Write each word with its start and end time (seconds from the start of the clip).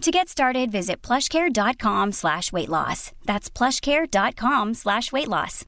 To 0.00 0.10
get 0.10 0.28
started, 0.28 0.70
visit 0.72 1.02
plushcare.com 1.02 2.12
slash 2.12 2.52
weight 2.52 2.68
loss. 2.68 3.12
That's 3.26 3.50
plushcare.com 3.50 4.74
slash 4.74 5.12
weight 5.12 5.28
loss. 5.28 5.64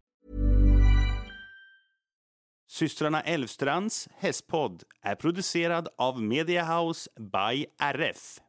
Systrarna 2.71 3.21
Elvstrands 3.21 4.09
hästpodd 4.19 4.83
är 5.03 5.15
producerad 5.15 5.89
av 5.99 6.23
Mediahouse 6.23 7.11
by 7.19 7.67
RF. 7.95 8.41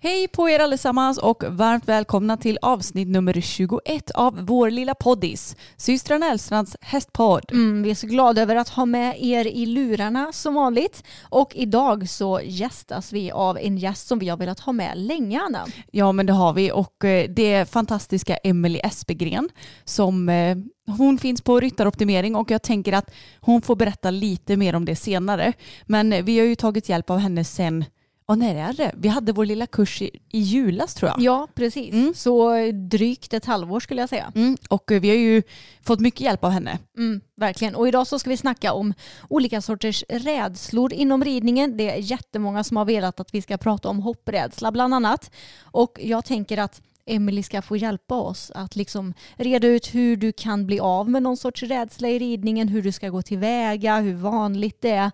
Hej 0.00 0.28
på 0.28 0.50
er 0.50 0.58
allesammans 0.58 1.18
och 1.18 1.44
varmt 1.48 1.88
välkomna 1.88 2.36
till 2.36 2.58
avsnitt 2.62 3.08
nummer 3.08 3.40
21 3.40 4.10
av 4.10 4.46
vår 4.46 4.70
lilla 4.70 4.94
poddis, 4.94 5.56
systrarna 5.76 6.26
Elvstrands 6.26 6.76
hästpodd. 6.80 7.52
Mm, 7.52 7.82
vi 7.82 7.90
är 7.90 7.94
så 7.94 8.06
glada 8.06 8.42
över 8.42 8.56
att 8.56 8.68
ha 8.68 8.86
med 8.86 9.16
er 9.22 9.44
i 9.44 9.66
lurarna 9.66 10.32
som 10.32 10.54
vanligt. 10.54 11.04
Och 11.22 11.56
idag 11.56 12.08
så 12.08 12.40
gästas 12.44 13.12
vi 13.12 13.30
av 13.30 13.58
en 13.58 13.78
gäst 13.78 14.06
som 14.08 14.18
vi 14.18 14.28
har 14.28 14.36
velat 14.36 14.60
ha 14.60 14.72
med 14.72 14.98
länge, 14.98 15.40
Anna. 15.40 15.66
Ja 15.90 16.12
men 16.12 16.26
det 16.26 16.32
har 16.32 16.52
vi 16.52 16.72
och 16.72 17.04
eh, 17.04 17.30
det 17.30 17.52
är 17.52 17.64
fantastiska 17.64 18.36
Emelie 18.36 18.86
Espegren 18.86 19.48
som 19.84 20.28
eh, 20.28 20.56
hon 20.98 21.18
finns 21.18 21.42
på 21.42 21.60
Ryttaroptimering 21.60 22.36
och 22.36 22.50
jag 22.50 22.62
tänker 22.62 22.92
att 22.92 23.10
hon 23.40 23.62
får 23.62 23.76
berätta 23.76 24.10
lite 24.10 24.56
mer 24.56 24.76
om 24.76 24.84
det 24.84 24.96
senare. 24.96 25.52
Men 25.86 26.24
vi 26.24 26.38
har 26.38 26.46
ju 26.46 26.54
tagit 26.54 26.88
hjälp 26.88 27.10
av 27.10 27.18
henne 27.18 27.44
sen 27.44 27.84
och 28.28 28.38
när 28.38 28.54
är 28.54 28.72
det? 28.72 28.92
Vi 28.96 29.08
hade 29.08 29.32
vår 29.32 29.44
lilla 29.44 29.66
kurs 29.66 30.02
i, 30.02 30.10
i 30.30 30.38
julas 30.38 30.94
tror 30.94 31.10
jag. 31.10 31.20
Ja, 31.20 31.48
precis. 31.54 31.92
Mm. 31.92 32.14
Så 32.14 32.56
drygt 32.72 33.32
ett 33.32 33.44
halvår 33.44 33.80
skulle 33.80 34.02
jag 34.02 34.08
säga. 34.08 34.32
Mm, 34.34 34.56
och 34.68 34.92
eh, 34.92 35.00
vi 35.00 35.08
har 35.08 35.16
ju 35.16 35.42
fått 35.82 36.00
mycket 36.00 36.20
hjälp 36.20 36.44
av 36.44 36.50
henne. 36.50 36.78
Mm, 36.96 37.20
verkligen. 37.36 37.74
Och 37.74 37.88
idag 37.88 38.06
så 38.06 38.18
ska 38.18 38.30
vi 38.30 38.36
snacka 38.36 38.72
om 38.72 38.94
olika 39.28 39.60
sorters 39.60 40.04
rädslor 40.08 40.92
inom 40.92 41.24
ridningen. 41.24 41.76
Det 41.76 41.90
är 41.90 41.96
jättemånga 41.96 42.64
som 42.64 42.76
har 42.76 42.84
velat 42.84 43.20
att 43.20 43.34
vi 43.34 43.42
ska 43.42 43.56
prata 43.56 43.88
om 43.88 44.00
hopprädsla 44.00 44.72
bland 44.72 44.94
annat. 44.94 45.30
Och 45.62 45.98
jag 46.02 46.24
tänker 46.24 46.58
att 46.58 46.82
Emily 47.06 47.42
ska 47.42 47.62
få 47.62 47.76
hjälpa 47.76 48.14
oss 48.14 48.52
att 48.54 48.76
liksom 48.76 49.14
reda 49.36 49.68
ut 49.68 49.94
hur 49.94 50.16
du 50.16 50.32
kan 50.32 50.66
bli 50.66 50.80
av 50.80 51.10
med 51.10 51.22
någon 51.22 51.36
sorts 51.36 51.62
rädsla 51.62 52.08
i 52.08 52.18
ridningen, 52.18 52.68
hur 52.68 52.82
du 52.82 52.92
ska 52.92 53.08
gå 53.08 53.22
tillväga, 53.22 54.00
hur 54.00 54.14
vanligt 54.14 54.80
det 54.80 54.90
är. 54.90 55.10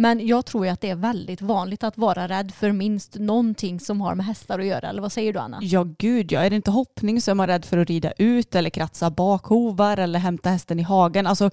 Men 0.00 0.26
jag 0.26 0.46
tror 0.46 0.64
ju 0.66 0.72
att 0.72 0.80
det 0.80 0.90
är 0.90 0.96
väldigt 0.96 1.42
vanligt 1.42 1.84
att 1.84 1.98
vara 1.98 2.28
rädd 2.28 2.52
för 2.54 2.72
minst 2.72 3.14
någonting 3.18 3.80
som 3.80 4.00
har 4.00 4.14
med 4.14 4.26
hästar 4.26 4.58
att 4.58 4.66
göra. 4.66 4.88
Eller 4.88 5.02
vad 5.02 5.12
säger 5.12 5.32
du 5.32 5.38
Anna? 5.38 5.58
Ja 5.62 5.86
gud 5.98 6.32
ja, 6.32 6.40
är 6.40 6.50
det 6.50 6.56
inte 6.56 6.70
hoppning 6.70 7.20
så 7.20 7.30
är 7.30 7.34
man 7.34 7.46
rädd 7.46 7.64
för 7.64 7.78
att 7.78 7.88
rida 7.88 8.12
ut 8.18 8.54
eller 8.54 8.70
kratsa 8.70 9.10
bakhovar 9.10 9.96
eller 9.96 10.18
hämta 10.18 10.50
hästen 10.50 10.80
i 10.80 10.82
hagen. 10.82 11.26
Alltså 11.26 11.50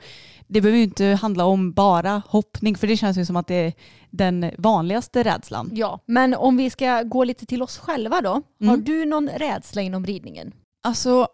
det 0.48 0.62
behöver 0.62 0.78
ju 0.78 0.84
inte 0.84 1.06
handla 1.06 1.46
om 1.46 1.72
bara 1.74 2.22
hoppning 2.28 2.76
för 2.78 2.88
det 2.88 2.98
känns 2.98 3.18
ju 3.18 3.26
som 3.26 3.36
att 3.36 3.48
det 3.48 3.56
är 3.56 3.74
den 4.10 4.52
vanligaste 4.58 5.24
rädslan. 5.24 5.70
Ja, 5.74 6.00
men 6.06 6.34
om 6.36 6.58
vi 6.58 6.70
ska 6.70 7.02
gå 7.04 7.24
lite 7.24 7.46
till 7.46 7.62
oss 7.64 7.78
själva 7.78 8.22
då. 8.22 8.30
Har 8.30 8.42
Mm. 8.74 8.84
du 8.84 9.06
någon 9.06 9.30
rädsla 9.30 9.82
inom 9.82 10.06
ridningen? 10.06 10.52
Alltså 10.84 11.28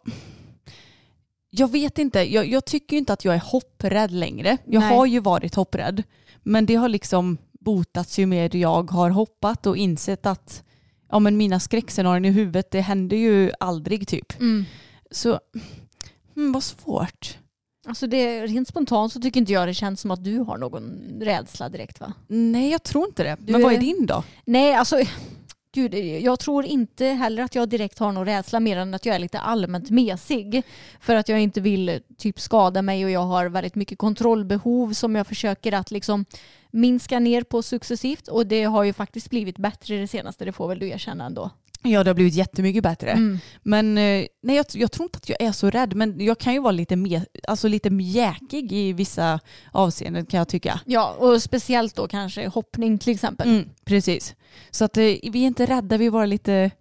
jag 1.50 1.72
vet 1.72 1.98
inte, 2.00 2.34
jag, 2.34 2.46
jag 2.48 2.66
tycker 2.66 2.98
inte 2.98 3.14
att 3.14 3.26
jag 3.26 3.36
är 3.36 3.44
hopprädd 3.46 4.12
längre. 4.12 4.58
Jag 4.66 4.80
Nej. 4.80 4.98
har 4.98 5.06
ju 5.06 5.20
varit 5.20 5.56
hopprädd 5.56 6.04
men 6.44 6.66
det 6.66 6.76
har 6.76 6.90
liksom 6.90 7.38
botats 7.52 8.20
ju 8.20 8.26
mer 8.26 8.56
jag 8.56 8.92
har 8.92 9.10
hoppat 9.10 9.66
och 9.68 9.78
insett 9.78 10.26
att 10.26 10.64
ja, 11.12 11.20
men 11.20 11.38
mina 11.38 11.60
skräckscenarion 11.60 12.26
i 12.26 12.32
huvudet 12.32 12.72
det 12.72 12.82
händer 12.82 13.18
ju 13.18 13.52
aldrig 13.60 14.08
typ. 14.08 14.34
Så 15.12 15.40
hmm, 16.36 16.52
vad 16.52 16.64
svårt. 16.64 17.38
Alltså 17.88 18.08
det, 18.08 18.46
rent 18.48 18.68
spontant 18.68 19.14
så 19.14 19.22
tycker 19.22 19.40
inte 19.40 19.54
jag 19.54 19.68
det 19.68 19.74
känns 19.74 20.02
som 20.02 20.12
att 20.12 20.24
du 20.24 20.38
har 20.38 20.58
någon 20.58 21.00
rädsla 21.22 21.70
direkt 21.70 22.00
va? 22.00 22.14
Nej 22.28 22.72
jag 22.72 22.84
tror 22.84 23.08
inte 23.08 23.24
det. 23.24 23.38
Du 23.40 23.52
men 23.54 23.62
vad 23.62 23.74
är- 23.74 23.78
din 23.78 24.06
då? 24.06 24.24
Nej, 24.46 24.74
alltså 24.74 24.96
Gud, 25.74 25.94
jag 25.96 26.40
tror 26.40 26.66
inte 26.66 27.06
heller 27.06 27.44
att 27.44 27.56
jag 27.56 27.70
direkt 27.70 28.00
har 28.00 28.12
någon 28.12 28.26
rädsla 28.26 28.60
mer 28.60 28.78
än 28.78 28.94
att 28.94 29.06
jag 29.06 29.16
är 29.16 29.20
lite 29.20 29.40
allmänt 29.40 29.90
mesig. 29.90 30.64
För 31.00 31.16
att 31.16 31.30
jag 31.30 31.40
inte 31.40 31.62
vill 31.62 32.02
typ 32.18 32.40
skada 32.40 32.82
mig 32.82 33.06
och 33.06 33.12
jag 33.12 33.20
har 33.26 33.46
väldigt 33.46 33.76
mycket 33.76 33.98
kontrollbehov 33.98 34.94
som 34.94 35.16
jag 35.16 35.28
försöker 35.28 35.72
att 35.72 35.92
liksom 35.92 36.26
minska 36.72 37.20
ner 37.20 37.44
på 37.44 37.62
successivt. 37.62 38.28
Och 38.28 38.48
det 38.48 38.64
har 38.64 38.84
ju 38.84 38.94
faktiskt 38.94 39.30
blivit 39.30 39.58
bättre 39.58 39.98
det 39.98 40.08
senaste, 40.08 40.46
det 40.46 40.52
får 40.52 40.68
väl 40.68 40.80
du 40.80 40.90
erkänna 40.90 41.26
ändå. 41.26 41.50
Ja 41.84 42.04
det 42.04 42.10
har 42.10 42.16
blivit 42.16 42.34
jättemycket 42.34 42.84
bättre. 42.84 43.12
Mm. 43.12 43.40
Men 43.64 43.98
eh, 43.98 44.26
nej, 44.44 44.56
jag, 44.56 44.66
jag 44.74 44.92
tror 44.92 45.04
inte 45.06 45.18
att 45.18 45.30
jag 45.30 45.42
är 45.42 45.52
så 45.52 45.70
rädd. 45.70 45.96
Men 45.96 46.26
jag 46.26 46.38
kan 46.40 46.54
ju 46.54 46.60
vara 46.60 46.72
lite, 46.72 46.96
mer, 46.96 47.26
alltså 47.48 47.68
lite 47.68 47.90
mjäkig 47.90 48.72
i 48.72 48.94
vissa 48.94 49.40
avseenden 49.72 50.26
kan 50.26 50.38
jag 50.38 50.48
tycka. 50.48 50.80
Ja, 50.86 51.16
och 51.20 51.42
speciellt 51.42 51.96
då 51.96 52.08
kanske 52.08 52.48
hoppning 52.48 52.98
till 52.98 53.14
exempel. 53.14 53.50
Mm, 53.50 53.70
precis. 53.86 54.36
Så 54.72 54.86
att 54.86 54.98
eh, 54.98 55.04
vi 55.04 55.44
är 55.44 55.48
inte 55.48 55.66
rädda, 55.66 55.98
vi 55.98 56.06
är 56.06 56.12
bara 56.12 56.26
lite 56.26 56.72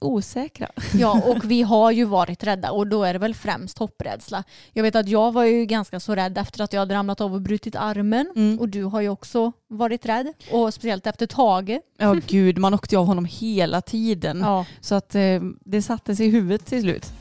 osäkra. 0.00 0.68
Ja, 0.94 1.22
och 1.26 1.50
vi 1.50 1.62
har 1.62 1.90
ju 1.90 2.04
varit 2.04 2.44
rädda 2.44 2.70
och 2.70 2.86
då 2.86 3.04
är 3.04 3.12
det 3.12 3.18
väl 3.18 3.34
främst 3.34 3.78
hopprädsla. 3.78 4.44
Jag 4.72 4.82
vet 4.82 4.96
att 4.96 5.08
jag 5.08 5.32
var 5.32 5.44
ju 5.44 5.64
ganska 5.66 6.00
så 6.00 6.14
rädd 6.14 6.38
efter 6.38 6.64
att 6.64 6.72
jag 6.72 6.80
hade 6.80 6.94
ramlat 6.94 7.20
av 7.20 7.34
och 7.34 7.40
brutit 7.40 7.76
armen 7.76 8.32
Mm. 8.36 8.58
och 8.60 8.68
du 8.68 8.84
har 8.84 9.00
ju 9.00 9.08
också 9.08 9.52
varit 9.68 10.06
rädd 10.06 10.32
och 10.50 10.74
speciellt 10.74 11.06
efter 11.06 11.26
Tage. 11.26 11.80
Ja 11.98 12.16
gud, 12.26 12.58
man 12.58 12.74
åkte 12.74 12.94
ju 12.94 12.98
av 13.00 13.06
honom 13.06 13.24
hela 13.24 13.80
tiden. 13.80 14.40
Ja. 14.40 14.66
Så 14.80 14.94
att 14.94 15.14
eh, 15.14 15.40
det 15.64 15.82
satte 15.82 16.16
sig 16.16 16.26
i 16.26 16.30
huvudet 16.30 16.66
till 16.66 16.80
slut. 16.82 17.12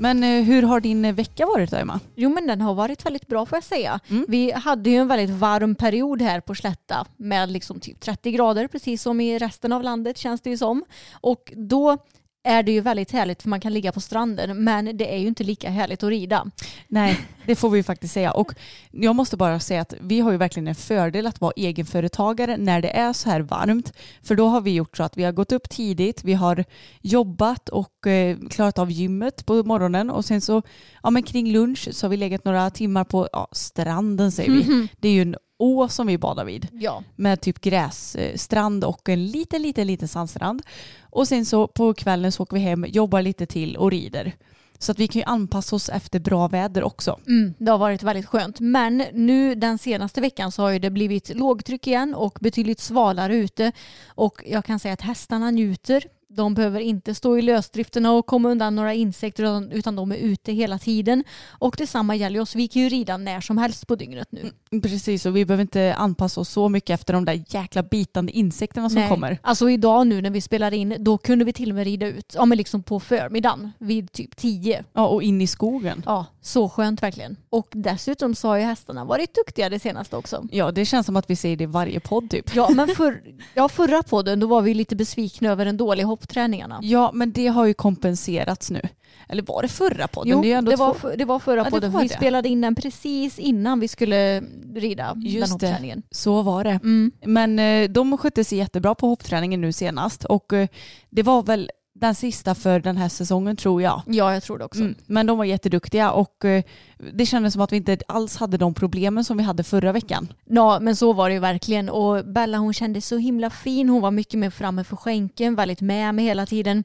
Men 0.00 0.24
eh, 0.24 0.42
hur 0.42 0.62
har 0.62 0.80
din 0.80 1.04
eh, 1.04 1.14
vecka 1.14 1.46
varit 1.46 1.70
då 1.70 1.76
Emma? 1.76 2.00
Jo 2.14 2.30
men 2.30 2.46
den 2.46 2.60
har 2.60 2.74
varit 2.74 3.06
väldigt 3.06 3.26
bra 3.26 3.46
får 3.46 3.56
jag 3.56 3.64
säga. 3.64 4.00
Mm. 4.08 4.24
Vi 4.28 4.52
hade 4.52 4.90
ju 4.90 4.96
en 4.96 5.08
väldigt 5.08 5.36
varm 5.36 5.74
period 5.74 6.22
här 6.22 6.40
på 6.40 6.54
Slätta 6.54 7.06
med 7.16 7.50
liksom 7.50 7.80
typ 7.80 8.00
30 8.00 8.32
grader 8.32 8.66
precis 8.66 9.02
som 9.02 9.20
i 9.20 9.38
resten 9.38 9.72
av 9.72 9.82
landet 9.82 10.18
känns 10.18 10.40
det 10.40 10.50
ju 10.50 10.56
som. 10.56 10.84
Och 11.12 11.52
då 11.56 11.98
är 12.42 12.62
det 12.62 12.72
ju 12.72 12.80
väldigt 12.80 13.10
härligt 13.10 13.42
för 13.42 13.48
man 13.48 13.60
kan 13.60 13.72
ligga 13.72 13.92
på 13.92 14.00
stranden 14.00 14.64
men 14.64 14.96
det 14.96 15.14
är 15.14 15.18
ju 15.18 15.26
inte 15.26 15.44
lika 15.44 15.70
härligt 15.70 16.02
att 16.02 16.08
rida. 16.08 16.46
Nej, 16.88 17.20
det 17.46 17.56
får 17.56 17.70
vi 17.70 17.78
ju 17.78 17.82
faktiskt 17.82 18.14
säga. 18.14 18.32
Och 18.32 18.54
jag 18.90 19.16
måste 19.16 19.36
bara 19.36 19.60
säga 19.60 19.80
att 19.80 19.94
vi 20.00 20.20
har 20.20 20.30
ju 20.30 20.36
verkligen 20.36 20.68
en 20.68 20.74
fördel 20.74 21.26
att 21.26 21.40
vara 21.40 21.52
egenföretagare 21.56 22.56
när 22.56 22.82
det 22.82 22.96
är 22.96 23.12
så 23.12 23.30
här 23.30 23.40
varmt. 23.40 23.92
För 24.22 24.34
då 24.34 24.46
har 24.46 24.60
vi 24.60 24.74
gjort 24.74 24.96
så 24.96 25.02
att 25.02 25.16
vi 25.16 25.24
har 25.24 25.32
gått 25.32 25.52
upp 25.52 25.70
tidigt, 25.70 26.24
vi 26.24 26.34
har 26.34 26.64
jobbat 27.00 27.68
och 27.68 28.06
eh, 28.06 28.36
klarat 28.50 28.78
av 28.78 28.90
gymmet 28.90 29.46
på 29.46 29.62
morgonen 29.62 30.10
och 30.10 30.24
sen 30.24 30.40
så 30.40 30.62
ja, 31.02 31.10
men 31.10 31.22
kring 31.22 31.52
lunch 31.52 31.88
så 31.92 32.06
har 32.06 32.10
vi 32.10 32.16
legat 32.16 32.44
några 32.44 32.70
timmar 32.70 33.04
på 33.04 33.28
ja, 33.32 33.48
stranden 33.52 34.32
säger 34.32 34.50
vi. 34.50 34.88
Det 35.00 35.08
är 35.08 35.12
ju 35.12 35.22
en 35.22 35.36
å 35.60 35.88
som 35.88 36.06
vi 36.06 36.18
badar 36.18 36.44
vid 36.44 36.68
Ja. 36.72 37.02
med 37.16 37.40
typ 37.40 37.60
grässtrand 37.60 38.84
och 38.84 39.08
en 39.08 39.26
liten, 39.26 39.62
liten, 39.62 39.86
liten 39.86 40.08
sandstrand. 40.08 40.62
Och 41.10 41.28
sen 41.28 41.46
så 41.46 41.66
på 41.66 41.94
kvällen 41.94 42.32
så 42.32 42.42
åker 42.42 42.56
vi 42.56 42.62
hem, 42.62 42.84
jobbar 42.88 43.22
lite 43.22 43.46
till 43.46 43.76
och 43.76 43.90
rider. 43.90 44.32
Så 44.78 44.92
att 44.92 44.98
vi 44.98 45.08
kan 45.08 45.20
ju 45.20 45.24
anpassa 45.26 45.76
oss 45.76 45.88
efter 45.88 46.20
bra 46.20 46.48
väder 46.48 46.82
också. 46.82 47.18
Mm, 47.26 47.54
det 47.58 47.70
har 47.70 47.78
varit 47.78 48.02
väldigt 48.02 48.26
skönt. 48.26 48.60
Men 48.60 49.04
nu 49.12 49.54
den 49.54 49.78
senaste 49.78 50.20
veckan 50.20 50.52
så 50.52 50.62
har 50.62 50.70
ju 50.70 50.78
det 50.78 50.90
blivit 50.90 51.34
lågtryck 51.36 51.86
igen 51.86 52.14
och 52.14 52.38
betydligt 52.40 52.80
svalare 52.80 53.36
ute. 53.36 53.72
Och 54.08 54.42
jag 54.46 54.64
kan 54.64 54.78
säga 54.78 54.94
att 54.94 55.00
hästarna 55.00 55.50
njuter. 55.50 56.04
De 56.32 56.54
behöver 56.54 56.80
inte 56.80 57.14
stå 57.14 57.38
i 57.38 57.42
lösdrifterna 57.42 58.12
och 58.12 58.26
komma 58.26 58.48
undan 58.50 58.74
några 58.76 58.94
insekter 58.94 59.74
utan- 59.74 59.96
de 59.96 60.12
är 60.12 60.16
ute 60.16 60.52
hela 60.52 60.78
tiden. 60.78 61.24
Och 61.48 61.74
detsamma 61.78 62.14
gäller 62.14 62.40
oss. 62.40 62.54
Vi 62.54 62.68
kan 62.68 62.82
ju 62.82 62.88
rida 62.88 63.16
när 63.16 63.40
som 63.40 63.58
helst 63.58 63.86
på 63.86 63.96
dygnet 63.96 64.28
nu. 64.30 64.80
Precis, 64.80 65.26
och 65.26 65.36
vi 65.36 65.44
behöver 65.44 65.62
inte 65.62 65.94
anpassa 65.94 66.40
oss 66.40 66.48
så 66.48 66.68
mycket 66.68 66.90
efter 66.94 67.12
de 67.12 67.24
där 67.24 67.44
jäkla 67.48 67.82
bitande 67.82 68.32
insekterna 68.32 68.90
som 68.90 69.00
Nej. 69.00 69.08
kommer. 69.08 69.38
Alltså 69.42 69.70
idag 69.70 70.06
nu 70.06 70.22
när 70.22 70.30
vi 70.30 70.40
spelar 70.40 70.74
in, 70.74 70.96
då 70.98 71.18
kunde 71.18 71.44
vi 71.44 71.52
till 71.52 71.70
och 71.70 71.74
med 71.74 71.84
rida 71.84 72.06
ut, 72.06 72.34
ja 72.34 72.44
men 72.44 72.58
liksom 72.58 72.82
på 72.82 73.00
förmiddagen 73.00 73.72
vid 73.78 74.12
typ 74.12 74.36
10. 74.36 74.84
Ja, 74.92 75.06
och 75.06 75.22
in 75.22 75.40
i 75.40 75.46
skogen. 75.46 76.02
Ja, 76.06 76.26
så 76.40 76.68
skönt 76.68 77.02
verkligen. 77.02 77.36
Och 77.50 77.68
dessutom 77.72 78.34
så 78.34 78.48
har 78.48 78.56
ju 78.56 78.62
hästarna 78.62 79.04
varit 79.04 79.34
duktiga 79.34 79.68
det 79.68 79.78
senaste 79.78 80.16
också. 80.16 80.48
Ja, 80.50 80.70
det 80.72 80.84
känns 80.86 81.06
som 81.06 81.16
att 81.16 81.30
vi 81.30 81.36
säger 81.36 81.56
det 81.56 81.64
i 81.64 81.66
varje 81.66 82.00
podd 82.00 82.30
typ. 82.30 82.54
Ja, 82.54 82.70
men 82.74 82.88
för, 82.96 83.22
ja, 83.54 83.68
förra 83.68 84.02
podden 84.02 84.40
då 84.40 84.46
var 84.46 84.62
vi 84.62 84.74
lite 84.74 84.96
besvikna 84.96 85.50
över 85.50 85.64
den 85.64 85.76
dåliga 86.20 86.42
hoppträningarna. 86.42 86.80
Ja, 86.82 87.10
men 87.14 87.32
det 87.32 87.46
har 87.46 87.66
ju 87.66 87.74
kompenserats 87.74 88.70
nu. 88.70 88.80
Eller 89.28 89.42
var 89.42 89.62
det 89.62 89.68
förra 89.68 90.08
podden? 90.08 90.32
Jo, 90.32 90.42
det, 90.42 90.52
är 90.52 90.62
det, 90.62 90.76
var, 90.76 90.94
två... 90.94 91.08
det 91.16 91.24
var 91.24 91.38
förra 91.38 91.60
Ja, 91.64 91.70
podden. 91.70 91.92
var 91.92 92.02
vi 92.02 92.08
det. 92.08 92.14
spelade 92.14 92.48
in 92.48 92.60
den 92.60 92.74
precis 92.74 93.38
innan 93.38 93.80
vi 93.80 93.88
skulle 93.88 94.40
rida 94.74 95.14
den 95.14 95.22
Just 95.22 95.58
det. 95.60 95.66
hoppträningen. 95.66 96.02
Så 96.10 96.42
var 96.42 96.64
det. 96.64 96.80
Mm. 96.82 97.12
Men 97.24 97.58
eh, 97.58 97.90
de 97.90 98.18
skötte 98.18 98.44
sig 98.44 98.58
jättebra 98.58 98.94
på 98.94 99.08
hoppträningen 99.08 99.60
nu 99.60 99.72
senast 99.72 100.24
och 100.24 100.52
eh, 100.52 100.68
det 101.10 101.22
var 101.22 101.42
väl 101.42 101.70
den 102.00 102.14
sista 102.14 102.54
för 102.54 102.80
den 102.80 102.96
här 102.96 103.08
säsongen 103.08 103.56
tror 103.56 103.82
jag. 103.82 104.02
Ja, 104.06 104.32
jag 104.34 104.42
tror 104.42 104.58
det 104.58 104.64
också. 104.64 104.80
Mm. 104.80 104.94
Men 105.06 105.26
de 105.26 105.38
var 105.38 105.44
jätteduktiga 105.44 106.10
och 106.10 106.44
eh, 106.44 106.64
det 107.12 107.26
kändes 107.26 107.52
som 107.52 107.62
att 107.62 107.72
vi 107.72 107.76
inte 107.76 107.98
alls 108.08 108.36
hade 108.36 108.56
de 108.56 108.74
problemen 108.74 109.24
som 109.24 109.36
vi 109.36 109.42
hade 109.42 109.64
förra 109.64 109.92
veckan. 109.92 110.32
Ja, 110.44 110.80
men 110.80 110.96
så 110.96 111.12
var 111.12 111.28
det 111.28 111.34
ju 111.34 111.40
verkligen. 111.40 111.88
Och 111.88 112.24
Bella 112.24 112.58
hon 112.58 112.74
kändes 112.74 113.06
så 113.06 113.16
himla 113.16 113.50
fin. 113.50 113.88
Hon 113.88 114.02
var 114.02 114.10
mycket 114.10 114.38
mer 114.38 114.50
framme 114.50 114.84
för 114.84 114.96
skänken, 114.96 115.54
väldigt 115.54 115.80
med 115.80 116.14
mig 116.14 116.24
hela 116.24 116.46
tiden. 116.46 116.84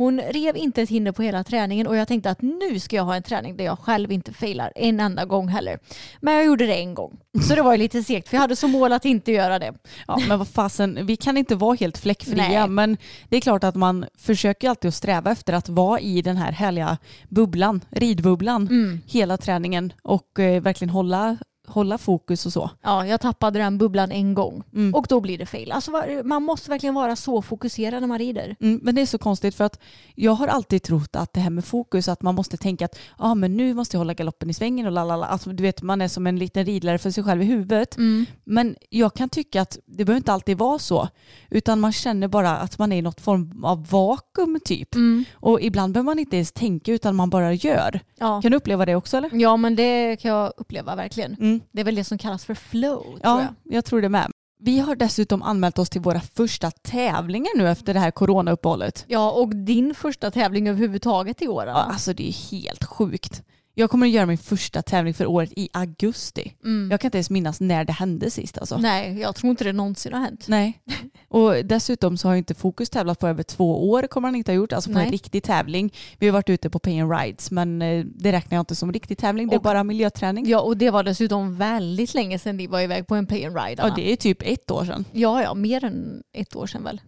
Hon 0.00 0.20
rev 0.20 0.56
inte 0.56 0.82
ett 0.82 0.88
hinder 0.88 1.12
på 1.12 1.22
hela 1.22 1.44
träningen 1.44 1.86
och 1.86 1.96
jag 1.96 2.08
tänkte 2.08 2.30
att 2.30 2.42
nu 2.42 2.80
ska 2.80 2.96
jag 2.96 3.04
ha 3.04 3.16
en 3.16 3.22
träning 3.22 3.56
där 3.56 3.64
jag 3.64 3.78
själv 3.78 4.12
inte 4.12 4.32
failar 4.32 4.72
en 4.76 5.00
enda 5.00 5.24
gång 5.24 5.48
heller. 5.48 5.78
Men 6.20 6.34
jag 6.34 6.44
gjorde 6.44 6.66
det 6.66 6.74
en 6.74 6.94
gång. 6.94 7.18
Så 7.48 7.54
det 7.54 7.62
var 7.62 7.72
ju 7.72 7.78
lite 7.78 8.02
segt 8.02 8.28
för 8.28 8.36
jag 8.36 8.40
hade 8.40 8.56
som 8.56 8.70
mål 8.70 8.92
att 8.92 9.04
inte 9.04 9.32
göra 9.32 9.58
det. 9.58 9.74
Ja, 10.06 10.18
men 10.28 10.38
vad 10.38 10.48
fasen, 10.48 11.06
vi 11.06 11.16
kan 11.16 11.36
inte 11.36 11.54
vara 11.54 11.76
helt 11.80 11.98
fläckfria 11.98 12.36
Nej. 12.48 12.68
men 12.68 12.96
det 13.28 13.36
är 13.36 13.40
klart 13.40 13.64
att 13.64 13.74
man 13.74 14.04
försöker 14.18 14.68
alltid 14.68 14.88
att 14.88 14.94
sträva 14.94 15.30
efter 15.32 15.52
att 15.52 15.68
vara 15.68 16.00
i 16.00 16.22
den 16.22 16.36
här 16.36 16.52
härliga 16.52 16.98
bubblan, 17.28 17.80
ridbubblan, 17.90 18.66
Mm. 18.70 19.00
hela 19.06 19.36
träningen 19.36 19.92
och 20.02 20.38
eh, 20.38 20.62
verkligen 20.62 20.90
hålla, 20.90 21.36
hålla 21.70 21.98
fokus 21.98 22.46
och 22.46 22.52
så. 22.52 22.70
Ja, 22.82 23.06
jag 23.06 23.20
tappade 23.20 23.58
den 23.58 23.78
bubblan 23.78 24.12
en 24.12 24.34
gång 24.34 24.62
Mm. 24.74 24.94
och 24.94 25.06
då 25.08 25.20
blir 25.20 25.38
det 25.38 25.46
fail. 25.46 25.72
Alltså 25.72 25.90
man 26.24 26.42
måste 26.42 26.70
verkligen 26.70 26.94
vara 26.94 27.16
så 27.16 27.42
fokuserad 27.42 28.00
när 28.00 28.08
man 28.08 28.18
rider. 28.18 28.56
Mm, 28.60 28.80
men 28.82 28.94
det 28.94 29.00
är 29.02 29.06
så 29.06 29.18
konstigt 29.18 29.54
för 29.54 29.64
att 29.64 29.78
jag 30.14 30.32
har 30.32 30.48
alltid 30.48 30.82
trott 30.82 31.16
att 31.16 31.32
det 31.32 31.40
här 31.40 31.50
med 31.50 31.64
fokus, 31.64 32.08
att 32.08 32.22
man 32.22 32.34
måste 32.34 32.56
tänka 32.56 32.84
att 32.84 32.98
ah, 33.16 33.34
men 33.34 33.56
nu 33.56 33.74
måste 33.74 33.96
jag 33.96 34.00
hålla 34.00 34.14
galoppen 34.14 34.50
i 34.50 34.54
svängen 34.54 34.86
och 34.86 34.92
lalala. 34.92 35.26
Alltså, 35.26 35.50
du 35.50 35.62
vet, 35.62 35.82
man 35.82 36.00
är 36.00 36.08
som 36.08 36.26
en 36.26 36.38
liten 36.38 36.64
ridlärare 36.64 36.98
för 36.98 37.10
sig 37.10 37.24
själv 37.24 37.42
i 37.42 37.44
huvudet. 37.44 37.96
Men 38.44 38.76
jag 38.90 39.14
kan 39.14 39.28
tycka 39.28 39.62
att 39.62 39.78
det 39.86 40.04
behöver 40.04 40.16
inte 40.16 40.32
alltid 40.32 40.58
vara 40.58 40.78
så. 40.78 41.08
Utan 41.50 41.80
man 41.80 41.92
känner 41.92 42.28
bara 42.28 42.50
att 42.56 42.78
man 42.78 42.92
är 42.92 42.96
i 42.96 43.02
något 43.02 43.20
form 43.20 43.64
av 43.64 43.86
vakuum 43.90 44.60
typ. 44.64 44.88
Och 45.34 45.60
ibland 45.60 45.92
behöver 45.92 46.04
man 46.06 46.18
inte 46.18 46.36
ens 46.36 46.52
tänka 46.52 46.92
utan 46.92 47.16
man 47.16 47.30
bara 47.30 47.52
gör. 47.52 48.00
Ja. 48.18 48.42
Kan 48.42 48.50
du 48.50 48.56
uppleva 48.56 48.86
det 48.86 48.94
också 48.96 49.16
eller? 49.16 49.30
ja, 49.32 49.56
men 49.56 49.76
det 49.76 50.16
kan 50.16 50.30
jag 50.30 50.52
uppleva 50.56 50.96
verkligen. 50.96 51.59
Det 51.72 51.80
är 51.80 51.84
väl 51.84 51.94
det 51.94 52.04
som 52.04 52.18
kallas 52.18 52.44
för 52.44 52.54
flow 52.54 53.02
tror 53.02 53.20
Ja, 53.22 53.40
jag. 53.42 53.74
jag 53.76 53.84
tror 53.84 54.02
det 54.02 54.08
med. 54.08 54.30
Vi 54.62 54.78
har 54.78 54.94
dessutom 54.96 55.42
anmält 55.42 55.78
oss 55.78 55.90
till 55.90 56.00
våra 56.00 56.20
första 56.20 56.70
tävlingar 56.70 57.58
nu 57.58 57.68
efter 57.68 57.94
det 57.94 58.00
här 58.00 58.10
coronauppehållet. 58.10 59.04
Ja, 59.08 59.30
och 59.30 59.56
din 59.56 59.94
första 59.94 60.30
tävling 60.30 60.68
överhuvudtaget 60.68 61.42
i 61.42 61.48
år 61.48 61.66
Ja, 61.66 61.72
alltså 61.72 62.12
det 62.12 62.28
är 62.28 62.50
helt 62.50 62.84
sjukt. 62.84 63.42
Jag 63.80 63.90
kommer 63.90 64.06
att 64.06 64.12
göra 64.12 64.26
min 64.26 64.38
första 64.38 64.82
tävling 64.82 65.14
för 65.14 65.26
året 65.26 65.52
i 65.56 65.68
augusti. 65.72 66.52
Mm. 66.64 66.90
Jag 66.90 67.00
kan 67.00 67.08
inte 67.08 67.18
ens 67.18 67.30
minnas 67.30 67.60
när 67.60 67.84
det 67.84 67.92
hände 67.92 68.30
sist 68.30 68.58
alltså. 68.58 68.76
Nej, 68.78 69.18
jag 69.20 69.34
tror 69.34 69.50
inte 69.50 69.64
det 69.64 69.72
någonsin 69.72 70.12
har 70.12 70.20
hänt. 70.20 70.44
Nej. 70.48 70.80
Och 71.28 71.54
dessutom 71.64 72.16
så 72.16 72.28
har 72.28 72.34
inte 72.36 72.54
Fokus 72.54 72.90
tävlat 72.90 73.18
på 73.18 73.28
över 73.28 73.42
två 73.42 73.90
år 73.90 74.02
kommer 74.02 74.28
han 74.28 74.34
inte 74.36 74.52
ha 74.52 74.56
gjort. 74.56 74.72
Alltså 74.72 74.90
på 74.92 74.98
en 74.98 75.02
Nej. 75.04 75.12
riktig 75.12 75.42
tävling. 75.42 75.92
Vi 76.18 76.26
har 76.26 76.32
varit 76.32 76.48
ute 76.50 76.70
på 76.70 76.78
Pay 76.78 77.00
and 77.00 77.12
Rides 77.12 77.50
men 77.50 77.82
eh, 77.82 78.04
det 78.04 78.32
räknar 78.32 78.56
jag 78.56 78.62
inte 78.62 78.74
som 78.74 78.92
riktig 78.92 79.18
tävling. 79.18 79.48
Det 79.48 79.54
är 79.54 79.58
Och- 79.58 79.62
bara 79.62 79.84
miljöträning. 79.84 80.48
Ja, 80.48 80.60
och 80.60 80.76
det 80.76 80.90
var 80.90 81.02
dessutom 81.02 81.56
väldigt 81.56 82.14
länge 82.14 82.38
sedan 82.38 82.56
ni 82.56 82.66
var 82.66 82.80
iväg 82.80 83.06
på 83.06 83.14
en 83.14 83.26
pay 83.26 83.44
and 83.44 83.56
ride. 83.56 83.74
Ja 83.78 83.82
Anna. 83.84 83.94
det 83.94 84.12
är 84.12 84.16
typ 84.16 84.42
ett 84.42 84.70
år 84.70 84.84
sedan. 84.84 85.04
ja, 85.12 85.42
ja, 85.42 85.54
mer 85.54 85.84
än 85.84 86.22
ett 86.32 86.56
år 86.56 86.66
sedan 86.66 86.82
väl? 86.84 87.00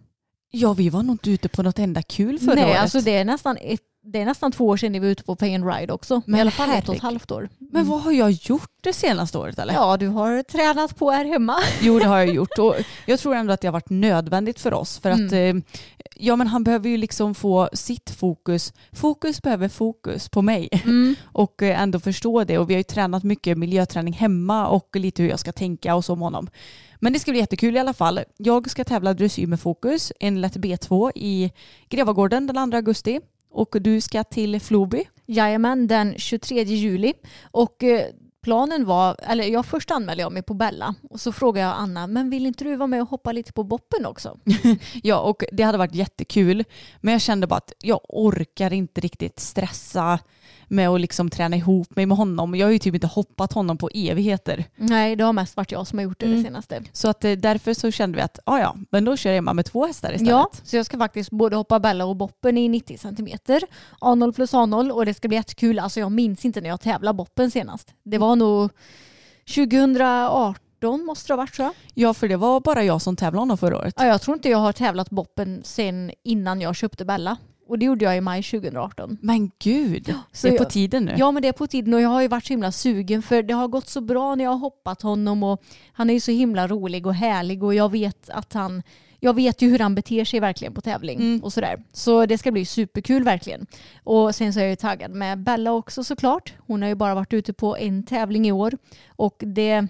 Ja 0.51 0.73
vi 0.73 0.89
var 0.89 1.03
nog 1.03 1.13
inte 1.13 1.31
ute 1.31 1.49
på 1.49 1.63
något 1.63 1.79
enda 1.79 2.01
kul 2.01 2.39
förra 2.39 2.55
Nej, 2.55 2.65
året. 2.65 2.79
alltså 2.79 3.01
det 3.01 3.11
är, 3.17 3.25
nästan 3.25 3.57
ett, 3.61 3.79
det 4.05 4.21
är 4.21 4.25
nästan 4.25 4.51
två 4.51 4.67
år 4.67 4.77
sedan 4.77 4.91
ni 4.91 4.99
var 4.99 5.07
ute 5.07 5.23
på 5.23 5.35
pay 5.35 5.55
and 5.55 5.67
ride 5.73 5.93
också. 5.93 6.21
Men 6.25 6.37
I 6.37 6.41
alla 6.41 6.51
fall 6.51 6.69
ett 6.69 6.89
och 6.89 6.95
ett 6.95 7.01
halvt 7.01 7.31
år. 7.31 7.49
Men 7.59 7.87
vad 7.87 8.01
har 8.01 8.11
jag 8.11 8.31
gjort 8.31 8.69
det 8.83 8.93
senaste 8.93 9.37
året 9.37 9.59
eller? 9.59 9.73
Ja, 9.73 9.97
du 9.97 10.07
har 10.07 10.43
tränat 10.43 10.95
på 10.95 11.11
här 11.11 11.25
hemma. 11.25 11.55
Jo 11.81 11.99
det 11.99 12.05
har 12.05 12.17
jag 12.17 12.27
gjort 12.35 12.59
och 12.59 12.75
jag 13.05 13.19
tror 13.19 13.35
ändå 13.35 13.53
att 13.53 13.61
det 13.61 13.67
har 13.67 13.73
varit 13.73 13.89
nödvändigt 13.89 14.59
för 14.59 14.73
oss 14.73 14.99
för 14.99 15.09
att 15.09 15.19
Mm. 15.31 15.57
eh, 15.57 15.63
ja 16.15 16.35
men 16.35 16.47
han 16.47 16.63
behöver 16.63 16.89
ju 16.89 16.97
liksom 16.97 17.35
få 17.35 17.69
sitt 17.73 18.09
fokus. 18.09 18.73
Fokus 18.91 19.41
behöver 19.41 19.69
fokus 19.69 20.29
på 20.29 20.41
mig 20.41 20.69
Mm. 20.85 21.15
och 21.31 21.63
eh, 21.63 21.81
ändå 21.81 21.99
förstå 21.99 22.43
det 22.43 22.57
och 22.57 22.69
vi 22.69 22.73
har 22.73 22.79
ju 22.79 22.83
tränat 22.83 23.23
mycket 23.23 23.57
miljöträning 23.57 24.13
hemma 24.13 24.67
och 24.67 24.95
lite 24.95 25.23
hur 25.23 25.29
jag 25.29 25.39
ska 25.39 25.51
tänka 25.51 25.95
och 25.95 26.05
så 26.05 26.15
med 26.15 26.23
honom. 26.23 26.47
Men 26.99 27.13
det 27.13 27.19
ska 27.19 27.31
bli 27.31 27.39
jättekul 27.39 27.75
i 27.75 27.79
alla 27.79 27.93
fall. 27.93 28.19
Jag 28.37 28.69
ska 28.69 28.83
tävla 28.83 29.13
dressyr 29.13 29.47
med 29.47 29.59
fokus, 29.59 30.11
en 30.19 30.41
lätt 30.41 30.55
B2 30.57 31.11
i 31.15 31.51
Grevagården 31.89 32.47
den 32.47 32.71
2 32.71 32.77
augusti 32.77 33.19
och 33.53 33.75
du 33.81 34.01
ska 34.01 34.23
till 34.23 34.59
Floby. 34.59 35.03
Jajamän, 35.25 35.87
den 35.87 36.13
23 36.17 36.63
juli. 36.63 37.13
Och 37.51 37.83
eh, 37.83 38.05
planen 38.43 38.85
var, 38.85 39.15
eller 39.19 39.43
jag 39.43 39.65
först 39.65 39.91
anmälde 39.91 40.23
jag 40.23 40.31
mig 40.31 40.43
på 40.43 40.53
Bella 40.53 40.95
och 41.09 41.19
så 41.19 41.31
frågade 41.31 41.67
jag 41.67 41.75
Anna, 41.77 42.07
men 42.07 42.29
vill 42.29 42.45
inte 42.45 42.63
du 42.63 42.75
vara 42.75 42.87
med 42.87 43.01
och 43.01 43.09
hoppa 43.09 43.31
lite 43.31 43.53
på 43.53 43.63
boppen 43.63 44.05
också? 44.05 44.39
Ja, 45.03 45.19
och 45.19 45.43
det 45.51 45.63
hade 45.63 45.77
varit 45.77 45.95
jättekul. 45.95 46.63
Men 47.01 47.11
jag 47.11 47.21
kände 47.21 47.47
bara 47.47 47.57
att 47.57 47.73
jag 47.81 47.99
orkar 48.09 48.73
inte 48.73 49.01
riktigt 49.01 49.39
stressa 49.39 50.19
med 50.67 50.89
att 50.89 51.01
liksom 51.01 51.29
träna 51.29 51.55
ihop 51.55 51.95
mig 51.95 52.05
med 52.05 52.17
honom. 52.17 52.55
Jag 52.55 52.67
har 52.67 52.71
ju 52.71 52.79
typ 52.79 52.93
inte 52.95 53.07
hoppat 53.07 53.53
honom 53.53 53.77
på 53.77 53.89
evigheter. 53.93 54.65
Nej, 54.75 55.15
det 55.15 55.23
har 55.23 55.33
mest 55.33 55.57
varit 55.57 55.71
jag 55.71 55.87
som 55.87 55.99
har 55.99 56.03
gjort 56.03 56.19
det, 56.19 56.25
Mm. 56.25 56.37
det 56.37 56.43
senaste. 56.43 56.81
Så 56.93 57.07
att 57.09 57.25
eh, 57.25 57.31
därför 57.31 57.73
så 57.73 57.91
kände 57.91 58.15
vi 58.15 58.21
att 58.21 58.39
ja, 58.45 58.59
ja, 58.59 58.75
men 58.91 59.05
då 59.05 59.17
kör 59.17 59.31
jag 59.31 59.55
med 59.55 59.65
två 59.65 59.85
hästar 59.87 60.11
istället. 60.13 60.29
Ja, 60.31 60.49
så 60.63 60.75
jag 60.75 60.85
ska 60.85 60.97
faktiskt 60.97 61.29
både 61.31 61.55
hoppa 61.55 61.79
Bella 61.79 62.05
och 62.05 62.15
boppen 62.15 62.57
i 62.57 62.69
90 62.69 62.97
centimeter. 62.97 63.61
A0 64.01 64.31
plus 64.33 64.53
A0 64.53 64.89
och 64.91 65.05
det 65.05 65.13
ska 65.13 65.27
bli 65.27 65.37
jättekul. 65.37 65.79
Alltså 65.79 65.99
jag 65.99 66.11
minns 66.11 66.45
inte 66.45 66.61
när 66.61 66.69
jag 66.69 66.81
tävlade 66.81 67.15
boppen 67.17 67.51
senast. 67.51 67.93
Det 68.03 68.17
var 68.17 68.35
nog 68.35 68.71
2018 69.55 71.05
måste 71.05 71.27
det 71.27 71.33
ha 71.33 71.37
varit 71.37 71.55
så. 71.55 71.73
Ja, 71.93 72.13
för 72.13 72.27
det 72.27 72.35
var 72.37 72.59
bara 72.59 72.83
jag 72.83 73.01
som 73.01 73.15
tävlade 73.15 73.41
honom 73.41 73.57
förra 73.57 73.77
året. 73.77 73.93
Ja, 73.97 74.05
jag 74.05 74.21
tror 74.21 74.37
inte 74.37 74.49
jag 74.49 74.57
har 74.57 74.71
tävlat 74.73 75.09
boppen 75.09 75.61
sen 75.65 76.11
innan 76.23 76.61
jag 76.61 76.75
köpte 76.75 77.05
Bella. 77.05 77.37
Och 77.67 77.79
det 77.79 77.85
gjorde 77.85 78.05
jag 78.05 78.17
i 78.17 78.21
maj 78.21 78.43
2018. 78.43 79.17
Men 79.21 79.51
gud, 79.59 80.13
så 80.31 80.47
det 80.47 80.53
är 80.53 80.57
på 80.57 80.65
tiden 80.65 81.05
nu. 81.05 81.15
Ja 81.17 81.31
men 81.31 81.41
det 81.41 81.47
är 81.47 81.51
på 81.53 81.67
tiden 81.67 81.93
och 81.93 82.01
jag 82.01 82.09
har 82.09 82.21
ju 82.21 82.27
varit 82.27 82.45
så 82.45 82.53
himla 82.53 82.71
sugen 82.71 83.21
för 83.21 83.43
det 83.43 83.53
har 83.53 83.67
gått 83.67 83.89
så 83.89 84.01
bra 84.01 84.35
när 84.35 84.43
jag 84.43 84.51
har 84.51 84.57
hoppat 84.57 85.01
honom 85.01 85.43
och 85.43 85.63
han 85.93 86.09
är 86.09 86.13
ju 86.13 86.19
så 86.19 86.31
himla 86.31 86.67
rolig 86.67 87.07
och 87.07 87.15
härlig 87.15 87.63
och 87.63 87.75
jag 87.75 87.91
vet 87.91 88.29
att 88.29 88.53
han 88.53 88.83
jag 89.19 89.33
vet 89.35 89.61
ju 89.61 89.69
hur 89.69 89.79
han 89.79 89.95
beter 89.95 90.25
sig 90.25 90.39
verkligen 90.39 90.73
på 90.73 90.81
tävling 90.81 91.19
Mm. 91.19 91.43
och 91.43 91.53
sådär. 91.53 91.83
Så 91.93 92.25
det 92.25 92.37
ska 92.37 92.51
bli 92.51 92.65
superkul 92.65 93.23
verkligen. 93.23 93.65
Och 94.03 94.35
sen 94.35 94.53
så 94.53 94.59
är 94.59 94.63
jag 94.63 94.69
ju 94.69 94.75
taggad 94.75 95.11
med 95.11 95.39
Bella 95.43 95.71
också 95.71 96.03
såklart. 96.03 96.53
Hon 96.67 96.81
har 96.81 96.89
ju 96.89 96.95
bara 96.95 97.15
varit 97.15 97.33
ute 97.33 97.53
på 97.53 97.77
en 97.77 98.03
tävling 98.03 98.47
i 98.47 98.51
år 98.51 98.77
och 99.07 99.35
det 99.45 99.87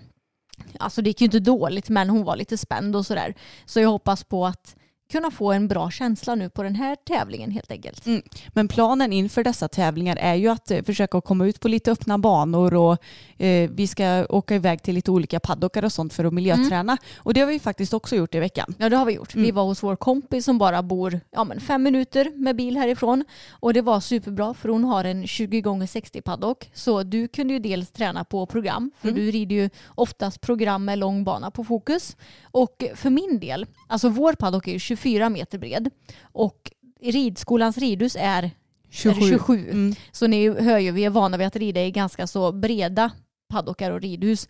Alltså 0.80 1.02
det 1.02 1.10
gick 1.10 1.22
ju 1.22 1.26
inte 1.26 1.40
dåligt 1.40 1.90
men 1.90 2.10
hon 2.10 2.24
var 2.24 2.36
lite 2.36 2.58
spänd 2.58 2.96
och 2.96 3.06
sådär. 3.06 3.34
Så 3.66 3.80
jag 3.80 3.90
hoppas 3.90 4.24
på 4.24 4.46
att 4.46 4.76
kunna 5.12 5.32
få 5.32 5.52
en 5.52 5.68
bra 5.68 5.92
känsla 5.92 6.36
nu 6.36 6.50
på 6.50 6.64
den 6.64 6.76
här 6.76 6.96
tävlingen 6.96 7.52
helt 7.52 7.72
enkelt. 7.72 8.06
Mm. 8.06 8.22
Men 8.54 8.68
planen 8.68 9.14
inför 9.14 9.44
dessa 9.44 9.68
tävlingar 9.68 10.16
är 10.16 10.36
ju 10.36 10.48
att 10.48 10.72
eh, 10.72 10.84
försöka 10.84 11.22
komma 11.22 11.46
ut 11.46 11.60
på 11.60 11.68
lite 11.68 11.92
öppna 11.92 12.18
banor 12.18 12.74
och 12.74 12.98
eh, 13.38 13.70
vi 13.74 13.88
ska 13.88 14.26
åka 14.30 14.56
iväg 14.56 14.84
till 14.84 14.96
lite 14.96 15.12
olika 15.12 15.40
paddockar 15.40 15.86
och 15.86 15.92
sånt 15.92 16.14
för 16.14 16.24
att 16.26 16.34
miljöträna. 16.34 16.98
Och 17.18 17.34
det 17.34 17.40
har 17.40 17.48
vi 17.48 17.60
faktiskt 17.60 17.94
också 17.94 18.16
gjort 18.16 18.36
i 18.36 18.40
veckan. 18.40 18.74
Ja 18.78 18.90
det 18.90 18.96
har 18.98 19.06
vi 19.06 19.14
gjort. 19.14 19.36
Vi 19.36 19.44
Mm. 19.44 19.56
var 19.56 19.64
hos 19.64 19.84
vår 19.84 19.96
kompis 19.96 20.46
som 20.46 20.58
bara 20.58 20.84
bor 20.84 21.20
ja, 21.32 21.44
men 21.44 21.60
fem 21.62 21.84
minuter 21.84 22.32
med 22.36 22.56
bil 22.56 22.78
härifrån. 22.78 23.26
Och 23.50 23.74
det 23.74 23.82
var 23.82 24.00
superbra 24.00 24.54
för 24.54 24.70
hon 24.70 24.84
har 24.84 25.04
en 25.04 25.28
20 25.28 25.62
gånger 25.62 25.88
60 25.88 26.22
paddock. 26.22 26.70
Så 26.74 27.04
du 27.04 27.28
kunde 27.28 27.54
ju 27.54 27.60
dels 27.60 27.92
träna 27.92 28.24
på 28.24 28.46
program 28.46 28.92
för 29.02 29.08
Mm. 29.08 29.20
du 29.26 29.32
rider 29.32 29.56
ju 29.56 29.70
oftast 29.96 30.42
program 30.42 30.86
med 30.86 31.00
lång 31.00 31.24
bana 31.24 31.52
på 31.52 31.64
fokus. 31.64 32.16
Och 32.52 32.84
för 32.96 33.10
min 33.10 33.40
del, 33.40 33.66
alltså 33.88 34.10
vår 34.10 34.34
paddock 34.34 34.68
är 34.68 34.72
ju 34.72 34.80
24 34.96 35.30
meter 35.30 35.58
bred 35.58 35.90
och 36.22 36.72
ridskolans 37.02 37.78
ridhus 37.78 38.16
är 38.20 38.52
är 39.06 39.14
det 39.14 39.22
27. 39.22 39.70
Mm. 39.70 39.96
Så 40.12 40.28
ni 40.28 40.50
hör 40.50 40.80
ju, 40.80 40.92
vi 40.92 41.06
är 41.06 41.10
vana 41.10 41.38
vid 41.38 41.48
att 41.48 41.56
rida 41.56 41.84
i 41.84 41.92
ganska 41.92 42.28
så 42.28 42.52
breda 42.52 43.12
paddockar 43.50 43.92
och 43.92 44.02
ridhus. 44.02 44.48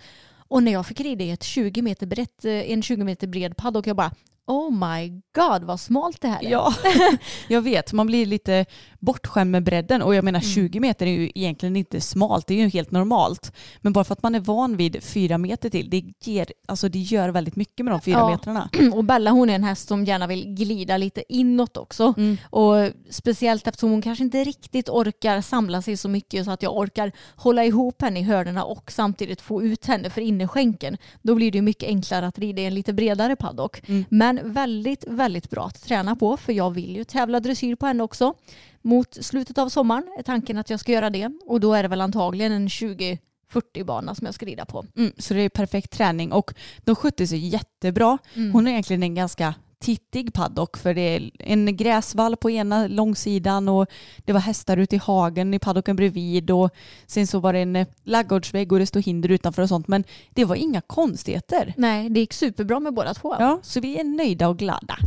Och 0.48 0.64
när 0.64 0.72
jag 0.72 0.86
fick 0.86 1.00
rida 1.00 1.24
i 1.24 1.32
ett 1.32 1.44
20 1.44 1.82
meter 1.82 2.08
brett, 2.08 2.46
eh, 2.46 2.72
en 2.72 2.82
20 2.82 3.04
meter 3.04 3.28
bred 3.28 3.58
paddock, 3.58 3.88
jag 3.88 3.96
bara 3.96 4.12
Oh 4.48 4.72
my 4.72 5.10
god 5.36 5.64
vad 5.64 5.80
smalt 5.80 6.22
det 6.22 6.28
här 6.28 6.46
är. 6.46 6.50
Ja, 6.52 6.74
jag 7.48 7.62
vet. 7.62 7.94
Man 7.94 8.08
blir 8.08 8.26
lite 8.26 8.66
bortskämd 9.00 9.52
med 9.52 9.64
bredden 9.64 10.02
och 10.02 10.16
jag 10.16 10.24
menar 10.24 10.40
Mm. 10.40 10.52
20 10.52 10.80
meter 10.80 11.06
är 11.06 11.12
ju 11.12 11.32
egentligen 11.36 11.76
inte 11.76 12.02
smalt, 12.02 12.48
det 12.48 12.54
är 12.54 12.58
ju 12.64 12.70
helt 12.70 12.92
normalt. 12.92 13.52
Men 13.82 13.94
bara 13.94 14.04
för 14.04 14.14
att 14.14 14.24
man 14.24 14.36
är 14.36 14.40
van 14.40 14.78
vid 14.78 15.04
fyra 15.04 15.38
meter 15.38 15.70
till, 15.70 15.90
det, 15.90 16.04
ger, 16.24 16.48
alltså 16.68 16.90
det 16.90 17.00
gör 17.00 17.30
väldigt 17.30 17.56
mycket 17.56 17.86
med 17.86 17.94
de 17.94 18.02
fyra 18.02 18.18
Ja. 18.18 18.30
metrarna. 18.30 18.70
Och 18.94 19.04
Bella 19.04 19.32
hon 19.32 19.50
är 19.50 19.56
en 19.56 19.64
häst 19.64 19.88
som 19.88 20.06
gärna 20.06 20.28
vill 20.28 20.46
glida 20.56 20.98
lite 20.98 21.24
inåt 21.34 21.78
också. 21.78 22.14
Mm. 22.18 22.38
Och 22.50 22.76
speciellt 23.10 23.68
eftersom 23.68 23.90
hon 23.92 24.02
kanske 24.02 24.24
inte 24.24 24.44
riktigt 24.44 24.90
orkar 24.90 25.42
samla 25.42 25.82
sig 25.82 25.98
så 25.98 26.10
mycket 26.10 26.46
så 26.46 26.52
att 26.52 26.64
jag 26.64 26.78
orkar 26.78 27.12
hålla 27.36 27.66
ihop 27.66 28.02
henne 28.02 28.20
i 28.20 28.24
hörnerna 28.24 28.64
och 28.64 28.92
samtidigt 28.92 29.42
få 29.42 29.64
ut 29.64 29.86
henne 29.86 30.10
för 30.10 30.22
innerskänken. 30.22 30.98
Då 31.22 31.36
blir 31.36 31.52
det 31.52 31.62
mycket 31.62 31.90
enklare 31.90 32.28
att 32.28 32.40
rida 32.40 32.62
i 32.62 32.66
en 32.66 32.74
lite 32.76 32.94
bredare 32.94 33.36
paddock. 33.36 33.82
Mm. 33.90 34.06
Men 34.10 34.33
väldigt, 34.44 35.04
väldigt 35.08 35.50
bra 35.50 35.66
att 35.66 35.84
träna 35.84 36.16
på 36.16 36.38
för 36.38 36.54
jag 36.54 36.72
vill 36.72 36.96
ju 36.96 37.04
tävla 37.04 37.40
dressyr 37.40 37.76
på 37.76 37.86
henne 37.86 38.04
också. 38.04 38.34
Mot 38.82 39.18
slutet 39.22 39.58
av 39.58 39.70
sommaren 39.70 40.16
är 40.20 40.24
tanken 40.24 40.58
att 40.58 40.70
jag 40.70 40.80
ska 40.80 40.92
göra 40.92 41.10
det 41.10 41.32
och 41.46 41.60
då 41.60 41.74
är 41.74 41.84
det 41.84 41.90
väl 41.90 42.02
antagligen 42.02 42.52
en 42.52 42.70
20 42.70 43.20
40 43.54 43.84
bana 43.84 44.16
som 44.16 44.26
jag 44.26 44.36
ska 44.36 44.46
rida 44.46 44.66
på. 44.66 44.86
Mm, 44.96 45.12
så 45.18 45.34
det 45.34 45.42
är 45.42 45.50
perfekt 45.50 45.92
träning 45.92 46.32
och 46.32 46.54
de 46.78 46.96
skötte 46.96 47.28
sig 47.28 47.48
jättebra. 47.48 48.18
Hon 48.52 48.68
är 48.68 48.72
egentligen 48.72 49.04
en 49.04 49.16
ganska 49.16 49.56
tittig 49.84 50.34
paddock 50.34 50.78
för 50.78 50.94
det 50.94 51.02
är 51.02 51.32
en 51.40 51.78
gräsvall 51.78 52.38
på 52.38 52.52
ena 52.52 52.88
långsidan 52.88 53.70
och 53.70 53.88
det 54.26 54.34
var 54.34 54.40
hästar 54.40 54.78
ute 54.78 54.96
i 54.96 55.00
hagen 55.00 55.54
i 55.54 55.60
paddocken 55.60 55.96
bredvid 55.96 56.52
och 56.52 56.70
sen 57.08 57.28
så 57.28 57.40
var 57.40 57.54
det 57.54 57.60
en 57.60 57.76
eh, 57.76 57.88
laggårdsvägg 58.04 58.72
och 58.72 58.80
det 58.80 58.86
stod 58.86 59.04
hinder 59.04 59.32
utanför 59.32 59.62
och 59.62 59.70
sånt 59.70 59.88
men 59.88 60.04
det 60.34 60.46
var 60.46 60.56
inga 60.56 60.82
konstigheter. 60.82 61.74
Nej, 61.78 62.10
det 62.10 62.20
gick 62.20 62.34
superbra 62.34 62.80
med 62.80 62.94
båda 62.94 63.14
två. 63.14 63.36
Ja, 63.40 63.60
så 63.64 63.80
vi 63.80 64.00
är 64.00 64.04
nöjda 64.04 64.48
och 64.48 64.58
glada. 64.58 64.98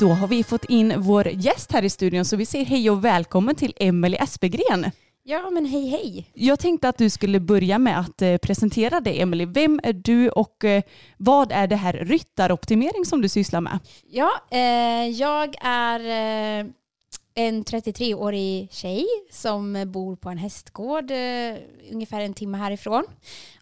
Då 0.00 0.08
har 0.08 0.28
vi 0.28 0.44
fått 0.44 0.64
in 0.64 0.94
vår 0.96 1.28
gäst 1.28 1.72
här 1.72 1.82
i 1.82 1.90
studion 1.90 2.24
så 2.24 2.36
vi 2.36 2.46
säger 2.46 2.64
hej 2.64 2.90
och 2.90 3.04
välkommen 3.04 3.54
till 3.54 3.72
Emelie 3.76 4.22
Espegren. 4.22 4.90
Ja, 5.30 5.50
men 5.50 5.66
hej 5.66 5.88
hej. 5.88 6.30
Jag 6.34 6.58
tänkte 6.58 6.88
att 6.88 6.98
du 6.98 7.10
skulle 7.10 7.40
börja 7.40 7.78
med 7.78 8.00
att 8.00 8.22
eh, 8.22 8.36
presentera 8.36 9.00
dig 9.00 9.20
Emelie. 9.20 9.46
Vem 9.46 9.80
är 9.82 9.92
du 9.92 10.30
och 10.30 10.64
eh, 10.64 10.82
vad 11.16 11.52
är 11.52 11.66
det 11.66 11.76
här 11.76 11.92
ryttaroptimering 11.92 13.04
som 13.04 13.22
du 13.22 13.28
sysslar 13.28 13.60
med? 13.60 13.78
Ja, 14.10 14.30
eh, 14.50 15.08
jag 15.08 15.54
är 15.60 16.00
eh, 16.00 16.66
en 17.34 17.64
33-årig 17.64 18.72
tjej 18.72 19.06
som 19.30 19.84
bor 19.86 20.16
på 20.16 20.28
en 20.30 20.38
hästgård 20.38 21.10
eh, 21.10 21.56
ungefär 21.92 22.20
en 22.20 22.34
timme 22.34 22.58
härifrån. 22.58 23.04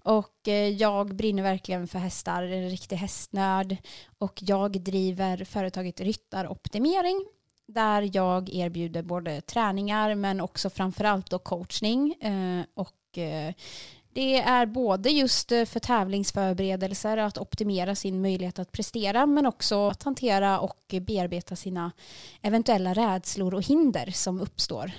Och 0.03 0.49
eh, 0.49 0.69
jag 0.69 1.17
brinner 1.17 1.43
verkligen 1.43 1.89
för 1.89 1.99
hästar, 1.99 2.43
en 2.43 2.71
riktig 2.71 2.97
hästnörd. 2.97 3.77
Och 4.19 4.39
jag 4.41 4.81
driver 4.81 5.45
företaget 5.45 6.01
Ryttaroptimering 6.01 7.25
där 7.69 8.11
jag 8.13 8.49
erbjuder 8.49 9.03
både 9.03 9.41
träningar 9.41 10.15
men 10.15 10.41
också 10.41 10.71
framförallt 10.71 11.31
då 11.31 11.39
coachning. 11.39 12.15
Eh, 12.21 12.65
och 12.75 13.19
eh, 13.19 13.55
det 14.13 14.41
är 14.41 14.67
både 14.67 15.11
just 15.11 15.53
eh, 15.53 15.65
för 15.65 15.81
tävlingsförberedelser, 15.81 17.17
att 17.17 17.39
optimera 17.39 17.95
sin 17.95 18.23
möjlighet 18.23 18.59
att 18.59 18.73
prestera, 18.73 19.27
men 19.27 19.47
också 19.47 19.89
att 19.89 20.03
hantera 20.03 20.61
och 20.61 20.95
bearbeta 21.01 21.57
sina 21.57 21.93
eventuella 22.43 22.95
rädslor 22.95 23.55
och 23.55 23.63
hinder 23.63 24.11
som 24.11 24.41
uppstår 24.41 24.93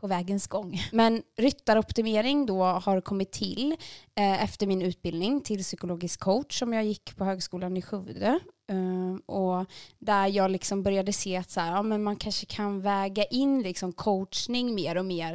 på 0.00 0.06
vägens 0.06 0.46
gång. 0.46 0.80
Men 0.92 1.22
ryttaroptimering 1.36 2.46
då 2.46 2.62
har 2.64 3.00
kommit 3.00 3.32
till 3.32 3.72
eh, 4.14 4.44
efter 4.44 4.66
min 4.66 4.82
utbildning 4.82 5.40
till 5.40 5.62
psykologisk 5.62 6.20
coach 6.20 6.58
som 6.58 6.72
jag 6.72 6.84
gick 6.84 7.16
på 7.16 7.24
högskolan 7.24 7.76
i 7.76 7.82
Skövde. 7.82 8.40
Ehm, 8.68 9.18
och 9.26 9.66
där 9.98 10.26
jag 10.26 10.50
liksom 10.50 10.82
började 10.82 11.12
se 11.12 11.36
att 11.36 11.50
så 11.50 11.60
här, 11.60 11.72
ja, 11.72 11.82
men 11.82 12.02
man 12.02 12.16
kanske 12.16 12.46
kan 12.46 12.80
väga 12.80 13.24
in 13.24 13.62
liksom 13.62 13.92
coachning 13.92 14.74
mer 14.74 14.96
och 14.96 15.04
mer 15.04 15.34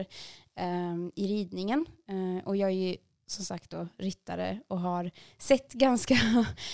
eh, 0.55 0.95
i 1.15 1.27
ridningen. 1.27 1.85
Eh, 2.07 2.47
och 2.47 2.55
jag 2.55 2.69
är 2.69 2.73
ju 2.73 2.95
som 3.31 3.45
sagt 3.45 3.69
då 3.69 3.88
ryttare 3.97 4.59
och 4.67 4.79
har 4.79 5.11
sett 5.38 5.73
ganska 5.73 6.15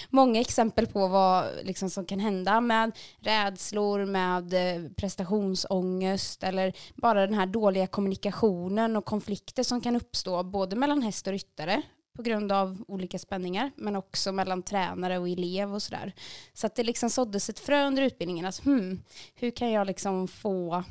många 0.09 0.41
exempel 0.41 0.87
på 0.87 1.07
vad 1.07 1.45
liksom 1.63 1.89
som 1.89 2.05
kan 2.05 2.19
hända 2.19 2.61
med 2.61 2.91
rädslor, 3.19 4.05
med 4.05 4.53
eh, 4.53 4.89
prestationsångest 4.91 6.43
eller 6.43 6.73
bara 6.95 7.25
den 7.25 7.35
här 7.35 7.45
dåliga 7.45 7.87
kommunikationen 7.87 8.95
och 8.95 9.05
konflikter 9.05 9.63
som 9.63 9.81
kan 9.81 9.95
uppstå 9.95 10.43
både 10.43 10.75
mellan 10.75 11.01
häst 11.01 11.27
och 11.27 11.33
ryttare 11.33 11.81
på 12.17 12.23
grund 12.23 12.51
av 12.51 12.83
olika 12.87 13.19
spänningar 13.19 13.71
men 13.75 13.95
också 13.95 14.31
mellan 14.31 14.63
tränare 14.63 15.17
och 15.19 15.29
elev 15.29 15.73
och 15.73 15.83
sådär. 15.83 16.13
Så 16.53 16.67
att 16.67 16.75
det 16.75 16.83
liksom 16.83 17.09
såddes 17.09 17.49
ett 17.49 17.59
frö 17.59 17.87
under 17.87 18.03
utbildningen 18.03 18.45
att 18.45 18.65
hmm, 18.65 19.01
hur 19.35 19.51
kan 19.51 19.71
jag 19.71 19.87
liksom 19.87 20.27
få 20.27 20.83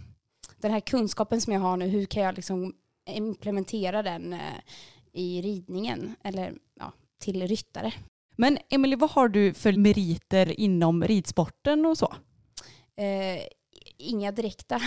den 0.61 0.71
här 0.71 0.81
kunskapen 0.81 1.41
som 1.41 1.53
jag 1.53 1.61
har 1.61 1.77
nu, 1.77 1.87
hur 1.87 2.05
kan 2.05 2.23
jag 2.23 2.37
liksom 2.37 2.75
implementera 3.11 4.03
den 4.03 4.33
eh, 4.33 4.41
i 5.13 5.43
ridningen 5.43 6.17
eller 6.25 6.55
ja, 6.81 6.93
till 7.19 7.47
ryttare. 7.47 7.93
Men 8.37 8.59
Emelie, 8.69 8.97
vad 8.97 9.11
har 9.11 9.29
du 9.29 9.55
för 9.55 9.73
meriter 9.73 10.61
inom 10.61 11.05
ridsporten 11.05 11.87
och 11.87 11.99
så? 11.99 12.15
Eh, 12.97 13.43
inga 13.99 14.33
direkta 14.33 14.75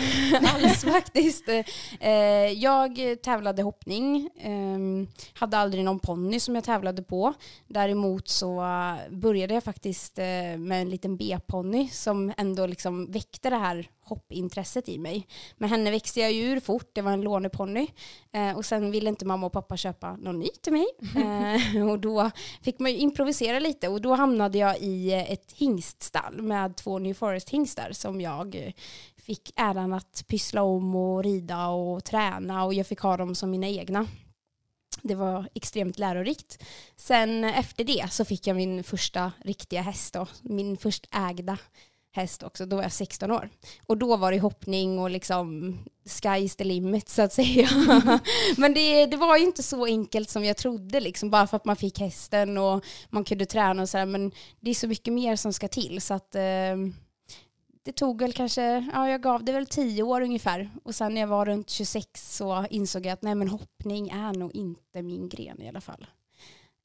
alls 0.54 0.84
faktiskt. 0.84 1.50
Eh, 2.00 2.12
jag 2.52 3.00
tävlade 3.24 3.62
hoppning, 3.62 4.30
eh, 4.38 4.80
hade 5.34 5.58
aldrig 5.58 5.84
någon 5.84 6.00
ponny 6.00 6.40
som 6.40 6.56
jag 6.56 6.64
tävlade 6.64 7.04
på. 7.04 7.34
Däremot 7.68 8.28
så 8.28 8.64
började 9.10 9.54
jag 9.54 9.64
faktiskt 9.64 10.20
eh, 10.20 10.58
med 10.58 10.82
en 10.82 10.90
liten 10.90 11.18
B-ponny 11.18 11.90
som 11.92 12.34
ändå 12.38 12.66
liksom 12.66 13.12
väckte 13.12 13.50
det 13.50 13.58
här 13.58 13.90
hoppintresset 14.10 14.90
i 14.90 14.98
mig. 14.98 15.28
Med 15.58 15.70
henne 15.70 15.92
växte 15.92 16.20
jag 16.20 16.34
ur 16.34 16.60
fort, 16.60 16.90
det 16.94 17.02
var 17.02 17.12
en 17.12 17.22
låneponny. 17.22 17.88
Eh, 18.32 18.58
och 18.58 18.66
sen 18.66 18.92
ville 18.92 19.10
inte 19.10 19.26
mamma 19.26 19.46
och 19.46 19.54
pappa 19.54 19.78
köpa 19.78 20.16
någon 20.16 20.40
ny 20.40 20.50
till 20.62 20.74
mig. 20.74 20.86
Eh, 21.30 21.90
och 21.90 22.00
då 22.00 22.32
fick 22.62 22.80
man 22.80 22.92
improvisera 22.92 23.60
lite 23.60 23.88
och 23.88 24.02
då 24.02 24.16
hamnade 24.16 24.58
jag 24.58 24.78
i 24.80 25.14
ett 25.14 25.52
hingststall 25.52 26.42
med 26.42 26.76
två 26.76 27.00
New 27.00 27.14
Forest-hingstar 27.14 27.92
som 27.92 28.22
jag 28.22 28.56
eh, 28.56 28.74
fick 29.18 29.54
äran 29.56 29.94
att 29.94 30.24
pyssla 30.28 30.64
om 30.64 30.96
och 30.96 31.24
rida 31.24 31.68
och 31.68 32.04
träna 32.04 32.64
och 32.64 32.74
jag 32.74 32.88
fick 32.88 33.00
ha 33.00 33.18
dem 33.18 33.36
som 33.36 33.52
mina 33.52 33.68
egna. 33.68 34.08
Det 35.02 35.16
var 35.16 35.50
extremt 35.54 36.00
lärorikt. 36.00 36.64
Sen 36.96 37.44
efter 37.44 37.84
det 37.84 38.12
så 38.12 38.26
fick 38.26 38.48
jag 38.48 38.56
min 38.56 38.84
första 38.84 39.32
riktiga 39.46 39.82
häst 39.82 40.14
då, 40.14 40.28
min 40.42 40.78
först 40.78 41.08
ägda 41.12 41.58
häst 42.12 42.44
också. 42.44 42.66
Då 42.66 42.76
var 42.76 42.84
jag 42.84 42.92
16 42.92 43.32
år. 43.32 43.50
Och 43.86 43.98
då 43.98 44.18
var 44.18 44.32
det 44.32 44.40
hoppning 44.40 45.00
och 45.00 45.10
liksom 45.10 45.78
sky's 46.06 46.58
the 46.58 46.64
limit 46.64 47.10
så 47.10 47.22
att 47.22 47.34
säga. 47.34 47.70
Men 48.58 48.74
det, 48.74 49.06
det 49.06 49.18
var 49.18 49.38
ju 49.38 49.44
inte 49.44 49.64
så 49.64 49.86
enkelt 49.86 50.30
som 50.30 50.46
jag 50.46 50.58
trodde 50.58 51.00
liksom. 51.00 51.30
Bara 51.30 51.48
för 51.48 51.58
att 51.58 51.66
man 51.66 51.76
fick 51.76 52.00
hästen 52.00 52.58
och 52.58 52.86
man 53.10 53.24
kunde 53.24 53.46
träna 53.46 53.82
och 53.82 53.90
sådär. 53.90 54.06
Men 54.06 54.32
det 54.60 54.70
är 54.70 54.76
så 54.76 54.88
mycket 54.88 55.14
mer 55.14 55.36
som 55.36 55.54
ska 55.54 55.68
till 55.68 56.02
så 56.02 56.14
att 56.14 56.36
eh, 56.36 56.76
det 57.84 57.92
tog 57.92 58.20
väl 58.22 58.34
kanske, 58.34 58.90
ja 58.94 59.10
jag 59.10 59.22
gav 59.22 59.44
det 59.44 59.52
väl 59.52 59.66
10 59.66 60.04
år 60.04 60.22
ungefär. 60.22 60.70
Och 60.84 60.96
sen 60.96 61.14
när 61.14 61.22
jag 61.22 61.28
var 61.28 61.46
runt 61.46 61.70
26 61.70 62.36
så 62.36 62.66
insåg 62.70 63.06
jag 63.06 63.14
att 63.14 63.22
nej 63.22 63.36
men 63.36 63.48
hoppning 63.48 64.10
är 64.10 64.34
nog 64.34 64.56
inte 64.56 65.02
min 65.02 65.30
gren 65.30 65.62
i 65.62 65.70
alla 65.70 65.82
fall. 65.82 66.08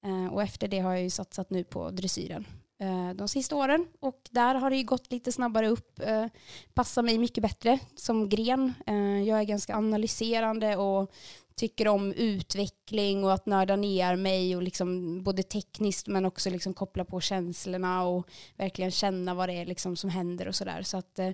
Eh, 0.04 0.32
och 0.34 0.42
efter 0.42 0.68
det 0.68 0.78
har 0.78 0.92
jag 0.92 1.02
ju 1.02 1.10
satsat 1.10 1.50
nu 1.50 1.64
på 1.64 1.90
dressyren 1.90 2.46
Eh, 2.78 3.14
de 3.14 3.28
sista 3.28 3.56
åren. 3.56 3.86
Och 4.00 4.20
där 4.30 4.54
har 4.54 4.70
det 4.70 4.76
ju 4.76 4.84
gått 4.84 5.12
lite 5.12 5.32
snabbare 5.32 5.68
upp. 5.68 6.00
Eh, 6.00 6.26
passar 6.74 7.02
mig 7.02 7.18
mycket 7.18 7.42
bättre 7.42 7.78
som 7.96 8.28
gren. 8.28 8.74
Eh, 8.86 9.22
jag 9.22 9.40
är 9.40 9.44
ganska 9.44 9.76
analyserande 9.76 10.76
och 10.76 11.12
tycker 11.56 11.88
om 11.88 12.12
utveckling 12.12 13.24
och 13.24 13.32
att 13.32 13.46
nörda 13.46 13.76
ner 13.76 14.16
mig 14.16 14.56
och 14.56 14.62
liksom 14.62 15.22
både 15.22 15.42
tekniskt 15.42 16.06
men 16.06 16.24
också 16.24 16.50
liksom 16.50 16.74
koppla 16.74 17.04
på 17.04 17.20
känslorna 17.20 18.04
och 18.04 18.28
verkligen 18.56 18.90
känna 18.90 19.34
vad 19.34 19.48
det 19.48 19.52
är 19.52 19.66
liksom 19.66 19.96
som 19.96 20.10
händer 20.10 20.48
och 20.48 20.54
sådär. 20.54 20.82
Så 20.82 20.96
att 20.96 21.18
eh, 21.18 21.30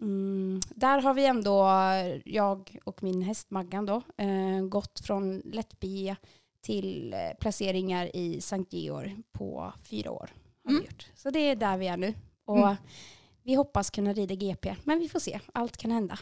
mm, 0.00 0.60
där 0.74 1.02
har 1.02 1.14
vi 1.14 1.26
ändå, 1.26 1.68
jag 2.24 2.78
och 2.84 3.02
min 3.02 3.22
häst 3.22 3.50
Maggan 3.50 3.86
då, 3.86 4.02
eh, 4.16 4.66
gått 4.68 5.00
från 5.00 5.38
lättbia 5.38 6.16
till 6.60 7.12
eh, 7.12 7.38
placeringar 7.40 8.16
i 8.16 8.40
Sankt 8.40 8.72
Georg 8.72 9.16
på 9.32 9.72
fyra 9.84 10.10
år. 10.10 10.30
Har 10.68 10.72
Mm. 10.72 10.82
vi 10.82 10.86
gjort. 10.88 11.06
Så 11.14 11.30
det 11.30 11.38
är 11.38 11.56
där 11.56 11.76
vi 11.78 11.86
är 11.86 11.96
nu. 11.96 12.14
Och 12.44 12.58
Mm. 12.58 12.76
vi 13.42 13.54
hoppas 13.54 13.90
kunna 13.90 14.12
rida 14.12 14.34
GP, 14.34 14.76
men 14.84 14.98
vi 14.98 15.08
får 15.08 15.20
se. 15.20 15.40
Allt 15.52 15.76
kan 15.76 15.90
hända. 15.90 16.18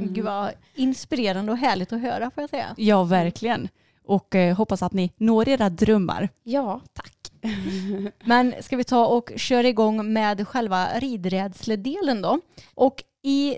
Gud 0.00 0.24
vad 0.24 0.52
inspirerande 0.74 1.52
och 1.52 1.58
härligt 1.58 1.92
att 1.92 2.00
höra 2.00 2.30
får 2.30 2.42
jag 2.42 2.50
säga. 2.50 2.74
Ja, 2.76 3.04
verkligen. 3.04 3.68
Och 4.04 4.34
eh, 4.34 4.56
hoppas 4.56 4.82
att 4.82 4.92
ni 4.92 5.10
når 5.16 5.48
era 5.48 5.70
drömmar. 5.70 6.28
Ja, 6.42 6.80
tack. 6.92 7.16
Men 8.24 8.54
ska 8.60 8.76
vi 8.76 8.84
ta 8.84 9.06
och 9.06 9.32
köra 9.36 9.68
igång 9.68 10.12
med 10.12 10.48
själva 10.48 10.88
ridrädsledelen 11.00 12.22
då? 12.22 12.40
Och 12.74 13.02
i 13.22 13.56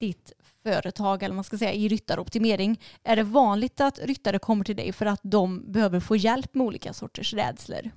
ditt 0.00 0.32
företag, 0.62 1.22
eller 1.22 1.34
man 1.34 1.44
ska 1.44 1.58
säga 1.58 1.72
i 1.72 1.88
ryttaroptimering, 1.88 2.80
är 3.04 3.16
det 3.16 3.22
vanligt 3.22 3.80
att 3.80 3.98
ryttare 3.98 4.38
kommer 4.38 4.64
till 4.64 4.76
dig 4.76 4.92
för 4.92 5.06
att 5.06 5.20
de 5.22 5.72
behöver 5.72 6.00
få 6.00 6.16
hjälp 6.16 6.54
med 6.54 6.66
olika 6.66 6.92
sorters 6.92 7.34
rädslor? 7.34 7.90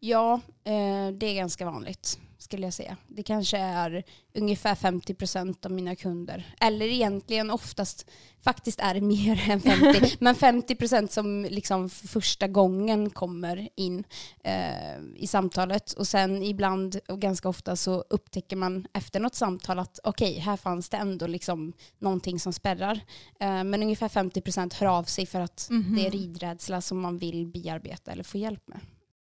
Ja, 0.00 0.40
eh, 0.64 1.08
det 1.12 1.26
är 1.26 1.34
ganska 1.34 1.64
vanligt 1.64 2.18
skulle 2.46 2.66
jag 2.66 2.74
säga. 2.74 2.96
Det 3.08 3.22
kanske 3.22 3.58
är 3.58 4.04
ungefär 4.34 4.74
50 4.74 5.14
procent 5.14 5.66
av 5.66 5.72
mina 5.72 5.96
kunder. 5.96 6.54
Eller 6.60 6.86
egentligen 6.86 7.50
oftast 7.50 8.10
faktiskt 8.44 8.80
är 8.80 8.94
det 8.94 9.00
mer 9.00 9.50
än 9.50 9.60
50. 9.60 10.16
men 10.20 10.34
50 10.34 10.74
procent 10.74 11.12
som 11.12 11.46
liksom 11.50 11.90
första 11.90 12.48
gången 12.48 13.10
kommer 13.10 13.68
in 13.76 14.04
eh, 14.44 14.98
i 15.16 15.26
samtalet. 15.26 15.92
Och 15.92 16.08
sen 16.08 16.42
ibland 16.42 17.00
och 17.08 17.20
ganska 17.20 17.48
ofta 17.48 17.76
så 17.76 18.04
upptäcker 18.10 18.56
man 18.56 18.86
efter 18.92 19.20
något 19.20 19.34
samtal 19.34 19.78
att 19.78 19.98
okej, 20.04 20.30
okay, 20.30 20.40
här 20.40 20.56
fanns 20.56 20.88
det 20.88 20.96
ändå 20.96 21.26
liksom 21.26 21.72
någonting 21.98 22.40
som 22.40 22.52
spärrar. 22.52 23.00
Eh, 23.40 23.64
men 23.64 23.82
ungefär 23.82 24.08
50 24.08 24.40
procent 24.40 24.74
hör 24.74 24.86
av 24.86 25.04
sig 25.04 25.26
för 25.26 25.40
att 25.40 25.68
mm 25.70 25.82
-hmm. 25.82 25.96
det 25.96 26.06
är 26.06 26.10
ridrädsla 26.10 26.80
som 26.80 27.00
man 27.00 27.18
vill 27.18 27.46
bearbeta 27.46 28.12
eller 28.12 28.24
få 28.24 28.38
hjälp 28.38 28.68
med. 28.68 28.80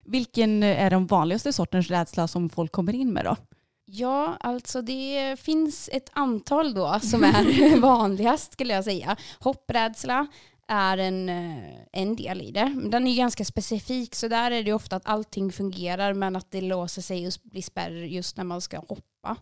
Vilken 0.08 0.62
är 0.62 0.90
den 0.90 1.06
vanligaste 1.06 1.52
sortens 1.52 1.90
rädsla 1.90 2.28
som 2.28 2.48
folk 2.48 2.72
kommer 2.72 2.94
in 2.94 3.12
med 3.12 3.24
då? 3.24 3.36
Ja, 3.84 4.36
alltså 4.40 4.82
det 4.82 5.40
finns 5.40 5.90
ett 5.92 6.10
antal 6.12 6.74
då 6.74 7.00
som 7.02 7.24
är 7.24 7.80
vanligast 7.80 8.52
skulle 8.52 8.74
jag 8.74 8.84
säga. 8.84 9.16
Hopprädsla 9.40 10.26
är 10.68 10.98
en, 10.98 11.28
eh, 11.28 11.74
en 11.92 12.16
del 12.16 12.42
i 12.42 12.50
det. 12.50 12.76
Den 12.90 13.06
är 13.06 13.16
ganska 13.16 13.44
specifik 13.44 14.14
så 14.14 14.28
där 14.28 14.50
är 14.50 14.62
det 14.62 14.72
ofta 14.72 14.96
att 14.96 15.06
allting 15.06 15.52
fungerar 15.52 16.14
men 16.14 16.36
att 16.36 16.50
det 16.50 16.60
låser 16.60 17.02
sig 17.02 17.26
och 17.26 17.32
blir 17.42 17.62
spärr 17.62 17.90
just 17.90 18.36
när 18.36 18.44
man 18.44 18.60
ska 18.60 18.78
hoppa. 18.78 19.36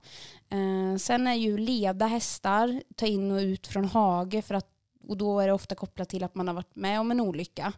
Eh, 0.50 0.98
sen 0.98 1.26
är 1.26 1.34
ju 1.34 1.58
leda 1.58 2.06
hästar, 2.06 2.82
ta 2.96 3.06
in 3.06 3.30
och 3.30 3.38
ut 3.38 3.66
från 3.66 3.84
hage 3.84 4.42
för 4.42 4.54
att 4.54 4.72
och 5.08 5.16
då 5.16 5.40
är 5.40 5.46
det 5.46 5.52
ofta 5.52 5.74
kopplat 5.74 6.08
till 6.08 6.24
att 6.24 6.34
man 6.34 6.48
har 6.48 6.54
varit 6.54 6.76
med 6.76 7.00
om 7.00 7.10
en 7.10 7.20
olycka. 7.20 7.72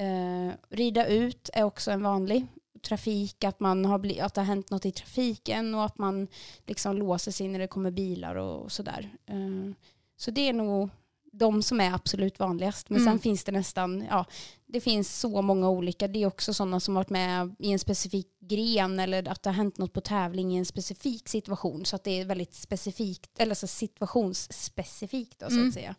Eh, 0.00 0.52
rida 0.70 1.06
ut 1.06 1.50
är 1.52 1.62
också 1.62 1.90
en 1.90 2.02
vanlig 2.02 2.46
trafik, 2.82 3.44
att, 3.44 3.60
man 3.60 3.84
har 3.84 3.98
bli, 3.98 4.20
att 4.20 4.34
det 4.34 4.40
har 4.40 4.46
hänt 4.46 4.70
något 4.70 4.86
i 4.86 4.92
trafiken 4.92 5.74
och 5.74 5.84
att 5.84 5.98
man 5.98 6.28
liksom 6.66 6.96
låser 6.96 7.32
sig 7.32 7.48
när 7.48 7.58
det 7.58 7.66
kommer 7.66 7.90
bilar 7.90 8.34
och 8.34 8.72
sådär. 8.72 9.10
Eh, 9.26 9.74
så 10.16 10.30
det 10.30 10.48
är 10.48 10.52
nog 10.52 10.90
de 11.32 11.62
som 11.62 11.80
är 11.80 11.94
absolut 11.94 12.38
vanligast. 12.38 12.90
Men 12.90 13.00
mm. 13.00 13.12
sen 13.12 13.18
finns 13.18 13.44
det 13.44 13.52
nästan, 13.52 14.04
ja, 14.10 14.24
det 14.66 14.80
finns 14.80 15.18
så 15.20 15.42
många 15.42 15.70
olika. 15.70 16.08
Det 16.08 16.22
är 16.22 16.26
också 16.26 16.54
sådana 16.54 16.80
som 16.80 16.94
varit 16.94 17.10
med 17.10 17.54
i 17.58 17.72
en 17.72 17.78
specifik 17.78 18.26
gren 18.40 19.00
eller 19.00 19.28
att 19.28 19.42
det 19.42 19.50
har 19.50 19.54
hänt 19.54 19.78
något 19.78 19.92
på 19.92 20.00
tävling 20.00 20.52
i 20.52 20.58
en 20.58 20.64
specifik 20.64 21.28
situation. 21.28 21.84
Så 21.84 21.96
att 21.96 22.04
det 22.04 22.20
är 22.20 22.24
väldigt 22.24 22.54
specifikt, 22.54 23.30
eller 23.38 23.54
så 23.54 23.66
situationsspecifikt 23.66 25.38
då, 25.38 25.46
så 25.46 25.54
mm. 25.54 25.68
att 25.68 25.74
säga. 25.74 25.94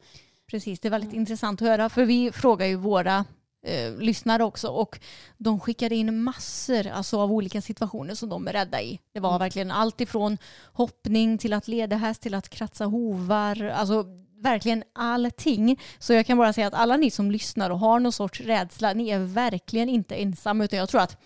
Precis, 0.47 0.79
det 0.79 0.87
är 0.87 0.89
väldigt 0.89 1.11
mm. 1.11 1.19
intressant 1.19 1.61
att 1.61 1.67
höra. 1.67 1.89
För 1.89 2.05
vi 2.05 2.31
frågar 2.31 2.65
ju 2.65 2.75
våra 2.75 3.25
eh, 3.63 3.95
lyssnare 3.97 4.43
också 4.43 4.67
och 4.67 4.99
de 5.37 5.59
skickade 5.59 5.95
in 5.95 6.23
massor 6.23 6.87
alltså, 6.87 7.19
av 7.19 7.31
olika 7.31 7.61
situationer 7.61 8.15
som 8.15 8.29
de 8.29 8.47
är 8.47 8.53
rädda 8.53 8.81
i. 8.81 8.99
Det 9.13 9.19
var 9.19 9.29
mm. 9.29 9.39
verkligen 9.39 9.71
allt 9.71 10.01
ifrån 10.01 10.37
hoppning 10.73 11.37
till 11.37 11.53
att 11.53 11.67
leda 11.67 11.95
häst 11.95 12.21
till 12.21 12.33
att 12.33 12.49
kratsa 12.49 12.85
hovar. 12.85 13.63
Alltså 13.63 14.05
verkligen 14.41 14.83
allting. 14.93 15.79
Så 15.99 16.13
jag 16.13 16.25
kan 16.25 16.37
bara 16.37 16.53
säga 16.53 16.67
att 16.67 16.73
alla 16.73 16.97
ni 16.97 17.11
som 17.11 17.31
lyssnar 17.31 17.69
och 17.69 17.79
har 17.79 17.99
någon 17.99 18.11
sorts 18.11 18.41
rädsla, 18.41 18.93
ni 18.93 19.09
är 19.09 19.19
verkligen 19.19 19.89
inte 19.89 20.15
ensamma 20.15 20.63
utan 20.63 20.79
jag 20.79 20.89
tror 20.89 21.01
att 21.01 21.17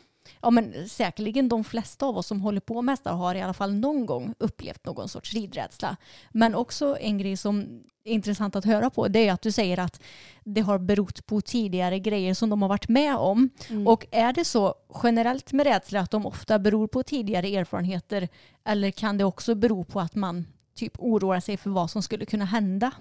ja, 0.46 0.52
men 0.52 0.90
säkerligen 0.90 1.50
de 1.50 1.64
flesta 1.64 2.06
av 2.06 2.18
oss 2.18 2.28
som 2.28 2.42
håller 2.42 2.62
på 2.62 2.82
med 2.82 2.94
hästar 2.94 3.14
har 3.14 3.36
i 3.36 3.42
alla 3.42 3.54
fall 3.54 3.74
någon 3.74 4.06
gång 4.06 4.34
upplevt 4.40 4.86
någon 4.86 5.10
sorts 5.10 5.34
ridrädsla. 5.34 5.98
Men 6.32 6.56
också 6.56 6.98
en 7.00 7.18
grej 7.18 7.38
som 7.38 7.84
är 8.04 8.12
intressant 8.12 8.56
att 8.56 8.66
höra 8.66 8.90
på 8.90 9.08
det 9.08 9.28
är 9.28 9.34
att 9.34 9.42
du 9.42 9.52
säger 9.52 9.80
att 9.80 10.02
det 10.44 10.62
har 10.62 10.80
berott 10.80 11.25
på 11.25 11.42
tidigare 11.42 12.00
grejer 12.00 12.34
som 12.34 12.50
de 12.50 12.62
har 12.62 12.70
varit 12.70 12.90
med 12.90 13.16
om. 13.16 13.50
Mm. 13.70 13.88
Och 13.88 14.06
är 14.12 14.34
det 14.34 14.46
så 14.46 14.75
generellt 15.04 15.54
med 15.54 15.66
rädsla 15.66 16.00
att 16.00 16.12
de 16.12 16.25
ofta 16.25 16.60
beror 16.60 16.88
på 16.88 17.04
tidigare 17.04 17.48
erfarenheter 17.48 18.30
eller 18.66 18.92
kan 18.92 19.18
det 19.18 19.24
också 19.24 19.56
bero 19.56 19.84
på 19.84 20.00
att 20.00 20.15
man 20.15 20.46
typ 20.76 20.93
oroar 21.00 21.39
sig 21.39 21.58
för 21.58 21.69
vad 21.69 21.91
som 21.91 22.02
skulle 22.04 22.26
kunna 22.26 22.46
hända? 22.46 22.91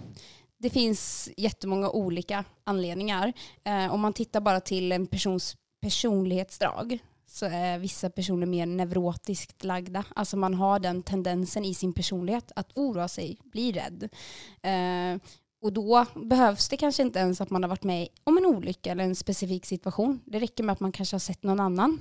Det 0.58 0.70
finns 0.70 1.28
jättemånga 1.36 1.90
olika 1.90 2.44
anledningar. 2.64 3.32
Eh, 3.64 3.94
om 3.94 4.00
man 4.00 4.12
tittar 4.12 4.40
bara 4.40 4.60
till 4.60 4.92
en 4.92 5.06
persons 5.06 5.56
personlighetsdrag 5.80 6.98
så 7.34 7.46
är 7.46 7.78
vissa 7.78 8.10
personer 8.10 8.46
mer 8.46 8.66
neurotiskt 8.66 9.64
lagda. 9.64 10.04
Alltså 10.14 10.36
man 10.36 10.54
har 10.54 10.78
den 10.78 11.02
tendensen 11.02 11.64
i 11.64 11.74
sin 11.74 11.92
personlighet 11.92 12.52
att 12.56 12.78
oroa 12.78 13.08
sig, 13.08 13.38
bli 13.44 13.72
rädd. 13.72 14.08
Eh, 14.62 15.20
och 15.62 15.72
då 15.72 16.06
behövs 16.14 16.68
det 16.68 16.76
kanske 16.76 17.02
inte 17.02 17.18
ens 17.18 17.40
att 17.40 17.50
man 17.50 17.62
har 17.62 17.68
varit 17.68 17.84
med 17.84 18.08
om 18.24 18.38
en 18.38 18.46
olycka 18.46 18.92
eller 18.92 19.04
en 19.04 19.14
specifik 19.14 19.66
situation. 19.66 20.20
Det 20.24 20.38
räcker 20.38 20.64
med 20.64 20.72
att 20.72 20.80
man 20.80 20.92
kanske 20.92 21.14
har 21.14 21.20
sett 21.20 21.42
någon 21.42 21.60
annan 21.60 22.00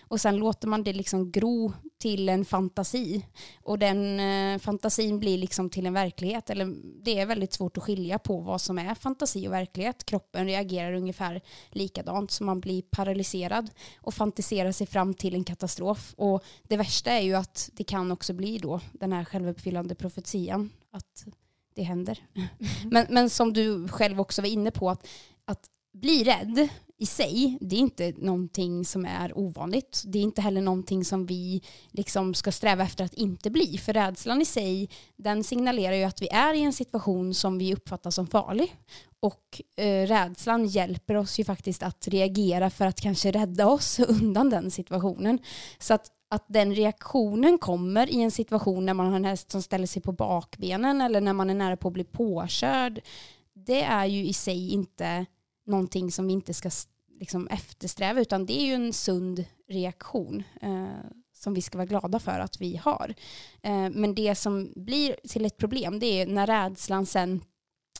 och 0.00 0.20
sen 0.20 0.36
låter 0.36 0.68
man 0.68 0.82
det 0.82 0.92
liksom 0.92 1.30
gro 1.30 1.72
till 1.98 2.28
en 2.28 2.44
fantasi. 2.44 3.26
Och 3.62 3.78
den 3.78 4.20
eh, 4.20 4.58
fantasin 4.58 5.18
blir 5.18 5.38
liksom 5.38 5.70
till 5.70 5.86
en 5.86 5.94
verklighet. 5.94 6.50
Eller 6.50 6.74
det 7.04 7.18
är 7.18 7.26
väldigt 7.26 7.52
svårt 7.52 7.76
att 7.76 7.82
skilja 7.82 8.18
på 8.18 8.40
vad 8.40 8.60
som 8.60 8.78
är 8.78 8.94
fantasi 8.94 9.48
och 9.48 9.52
verklighet. 9.52 10.04
Kroppen 10.04 10.46
reagerar 10.46 10.92
ungefär 10.92 11.42
likadant 11.70 12.30
så 12.30 12.44
man 12.44 12.60
blir 12.60 12.82
paralyserad 12.82 13.70
och 14.00 14.14
fantiserar 14.14 14.72
sig 14.72 14.86
fram 14.86 15.14
till 15.14 15.34
en 15.34 15.44
katastrof. 15.44 16.14
Och 16.16 16.44
det 16.62 16.76
värsta 16.76 17.10
är 17.10 17.22
ju 17.22 17.34
att 17.34 17.70
det 17.72 17.84
kan 17.84 18.12
också 18.12 18.32
bli 18.32 18.58
då 18.58 18.80
den 18.92 19.12
här 19.12 19.24
självuppfyllande 19.24 19.94
profetian. 19.94 20.70
Att 20.90 21.26
det 21.74 21.82
händer. 21.82 22.18
Mm. 22.34 22.48
Men, 22.90 23.06
men 23.10 23.30
som 23.30 23.52
du 23.52 23.88
själv 23.88 24.20
också 24.20 24.42
var 24.42 24.48
inne 24.48 24.70
på, 24.70 24.90
att, 24.90 25.08
att 25.44 25.70
bli 25.92 26.24
rädd 26.24 26.68
i 27.00 27.06
sig, 27.06 27.58
det 27.60 27.76
är 27.76 27.80
inte 27.80 28.12
någonting 28.16 28.84
som 28.84 29.04
är 29.04 29.38
ovanligt. 29.38 30.02
Det 30.06 30.18
är 30.18 30.22
inte 30.22 30.42
heller 30.42 30.60
någonting 30.60 31.04
som 31.04 31.26
vi 31.26 31.62
liksom 31.90 32.34
ska 32.34 32.52
sträva 32.52 32.84
efter 32.84 33.04
att 33.04 33.14
inte 33.14 33.50
bli. 33.50 33.78
För 33.78 33.92
rädslan 33.92 34.42
i 34.42 34.44
sig, 34.44 34.90
den 35.16 35.44
signalerar 35.44 35.94
ju 35.94 36.04
att 36.04 36.22
vi 36.22 36.28
är 36.28 36.54
i 36.54 36.62
en 36.62 36.72
situation 36.72 37.34
som 37.34 37.58
vi 37.58 37.74
uppfattar 37.74 38.10
som 38.10 38.26
farlig. 38.26 38.76
Och 39.20 39.62
eh, 39.76 40.06
rädslan 40.06 40.66
hjälper 40.66 41.14
oss 41.14 41.40
ju 41.40 41.44
faktiskt 41.44 41.82
att 41.82 42.08
reagera 42.08 42.70
för 42.70 42.86
att 42.86 43.00
kanske 43.00 43.30
rädda 43.30 43.66
oss 43.66 44.00
undan 44.08 44.50
den 44.50 44.70
situationen. 44.70 45.38
Så 45.78 45.94
att, 45.94 46.06
att 46.30 46.44
den 46.48 46.74
reaktionen 46.74 47.58
kommer 47.58 48.10
i 48.10 48.22
en 48.22 48.30
situation 48.30 48.86
när 48.86 48.94
man 48.94 49.06
har 49.06 49.16
en 49.16 49.24
häst 49.24 49.50
som 49.50 49.62
ställer 49.62 49.86
sig 49.86 50.02
på 50.02 50.12
bakbenen 50.12 51.00
eller 51.00 51.20
när 51.20 51.32
man 51.32 51.50
är 51.50 51.54
nära 51.54 51.76
på 51.76 51.88
att 51.88 51.94
bli 51.94 52.04
påkörd, 52.04 53.00
det 53.54 53.82
är 53.82 54.06
ju 54.06 54.24
i 54.24 54.32
sig 54.32 54.72
inte 54.72 55.26
någonting 55.68 56.12
som 56.12 56.26
vi 56.26 56.32
inte 56.32 56.54
ska 56.54 56.70
liksom 57.20 57.48
eftersträva 57.48 58.20
utan 58.20 58.46
det 58.46 58.60
är 58.60 58.66
ju 58.66 58.74
en 58.74 58.92
sund 58.92 59.44
reaktion 59.68 60.42
eh, 60.62 60.86
som 61.34 61.54
vi 61.54 61.62
ska 61.62 61.78
vara 61.78 61.86
glada 61.86 62.18
för 62.18 62.40
att 62.40 62.60
vi 62.60 62.76
har. 62.76 63.14
Eh, 63.62 63.90
men 63.90 64.14
det 64.14 64.34
som 64.34 64.72
blir 64.76 65.16
till 65.28 65.44
ett 65.44 65.56
problem 65.56 65.98
det 65.98 66.06
är 66.06 66.26
när 66.26 66.46
rädslan 66.46 67.06
sen 67.06 67.40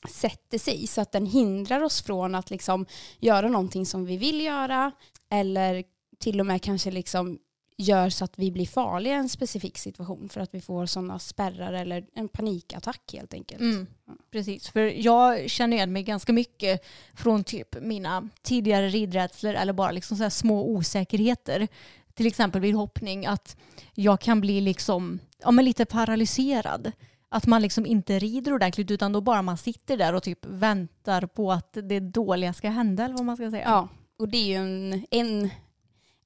sätter 0.09 0.59
sig 0.59 0.87
så 0.87 1.01
att 1.01 1.13
den 1.13 1.27
hindrar 1.27 1.83
oss 1.83 2.03
från 2.03 2.35
att 2.35 2.51
liksom 2.51 2.87
göra 3.19 3.49
någonting 3.49 3.87
som 3.87 4.05
vi 4.05 4.17
vill 4.17 4.41
göra 4.41 4.93
eller 5.31 5.85
till 6.19 6.41
och 6.41 6.47
med 6.47 6.63
kanske 6.63 6.91
liksom 6.91 7.39
gör 7.79 8.11
så 8.11 8.25
att 8.25 8.39
vi 8.39 8.51
blir 8.51 8.67
farliga 8.67 9.15
i 9.15 9.17
en 9.17 9.29
specifik 9.29 9.79
situation 9.79 10.29
för 10.29 10.41
att 10.41 10.55
vi 10.55 10.61
får 10.61 10.87
sådana 10.87 11.19
spärrar 11.19 11.73
eller 11.73 12.07
en 12.15 12.29
panikattack 12.29 13.13
helt 13.13 13.35
enkelt. 13.35 13.61
Mm, 13.61 13.87
precis, 14.31 14.69
för 14.69 14.81
jag 14.81 15.51
känner 15.51 15.77
igen 15.77 15.93
mig 15.93 16.03
ganska 16.03 16.33
mycket 16.33 16.85
från 17.15 17.45
typ 17.45 17.83
mina 17.83 18.29
tidigare 18.43 18.89
ridrädslor 18.89 19.55
eller 19.55 19.73
bara 19.73 19.91
liksom 19.91 20.17
så 20.17 20.31
små 20.31 20.69
osäkerheter. 20.69 21.69
Till 22.15 22.27
exempel 22.27 22.61
vid 22.61 22.75
hoppning 22.75 23.27
att 23.27 23.57
jag 23.95 24.21
kan 24.21 24.41
bli 24.41 24.61
liksom, 24.61 25.19
ja, 25.43 25.51
men 25.51 25.65
lite 25.65 25.85
paralyserad. 25.85 26.93
Att 27.29 27.47
man 27.47 27.63
liksom 27.63 27.87
inte 27.87 28.19
rider 28.19 28.53
ordentligt 28.53 28.91
utan 28.91 29.13
då 29.13 29.21
bara 29.21 29.43
man 29.43 29.59
sitter 29.59 29.97
där 29.97 30.15
och 30.15 30.23
typ 30.23 30.47
väntar 30.47 31.27
på 31.27 31.53
att 31.53 31.79
det 31.83 32.01
dåliga 32.01 32.53
ska 32.53 32.69
hända 32.69 33.05
eller 33.05 33.15
vad 33.15 33.25
man 33.25 33.37
ska 33.37 33.51
säga. 33.51 33.65
Ja, 33.65 33.89
och 34.19 34.29
det 34.29 34.39
är 34.39 34.47
ju 34.47 34.55
en, 34.55 35.07
en 35.11 35.51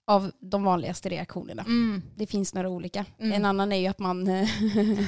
av 0.05 0.33
de 0.41 0.65
vanligaste 0.65 1.09
reaktionerna. 1.09 1.63
Mm. 1.63 2.03
Det 2.17 2.27
finns 2.27 2.55
några 2.55 2.69
olika. 2.69 3.05
Mm. 3.19 3.33
En 3.33 3.45
annan 3.45 3.73
är 3.73 3.77
ju 3.77 3.87
att 3.87 3.99
man, 3.99 4.27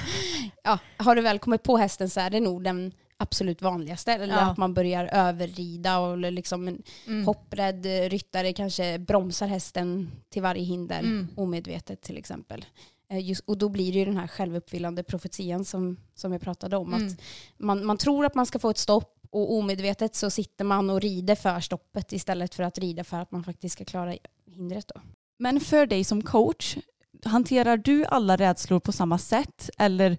ja, 0.64 0.78
har 0.96 1.16
du 1.16 1.22
väl 1.22 1.38
kommit 1.38 1.62
på 1.62 1.76
hästen 1.76 2.10
så 2.10 2.20
är 2.20 2.30
det 2.30 2.40
nog 2.40 2.64
den 2.64 2.92
absolut 3.16 3.62
vanligaste. 3.62 4.12
Eller 4.12 4.34
ja. 4.34 4.40
att 4.40 4.56
man 4.56 4.74
börjar 4.74 5.08
överrida 5.12 5.98
och 5.98 6.32
liksom 6.32 6.68
en 6.68 6.82
mm. 7.06 7.26
hopprädd 7.26 7.86
ryttare 7.86 8.52
kanske 8.52 8.98
bromsar 8.98 9.46
hästen 9.46 10.10
till 10.28 10.42
varje 10.42 10.64
hinder 10.64 11.00
mm. 11.00 11.28
omedvetet 11.36 12.02
till 12.02 12.16
exempel. 12.16 12.64
Eh, 13.10 13.28
just, 13.28 13.44
och 13.46 13.58
då 13.58 13.68
blir 13.68 13.92
det 13.92 13.98
ju 13.98 14.04
den 14.04 14.16
här 14.16 14.26
självuppfyllande 14.26 15.02
profetian 15.02 15.64
som, 15.64 15.96
som 16.14 16.32
jag 16.32 16.40
pratade 16.40 16.76
om. 16.76 16.94
Mm. 16.94 17.06
Att 17.06 17.20
man, 17.58 17.86
man 17.86 17.98
tror 17.98 18.24
att 18.24 18.34
man 18.34 18.46
ska 18.46 18.58
få 18.58 18.70
ett 18.70 18.78
stopp 18.78 19.13
och 19.34 19.54
omedvetet 19.54 20.14
så 20.14 20.30
sitter 20.30 20.64
man 20.64 20.90
och 20.90 21.00
rider 21.00 21.34
för 21.34 21.60
stoppet 21.60 22.12
istället 22.12 22.54
för 22.54 22.62
att 22.62 22.78
rida 22.78 23.04
för 23.04 23.16
att 23.16 23.30
man 23.30 23.44
faktiskt 23.44 23.72
ska 23.72 23.84
klara 23.84 24.14
hindret. 24.46 24.90
Då. 24.94 25.00
Men 25.38 25.60
för 25.60 25.86
dig 25.86 26.04
som 26.04 26.22
coach, 26.22 26.76
hanterar 27.24 27.76
du 27.76 28.04
alla 28.04 28.36
rädslor 28.36 28.80
på 28.80 28.92
samma 28.92 29.18
sätt 29.18 29.70
eller 29.78 30.16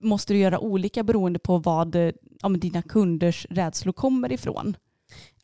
måste 0.00 0.32
du 0.32 0.38
göra 0.38 0.58
olika 0.58 1.02
beroende 1.02 1.38
på 1.38 1.58
vad 1.58 1.94
eh, 1.94 2.12
ja, 2.42 2.48
men 2.48 2.60
dina 2.60 2.82
kunders 2.82 3.46
rädslor 3.50 3.92
kommer 3.92 4.32
ifrån? 4.32 4.76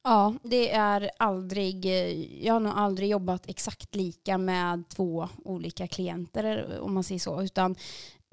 Ja, 0.03 0.35
det 0.43 0.71
är 0.71 1.11
aldrig, 1.19 1.87
jag 2.45 2.53
har 2.53 2.61
nog 2.61 2.73
aldrig 2.77 3.09
jobbat 3.09 3.43
exakt 3.47 3.95
lika 3.95 4.39
med 4.39 4.89
två 4.89 5.29
olika 5.45 5.87
klienter 5.87 6.79
om 6.81 6.95
man 6.95 7.05
säger 7.05 7.19
så, 7.19 7.43
utan 7.43 7.77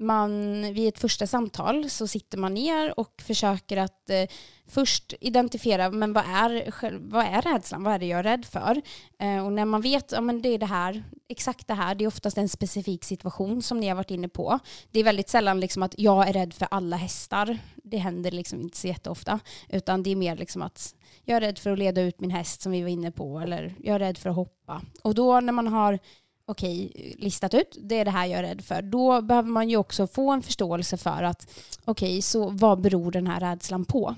man, 0.02 0.62
vid 0.74 0.88
ett 0.88 0.98
första 0.98 1.26
samtal 1.26 1.90
så 1.90 2.06
sitter 2.06 2.38
man 2.38 2.54
ner 2.54 3.00
och 3.00 3.22
försöker 3.26 3.76
att 3.76 4.10
eh, 4.10 4.28
först 4.66 5.14
identifiera 5.20 5.90
men 5.90 6.12
vad 6.12 6.24
är, 6.24 6.72
vad 7.10 7.24
är 7.26 7.42
rädslan, 7.42 7.82
vad 7.82 7.94
är 7.94 7.98
det 7.98 8.06
jag 8.06 8.18
är 8.18 8.22
rädd 8.22 8.44
för? 8.44 8.82
Eh, 9.18 9.44
och 9.44 9.52
när 9.52 9.64
man 9.64 9.80
vet, 9.80 10.12
ja 10.12 10.20
men 10.20 10.42
det 10.42 10.48
är 10.48 10.58
det 10.58 10.66
här, 10.66 11.04
exakt 11.28 11.68
det 11.68 11.74
här, 11.74 11.94
det 11.94 12.04
är 12.04 12.08
oftast 12.08 12.38
en 12.38 12.48
specifik 12.48 13.04
situation 13.04 13.62
som 13.62 13.80
ni 13.80 13.88
har 13.88 13.96
varit 13.96 14.10
inne 14.10 14.28
på. 14.28 14.58
Det 14.90 15.00
är 15.00 15.04
väldigt 15.04 15.28
sällan 15.28 15.60
liksom 15.60 15.82
att 15.82 15.94
jag 15.98 16.28
är 16.28 16.32
rädd 16.32 16.54
för 16.54 16.68
alla 16.70 16.96
hästar, 16.96 17.58
det 17.84 17.98
händer 17.98 18.30
liksom 18.30 18.60
inte 18.60 18.76
så 18.76 18.86
jätteofta, 18.86 19.40
utan 19.68 20.02
det 20.02 20.10
är 20.10 20.16
mer 20.16 20.36
liksom 20.36 20.62
att 20.62 20.94
jag 21.24 21.36
är 21.36 21.40
rädd 21.40 21.58
för 21.58 21.70
att 21.70 21.78
leda 21.78 22.02
ut 22.02 22.20
min 22.20 22.30
häst 22.30 22.62
som 22.62 22.72
vi 22.72 22.82
var 22.82 22.88
inne 22.88 23.10
på, 23.10 23.38
eller 23.40 23.74
jag 23.78 23.94
är 23.94 23.98
rädd 23.98 24.18
för 24.18 24.30
att 24.30 24.36
hoppa. 24.36 24.82
Och 25.02 25.14
då 25.14 25.40
när 25.40 25.52
man 25.52 25.68
har 25.68 25.98
okej, 26.46 27.14
listat 27.18 27.54
ut, 27.54 27.78
det 27.80 27.98
är 27.98 28.04
det 28.04 28.10
här 28.10 28.26
jag 28.26 28.38
är 28.38 28.42
rädd 28.42 28.64
för. 28.64 28.82
Då 28.82 29.22
behöver 29.22 29.48
man 29.48 29.70
ju 29.70 29.76
också 29.76 30.06
få 30.06 30.30
en 30.30 30.42
förståelse 30.42 30.96
för 30.96 31.22
att 31.22 31.50
okej, 31.84 32.22
så 32.22 32.50
vad 32.50 32.80
beror 32.80 33.10
den 33.10 33.26
här 33.26 33.40
rädslan 33.40 33.84
på? 33.84 34.14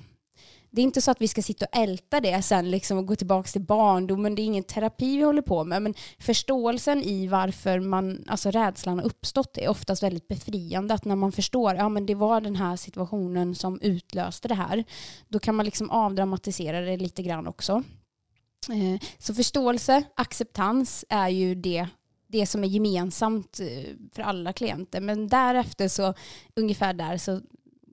Det 0.74 0.80
är 0.80 0.84
inte 0.84 1.00
så 1.00 1.10
att 1.10 1.20
vi 1.20 1.28
ska 1.28 1.42
sitta 1.42 1.66
och 1.66 1.78
älta 1.78 2.20
det 2.20 2.42
sen 2.42 2.70
liksom 2.70 2.98
och 2.98 3.06
gå 3.06 3.16
tillbaka 3.16 3.48
till 3.48 3.60
barndomen. 3.60 4.34
Det 4.34 4.42
är 4.42 4.44
ingen 4.44 4.64
terapi 4.64 5.16
vi 5.16 5.22
håller 5.22 5.42
på 5.42 5.64
med. 5.64 5.82
Men 5.82 5.94
förståelsen 6.18 7.02
i 7.02 7.26
varför 7.26 7.80
man, 7.80 8.24
alltså 8.26 8.50
rädslan 8.50 8.98
har 8.98 9.06
uppstått 9.06 9.58
är 9.58 9.68
oftast 9.68 10.02
väldigt 10.02 10.28
befriande. 10.28 10.94
Att 10.94 11.04
när 11.04 11.16
man 11.16 11.32
förstår, 11.32 11.74
ja 11.74 11.88
men 11.88 12.06
det 12.06 12.14
var 12.14 12.40
den 12.40 12.56
här 12.56 12.76
situationen 12.76 13.54
som 13.54 13.80
utlöste 13.80 14.48
det 14.48 14.54
här. 14.54 14.84
Då 15.28 15.38
kan 15.38 15.54
man 15.54 15.64
liksom 15.64 15.90
avdramatisera 15.90 16.80
det 16.80 16.96
lite 16.96 17.22
grann 17.22 17.46
också. 17.46 17.82
Eh, 18.68 19.00
så 19.18 19.34
förståelse, 19.34 20.02
acceptans 20.16 21.04
är 21.08 21.28
ju 21.28 21.54
det 21.54 21.88
det 22.34 22.46
som 22.46 22.64
är 22.64 22.68
gemensamt 22.68 23.60
eh, 23.60 23.94
för 24.12 24.22
alla 24.22 24.52
klienter. 24.52 25.00
Men 25.00 25.28
därefter 25.28 25.88
så, 25.88 26.14
ungefär 26.54 26.92
där, 26.92 27.18
så 27.18 27.40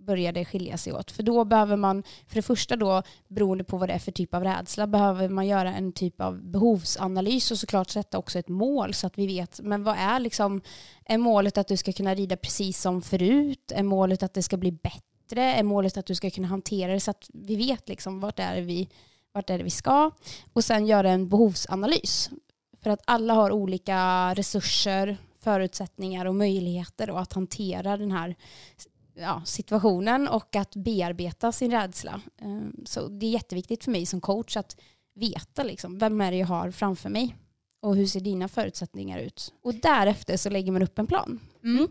börjar 0.06 0.32
det 0.32 0.46
skilja 0.46 0.78
sig 0.78 0.94
åt. 0.94 1.12
För 1.12 1.24
då 1.24 1.46
behöver 1.46 1.76
man, 1.76 2.04
för 2.28 2.36
det 2.36 2.42
första 2.42 2.76
då, 2.76 3.04
beroende 3.28 3.64
på 3.64 3.78
vad 3.78 3.90
det 3.90 3.94
är 3.94 4.00
för 4.00 4.12
typ 4.12 4.34
av 4.34 4.44
rädsla, 4.44 4.88
behöver 4.88 5.30
man 5.30 5.48
göra 5.48 5.74
en 5.74 5.92
typ 5.92 6.22
av 6.22 6.44
behovsanalys 6.44 7.52
och 7.52 7.58
såklart 7.58 7.90
sätta 7.90 8.18
också 8.18 8.40
ett 8.40 8.50
mål 8.50 8.94
så 8.94 9.08
att 9.08 9.18
vi 9.18 9.28
vet, 9.28 9.60
men 9.64 9.84
vad 9.84 9.96
är 9.98 10.20
liksom, 10.20 10.62
är 11.06 11.18
målet 11.18 11.58
att 11.58 11.68
du 11.68 11.78
ska 11.78 11.92
kunna 11.92 12.16
rida 12.16 12.38
precis 12.38 12.82
som 12.82 13.02
förut? 13.02 13.72
Är 13.76 13.84
målet 13.84 14.24
att 14.24 14.34
det 14.34 14.44
ska 14.44 14.58
bli 14.58 14.72
bättre? 14.72 15.44
Är 15.44 15.64
målet 15.64 15.98
att 15.98 16.06
du 16.06 16.16
ska 16.16 16.30
kunna 16.30 16.48
hantera 16.48 16.94
det 16.94 17.00
så 17.00 17.12
att 17.12 17.30
vi 17.34 17.56
vet 17.56 17.90
liksom 17.90 18.20
vart 18.20 18.40
är 18.40 18.62
vi 18.62 18.90
vart 19.34 19.50
är 19.50 19.58
det 19.58 19.64
vi 19.64 19.70
ska 19.70 20.12
och 20.54 20.64
sen 20.64 20.86
göra 20.86 21.12
en 21.12 21.30
behovsanalys. 21.30 22.30
För 22.84 22.90
att 22.90 23.02
alla 23.06 23.34
har 23.34 23.52
olika 23.52 24.34
resurser, 24.34 25.18
förutsättningar 25.40 26.26
och 26.26 26.36
möjligheter 26.36 27.08
då 27.08 27.16
att 27.16 27.34
hantera 27.34 27.98
den 27.98 28.12
här 28.12 28.36
ja, 29.16 29.42
situationen 29.46 30.28
och 30.28 30.56
att 30.56 30.76
bearbeta 30.76 31.52
sin 31.52 31.72
rädsla. 31.72 32.22
Ehm, 32.42 32.76
så 32.86 33.08
det 33.08 33.26
är 33.26 33.32
jätteviktigt 33.32 33.84
för 33.84 33.92
mig 33.92 34.06
som 34.06 34.22
coach 34.22 34.58
att 34.58 34.78
veta 35.16 35.64
liksom, 35.64 35.98
vem 35.98 36.22
är 36.22 36.32
det 36.32 36.38
jag 36.38 36.48
har 36.48 36.72
framför 36.72 37.10
mig 37.10 37.36
och 37.82 37.96
hur 37.96 38.06
ser 38.06 38.20
dina 38.20 38.48
förutsättningar 38.48 39.20
ut? 39.20 39.54
Och 39.62 39.74
därefter 39.74 40.38
så 40.38 40.50
lägger 40.50 40.72
man 40.72 40.82
upp 40.82 41.00
en 41.00 41.08
plan. 41.08 41.40
Mm. 41.64 41.88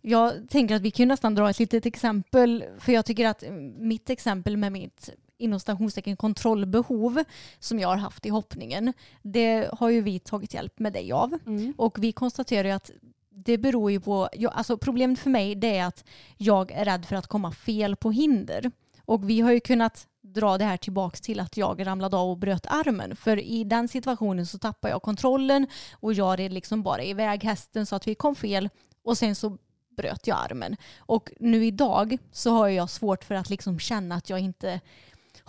Jag 0.00 0.48
tänker 0.48 0.74
att 0.74 0.82
vi 0.82 0.90
kan 0.90 1.08
nästan 1.08 1.34
dra 1.34 1.50
ett 1.50 1.58
litet 1.58 1.86
exempel, 1.86 2.64
för 2.78 2.92
jag 2.92 3.06
tycker 3.06 3.26
att 3.26 3.44
mitt 3.78 4.10
exempel 4.10 4.56
med 4.56 4.72
mitt 4.72 5.10
inom 5.42 5.60
stationstecken 5.60 6.16
kontrollbehov 6.16 7.24
som 7.58 7.78
jag 7.78 7.88
har 7.88 7.96
haft 7.96 8.26
i 8.26 8.28
hoppningen, 8.28 8.92
det 9.22 9.70
har 9.72 9.90
ju 9.90 10.00
vi 10.00 10.18
tagit 10.18 10.54
hjälp 10.54 10.78
med 10.78 10.92
dig 10.92 11.12
av. 11.12 11.38
Mm. 11.46 11.74
Och 11.78 12.04
vi 12.04 12.12
konstaterar 12.12 12.64
ju 12.64 12.74
att 12.74 12.90
det 13.30 13.58
beror 13.58 13.90
ju 13.90 14.00
på, 14.00 14.28
alltså 14.52 14.76
problemet 14.76 15.18
för 15.18 15.30
mig 15.30 15.54
det 15.54 15.76
är 15.76 15.84
att 15.86 16.04
jag 16.36 16.72
är 16.72 16.84
rädd 16.84 17.04
för 17.04 17.16
att 17.16 17.26
komma 17.26 17.52
fel 17.52 17.96
på 17.96 18.10
hinder. 18.10 18.70
Och 19.04 19.30
vi 19.30 19.40
har 19.40 19.52
ju 19.52 19.60
kunnat 19.60 20.06
dra 20.20 20.58
det 20.58 20.64
här 20.64 20.76
tillbaka 20.76 21.16
till 21.16 21.40
att 21.40 21.56
jag 21.56 21.86
ramlade 21.86 22.16
av 22.16 22.30
och 22.30 22.38
bröt 22.38 22.66
armen. 22.66 23.16
För 23.16 23.38
i 23.38 23.64
den 23.64 23.88
situationen 23.88 24.46
så 24.46 24.58
tappade 24.58 24.94
jag 24.94 25.02
kontrollen 25.02 25.66
och 25.92 26.12
jag 26.12 26.38
red 26.38 26.52
liksom 26.52 26.82
bara 26.82 27.02
iväg 27.02 27.44
hästen 27.44 27.86
så 27.86 27.96
att 27.96 28.06
vi 28.06 28.14
kom 28.14 28.34
fel 28.34 28.68
och 29.04 29.18
sen 29.18 29.34
så 29.34 29.58
bröt 29.96 30.26
jag 30.26 30.38
armen. 30.38 30.76
Och 30.98 31.30
nu 31.40 31.66
idag 31.66 32.18
så 32.32 32.50
har 32.50 32.68
jag 32.68 32.90
svårt 32.90 33.24
för 33.24 33.34
att 33.34 33.50
liksom 33.50 33.78
känna 33.78 34.14
att 34.14 34.30
jag 34.30 34.40
inte 34.40 34.80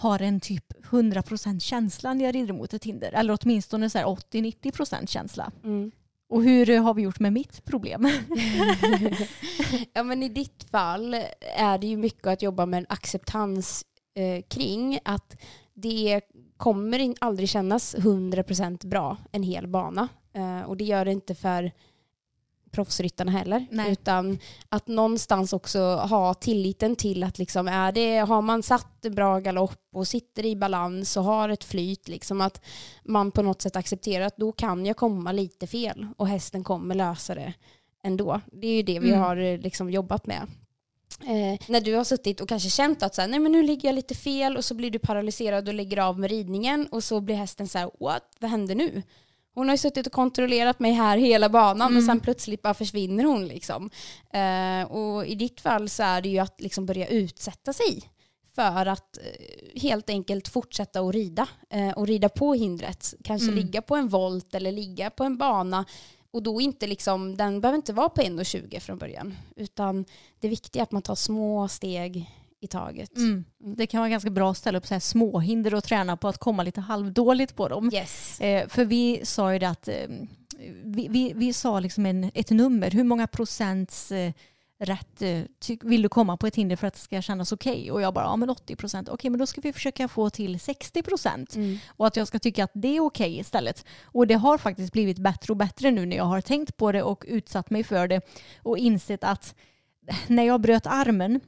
har 0.03 0.21
en 0.21 0.39
typ 0.39 0.73
100% 0.89 1.59
känsla 1.59 2.13
när 2.13 2.25
jag 2.25 2.35
rider 2.35 2.53
mot 2.53 2.73
ett 2.73 2.83
hinder. 2.83 3.11
Eller 3.11 3.37
åtminstone 3.41 3.87
80-90% 3.87 5.07
känsla. 5.07 5.51
Mm. 5.63 5.91
Och 6.29 6.43
hur 6.43 6.79
har 6.79 6.93
vi 6.93 7.01
gjort 7.01 7.19
med 7.19 7.33
mitt 7.33 7.65
problem? 7.65 8.09
ja 9.93 10.03
men 10.03 10.23
i 10.23 10.29
ditt 10.29 10.63
fall 10.71 11.13
är 11.57 11.77
det 11.77 11.87
ju 11.87 11.97
mycket 11.97 12.27
att 12.27 12.41
jobba 12.41 12.65
med 12.65 12.77
en 12.77 12.85
acceptans 12.89 13.85
eh, 14.15 14.43
kring 14.49 14.99
att 15.05 15.41
det 15.73 16.21
kommer 16.57 17.13
aldrig 17.19 17.49
kännas 17.49 17.95
100% 17.95 18.87
bra 18.87 19.17
en 19.31 19.43
hel 19.43 19.67
bana. 19.67 20.07
Eh, 20.33 20.61
och 20.61 20.77
det 20.77 20.83
gör 20.83 21.05
det 21.05 21.11
inte 21.11 21.35
för 21.35 21.71
proffsryttarna 22.73 23.31
heller. 23.31 23.65
Nej. 23.71 23.91
Utan 23.91 24.39
att 24.69 24.87
någonstans 24.87 25.53
också 25.53 25.79
ha 25.95 26.33
tilliten 26.33 26.95
till 26.95 27.23
att 27.23 27.37
liksom 27.37 27.67
är 27.67 27.91
det, 27.91 28.17
har 28.17 28.41
man 28.41 28.63
satt 28.63 29.01
bra 29.01 29.39
galopp 29.39 29.79
och 29.93 30.07
sitter 30.07 30.45
i 30.45 30.55
balans 30.55 31.17
och 31.17 31.23
har 31.23 31.49
ett 31.49 31.63
flyt, 31.63 32.07
liksom 32.07 32.41
att 32.41 32.61
man 33.03 33.31
på 33.31 33.41
något 33.41 33.61
sätt 33.61 33.75
accepterar 33.75 34.25
att 34.25 34.37
då 34.37 34.51
kan 34.51 34.85
jag 34.85 34.97
komma 34.97 35.31
lite 35.31 35.67
fel 35.67 36.07
och 36.17 36.27
hästen 36.27 36.63
kommer 36.63 36.95
lösa 36.95 37.35
det 37.35 37.53
ändå. 38.03 38.41
Det 38.51 38.67
är 38.67 38.75
ju 38.75 38.83
det 38.83 38.99
vi 38.99 39.09
mm. 39.09 39.21
har 39.21 39.37
eh, 39.37 39.59
liksom 39.59 39.89
jobbat 39.89 40.27
med. 40.27 40.47
Eh, 41.21 41.59
när 41.67 41.81
du 41.81 41.95
har 41.95 42.03
suttit 42.03 42.41
och 42.41 42.49
kanske 42.49 42.69
känt 42.69 43.03
att 43.03 43.15
så 43.15 43.21
här, 43.21 43.27
nej 43.27 43.39
men 43.39 43.51
nu 43.51 43.63
ligger 43.63 43.89
jag 43.89 43.95
lite 43.95 44.15
fel 44.15 44.57
och 44.57 44.65
så 44.65 44.73
blir 44.73 44.91
du 44.91 44.99
paralyserad 44.99 45.67
och 45.67 45.73
lägger 45.73 45.97
av 45.97 46.19
med 46.19 46.29
ridningen 46.29 46.87
och 46.91 47.03
så 47.03 47.21
blir 47.21 47.35
hästen 47.35 47.67
så 47.67 47.77
här, 47.77 47.91
what, 47.99 48.23
vad 48.39 48.51
händer 48.51 48.75
nu? 48.75 49.03
Hon 49.53 49.67
har 49.67 49.73
ju 49.73 49.77
suttit 49.77 50.07
och 50.07 50.13
kontrollerat 50.13 50.79
mig 50.79 50.91
här 50.91 51.17
hela 51.17 51.49
banan 51.49 51.87
mm. 51.87 51.97
och 51.97 52.03
sen 52.03 52.19
plötsligt 52.19 52.61
bara 52.61 52.73
försvinner 52.73 53.23
hon. 53.23 53.47
Liksom. 53.47 53.89
Eh, 54.33 54.91
och 54.91 55.25
i 55.25 55.35
ditt 55.35 55.61
fall 55.61 55.89
så 55.89 56.03
är 56.03 56.21
det 56.21 56.29
ju 56.29 56.39
att 56.39 56.61
liksom 56.61 56.85
börja 56.85 57.07
utsätta 57.07 57.73
sig 57.73 58.01
för 58.55 58.85
att 58.85 59.17
eh, 59.17 59.81
helt 59.81 60.09
enkelt 60.09 60.47
fortsätta 60.47 60.99
att 60.99 61.13
rida 61.13 61.47
eh, 61.69 61.91
och 61.91 62.07
rida 62.07 62.29
på 62.29 62.53
hindret. 62.53 63.13
Kanske 63.23 63.47
mm. 63.47 63.55
ligga 63.55 63.81
på 63.81 63.95
en 63.95 64.07
volt 64.07 64.55
eller 64.55 64.71
ligga 64.71 65.09
på 65.09 65.23
en 65.23 65.37
bana 65.37 65.85
och 66.31 66.43
då 66.43 66.61
inte 66.61 66.87
liksom, 66.87 67.37
den 67.37 67.61
behöver 67.61 67.75
inte 67.75 67.93
vara 67.93 68.09
på 68.09 68.21
1,20 68.21 68.79
från 68.79 68.97
början 68.97 69.37
utan 69.55 70.05
det 70.39 70.47
viktiga 70.47 70.81
är 70.81 70.83
att 70.83 70.91
man 70.91 71.01
tar 71.01 71.15
små 71.15 71.67
steg 71.67 72.29
i 72.63 72.67
taget. 72.67 73.17
Mm. 73.17 73.29
mm. 73.29 73.75
Det 73.75 73.87
kan 73.87 73.99
vara 73.99 74.09
ganska 74.09 74.29
bra 74.29 74.51
att 74.51 74.57
ställa 74.57 74.77
upp 74.77 74.87
så 74.87 74.93
här 74.93 74.99
småhinder 74.99 75.73
och 75.75 75.83
träna 75.83 76.17
på 76.17 76.27
att 76.27 76.37
komma 76.37 76.63
lite 76.63 76.81
halvdåligt 76.81 77.55
på 77.55 77.67
dem. 77.67 77.91
Yes. 77.93 78.41
Eh, 78.41 78.67
för 78.67 78.85
vi 78.85 79.21
sa 79.23 79.53
ju 79.53 79.59
det 79.59 79.69
att 79.69 79.87
eh, 79.87 79.95
vi, 80.83 81.07
vi, 81.07 81.33
vi, 81.35 81.53
sa 81.53 81.79
liksom 81.79 82.05
en, 82.05 82.31
ett 82.33 82.49
nummer, 82.49 82.91
hur 82.91 83.03
många 83.03 83.27
procents 83.27 84.11
eh, 84.11 84.33
rätt 84.79 85.21
eh, 85.21 85.41
vill 85.81 86.01
du 86.01 86.09
komma 86.09 86.37
på 86.37 86.47
ett 86.47 86.55
hinder 86.55 86.75
för 86.75 86.87
att 86.87 86.93
det 86.93 86.99
ska 86.99 87.21
kännas 87.21 87.51
okej? 87.51 87.73
Okay? 87.73 87.91
Och 87.91 88.01
jag 88.01 88.13
bara, 88.13 88.25
ja 88.25 88.35
men 88.35 88.49
80 88.49 88.75
procent, 88.75 89.07
okej 89.07 89.13
okay, 89.13 89.29
men 89.29 89.39
då 89.39 89.45
ska 89.45 89.61
vi 89.61 89.73
försöka 89.73 90.07
få 90.07 90.29
till 90.29 90.59
60 90.59 91.03
procent. 91.03 91.55
Mm. 91.55 91.77
Och 91.87 92.07
att 92.07 92.15
jag 92.15 92.27
ska 92.27 92.39
tycka 92.39 92.63
att 92.63 92.71
det 92.73 92.87
är 92.87 92.99
okej 92.99 93.27
okay 93.27 93.39
istället. 93.39 93.85
Och 94.03 94.27
det 94.27 94.33
har 94.33 94.57
faktiskt 94.57 94.93
blivit 94.93 95.17
bättre 95.17 95.53
och 95.53 95.57
bättre 95.57 95.91
nu 95.91 96.05
när 96.05 96.17
jag 96.17 96.23
har 96.23 96.41
tänkt 96.41 96.77
på 96.77 96.91
det 96.91 97.03
och 97.03 97.25
utsatt 97.27 97.69
mig 97.69 97.83
för 97.83 98.07
det 98.07 98.21
och 98.57 98.77
insett 98.77 99.23
att 99.23 99.55
när 100.27 100.43
jag 100.43 100.61
bröt 100.61 100.87
armen 100.87 101.39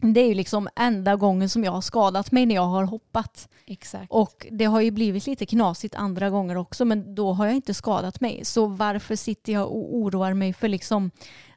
det 0.00 0.20
är 0.20 0.26
ju 0.28 0.34
liksom 0.34 0.68
enda 0.76 1.16
gången 1.16 1.48
som 1.48 1.64
jag 1.64 1.72
har 1.72 1.80
skadat 1.80 2.32
mig 2.32 2.46
när 2.46 2.54
jag 2.54 2.66
har 2.66 2.84
hoppat. 2.84 3.48
Exakt. 3.66 4.06
Och 4.10 4.46
det 4.50 4.64
har 4.64 4.80
ju 4.80 4.90
blivit 4.90 5.26
lite 5.26 5.46
knasigt 5.46 5.94
andra 5.94 6.30
gånger 6.30 6.56
också 6.56 6.84
men 6.84 7.14
då 7.14 7.32
har 7.32 7.46
jag 7.46 7.54
inte 7.54 7.74
skadat 7.74 8.20
mig. 8.20 8.44
Så 8.44 8.66
varför 8.66 9.16
sitter 9.16 9.52
jag 9.52 9.66
och 9.66 9.96
oroar 9.96 10.34
mig 10.34 10.52
för 10.52 10.68
liksom 10.68 11.10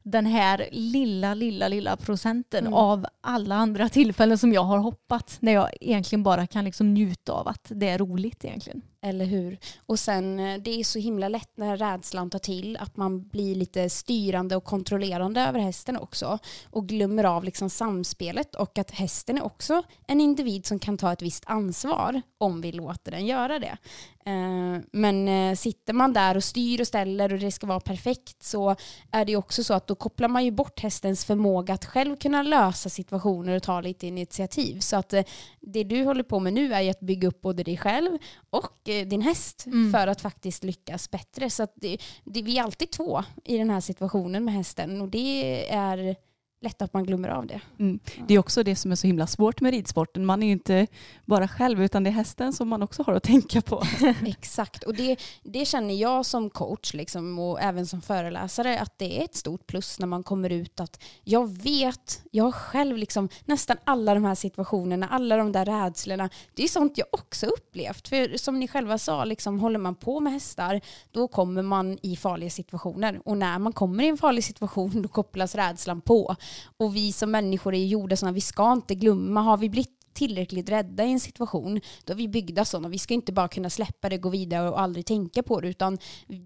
den 0.03 0.25
här 0.25 0.69
lilla, 0.71 1.33
lilla, 1.33 1.67
lilla 1.67 1.97
procenten 1.97 2.63
mm. 2.63 2.73
av 2.73 3.05
alla 3.21 3.55
andra 3.55 3.89
tillfällen 3.89 4.37
som 4.37 4.53
jag 4.53 4.63
har 4.63 4.77
hoppat 4.77 5.37
när 5.39 5.51
jag 5.51 5.69
egentligen 5.81 6.23
bara 6.23 6.47
kan 6.47 6.65
liksom 6.65 6.93
njuta 6.93 7.33
av 7.33 7.47
att 7.47 7.71
det 7.75 7.89
är 7.89 7.97
roligt 7.97 8.45
egentligen. 8.45 8.81
Eller 9.03 9.25
hur? 9.25 9.57
Och 9.85 9.99
sen 9.99 10.39
eh, 10.39 10.61
det 10.61 10.79
är 10.79 10.83
så 10.83 10.99
himla 10.99 11.27
lätt 11.27 11.57
när 11.57 11.77
rädslan 11.77 12.29
tar 12.29 12.39
till 12.39 12.77
att 12.77 12.97
man 12.97 13.27
blir 13.27 13.55
lite 13.55 13.89
styrande 13.89 14.55
och 14.55 14.63
kontrollerande 14.63 15.41
över 15.41 15.59
hästen 15.59 15.97
också 15.97 16.39
och 16.69 16.87
glömmer 16.87 17.23
av 17.23 17.43
liksom 17.43 17.69
samspelet 17.69 18.55
och 18.55 18.77
att 18.77 18.91
hästen 18.91 19.37
är 19.37 19.45
också 19.45 19.83
en 20.07 20.21
individ 20.21 20.65
som 20.65 20.79
kan 20.79 20.97
ta 20.97 21.13
ett 21.13 21.21
visst 21.21 21.43
ansvar 21.47 22.21
om 22.37 22.61
vi 22.61 22.71
låter 22.71 23.11
den 23.11 23.25
göra 23.25 23.59
det. 23.59 23.77
Eh, 24.25 24.83
men 24.91 25.27
eh, 25.27 25.55
sitter 25.55 25.93
man 25.93 26.13
där 26.13 26.37
och 26.37 26.43
styr 26.43 26.81
och 26.81 26.87
ställer 26.87 27.33
och 27.33 27.39
det 27.39 27.51
ska 27.51 27.67
vara 27.67 27.79
perfekt 27.79 28.43
så 28.43 28.75
är 29.11 29.25
det 29.25 29.35
också 29.35 29.63
så 29.63 29.73
att 29.73 29.87
då 29.87 29.95
kopplar 29.95 30.27
man 30.27 30.45
ju 30.45 30.51
bort 30.51 30.79
hästens 30.79 31.25
förmåga 31.25 31.73
att 31.73 31.85
själv 31.85 32.15
kunna 32.15 32.43
lösa 32.43 32.89
situationer 32.89 33.55
och 33.55 33.63
ta 33.63 33.81
lite 33.81 34.07
initiativ. 34.07 34.79
Så 34.79 34.95
att 34.95 35.13
det 35.59 35.83
du 35.83 36.03
håller 36.03 36.23
på 36.23 36.39
med 36.39 36.53
nu 36.53 36.73
är 36.73 36.81
ju 36.81 36.89
att 36.89 36.99
bygga 36.99 37.27
upp 37.27 37.41
både 37.41 37.63
dig 37.63 37.77
själv 37.77 38.17
och 38.49 38.89
din 38.91 39.21
häst 39.21 39.65
Mm. 39.65 39.91
för 39.91 40.07
att 40.07 40.21
faktiskt 40.21 40.63
lyckas 40.63 41.11
bättre. 41.11 41.49
Så 41.49 41.67
det, 41.75 41.97
det, 42.23 42.41
vi 42.41 42.57
är 42.57 42.63
alltid 42.63 42.91
två 42.91 43.23
i 43.45 43.57
den 43.57 43.69
här 43.69 43.79
situationen 43.81 44.45
med 44.45 44.53
hästen 44.53 45.01
och 45.01 45.07
det 45.09 45.69
är 45.71 46.15
lätt 46.61 46.81
att 46.81 46.93
man 46.93 47.03
glömmer 47.03 47.29
av 47.29 47.47
det. 47.47 47.61
Mm. 47.79 47.99
Det 48.27 48.33
är 48.33 48.39
också 48.39 48.63
det 48.63 48.75
som 48.75 48.91
är 48.91 48.95
så 48.95 49.07
himla 49.07 49.27
svårt 49.27 49.61
med 49.61 49.71
ridsporten. 49.71 50.25
Man 50.25 50.43
är 50.43 50.47
ju 50.47 50.53
inte 50.53 50.87
bara 51.25 51.47
själv 51.47 51.83
utan 51.83 52.03
det 52.03 52.09
är 52.09 52.11
hästen 52.11 52.53
som 52.53 52.67
man 52.67 52.83
också 52.83 53.03
har 53.03 53.13
att 53.13 53.23
tänka 53.23 53.61
på. 53.61 53.83
Exakt, 54.25 54.83
och 54.83 54.95
det, 54.95 55.17
det 55.43 55.65
känner 55.65 55.93
jag 55.93 56.25
som 56.25 56.49
coach 56.49 56.93
liksom, 56.93 57.39
och 57.39 57.61
även 57.61 57.87
som 57.87 58.01
föreläsare 58.01 58.79
att 58.79 58.97
det 58.97 59.19
är 59.19 59.23
ett 59.23 59.35
stort 59.35 59.67
plus 59.67 59.99
när 59.99 60.07
man 60.07 60.23
kommer 60.23 60.49
ut 60.49 60.79
att 60.79 61.03
jag 61.23 61.57
vet, 61.57 62.21
jag 62.31 62.43
har 62.43 62.51
själv 62.51 62.97
liksom 62.97 63.29
nästan 63.45 63.77
alla 63.83 64.13
de 64.13 64.25
här 64.25 64.35
situationerna, 64.35 65.07
alla 65.07 65.37
de 65.37 65.51
där 65.51 65.65
rädslorna, 65.65 66.29
det 66.55 66.63
är 66.63 66.67
sånt 66.67 66.97
jag 66.97 67.07
också 67.11 67.45
upplevt. 67.45 68.07
För 68.07 68.37
som 68.37 68.59
ni 68.59 68.67
själva 68.67 68.97
sa, 68.97 69.25
liksom, 69.25 69.59
håller 69.59 69.79
man 69.79 69.95
på 69.95 70.19
med 70.19 70.33
hästar 70.33 70.81
då 71.11 71.27
kommer 71.27 71.61
man 71.61 71.97
i 72.01 72.15
farliga 72.15 72.49
situationer 72.49 73.21
och 73.25 73.37
när 73.37 73.59
man 73.59 73.73
kommer 73.73 74.03
i 74.03 74.07
en 74.07 74.17
farlig 74.17 74.43
situation 74.43 75.01
då 75.01 75.09
kopplas 75.09 75.55
rädslan 75.55 76.01
på. 76.01 76.35
Och 76.77 76.95
vi 76.95 77.11
som 77.11 77.31
människor 77.31 77.73
är 77.75 77.85
gjorda 77.85 78.15
sådana, 78.15 78.33
vi 78.35 78.41
ska 78.41 78.71
inte 78.73 78.95
glömma, 78.95 79.41
har 79.41 79.57
vi 79.57 79.69
blivit 79.69 79.97
tillräckligt 80.13 80.69
rädda 80.69 81.05
i 81.05 81.11
en 81.11 81.19
situation, 81.19 81.81
då 82.05 82.13
är 82.13 82.17
vi 82.17 82.27
byggda 82.27 82.65
sådana. 82.65 82.89
Vi 82.89 82.99
ska 82.99 83.13
inte 83.13 83.31
bara 83.33 83.47
kunna 83.47 83.69
släppa 83.69 84.09
det, 84.09 84.17
gå 84.17 84.29
vidare 84.29 84.69
och 84.69 84.81
aldrig 84.81 85.05
tänka 85.05 85.43
på 85.43 85.61
det, 85.61 85.67
utan 85.67 85.97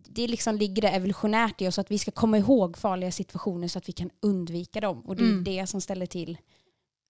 det 0.10 0.28
liksom 0.28 0.56
ligger 0.56 0.82
det 0.82 0.90
evolutionärt 0.90 1.62
i 1.62 1.68
oss 1.68 1.80
att 1.80 1.92
vi 1.92 1.98
ska 2.00 2.12
komma 2.12 2.38
ihåg 2.38 2.78
farliga 2.78 3.12
situationer 3.12 3.68
så 3.68 3.78
att 3.78 3.90
vi 3.90 3.94
kan 3.94 4.10
undvika 4.22 4.82
dem. 4.82 5.02
Och 5.06 5.16
det 5.16 5.24
är 5.24 5.30
Mm. 5.30 5.44
det 5.44 5.68
som 5.68 5.82
ställer 5.82 6.06
till 6.06 6.38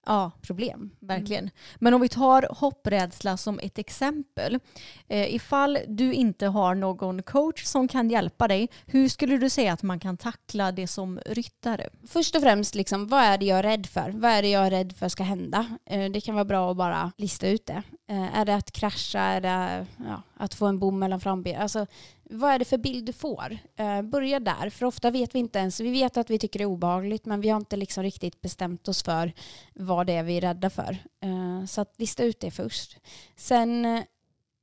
Ja, 0.06 0.32
problem. 0.42 0.92
verkligen. 1.00 1.50
Men 1.76 1.94
om 1.94 2.02
vi 2.02 2.10
tar 2.10 2.48
hopprädsla 2.52 3.38
som 3.38 3.60
ett 3.60 3.78
exempel. 3.78 4.60
Eh, 5.08 5.36
ifall 5.36 5.80
du 5.88 6.14
inte 6.14 6.48
har 6.48 6.76
någon 6.76 7.24
coach 7.24 7.64
som 7.64 7.88
kan 7.88 8.10
hjälpa 8.10 8.48
dig, 8.48 8.70
hur 8.86 9.10
skulle 9.10 9.38
du 9.38 9.50
säga 9.50 9.74
att 9.74 9.84
man 9.84 10.00
kan 10.00 10.18
tackla 10.18 10.72
det 10.72 10.88
som 10.88 11.20
ryttare? 11.26 11.90
Först 12.08 12.36
och 12.36 12.42
främst, 12.42 12.76
liksom, 12.76 13.08
vad 13.08 13.24
är 13.24 13.38
det 13.38 13.46
jag 13.46 13.60
är 13.60 13.64
rädd 13.64 13.86
för? 13.86 14.10
Vad 14.10 14.32
är 14.32 14.42
det 14.42 14.50
jag 14.50 14.66
är 14.66 14.72
rädd 14.72 14.94
för 14.98 15.10
ska 15.10 15.24
hända? 15.24 15.78
Eh, 15.86 16.12
det 16.12 16.22
kan 16.22 16.36
vara 16.36 16.46
bra 16.46 16.72
att 16.72 16.78
bara 16.78 17.12
lista 17.18 17.48
ut 17.48 17.66
det. 17.66 17.84
Eh, 18.08 18.38
är 18.38 18.46
det 18.46 18.56
att 18.56 18.72
krascha? 18.72 19.20
Är 19.20 19.42
det 19.42 19.86
ja, 19.98 20.22
att 20.34 20.54
få 20.54 20.66
en 20.66 20.80
bom 20.80 21.00
mellan 21.00 21.20
frambenen? 21.20 21.62
Alltså, 21.62 21.88
vad 22.24 22.52
är 22.52 22.60
det 22.60 22.66
för 22.66 22.78
bild 22.78 23.06
du 23.06 23.14
får? 23.14 23.58
Eh, 23.76 24.02
börja 24.02 24.40
där, 24.40 24.70
för 24.70 24.86
ofta 24.86 25.12
vet 25.12 25.36
vi 25.36 25.40
inte 25.40 25.60
ens. 25.60 25.80
Vi 25.80 25.92
vet 25.92 26.18
att 26.18 26.30
vi 26.30 26.40
tycker 26.40 26.60
det 26.60 26.64
är 26.64 26.70
obehagligt, 26.70 27.26
men 27.26 27.42
vi 27.42 27.50
har 27.50 27.58
inte 27.58 27.78
liksom 27.78 28.04
riktigt 28.04 28.42
bestämt 28.42 28.88
oss 28.88 29.04
för 29.04 29.34
vad 29.74 30.08
det 30.08 30.14
är 30.14 30.24
vi 30.24 30.38
är 30.38 30.42
rädda 30.42 30.70
för. 30.70 30.98
Eh, 31.22 31.66
så 31.66 31.82
att 31.82 32.00
lista 32.00 32.24
ut 32.24 32.40
det 32.40 32.52
först. 32.52 32.98
Sen 33.36 33.86
eh, 33.86 34.04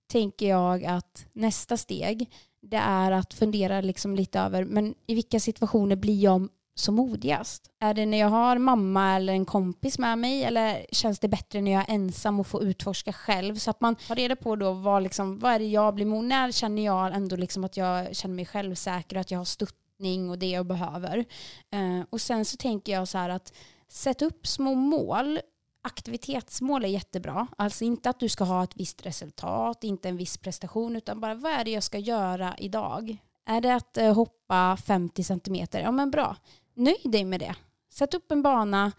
tänker 0.07 0.48
jag 0.48 0.85
att 0.85 1.26
nästa 1.33 1.76
steg, 1.76 2.31
det 2.61 2.76
är 2.76 3.12
att 3.12 3.35
fundera 3.35 3.81
liksom 3.81 4.14
lite 4.16 4.40
över, 4.40 4.64
men 4.64 4.94
i 5.07 5.14
vilka 5.14 5.40
situationer 5.40 5.96
blir 5.96 6.22
jag 6.22 6.48
som 6.74 6.94
modigast? 6.94 7.70
Är 7.80 7.94
det 7.94 8.06
när 8.06 8.18
jag 8.18 8.28
har 8.28 8.58
mamma 8.58 9.16
eller 9.16 9.32
en 9.32 9.44
kompis 9.44 9.98
med 9.98 10.18
mig 10.18 10.44
eller 10.44 10.87
känns 10.92 11.18
det 11.18 11.28
bättre 11.28 11.61
när 11.61 11.72
jag 11.72 11.80
är 11.88 11.94
ensam 11.94 12.40
och 12.40 12.46
får 12.46 12.62
utforska 12.62 13.12
själv? 13.12 13.54
Så 13.54 13.70
att 13.70 13.80
man 13.80 13.96
tar 13.96 14.14
reda 14.14 14.37
på 14.37 14.56
då 14.56 14.72
vad, 14.72 15.02
liksom, 15.02 15.38
vad 15.38 15.52
är 15.52 15.58
det 15.58 15.64
jag 15.64 15.94
blir 15.94 16.06
modig? 16.06 16.28
När 16.28 16.52
känner 16.52 16.85
jag 16.85 17.14
ändå 17.14 17.37
liksom 17.37 17.64
att 17.64 17.76
jag 17.76 18.16
känner 18.16 18.35
mig 18.35 18.46
självsäker 18.46 19.16
och 19.16 19.20
att 19.20 19.30
jag 19.30 19.38
har 19.38 19.44
stöttning 19.44 20.30
och 20.30 20.38
det 20.38 20.50
jag 20.50 20.66
behöver? 20.66 21.24
Eh, 21.70 22.00
och 22.11 22.20
sen 22.20 22.44
så 22.44 22.56
tänker 22.56 22.92
jag 22.92 23.08
så 23.08 23.18
här 23.18 23.28
att 23.28 23.52
sätt 23.88 24.22
upp 24.22 24.46
små 24.46 24.74
mål 24.74 25.40
aktivitetsmål 25.82 26.85
är 26.85 26.88
jättebra. 26.88 27.46
Alltså 27.56 27.85
inte 27.85 28.11
att 28.11 28.20
du 28.20 28.28
ska 28.28 28.44
ha 28.44 28.64
ett 28.64 28.76
visst 28.76 29.06
resultat, 29.06 29.85
inte 29.85 30.08
en 30.08 30.16
viss 30.16 30.38
prestation, 30.38 30.96
utan 30.96 31.20
bara 31.20 31.35
vad 31.35 31.52
är 31.52 31.64
det 31.64 31.70
jag 31.70 31.82
ska 31.82 31.98
göra 31.98 32.54
idag? 32.58 33.16
Är 33.46 33.61
det 33.61 33.74
att 33.74 33.96
eh, 33.96 34.14
hoppa 34.14 34.76
50 34.76 35.24
centimeter? 35.24 35.80
Ja 35.80 35.90
men 35.90 36.11
bra. 36.11 36.37
Nöj 36.74 37.00
dig 37.04 37.24
med 37.24 37.40
det. 37.40 37.54
Sätt 37.92 38.14
upp 38.14 38.32
en 38.32 38.42
bana 38.42 38.92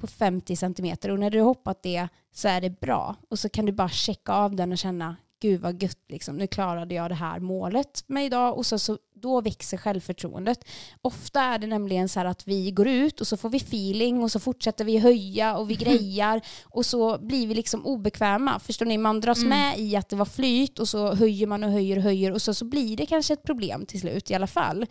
på 0.00 0.06
50 0.06 0.56
centimeter 0.56 1.10
och 1.10 1.18
när 1.18 1.30
du 1.30 1.38
har 1.38 1.44
hoppat 1.46 1.82
det 1.82 2.08
så 2.34 2.48
är 2.48 2.60
det 2.60 2.80
bra. 2.80 3.16
Och 3.30 3.38
så 3.38 3.48
kan 3.48 3.66
du 3.66 3.72
bara 3.72 3.88
checka 3.88 4.32
av 4.32 4.56
den 4.56 4.72
och 4.72 4.78
känna 4.78 5.16
gud 5.40 5.60
vad 5.60 5.82
gött, 5.82 5.98
liksom. 6.08 6.36
nu 6.36 6.46
klarade 6.46 6.94
jag 6.94 7.10
det 7.10 7.14
här 7.14 7.40
målet 7.40 8.04
med 8.06 8.26
idag 8.26 8.56
och 8.58 8.66
så, 8.66 8.78
så 8.78 8.98
då 9.14 9.40
växer 9.40 9.76
självförtroendet. 9.76 10.64
Ofta 11.02 11.40
är 11.40 11.58
det 11.58 11.66
nämligen 11.66 12.08
så 12.08 12.20
här 12.20 12.26
att 12.26 12.46
vi 12.48 12.70
går 12.70 12.88
ut 12.88 13.20
och 13.20 13.26
så 13.26 13.36
får 13.36 13.50
vi 13.50 13.56
feeling 13.56 14.22
och 14.22 14.32
så 14.32 14.40
fortsätter 14.40 14.84
vi 14.84 14.98
höja 14.98 15.56
och 15.56 15.70
vi 15.70 15.74
grejar 15.84 16.40
och 16.64 16.86
så 16.86 17.18
blir 17.18 17.46
vi 17.46 17.54
liksom 17.54 17.86
obekväma. 17.86 18.58
Förstår 18.58 18.86
ni? 18.86 18.98
Man 18.98 19.20
dras 19.20 19.38
Mm. 19.38 19.48
med 19.48 19.78
i 19.78 19.96
att 19.96 20.08
det 20.08 20.16
var 20.16 20.24
flyt 20.24 20.78
och 20.78 20.88
så 20.88 21.14
höjer 21.14 21.46
man 21.46 21.64
och 21.64 21.70
höjer 21.70 21.96
och 21.96 22.02
höjer 22.02 22.32
och 22.32 22.42
så, 22.42 22.54
så 22.54 22.64
blir 22.64 22.96
det 22.96 23.06
kanske 23.06 23.32
ett 23.32 23.42
problem 23.42 23.86
till 23.86 24.00
slut 24.00 24.30
i 24.30 24.34
alla 24.34 24.46
fall. 24.46 24.86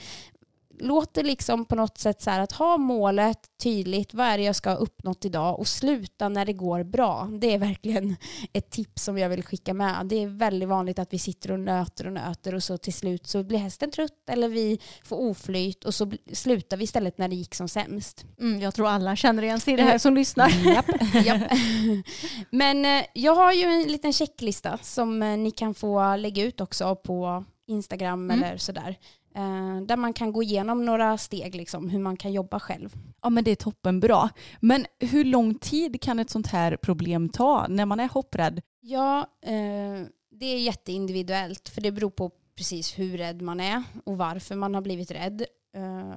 Låt 0.79 1.13
det 1.13 1.23
liksom 1.23 1.65
på 1.65 1.75
något 1.75 1.97
sätt 1.97 2.21
så 2.21 2.29
här 2.29 2.39
att 2.39 2.51
ha 2.51 2.77
målet 2.77 3.39
tydligt, 3.63 4.13
vad 4.13 4.27
är 4.27 4.37
det 4.37 4.43
jag 4.43 4.55
ska 4.55 4.69
ha 4.69 4.77
uppnått 4.77 5.25
idag 5.25 5.59
och 5.59 5.67
sluta 5.67 6.29
när 6.29 6.45
det 6.45 6.53
går 6.53 6.83
bra. 6.83 7.29
Det 7.39 7.53
är 7.53 7.57
verkligen 7.57 8.15
ett 8.53 8.69
tips 8.69 9.03
som 9.03 9.17
jag 9.17 9.29
vill 9.29 9.43
skicka 9.43 9.73
med. 9.73 10.05
Det 10.05 10.23
är 10.23 10.27
väldigt 10.27 10.69
vanligt 10.69 10.99
att 10.99 11.13
vi 11.13 11.19
sitter 11.19 11.51
och 11.51 11.59
nöter 11.59 12.07
och 12.07 12.13
nöter 12.13 12.55
och 12.55 12.63
så 12.63 12.77
till 12.77 12.93
slut 12.93 13.27
så 13.27 13.43
blir 13.43 13.59
hästen 13.59 13.91
trött 13.91 14.29
eller 14.29 14.49
vi 14.49 14.79
får 15.03 15.17
oflyt 15.17 15.83
och 15.83 15.93
så 15.93 16.11
slutar 16.33 16.77
vi 16.77 16.83
istället 16.83 17.17
när 17.17 17.27
det 17.27 17.35
gick 17.35 17.55
som 17.55 17.67
sämst. 17.69 18.25
Mm, 18.39 18.61
jag 18.61 18.73
tror 18.73 18.87
alla 18.87 19.15
känner 19.15 19.43
igen 19.43 19.59
sig 19.59 19.73
i 19.73 19.77
det 19.77 19.83
här 19.83 19.97
som 19.97 20.15
lyssnar. 20.15 20.49
Japp, 20.73 20.85
japp. 21.25 21.51
Men 22.49 22.85
eh, 22.85 23.05
jag 23.13 23.35
har 23.35 23.53
ju 23.53 23.63
en 23.63 23.83
liten 23.83 24.13
checklista 24.13 24.77
som 24.81 25.21
eh, 25.21 25.37
ni 25.37 25.51
kan 25.51 25.73
få 25.73 26.15
lägga 26.15 26.43
ut 26.43 26.61
också 26.61 26.95
på 26.95 27.45
Instagram 27.67 28.31
Mm. 28.31 28.43
eller 28.43 28.57
sådär. 28.57 28.95
Eh, 29.37 29.81
där 29.81 29.97
man 29.97 30.13
kan 30.13 30.31
gå 30.31 30.43
igenom 30.43 30.85
några 30.85 31.17
steg, 31.17 31.55
liksom, 31.55 31.89
hur 31.89 31.99
man 31.99 32.17
kan 32.17 32.33
jobba 32.33 32.59
själv. 32.59 32.93
Ja 33.21 33.29
men 33.29 33.43
det 33.43 33.51
är 33.51 33.55
toppenbra. 33.55 34.29
Men 34.59 34.85
hur 34.99 35.23
lång 35.23 35.55
tid 35.55 36.01
kan 36.01 36.19
ett 36.19 36.29
sånt 36.29 36.47
här 36.47 36.77
problem 36.77 37.29
ta 37.29 37.67
när 37.69 37.85
man 37.85 37.99
är 37.99 38.07
hopprädd? 38.07 38.61
Ja, 38.79 39.19
eh, 39.41 40.05
det 40.31 40.45
är 40.45 40.59
jätteindividuellt 40.59 41.69
för 41.69 41.81
det 41.81 41.91
beror 41.91 42.09
på 42.09 42.31
precis 42.55 42.99
hur 42.99 43.17
rädd 43.17 43.41
man 43.41 43.59
är 43.59 43.83
och 44.05 44.17
varför 44.17 44.55
man 44.55 44.75
har 44.75 44.81
blivit 44.81 45.11
rädd. 45.11 45.45
Eh, 45.75 46.15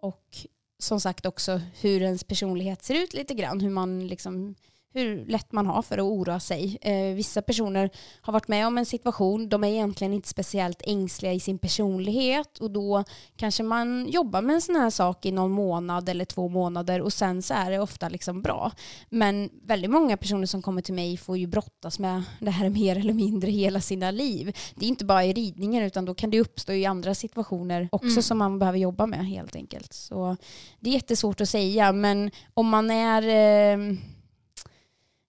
och 0.00 0.36
som 0.78 1.00
sagt 1.00 1.26
också 1.26 1.60
hur 1.80 2.02
ens 2.02 2.24
personlighet 2.24 2.84
ser 2.84 2.94
ut 2.94 3.14
lite 3.14 3.34
grann, 3.34 3.60
hur 3.60 3.70
man 3.70 4.06
liksom 4.06 4.54
hur 4.92 5.26
lätt 5.26 5.52
man 5.52 5.66
har 5.66 5.82
för 5.82 5.98
att 5.98 6.04
oroa 6.04 6.40
sig. 6.40 6.78
Eh, 6.80 7.14
vissa 7.14 7.42
personer 7.42 7.90
har 8.20 8.32
varit 8.32 8.48
med 8.48 8.66
om 8.66 8.78
en 8.78 8.86
situation, 8.86 9.48
de 9.48 9.64
är 9.64 9.68
egentligen 9.68 10.12
inte 10.12 10.28
speciellt 10.28 10.82
ängsliga 10.86 11.32
i 11.32 11.40
sin 11.40 11.58
personlighet 11.58 12.58
och 12.58 12.70
då 12.70 13.04
kanske 13.36 13.62
man 13.62 14.08
jobbar 14.08 14.42
med 14.42 14.54
en 14.54 14.60
sån 14.60 14.76
här 14.76 14.90
sak 14.90 15.26
i 15.26 15.32
någon 15.32 15.50
månad 15.50 16.08
eller 16.08 16.24
två 16.24 16.48
månader 16.48 17.00
och 17.00 17.12
sen 17.12 17.42
så 17.42 17.54
är 17.54 17.70
det 17.70 17.78
ofta 17.78 18.08
liksom 18.08 18.42
bra. 18.42 18.72
Men 19.08 19.50
väldigt 19.62 19.90
många 19.90 20.16
personer 20.16 20.46
som 20.46 20.62
kommer 20.62 20.82
till 20.82 20.94
mig 20.94 21.16
får 21.16 21.38
ju 21.38 21.46
brottas 21.46 21.98
med 21.98 22.22
det 22.40 22.50
här 22.50 22.68
mer 22.80 22.98
eller 22.98 23.12
mindre 23.12 23.50
hela 23.50 23.80
sina 23.80 24.10
liv. 24.10 24.56
Det 24.74 24.84
är 24.84 24.88
inte 24.88 25.04
bara 25.04 25.24
i 25.24 25.32
ridningen 25.32 25.82
utan 25.84 26.04
då 26.04 26.14
kan 26.14 26.30
det 26.30 26.40
uppstå 26.40 26.72
i 26.72 26.86
andra 26.86 27.14
situationer 27.14 27.88
också 27.92 28.08
Mm. 28.08 28.22
som 28.22 28.38
man 28.38 28.58
behöver 28.58 28.78
jobba 28.78 29.06
med 29.06 29.26
helt 29.26 29.56
enkelt. 29.56 29.92
Så 29.92 30.36
det 30.80 30.90
är 30.90 30.94
jättesvårt 30.94 31.40
att 31.40 31.48
säga 31.48 31.92
men 31.92 32.30
om 32.54 32.68
man 32.68 32.90
är 32.90 33.22
eh, 33.22 33.96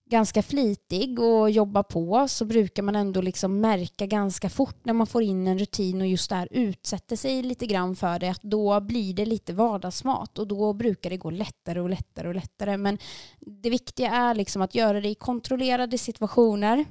ganska 0.10 0.44
flitig 0.44 1.20
och 1.20 1.50
jobbar 1.50 1.84
på 1.84 2.28
så 2.28 2.46
brukar 2.46 2.84
man 2.84 2.96
ändå 2.96 3.22
liksom 3.22 3.62
märka 3.62 4.06
ganska 4.06 4.50
fort 4.50 4.86
när 4.86 4.94
man 4.94 5.08
får 5.08 5.24
in 5.24 5.48
en 5.48 5.60
rutin 5.60 6.02
och 6.02 6.08
just 6.08 6.30
där 6.30 6.48
utsätter 6.52 7.16
sig 7.16 7.44
lite 7.44 7.66
grann 7.66 7.96
för 7.96 8.20
det 8.20 8.30
att 8.30 8.42
då 8.42 8.80
blir 8.80 9.14
det 9.14 9.26
lite 9.26 9.54
vardagsmat 9.54 10.40
och 10.40 10.48
då 10.48 10.74
brukar 10.74 11.10
det 11.10 11.18
gå 11.18 11.30
lättare 11.30 11.80
och 11.80 11.90
lättare 11.90 12.28
och 12.28 12.36
lättare. 12.36 12.78
Men 12.78 12.98
det 13.40 13.70
viktiga 13.70 14.12
är 14.12 14.36
liksom 14.36 14.62
att 14.62 14.76
göra 14.76 15.02
det 15.02 15.10
i 15.10 15.16
kontrollerade 15.16 15.98
situationer 15.98 16.86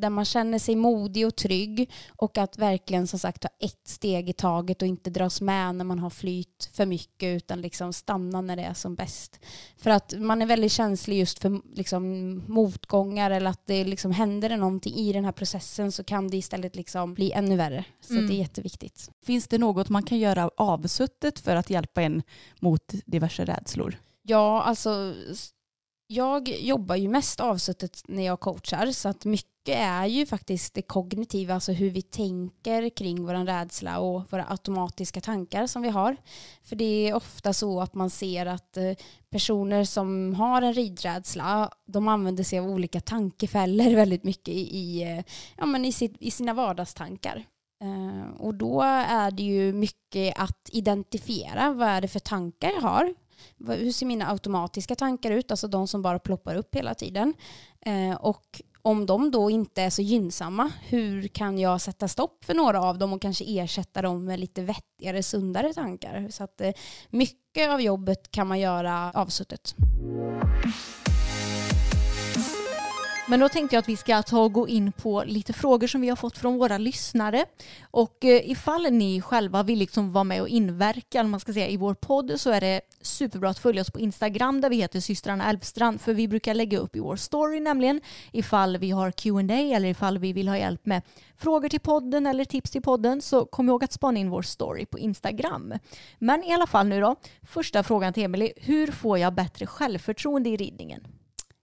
där 0.00 0.10
man 0.10 0.24
känner 0.24 0.58
sig 0.58 0.76
modig 0.76 1.26
och 1.26 1.36
trygg 1.36 1.90
och 2.16 2.38
att 2.38 2.58
verkligen 2.58 3.06
som 3.06 3.18
sagt 3.18 3.42
ta 3.42 3.48
ett 3.58 3.80
steg 3.88 4.28
i 4.28 4.32
taget 4.32 4.82
och 4.82 4.88
inte 4.88 5.10
dras 5.10 5.40
med 5.40 5.74
när 5.74 5.84
man 5.84 5.98
har 5.98 6.10
flyt 6.10 6.70
för 6.72 6.86
mycket 6.86 7.36
utan 7.36 7.60
liksom 7.60 7.92
stanna 7.92 8.40
när 8.40 8.56
det 8.56 8.62
är 8.62 8.74
som 8.74 8.94
bäst. 8.94 9.40
För 9.76 9.90
att 9.90 10.14
man 10.18 10.42
är 10.42 10.46
väldigt 10.46 10.72
känslig 10.72 11.18
just 11.18 11.38
för 11.38 11.60
liksom, 11.76 12.36
motgångar 12.46 13.30
eller 13.30 13.50
att 13.50 13.66
det 13.66 13.84
liksom 13.84 14.12
händer 14.12 14.48
det 14.48 14.56
någonting 14.56 14.94
i 14.94 15.12
den 15.12 15.24
här 15.24 15.32
processen 15.32 15.92
så 15.92 16.04
kan 16.04 16.28
det 16.28 16.36
istället 16.36 16.76
liksom 16.76 17.14
bli 17.14 17.32
ännu 17.32 17.56
värre. 17.56 17.84
Så 18.00 18.12
Mm. 18.12 18.26
det 18.26 18.34
är 18.34 18.38
jätteviktigt. 18.38 19.10
Finns 19.24 19.48
det 19.48 19.58
något 19.58 19.88
man 19.88 20.02
kan 20.02 20.18
göra 20.18 20.50
avsuttet 20.56 21.38
för 21.38 21.56
att 21.56 21.70
hjälpa 21.70 22.02
en 22.02 22.22
mot 22.60 22.92
diverse 23.06 23.44
rädslor? 23.44 23.98
Ja, 24.22 24.62
alltså 24.62 25.14
jag 26.12 26.48
jobbar 26.48 26.96
ju 26.96 27.08
mest 27.08 27.40
avsuttet 27.40 28.02
när 28.08 28.22
jag 28.22 28.40
coachar 28.40 28.86
så 28.86 29.08
att 29.08 29.24
mycket 29.24 29.76
är 29.76 30.06
ju 30.06 30.26
faktiskt 30.26 30.74
det 30.74 30.82
kognitiva, 30.82 31.54
alltså 31.54 31.72
hur 31.72 31.90
vi 31.90 32.02
tänker 32.02 32.88
kring 32.88 33.26
vår 33.26 33.46
rädsla 33.46 33.98
och 33.98 34.32
våra 34.32 34.46
automatiska 34.50 35.20
tankar 35.20 35.66
som 35.66 35.82
vi 35.82 35.88
har. 35.88 36.16
För 36.62 36.76
det 36.76 37.08
är 37.08 37.14
ofta 37.14 37.52
så 37.52 37.80
att 37.80 37.94
man 37.94 38.10
ser 38.10 38.46
att 38.46 38.76
eh, 38.76 38.92
personer 39.30 39.84
som 39.84 40.34
har 40.34 40.62
en 40.62 40.74
ridrädsla, 40.74 41.70
de 41.86 42.08
använder 42.08 42.44
sig 42.44 42.58
av 42.58 42.66
olika 42.66 43.00
tankefällor 43.00 43.94
väldigt 43.96 44.24
mycket 44.24 44.54
i, 44.54 45.02
eh, 45.02 45.24
ja, 45.56 45.66
men 45.66 45.84
i, 45.84 45.92
sitt, 45.92 46.16
i 46.20 46.30
sina 46.30 46.54
vardagstankar. 46.54 47.44
Eh, 47.82 48.40
och 48.40 48.54
då 48.54 48.80
är 49.08 49.30
det 49.30 49.42
ju 49.42 49.72
mycket 49.72 50.38
att 50.38 50.68
identifiera 50.72 51.72
vad 51.72 51.88
är 51.88 52.00
det 52.00 52.08
för 52.08 52.20
tankar 52.20 52.70
jag 52.70 52.80
har 52.80 53.14
hur 53.66 53.92
ser 53.92 54.06
mina 54.06 54.30
automatiska 54.30 54.94
tankar 54.94 55.30
ut, 55.30 55.50
alltså 55.50 55.68
de 55.68 55.88
som 55.88 56.02
bara 56.02 56.18
ploppar 56.18 56.56
upp 56.56 56.74
hela 56.74 56.94
tiden. 56.94 57.34
Eh, 57.80 58.14
och 58.14 58.62
om 58.82 59.06
de 59.06 59.30
då 59.30 59.50
inte 59.50 59.82
är 59.82 59.90
så 59.90 60.02
gynnsamma, 60.02 60.72
hur 60.88 61.28
kan 61.28 61.58
jag 61.58 61.80
sätta 61.80 62.08
stopp 62.08 62.44
för 62.44 62.54
några 62.54 62.80
av 62.80 62.98
dem 62.98 63.12
och 63.12 63.22
kanske 63.22 63.44
ersätta 63.44 64.02
dem 64.02 64.24
med 64.24 64.40
lite 64.40 64.62
vettigare, 64.62 65.22
sundare 65.22 65.74
tankar? 65.74 66.28
Så 66.30 66.44
att 66.44 66.60
eh, 66.60 66.72
mycket 67.10 67.70
av 67.70 67.80
jobbet 67.80 68.30
kan 68.30 68.46
man 68.46 68.60
göra 68.60 69.12
avsuttet. 69.14 69.74
Men 73.32 73.40
då 73.40 73.48
tänkte 73.48 73.76
jag 73.76 73.80
att 73.80 73.88
vi 73.88 73.96
ska 73.96 74.22
ta 74.22 74.40
och 74.40 74.52
gå 74.52 74.68
in 74.68 74.92
på 74.92 75.24
lite 75.26 75.52
frågor 75.52 75.86
som 75.86 76.00
vi 76.00 76.08
har 76.08 76.16
fått 76.16 76.38
från 76.38 76.58
våra 76.58 76.78
lyssnare. 76.78 77.44
Och 77.90 78.24
eh, 78.24 78.50
ifall 78.50 78.92
ni 78.92 79.20
själva 79.20 79.62
vill 79.62 79.78
liksom 79.78 80.12
vara 80.12 80.24
med 80.24 80.40
och 80.40 80.48
inverka 80.48 81.22
man 81.22 81.40
ska 81.40 81.52
säga, 81.52 81.68
i 81.68 81.76
vår 81.76 81.94
podd 81.94 82.40
så 82.40 82.50
är 82.50 82.60
det 82.60 82.80
superbra 83.00 83.50
att 83.50 83.58
följa 83.58 83.82
oss 83.82 83.90
på 83.90 84.00
Instagram 84.00 84.60
där 84.60 84.70
vi 84.70 84.76
heter 84.76 85.00
systrarna 85.00 85.50
Elfstrand 85.50 86.00
för 86.00 86.14
vi 86.14 86.28
brukar 86.28 86.54
lägga 86.54 86.78
upp 86.78 86.96
i 86.96 87.00
vår 87.00 87.16
story 87.16 87.60
nämligen 87.60 88.00
ifall 88.32 88.76
vi 88.76 88.90
har 88.90 89.10
Q&A 89.10 89.76
eller 89.76 89.88
ifall 89.88 90.18
vi 90.18 90.32
vill 90.32 90.48
ha 90.48 90.58
hjälp 90.58 90.86
med 90.86 91.02
frågor 91.36 91.68
till 91.68 91.80
podden 91.80 92.26
eller 92.26 92.44
tips 92.44 92.70
till 92.70 92.82
podden 92.82 93.22
så 93.22 93.44
kom 93.44 93.68
ihåg 93.68 93.84
att 93.84 93.92
spana 93.92 94.18
in 94.18 94.30
vår 94.30 94.42
story 94.42 94.86
på 94.86 94.98
Instagram. 94.98 95.74
Men 96.18 96.44
i 96.44 96.52
alla 96.52 96.66
fall 96.66 96.86
nu 96.86 97.00
då, 97.00 97.16
första 97.42 97.82
frågan 97.82 98.12
till 98.12 98.22
Emelie, 98.24 98.52
hur 98.56 98.86
får 98.86 99.18
jag 99.18 99.34
bättre 99.34 99.66
självförtroende 99.66 100.48
i 100.48 100.56
ridningen? 100.56 101.06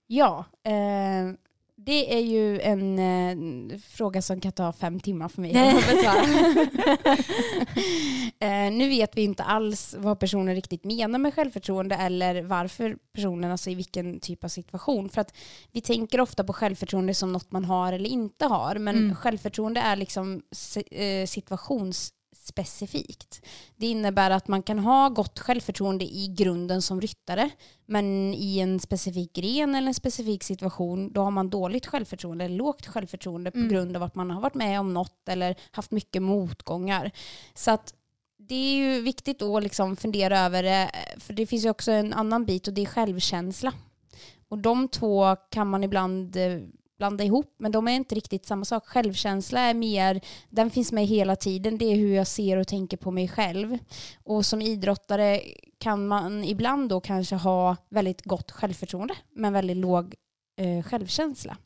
Ja, 0.08 0.45
eh, 0.63 1.36
det 1.85 2.13
är 2.13 2.19
ju 2.19 2.59
en 2.59 2.99
eh, 2.99 3.77
fråga 3.77 4.21
som 4.21 4.41
kan 4.41 4.51
ta 4.51 4.73
fem 4.73 4.99
timmar 4.99 5.29
för 5.29 5.41
mig 5.41 5.51
eh, 8.39 8.71
nu 8.71 8.89
vet 8.89 9.17
vi 9.17 9.21
inte 9.21 9.43
alls 9.43 9.95
vad 9.97 10.19
personen 10.19 10.55
riktigt 10.55 10.83
menar 10.83 11.19
med 11.19 11.33
självförtroende 11.33 11.95
eller 11.95 12.41
varför 12.41 12.97
personen, 13.13 13.51
alltså 13.51 13.69
i 13.69 13.75
vilken 13.75 14.19
typ 14.19 14.43
av 14.43 14.47
situation. 14.47 15.09
För 15.09 15.21
att 15.21 15.33
vi 15.71 15.81
tänker 15.81 16.21
ofta 16.21 16.43
på 16.43 16.53
självförtroende 16.53 17.13
som 17.13 17.33
något 17.33 17.51
man 17.51 17.65
har 17.65 17.93
eller 17.93 18.09
inte 18.09 18.45
har, 18.45 18.75
men 18.75 18.97
mm. 18.97 19.15
självförtroende 19.15 19.81
är 19.81 19.95
liksom 19.95 20.41
eh, 20.91 21.25
situations 21.25 22.13
specifikt. 22.35 23.45
Det 23.75 23.87
innebär 23.87 24.31
att 24.31 24.47
man 24.47 24.63
kan 24.63 24.79
ha 24.79 25.09
gott 25.09 25.39
självförtroende 25.39 26.05
i 26.05 26.27
grunden 26.37 26.81
som 26.81 27.01
ryttare, 27.01 27.49
men 27.85 28.33
i 28.33 28.59
en 28.59 28.79
specifik 28.79 29.33
gren 29.33 29.75
eller 29.75 29.87
en 29.87 29.93
specifik 29.93 30.43
situation, 30.43 31.13
då 31.13 31.21
har 31.21 31.31
man 31.31 31.49
dåligt 31.49 31.85
självförtroende, 31.85 32.45
eller 32.45 32.55
lågt 32.55 32.85
självförtroende 32.85 33.51
mm. 33.53 33.67
på 33.67 33.73
grund 33.73 33.95
av 33.95 34.03
att 34.03 34.15
man 34.15 34.31
har 34.31 34.41
varit 34.41 34.55
med 34.55 34.79
om 34.79 34.93
något 34.93 35.29
eller 35.29 35.55
haft 35.71 35.91
mycket 35.91 36.21
motgångar. 36.21 37.11
Så 37.53 37.71
att 37.71 37.93
det 38.37 38.55
är 38.55 38.75
ju 38.75 39.01
viktigt 39.01 39.41
att 39.41 39.63
liksom 39.63 39.95
fundera 39.95 40.39
över 40.39 40.63
det, 40.63 40.91
för 41.17 41.33
det 41.33 41.47
finns 41.47 41.65
ju 41.65 41.69
också 41.69 41.91
en 41.91 42.13
annan 42.13 42.45
bit 42.45 42.67
och 42.67 42.73
det 42.73 42.81
är 42.81 42.85
självkänsla. 42.85 43.73
Och 44.49 44.57
de 44.57 44.87
två 44.87 45.35
kan 45.35 45.67
man 45.67 45.83
ibland 45.83 46.35
eh, 46.35 46.59
blanda 46.99 47.23
ihop, 47.23 47.55
men 47.57 47.71
de 47.71 47.88
är 47.88 47.91
inte 47.91 48.15
riktigt 48.15 48.45
samma 48.45 48.65
sak. 48.65 48.88
Självkänsla 48.88 49.59
är 49.59 49.73
mer, 49.73 50.21
den 50.49 50.69
finns 50.69 50.91
med 50.91 51.07
hela 51.07 51.35
tiden, 51.35 51.77
det 51.77 51.85
är 51.85 51.95
hur 51.95 52.15
jag 52.15 52.27
ser 52.27 52.57
och 52.57 52.67
tänker 52.67 52.97
på 52.97 53.12
mig 53.12 53.27
själv. 53.27 53.77
Och 54.23 54.45
som 54.45 54.62
idrottare 54.62 55.41
kan 55.77 56.07
man 56.07 56.43
ibland 56.43 56.89
då 56.89 56.99
kanske 56.99 57.35
ha 57.35 57.75
väldigt 57.89 58.21
gott 58.25 58.51
självförtroende, 58.51 59.15
men 59.35 59.53
väldigt 59.53 59.77
låg 59.77 60.15
eh, 60.62 60.83
självkänsla. 60.83 61.57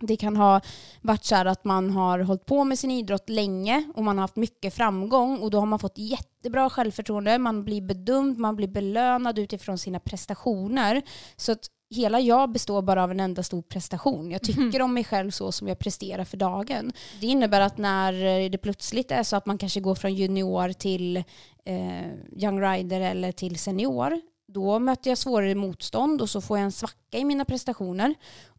Det 0.00 0.16
kan 0.16 0.36
ha 0.36 0.60
varit 1.00 1.24
så 1.24 1.36
att 1.36 1.64
man 1.64 1.90
har 1.90 2.18
hållit 2.18 2.46
på 2.46 2.64
med 2.64 2.78
sin 2.78 2.90
idrott 2.90 3.28
länge 3.28 3.92
och 3.94 4.04
man 4.04 4.18
har 4.18 4.22
haft 4.22 4.36
mycket 4.36 4.74
framgång 4.74 5.38
och 5.38 5.50
då 5.50 5.58
har 5.58 5.66
man 5.66 5.78
fått 5.78 5.98
jättebra 5.98 6.70
självförtroende, 6.70 7.38
man 7.38 7.64
blir 7.64 7.82
bedömd, 7.82 8.38
man 8.38 8.56
blir 8.56 8.68
belönad 8.68 9.38
utifrån 9.38 9.78
sina 9.78 10.00
prestationer. 10.00 11.02
Så 11.36 11.52
att 11.52 11.66
hela 11.92 12.20
jag 12.20 12.52
består 12.52 12.82
bara 12.82 13.02
av 13.02 13.10
en 13.10 13.20
enda 13.20 13.42
stor 13.42 13.62
prestation. 13.62 14.30
Jag 14.30 14.42
tycker 14.42 14.60
mm. 14.60 14.82
om 14.82 14.94
mig 14.94 15.04
själv 15.04 15.30
så 15.30 15.52
som 15.52 15.68
jag 15.68 15.78
presterar 15.78 16.24
för 16.24 16.36
dagen. 16.36 16.92
Det 17.20 17.26
innebär 17.26 17.60
att 17.60 17.78
när 17.78 18.48
det 18.48 18.58
plötsligt 18.58 19.10
är 19.10 19.22
så 19.22 19.36
att 19.36 19.46
man 19.46 19.58
kanske 19.58 19.80
går 19.80 19.94
från 19.94 20.14
junior 20.14 20.72
till 20.72 21.16
eh, 21.64 22.12
young 22.36 22.60
rider 22.60 23.00
eller 23.00 23.32
till 23.32 23.58
senior, 23.58 24.20
då 24.48 24.78
möter 24.78 25.10
jag 25.10 25.18
svårare 25.18 25.54
motstånd 25.54 26.22
och 26.22 26.30
så 26.30 26.40
får 26.40 26.58
jag 26.58 26.64
en 26.64 26.72
svacka 26.72 27.18
i 27.18 27.24
mina 27.24 27.44
prestationer. 27.44 28.14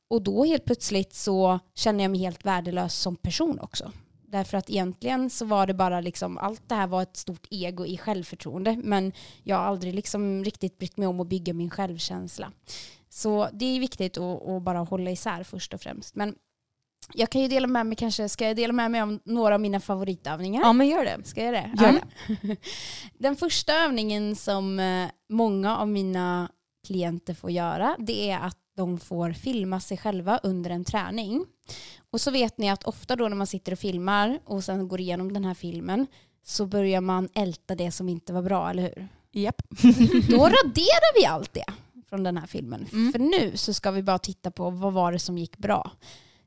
Och 0.08 0.22
då 0.22 0.46
helt 0.46 0.65
plötsligt 0.65 1.13
så 1.13 1.60
känner 1.76 2.04
jag 2.04 2.12
mig 2.12 2.19
helt 2.19 2.46
värdelös 2.46 2.96
som 2.96 3.15
person 3.15 3.60
också. 3.60 3.91
Därför 4.34 4.58
att 4.58 4.69
egentligen 4.69 5.30
så 5.30 5.46
var 5.46 5.67
det 5.67 5.74
bara 5.74 6.02
liksom, 6.02 6.38
allt 6.38 6.69
det 6.69 6.76
här 6.76 6.88
var 6.88 7.02
ett 7.02 7.17
stort 7.17 7.48
ego 7.50 7.86
i 7.86 7.98
självförtroende. 7.98 8.82
Men 8.84 9.12
jag 9.43 9.56
har 9.56 9.63
aldrig 9.63 9.96
liksom 9.96 10.43
riktigt 10.43 10.78
brytt 10.78 10.98
mig 10.98 11.08
om 11.08 11.19
att 11.19 11.28
bygga 11.28 11.54
min 11.54 11.69
självkänsla. 11.69 12.52
Så 13.13 13.49
det 13.54 13.65
är 13.65 13.80
viktigt 13.80 14.17
att, 14.17 14.47
att, 14.49 14.62
bara 14.62 14.80
hålla 14.80 15.12
isär 15.12 15.43
först 15.43 15.73
och 15.73 15.82
främst. 15.82 16.15
Men 16.15 16.36
jag 17.13 17.30
kan 17.30 17.41
ju 17.41 17.47
dela 17.47 17.67
med 17.67 17.86
mig 17.86 17.95
kanske, 17.95 18.30
ska 18.30 18.47
jag 18.47 18.56
dela 18.56 18.73
med 18.73 18.91
mig 18.91 19.02
om 19.04 19.19
några 19.26 19.54
av 19.54 19.62
mina 19.62 19.80
favoritövningar? 19.80 20.62
Ja 20.62 20.73
men 20.73 20.88
gör 20.88 21.06
det. 21.06 21.23
Ska 21.23 21.43
jag 21.43 21.54
det? 21.54 21.71
Gör 21.84 21.91
det. 21.91 22.58
Den 23.17 23.36
första 23.36 23.73
övningen 23.73 24.36
som 24.36 24.80
eh, 24.80 25.10
många 25.30 25.78
av 25.78 25.88
mina 25.88 26.52
klienter 26.88 27.34
får 27.34 27.52
göra 27.52 27.95
det 27.99 28.30
är 28.30 28.39
att 28.39 28.58
de 28.76 28.99
får 28.99 29.32
filma 29.32 29.80
sig 29.80 29.97
själva 29.97 30.39
under 30.43 30.69
en 30.69 30.86
träning. 30.86 31.45
Och 32.12 32.21
så 32.21 32.32
vet 32.32 32.58
ni 32.58 32.69
att 32.69 32.84
ofta 32.84 33.15
då 33.15 33.28
när 33.28 33.36
man 33.36 33.47
sitter 33.47 33.71
och 33.71 33.80
filmar 33.80 34.39
och 34.45 34.63
sen 34.63 34.88
går 34.88 34.99
igenom 34.99 35.34
den 35.34 35.45
här 35.45 35.54
filmen 35.54 36.08
så 36.43 36.65
börjar 36.65 37.02
man 37.02 37.30
älta 37.34 37.76
det 37.76 37.91
som 37.91 38.10
inte 38.10 38.34
var 38.34 38.41
bra, 38.41 38.69
eller 38.69 38.84
hur? 38.84 39.08
Japp. 39.32 39.62
Då 40.30 40.38
raderar 40.38 41.19
vi 41.19 41.26
allt 41.26 41.54
det 41.54 41.65
från 42.13 42.23
den 42.23 42.38
här 42.38 42.47
filmen. 42.47 42.88
Mm. 42.93 43.12
För 43.12 43.19
nu 43.19 43.58
så 43.58 43.73
ska 43.73 43.91
vi 43.91 44.04
bara 44.04 44.19
titta 44.19 44.52
på 44.52 44.69
vad 44.69 44.93
var 44.93 45.12
det 45.12 45.19
som 45.19 45.38
gick 45.38 45.58
bra. 45.58 45.91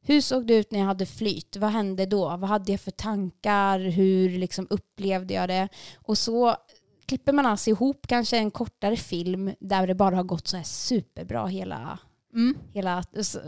Hur 0.03 0.21
såg 0.21 0.47
det 0.47 0.55
ut 0.55 0.73
när 0.73 0.79
jag 0.79 0.87
hade 0.87 1.07
flyt? 1.07 1.57
Vad 1.57 1.71
hände 1.71 2.07
då? 2.07 2.25
Vad 2.29 2.45
hade 2.45 2.73
jag 2.73 2.81
för 2.81 2.91
tankar? 2.91 3.79
Hur 3.79 4.39
liksom 4.39 4.67
upplevde 4.71 5.35
jag 5.35 5.49
det? 5.49 5.69
Och 5.97 6.19
så 6.19 6.57
klipper 7.07 7.33
man 7.33 7.47
alltså 7.47 7.71
ihop 7.71 8.07
kanske 8.07 8.37
en 8.39 8.51
kortare 8.51 8.97
film 8.97 9.53
där 9.61 9.87
det 9.87 9.95
bara 9.95 10.17
har 10.17 10.23
gått 10.23 10.49
så 10.49 10.57
här 10.57 10.65
superbra 10.65 11.47
hela 11.47 11.99
Mm. 12.35 12.59
Hela, 12.73 13.05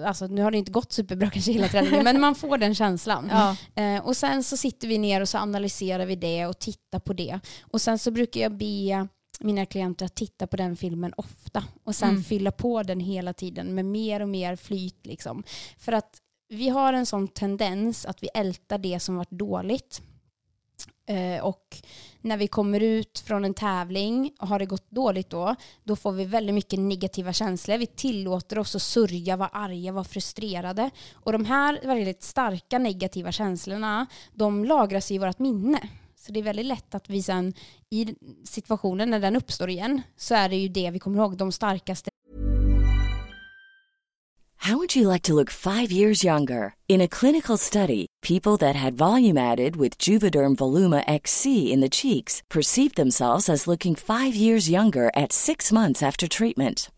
alltså, 0.07 0.27
nu 0.27 0.43
har 0.43 0.51
det 0.51 0.59
inte 0.59 0.73
gått 0.73 0.93
superbra 0.93 1.31
kanske 1.31 1.53
hela 1.53 1.69
träningen, 1.69 2.05
men 2.05 2.21
man 2.21 2.35
får 2.35 2.59
den 2.59 2.75
känslan. 2.75 3.31
Ja. 3.31 3.57
Eh, 3.83 4.07
och 4.07 4.17
sen 4.17 4.43
så 4.43 4.57
sitter 4.57 4.89
vi 4.89 4.99
ner 4.99 5.21
och 5.21 5.29
så 5.29 5.39
analyserar 5.39 6.07
vi 6.07 6.17
det 6.17 6.47
och 6.47 6.59
tittar 6.59 6.99
på 6.99 7.13
det. 7.13 7.41
Och 7.63 7.81
sen 7.81 7.99
så 7.99 8.11
brukar 8.11 8.41
jag 8.41 8.53
be 8.57 9.09
mina 9.39 9.67
klienter 9.67 10.07
att 10.07 10.15
titta 10.15 10.47
på 10.47 10.57
den 10.57 10.77
filmen 10.77 11.13
ofta 11.17 11.65
och 11.85 11.95
sen 11.95 12.11
mm. 12.11 12.23
fylla 12.23 12.51
på 12.51 12.83
den 12.83 13.01
hela 13.01 13.33
tiden 13.33 13.75
med 13.75 13.85
mer 13.85 14.23
och 14.23 14.29
mer 14.29 14.57
flyt. 14.57 15.07
Liksom. 15.07 15.43
För 15.79 15.93
att 15.93 16.23
vi 16.49 16.69
har 16.69 16.93
en 16.93 17.07
sån 17.07 17.29
tendens 17.29 18.07
att 18.07 18.23
vi 18.23 18.29
ältar 18.35 18.79
det 18.79 19.01
som 19.01 19.17
varit 19.17 19.31
dåligt. 19.31 20.03
Eh, 21.07 21.45
och 21.45 21.77
när 22.21 22.37
vi 22.37 22.49
kommer 22.49 22.81
ut 22.81 23.19
från 23.19 23.45
en 23.45 23.55
tävling 23.55 24.33
och 24.39 24.49
har 24.49 24.59
det 24.59 24.67
gått 24.67 24.91
dåligt 24.91 25.31
då, 25.31 25.55
då 25.85 25.97
får 25.97 26.13
vi 26.13 26.25
väldigt 26.25 26.55
mycket 26.55 26.79
negativa 26.79 27.33
känslor. 27.33 27.79
Vi 27.79 27.87
tillåter 27.87 28.59
oss 28.59 28.77
att 28.77 28.83
sörja, 28.83 29.37
vara 29.37 29.49
arga, 29.49 29.93
vara 29.93 30.05
frustrerade. 30.05 30.91
Och 31.13 31.33
de 31.33 31.45
här 31.45 31.81
väldigt 31.83 32.23
starka 32.23 32.79
negativa 32.79 33.33
känslorna, 33.33 34.07
de 34.33 34.65
lagras 34.65 35.11
i 35.11 35.19
vårt 35.19 35.39
minne. 35.39 35.89
Så 36.19 36.33
det 36.33 36.41
är 36.41 36.45
väldigt 36.45 36.67
lätt 36.67 36.95
att 36.95 37.11
vi 37.11 37.23
sen 37.23 37.53
i 37.91 38.15
situationen 38.45 39.11
när 39.11 39.21
den 39.21 39.37
uppstår 39.37 39.71
igen 39.71 40.03
så 40.17 40.35
är 40.35 40.49
det 40.49 40.57
ju 40.57 40.69
det 40.69 40.91
vi 40.91 40.99
kommer 40.99 41.19
ihåg, 41.19 41.37
de 41.37 41.53
starkaste. 41.53 42.11
How 44.69 44.77
would 44.77 44.97
you 44.97 45.13
like 45.13 45.23
to 45.23 45.35
look 45.35 45.51
five 45.51 45.93
years 45.93 46.25
younger? 46.25 46.75
In 46.89 47.01
a 47.01 47.09
clinical 47.09 47.57
study, 47.59 48.07
people 48.21 48.59
that 48.59 48.77
had 48.77 48.95
volume 48.95 49.39
added 49.39 49.77
with 49.77 49.97
Juvederm 49.99 50.57
Voluma 50.57 51.03
XC 51.07 51.73
in 51.73 51.81
the 51.81 51.89
cheeks 51.89 52.43
perceived 52.49 52.97
themselves 52.97 53.49
as 53.49 53.67
looking 53.67 53.95
five 53.95 54.35
years 54.35 54.69
younger 54.69 55.11
at 55.15 55.33
six 55.33 55.73
months 55.73 56.03
after 56.03 56.29
treatment. 56.29 56.91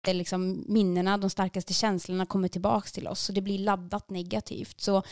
Det 0.00 0.12
liksom 0.12 0.64
minnena, 0.68 1.18
de 1.18 1.30
starkaste 1.30 1.74
känslorna 1.74 2.26
kommer 2.26 2.48
tillbaka 2.48 2.88
till 2.88 3.08
oss 3.08 3.20
Så 3.20 3.32
det 3.32 3.40
blir 3.40 3.58
laddat 3.58 4.10
negativt. 4.10 4.80
Så 4.80 5.02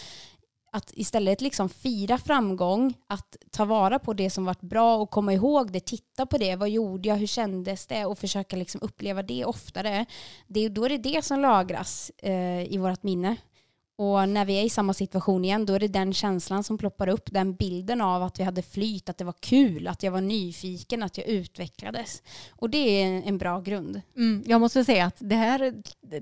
att 0.72 0.92
istället 0.94 1.40
liksom 1.40 1.68
fira 1.68 2.18
framgång, 2.18 2.94
att 3.06 3.36
ta 3.50 3.64
vara 3.64 3.98
på 3.98 4.12
det 4.12 4.30
som 4.30 4.44
varit 4.44 4.60
bra 4.60 4.96
och 4.96 5.10
komma 5.10 5.32
ihåg 5.32 5.72
det, 5.72 5.80
titta 5.80 6.26
på 6.26 6.38
det, 6.38 6.56
vad 6.56 6.70
gjorde 6.70 7.08
jag, 7.08 7.16
hur 7.16 7.26
kändes 7.26 7.86
det 7.86 8.04
och 8.04 8.18
försöka 8.18 8.56
liksom 8.56 8.80
uppleva 8.82 9.22
det 9.22 9.44
oftare. 9.44 10.06
Det, 10.46 10.68
då 10.68 10.84
är 10.84 10.88
det 10.88 10.98
det 10.98 11.24
som 11.24 11.40
lagras 11.40 12.10
eh, 12.18 12.72
i 12.72 12.78
vårt 12.78 13.02
minne. 13.02 13.36
Och 14.00 14.28
när 14.28 14.44
vi 14.44 14.60
är 14.60 14.64
i 14.64 14.70
samma 14.70 14.94
situation 14.94 15.44
igen, 15.44 15.66
då 15.66 15.74
är 15.74 15.80
det 15.80 15.88
den 15.88 16.12
känslan 16.12 16.64
som 16.64 16.78
ploppar 16.78 17.08
upp, 17.08 17.32
den 17.32 17.54
bilden 17.54 18.00
av 18.00 18.22
att 18.22 18.40
vi 18.40 18.44
hade 18.44 18.62
flyt, 18.62 19.08
att 19.08 19.18
det 19.18 19.24
var 19.24 19.34
kul, 19.40 19.88
att 19.88 20.02
jag 20.02 20.12
var 20.12 20.20
nyfiken, 20.20 21.02
att 21.02 21.18
jag 21.18 21.26
utvecklades. 21.26 22.22
Och 22.50 22.70
det 22.70 22.78
är 22.78 23.22
en 23.26 23.38
bra 23.38 23.60
grund. 23.60 24.00
Mm, 24.16 24.42
jag 24.46 24.60
måste 24.60 24.84
säga 24.84 25.06
att 25.06 25.16
det 25.18 25.34
här 25.34 25.74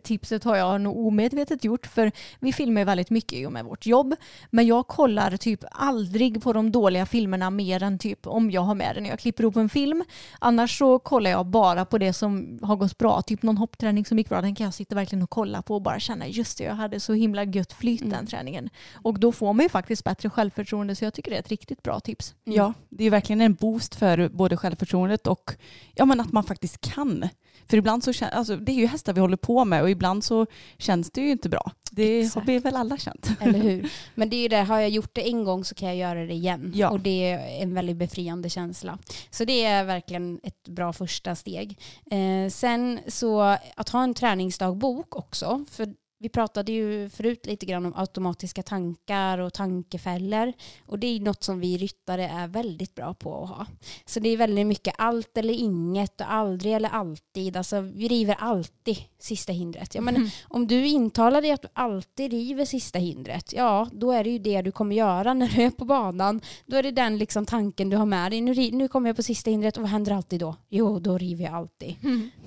tipset 0.03 0.45
har 0.45 0.57
jag 0.57 0.81
nog 0.81 1.07
omedvetet 1.07 1.65
gjort, 1.65 1.87
för 1.87 2.13
vi 2.41 2.53
filmar 2.53 2.85
väldigt 2.85 3.11
mycket 3.11 3.39
i 3.39 3.47
och 3.47 3.53
med 3.53 3.65
vårt 3.65 3.87
jobb, 3.87 4.15
men 4.51 4.67
jag 4.67 4.87
kollar 4.87 5.37
typ 5.37 5.65
aldrig 5.71 6.43
på 6.43 6.53
de 6.53 6.73
dåliga 6.73 7.07
filmerna 7.07 7.51
mer 7.51 7.83
än 7.83 7.99
typ 7.99 8.27
om 8.27 8.51
jag 8.51 8.61
har 8.61 8.75
med 8.75 8.95
det 8.95 9.01
när 9.01 9.11
jag 9.11 9.19
klipper 9.19 9.45
ihop 9.45 9.57
en 9.57 9.69
film. 9.69 10.05
Annars 10.39 10.79
så 10.79 10.99
kollar 10.99 11.31
jag 11.31 11.47
bara 11.47 11.85
på 11.85 11.99
det 11.99 12.13
som 12.13 12.59
har 12.63 12.77
gått 12.77 12.99
bra, 12.99 13.23
typ 13.23 13.43
någon 13.43 13.57
hoppträning 13.57 14.05
som 14.05 14.19
gick 14.19 14.29
bra, 14.29 14.41
den 14.41 14.55
kan 14.55 14.65
jag 14.65 14.75
sitta 14.75 14.95
verkligen 14.95 15.23
och 15.23 15.31
kolla 15.31 15.63
på 15.63 15.75
och 15.75 15.83
bara 15.83 16.01
känna 16.01 16.29
just 16.29 16.59
det, 16.59 16.65
jag 16.65 16.75
hade 16.75 17.01
så 17.01 17.13
himla 17.13 17.45
gött 17.45 17.66
flyt 17.73 18.01
den 18.01 18.13
Mm. 18.13 18.27
träningen. 18.27 18.71
Och 19.03 19.21
då 19.21 19.33
får 19.33 19.53
man 19.53 19.63
ju 19.65 19.69
faktiskt 19.69 20.05
bättre 20.05 20.31
självförtroende 20.31 20.95
så 20.95 21.05
jag 21.05 21.15
tycker 21.15 21.31
det 21.31 21.37
är 21.37 21.41
ett 21.41 21.49
riktigt 21.49 21.83
bra 21.83 22.01
tips. 22.01 22.35
Ja, 22.45 22.73
det 22.89 23.05
är 23.05 23.11
verkligen 23.11 23.41
en 23.41 23.55
boost 23.55 23.95
för 23.95 24.29
både 24.29 24.57
självförtroendet 24.57 25.27
och 25.27 25.51
ja, 25.95 26.05
men 26.05 26.21
att 26.21 26.33
man 26.33 26.45
faktiskt 26.45 26.81
kan. 26.81 27.29
För 27.69 27.77
ibland 27.77 28.05
så 28.05 28.13
känns, 28.13 28.33
alltså, 28.33 28.57
det 28.57 28.73
är 28.73 28.77
ju 28.77 28.87
hästar 28.87 29.13
vi 29.13 29.21
håller 29.21 29.37
på 29.37 29.65
med 29.65 29.83
och 29.83 29.91
ibland 29.91 30.25
så 30.25 30.47
känns 30.79 31.11
det 31.11 31.21
ju 31.21 31.31
inte 31.31 31.49
bra. 31.49 31.71
Det 31.91 32.17
har 32.19 32.25
Exakt. 32.25 32.49
vi 32.49 32.59
väl 32.59 32.77
alla 32.77 32.97
känt. 32.99 33.31
Eller 33.41 33.59
hur? 33.59 33.91
Men 34.15 34.31
det 34.31 34.37
är 34.37 34.43
ju 34.43 34.49
det, 34.49 34.57
har 34.63 34.79
jag 34.81 34.91
gjort 34.91 35.15
det 35.15 35.29
en 35.29 35.45
gång 35.45 35.65
så 35.65 35.75
kan 35.75 35.89
jag 35.89 35.97
göra 35.97 36.27
det 36.27 36.33
igen. 36.35 36.73
Ja. 36.75 36.91
Och 36.91 37.01
det 37.01 37.31
är 37.31 37.63
en 37.63 37.75
väldigt 37.75 37.97
befriande 37.97 38.49
känsla. 38.51 38.99
Så 39.31 39.45
det 39.45 39.65
är 39.65 39.85
verkligen 39.85 40.41
ett 40.43 40.69
bra 40.69 40.93
första 40.93 41.35
steg. 41.35 41.79
Eh, 42.11 42.51
sen 42.51 43.01
så 43.09 43.41
att 43.77 43.89
ha 43.89 44.03
en 44.05 44.15
träningsdagbok 44.15 45.17
också. 45.17 45.65
För 45.71 45.95
vi 46.19 46.29
pratade 46.29 46.73
ju 46.73 47.09
förut 47.09 47.47
lite 47.47 47.67
grann 47.67 47.87
om 47.87 47.93
automatiska 47.97 48.63
tankar 48.63 49.39
och 49.39 49.53
tankefällor. 49.53 50.53
Och 50.87 50.99
det 50.99 51.07
är 51.07 51.21
något 51.21 51.43
som 51.43 51.61
vi 51.61 51.79
ryttare 51.79 52.29
är 52.29 52.49
väldigt 52.49 52.95
bra 52.95 53.15
på 53.15 53.43
att 53.43 53.49
ha. 53.49 53.67
Så 54.07 54.21
det 54.21 54.29
är 54.29 54.37
väldigt 54.37 54.67
mycket 54.67 54.95
allt 54.99 55.39
eller 55.39 55.55
inget 55.55 56.21
och 56.21 56.33
aldrig 56.33 56.73
eller 56.75 56.89
alltid. 56.89 57.57
Alltså 57.57 57.81
vi 57.81 58.09
river 58.09 58.37
alltid 58.39 58.97
sista 59.19 59.53
hindret. 59.53 59.95
Jag 59.95 60.05
menar, 60.05 60.31
om 60.49 60.67
du 60.67 60.87
intalar 60.87 61.43
dig 61.43 61.51
att 61.51 61.63
du 61.63 61.69
alltid 61.73 62.31
river 62.31 62.65
sista 62.65 62.99
hindret, 62.99 63.53
ja 63.53 63.89
då 63.93 64.13
är 64.13 64.25
det 64.25 64.31
ju 64.31 64.39
det 64.39 64.63
du 64.63 64.73
kommer 64.73 64.97
göra 64.97 65.35
när 65.35 65.49
du 65.49 65.63
är 65.63 65.71
på 65.71 65.85
banan. 65.85 66.41
Då 66.67 66.77
är 66.77 66.83
det 66.83 66.91
den 66.91 67.19
liksom 67.19 67.47
tanken 67.47 67.91
du 67.91 67.97
har 67.97 68.07
med 68.07 68.33
dig. 68.33 68.41
Nu, 68.41 68.71
nu 68.71 68.89
kommer 68.89 69.09
jag 69.09 69.17
på 69.17 69.23
sista 69.23 69.51
hindret 69.51 69.77
och 69.77 69.83
vad 69.83 69.91
händer 69.91 70.13
alltid 70.13 70.41
då? 70.41 70.57
Jo, 70.69 70.99
då 70.99 71.19
river 71.19 71.45
jag 71.45 71.55
alltid. 71.55 71.97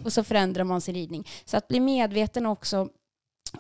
Och 0.03 0.13
så 0.13 0.23
förändrar 0.23 0.63
man 0.63 0.81
sin 0.81 0.95
ridning. 0.95 1.27
Så 1.45 1.57
att 1.57 1.67
bli 1.67 1.79
medveten 1.79 2.45
också 2.45 2.89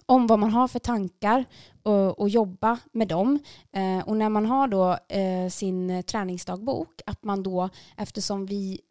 om 0.05 0.27
vad 0.27 0.39
man 0.39 0.51
har 0.51 0.67
för 0.67 0.79
tankar 0.79 1.45
och, 1.83 2.19
och 2.19 2.29
jobba 2.29 2.77
med 2.91 3.07
dem. 3.07 3.39
Eh, 3.71 4.07
och 4.07 4.17
när 4.17 4.29
man 4.29 4.45
har 4.45 4.67
då 4.67 4.97
eh, 5.07 5.49
sin 5.49 6.03
träningsdagbok, 6.03 7.01
att 7.05 7.23
man 7.23 7.43
då, 7.43 7.69
eftersom 7.97 8.45
vi 8.45 8.81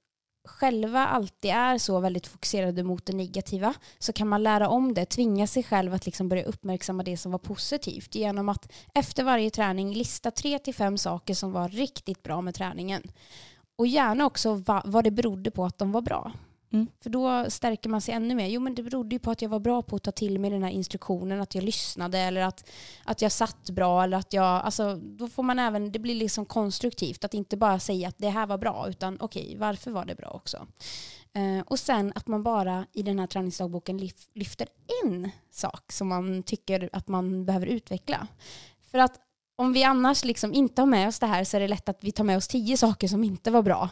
själva 0.48 1.06
alltid 1.06 1.50
är 1.50 1.78
så 1.78 2.00
väldigt 2.00 2.26
fokuserade 2.26 2.82
mot 2.82 3.06
det 3.06 3.12
negativa 3.12 3.74
så 3.98 4.12
kan 4.12 4.28
man 4.28 4.42
lära 4.42 4.68
om 4.68 4.94
det, 4.94 5.04
tvinga 5.04 5.46
sig 5.46 5.62
själv 5.62 5.94
att 5.94 6.06
liksom 6.06 6.28
börja 6.28 6.44
uppmärksamma 6.44 7.02
det 7.02 7.16
som 7.16 7.32
var 7.32 7.38
positivt 7.38 8.14
genom 8.14 8.48
att 8.48 8.72
efter 8.94 9.24
varje 9.24 9.50
träning 9.50 9.94
lista 9.94 10.30
tre 10.30 10.58
till 10.58 10.74
fem 10.74 10.98
saker 10.98 11.34
som 11.34 11.52
var 11.52 11.68
riktigt 11.68 12.22
bra 12.22 12.40
med 12.40 12.54
träningen. 12.54 13.02
Och 13.78 13.86
gärna 13.86 14.26
också 14.26 14.54
va, 14.54 14.82
vad 14.84 15.04
det 15.04 15.10
berodde 15.10 15.50
på 15.50 15.64
att 15.64 15.78
de 15.78 15.92
var 15.92 16.00
bra. 16.00 16.32
Mm. 16.72 16.86
För 17.00 17.10
då 17.10 17.50
stärker 17.50 17.90
man 17.90 18.00
sig 18.00 18.14
ännu 18.14 18.34
mer. 18.34 18.46
Jo 18.46 18.60
men 18.60 18.74
det 18.74 18.82
berodde 18.82 19.14
ju 19.14 19.18
på 19.18 19.30
att 19.30 19.42
jag 19.42 19.48
var 19.48 19.58
bra 19.58 19.82
på 19.82 19.96
att 19.96 20.02
ta 20.02 20.12
till 20.12 20.38
mig 20.38 20.50
den 20.50 20.62
här 20.62 20.70
instruktionen, 20.70 21.40
att 21.40 21.54
jag 21.54 21.64
lyssnade 21.64 22.18
eller 22.18 22.40
att, 22.40 22.70
att 23.04 23.22
jag 23.22 23.32
satt 23.32 23.70
bra 23.70 24.04
eller 24.04 24.16
att 24.16 24.32
jag, 24.32 24.44
alltså 24.44 24.96
då 24.96 25.28
får 25.28 25.42
man 25.42 25.58
även, 25.58 25.92
det 25.92 25.98
blir 25.98 26.14
liksom 26.14 26.44
konstruktivt 26.44 27.24
att 27.24 27.34
inte 27.34 27.56
bara 27.56 27.78
säga 27.78 28.08
att 28.08 28.18
det 28.18 28.28
här 28.28 28.46
var 28.46 28.58
bra 28.58 28.86
utan 28.88 29.18
okej, 29.20 29.56
varför 29.58 29.90
var 29.90 30.04
det 30.04 30.14
bra 30.14 30.28
också? 30.30 30.66
Eh, 31.32 31.60
och 31.66 31.78
sen 31.78 32.12
att 32.14 32.26
man 32.26 32.42
bara 32.42 32.86
i 32.92 33.02
den 33.02 33.18
här 33.18 33.26
träningsdagboken 33.26 34.00
lyf- 34.00 34.28
lyfter 34.34 34.68
en 35.04 35.30
sak 35.50 35.92
som 35.92 36.08
man 36.08 36.42
tycker 36.42 36.90
att 36.92 37.08
man 37.08 37.44
behöver 37.44 37.66
utveckla. 37.66 38.26
För 38.90 38.98
att 38.98 39.20
om 39.56 39.72
vi 39.72 39.84
annars 39.84 40.24
liksom 40.24 40.54
inte 40.54 40.82
har 40.82 40.86
med 40.86 41.08
oss 41.08 41.18
det 41.18 41.26
här 41.26 41.44
så 41.44 41.56
är 41.56 41.60
det 41.60 41.68
lätt 41.68 41.88
att 41.88 42.04
vi 42.04 42.12
tar 42.12 42.24
med 42.24 42.36
oss 42.36 42.48
tio 42.48 42.76
saker 42.76 43.08
som 43.08 43.24
inte 43.24 43.50
var 43.50 43.62
bra. 43.62 43.88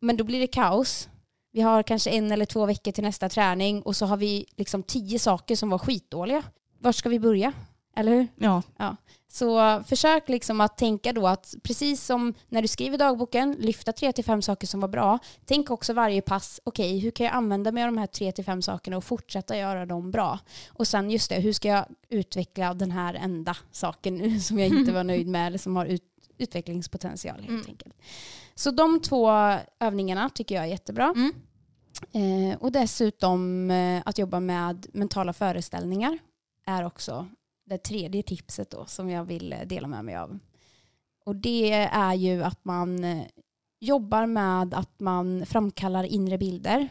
Men 0.00 0.16
då 0.16 0.24
blir 0.24 0.40
det 0.40 0.46
kaos. 0.46 1.08
Vi 1.56 1.62
har 1.62 1.82
kanske 1.82 2.10
en 2.10 2.32
eller 2.32 2.44
två 2.46 2.66
veckor 2.66 2.92
till 2.92 3.04
nästa 3.04 3.28
träning 3.28 3.82
och 3.82 3.96
så 3.96 4.06
har 4.06 4.16
vi 4.16 4.46
liksom 4.56 4.82
tio 4.82 5.18
saker 5.18 5.56
som 5.56 5.70
var 5.70 5.78
skitdåliga. 5.78 6.42
Var 6.78 6.92
ska 6.92 7.08
vi 7.08 7.20
börja? 7.20 7.52
Eller 7.96 8.12
hur? 8.12 8.26
Ja, 8.36 8.62
Så 9.28 9.82
försök 9.86 10.28
liksom 10.28 10.60
att 10.60 10.76
tänka 10.78 11.12
då 11.12 11.26
att 11.26 11.54
precis 11.62 12.04
som 12.04 12.34
när 12.48 12.62
du 12.62 12.68
skriver 12.68 12.98
dagboken, 12.98 13.56
lyfta 13.58 13.92
tre 13.92 14.12
till 14.12 14.24
fem 14.24 14.42
saker 14.42 14.66
som 14.66 14.80
var 14.80 14.88
bra. 14.88 15.18
Tänk 15.44 15.70
också 15.70 15.92
varje 15.92 16.22
pass, 16.22 16.60
okej 16.64 16.98
hur 16.98 17.10
kan 17.10 17.26
jag 17.26 17.34
använda 17.34 17.72
mig 17.72 17.82
av 17.84 17.88
de 17.88 17.98
här 17.98 18.06
tre 18.06 18.32
till 18.32 18.44
fem 18.44 18.62
sakerna 18.62 18.96
och 18.96 19.04
fortsätta 19.04 19.56
göra 19.56 19.86
dem 19.86 20.10
bra? 20.10 20.38
Och 20.68 20.86
sen 20.88 21.10
just 21.10 21.28
det, 21.30 21.40
hur 21.40 21.52
ska 21.52 21.68
jag 21.68 21.84
utveckla 22.08 22.74
den 22.74 22.90
här 22.90 23.14
enda 23.14 23.56
saken 23.72 24.14
nu 24.16 24.40
som 24.40 24.58
jag 24.58 24.68
inte 24.68 24.92
var 24.92 25.04
nöjd 25.12 25.26
med 25.28 25.46
eller 25.46 25.58
som 25.58 25.76
har 25.76 25.86
ut, 25.86 26.02
utvecklingspotential 26.38 27.36
helt 27.36 27.48
Mm. 27.48 27.64
enkelt. 27.68 27.94
Så 28.58 28.70
de 28.70 29.00
två 29.00 29.30
övningarna 29.80 30.30
tycker 30.30 30.54
jag 30.54 30.64
är 30.64 30.68
jättebra. 30.68 31.12
Mm. 31.16 31.32
Eh, 32.12 32.58
och 32.58 32.72
dessutom 32.72 33.70
eh, 33.70 34.02
att 34.04 34.18
jobba 34.18 34.40
med 34.40 34.86
mentala 34.92 35.32
föreställningar 35.32 36.18
är 36.66 36.84
också 36.84 37.26
det 37.66 37.78
tredje 37.78 38.22
tipset 38.22 38.70
då 38.70 38.84
som 38.86 39.10
jag 39.10 39.24
vill 39.24 39.52
eh, 39.52 39.58
dela 39.66 39.88
med 39.88 40.04
mig 40.04 40.16
av. 40.16 40.38
Och 41.24 41.36
det 41.36 41.72
är 41.92 42.14
ju 42.14 42.44
att 42.44 42.64
man 42.64 43.04
eh, 43.04 43.26
jobbar 43.80 44.26
med 44.26 44.74
att 44.74 45.00
man 45.00 45.46
framkallar 45.46 46.04
inre 46.04 46.38
bilder. 46.38 46.88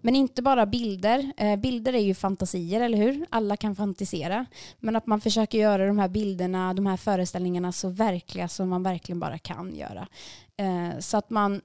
Men 0.00 0.16
inte 0.16 0.42
bara 0.42 0.66
bilder. 0.66 1.32
Eh, 1.36 1.56
bilder 1.56 1.92
är 1.92 2.02
ju 2.02 2.14
fantasier, 2.14 2.80
eller 2.80 2.98
hur? 2.98 3.26
Alla 3.30 3.56
kan 3.56 3.76
fantisera. 3.76 4.46
Men 4.78 4.96
att 4.96 5.06
man 5.06 5.20
försöker 5.20 5.58
göra 5.58 5.86
de 5.86 5.98
här 5.98 6.08
bilderna, 6.08 6.74
de 6.74 6.86
här 6.86 6.96
föreställningarna 6.96 7.72
så 7.72 7.88
verkliga 7.88 8.48
som 8.48 8.68
man 8.68 8.82
verkligen 8.82 9.20
bara 9.20 9.38
kan 9.38 9.74
göra. 9.74 10.08
Eh, 10.56 10.98
så 10.98 11.16
att 11.16 11.30
man 11.30 11.60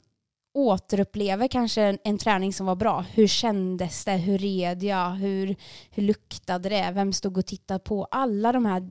återupplever 0.53 1.47
kanske 1.47 1.81
en, 1.81 1.97
en 2.03 2.17
träning 2.17 2.53
som 2.53 2.65
var 2.65 2.75
bra. 2.75 3.05
Hur 3.13 3.27
kändes 3.27 4.05
det? 4.05 4.17
Hur 4.17 4.37
red 4.37 4.83
jag? 4.83 5.09
Hur, 5.09 5.55
hur 5.91 6.03
luktade 6.03 6.69
det? 6.69 6.91
Vem 6.93 7.13
stod 7.13 7.37
och 7.37 7.45
tittade 7.45 7.79
på? 7.79 8.07
Alla 8.11 8.51
de 8.51 8.65
här 8.65 8.89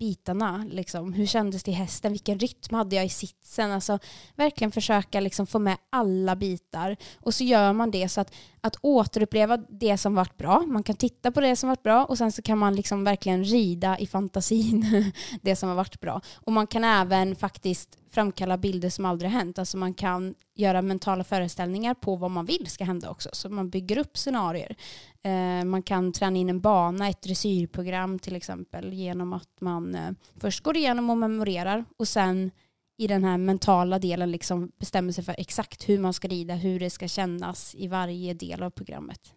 bitarna. 0.00 0.66
Liksom. 0.70 1.12
Hur 1.12 1.26
kändes 1.26 1.62
det 1.62 1.70
i 1.70 1.74
hästen? 1.74 2.12
Vilken 2.12 2.38
rytm 2.38 2.74
hade 2.74 2.96
jag 2.96 3.04
i 3.04 3.08
sitsen? 3.08 3.72
Alltså, 3.72 3.98
verkligen 4.36 4.72
försöka 4.72 5.20
liksom, 5.20 5.46
få 5.46 5.58
med 5.58 5.76
alla 5.90 6.36
bitar. 6.36 6.96
Och 7.20 7.34
så 7.34 7.44
gör 7.44 7.72
man 7.72 7.90
det 7.90 8.08
så 8.08 8.20
att, 8.20 8.34
att 8.60 8.76
återuppleva 8.80 9.56
det 9.56 9.98
som 9.98 10.14
varit 10.14 10.36
bra. 10.36 10.60
Man 10.66 10.82
kan 10.82 10.96
titta 10.96 11.32
på 11.32 11.40
det 11.40 11.56
som 11.56 11.68
varit 11.68 11.82
bra 11.82 12.04
och 12.04 12.18
sen 12.18 12.32
så 12.32 12.42
kan 12.42 12.58
man 12.58 12.76
liksom 12.76 13.04
verkligen 13.04 13.44
rida 13.44 13.98
i 13.98 14.06
fantasin 14.06 15.12
det 15.42 15.56
som 15.56 15.68
har 15.68 15.76
varit 15.76 16.00
bra. 16.00 16.20
Och 16.34 16.52
man 16.52 16.66
kan 16.66 16.84
även 16.84 17.36
faktiskt 17.36 17.99
framkalla 18.10 18.58
bilder 18.58 18.90
som 18.90 19.04
aldrig 19.04 19.30
hänt. 19.30 19.58
Alltså 19.58 19.76
man 19.76 19.94
kan 19.94 20.34
göra 20.54 20.82
mentala 20.82 21.24
föreställningar 21.24 21.94
på 21.94 22.16
vad 22.16 22.30
man 22.30 22.46
vill 22.46 22.66
ska 22.66 22.84
hända 22.84 23.10
också. 23.10 23.28
Så 23.32 23.48
man 23.48 23.70
bygger 23.70 23.98
upp 23.98 24.16
scenarier. 24.18 24.76
Eh, 25.22 25.64
man 25.64 25.82
kan 25.82 26.12
träna 26.12 26.38
in 26.38 26.48
en 26.48 26.60
bana, 26.60 27.08
ett 27.08 27.22
dressyrprogram 27.22 28.18
till 28.18 28.36
exempel 28.36 28.92
genom 28.92 29.32
att 29.32 29.60
man 29.60 29.94
eh, 29.94 30.10
först 30.36 30.62
går 30.62 30.76
igenom 30.76 31.10
och 31.10 31.18
memorerar 31.18 31.84
och 31.96 32.08
sen 32.08 32.50
i 32.98 33.06
den 33.06 33.24
här 33.24 33.38
mentala 33.38 33.98
delen 33.98 34.30
liksom 34.30 34.72
bestämmer 34.78 35.12
sig 35.12 35.24
för 35.24 35.34
exakt 35.38 35.88
hur 35.88 35.98
man 35.98 36.12
ska 36.12 36.28
rida, 36.28 36.54
hur 36.54 36.80
det 36.80 36.90
ska 36.90 37.08
kännas 37.08 37.74
i 37.74 37.88
varje 37.88 38.34
del 38.34 38.62
av 38.62 38.70
programmet. 38.70 39.34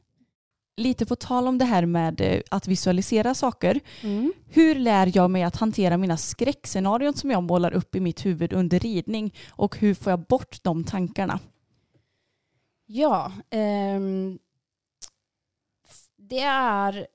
Lite 0.76 1.06
på 1.06 1.16
tal 1.16 1.48
om 1.48 1.58
det 1.58 1.66
här 1.66 1.86
med 1.86 2.22
eh, 2.22 2.42
att 2.52 2.68
visualisera 2.68 3.34
saker. 3.34 3.80
Mm. 4.02 4.34
Hur 4.48 4.76
lär 4.76 5.12
jag 5.18 5.32
mig 5.32 5.44
att 5.44 5.56
hantera 5.56 5.98
mina 5.98 6.18
skräckscenarion 6.18 7.14
som 7.14 7.32
jag 7.32 7.44
målar 7.44 7.72
upp 7.72 7.96
i 7.96 8.00
mitt 8.00 8.26
huvud 8.26 8.54
under 8.54 8.80
ridning 8.80 9.36
och 9.50 9.78
hur 9.78 9.94
får 9.94 10.12
jag 10.12 10.20
bort 10.20 10.64
de 10.64 10.84
tankarna? 10.84 11.40
Ja, 12.86 13.32
ehm, 13.50 14.40
det 16.18 16.40
är 16.40 17.08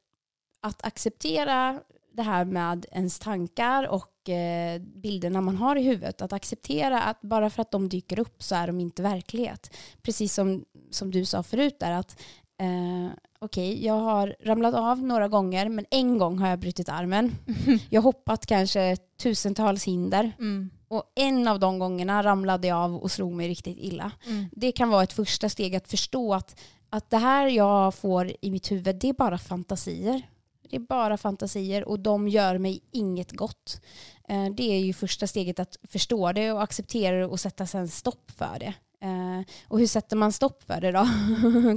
att 0.60 0.84
acceptera 0.84 1.80
det 2.12 2.22
här 2.22 2.44
med 2.44 2.86
ens 2.92 3.18
tankar 3.18 3.88
och 3.88 4.28
eh, 4.28 4.80
bilderna 4.80 5.40
man 5.40 5.56
har 5.56 5.76
i 5.76 5.82
huvudet. 5.82 6.22
Att 6.22 6.32
acceptera 6.32 7.02
att 7.02 7.20
bara 7.20 7.50
för 7.50 7.62
att 7.62 7.70
de 7.70 7.88
dyker 7.88 8.18
upp 8.18 8.42
så 8.42 8.54
är 8.54 8.66
de 8.66 8.80
inte 8.80 9.02
verklighet. 9.02 9.76
Precis 10.02 10.34
som, 10.34 10.64
som 10.90 11.10
du 11.10 11.24
sa 11.24 11.42
förut 11.42 11.76
där 11.80 11.92
att 11.92 12.20
eh, 12.60 13.10
okej, 13.40 13.72
okay, 13.72 13.86
jag 13.86 13.94
har 13.94 14.36
ramlat 14.40 14.74
av 14.74 15.02
några 15.02 15.28
gånger 15.28 15.68
men 15.68 15.86
en 15.90 16.18
gång 16.18 16.38
har 16.38 16.48
jag 16.48 16.58
brutit 16.58 16.88
armen. 16.88 17.36
Jag 17.90 18.00
har 18.00 18.04
hoppat 18.04 18.46
kanske 18.46 18.96
tusentals 19.22 19.84
hinder. 19.84 20.32
Mm. 20.38 20.70
Och 20.88 21.02
en 21.14 21.48
av 21.48 21.60
de 21.60 21.78
gångerna 21.78 22.22
ramlade 22.22 22.68
jag 22.68 22.78
av 22.78 22.96
och 22.96 23.10
slog 23.10 23.32
mig 23.32 23.48
riktigt 23.48 23.78
illa. 23.78 24.12
Mm. 24.26 24.46
Det 24.52 24.72
kan 24.72 24.88
vara 24.88 25.02
ett 25.02 25.12
första 25.12 25.48
steg 25.48 25.76
att 25.76 25.88
förstå 25.88 26.34
att, 26.34 26.60
att 26.90 27.10
det 27.10 27.16
här 27.16 27.46
jag 27.46 27.94
får 27.94 28.32
i 28.40 28.50
mitt 28.50 28.70
huvud, 28.70 28.96
det 28.96 29.08
är 29.08 29.12
bara 29.12 29.38
fantasier. 29.38 30.22
Det 30.70 30.76
är 30.76 30.80
bara 30.80 31.16
fantasier 31.16 31.88
och 31.88 32.00
de 32.00 32.28
gör 32.28 32.58
mig 32.58 32.80
inget 32.92 33.32
gott. 33.32 33.80
Eh, 34.28 34.46
det 34.56 34.62
är 34.62 34.78
ju 34.78 34.92
första 34.92 35.26
steget 35.26 35.58
att 35.58 35.76
förstå 35.88 36.32
det 36.32 36.52
och 36.52 36.62
acceptera 36.62 37.16
det 37.16 37.26
och 37.26 37.40
sätta 37.40 37.66
sen 37.66 37.88
stopp 37.88 38.30
för 38.30 38.58
det. 38.58 38.74
Eh, 39.00 39.44
och 39.68 39.78
hur 39.78 39.86
sätter 39.86 40.16
man 40.16 40.32
stopp 40.32 40.62
för 40.62 40.80
det 40.80 40.92
då? 40.92 41.08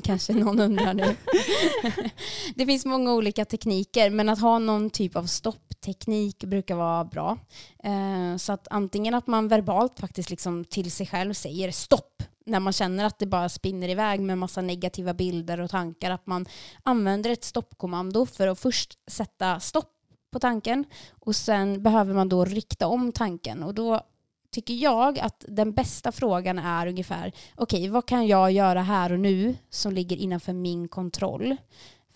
Kanske 0.04 0.34
någon 0.34 0.60
undrar 0.60 0.94
nu. 0.94 1.16
det 2.56 2.66
finns 2.66 2.86
många 2.86 3.14
olika 3.14 3.46
tekniker 3.46 4.10
men 4.10 4.30
att 4.30 4.42
ha 4.42 4.60
någon 4.60 4.90
typ 4.90 5.16
av 5.16 5.26
stoppteknik 5.26 6.44
brukar 6.44 6.76
vara 6.76 7.04
bra. 7.04 7.38
Eh, 7.84 8.38
så 8.38 8.54
att 8.54 8.68
antingen 8.70 9.14
att 9.14 9.28
man 9.28 9.48
verbalt 9.48 10.00
faktiskt 10.00 10.30
liksom 10.30 10.66
till 10.66 10.92
sig 10.92 11.08
själv 11.08 11.34
säger 11.34 11.72
stopp 11.72 12.24
när 12.46 12.60
man 12.60 12.74
känner 12.74 13.06
att 13.06 13.20
det 13.20 13.26
bara 13.26 13.50
spinner 13.50 13.90
iväg 13.90 14.20
med 14.20 14.38
massa 14.38 14.62
negativa 14.62 15.14
bilder 15.14 15.62
och 15.62 15.70
tankar. 15.70 16.12
Att 16.12 16.28
man 16.28 16.46
använder 16.84 17.30
ett 17.30 17.44
stoppkommando 17.44 18.26
för 18.26 18.48
att 18.48 18.60
först 18.60 18.98
sätta 19.08 19.60
stopp 19.60 19.92
på 20.32 20.40
tanken 20.40 20.86
och 21.20 21.36
sen 21.36 21.84
behöver 21.84 22.14
man 22.14 22.30
då 22.30 22.46
rikta 22.46 22.88
om 22.88 23.12
tanken 23.12 23.64
och 23.64 23.74
då 23.74 24.02
tycker 24.52 24.74
jag 24.74 25.20
att 25.20 25.46
den 25.48 25.74
bästa 25.74 26.12
frågan 26.12 26.60
är 26.60 26.88
ungefär 26.88 27.32
okej, 27.56 27.80
okay, 27.80 27.90
vad 27.90 28.06
kan 28.06 28.28
jag 28.28 28.52
göra 28.52 28.82
här 28.82 29.12
och 29.12 29.20
nu 29.20 29.56
som 29.70 29.94
ligger 29.94 30.18
innanför 30.18 30.54
min 30.54 30.88
kontroll 30.88 31.58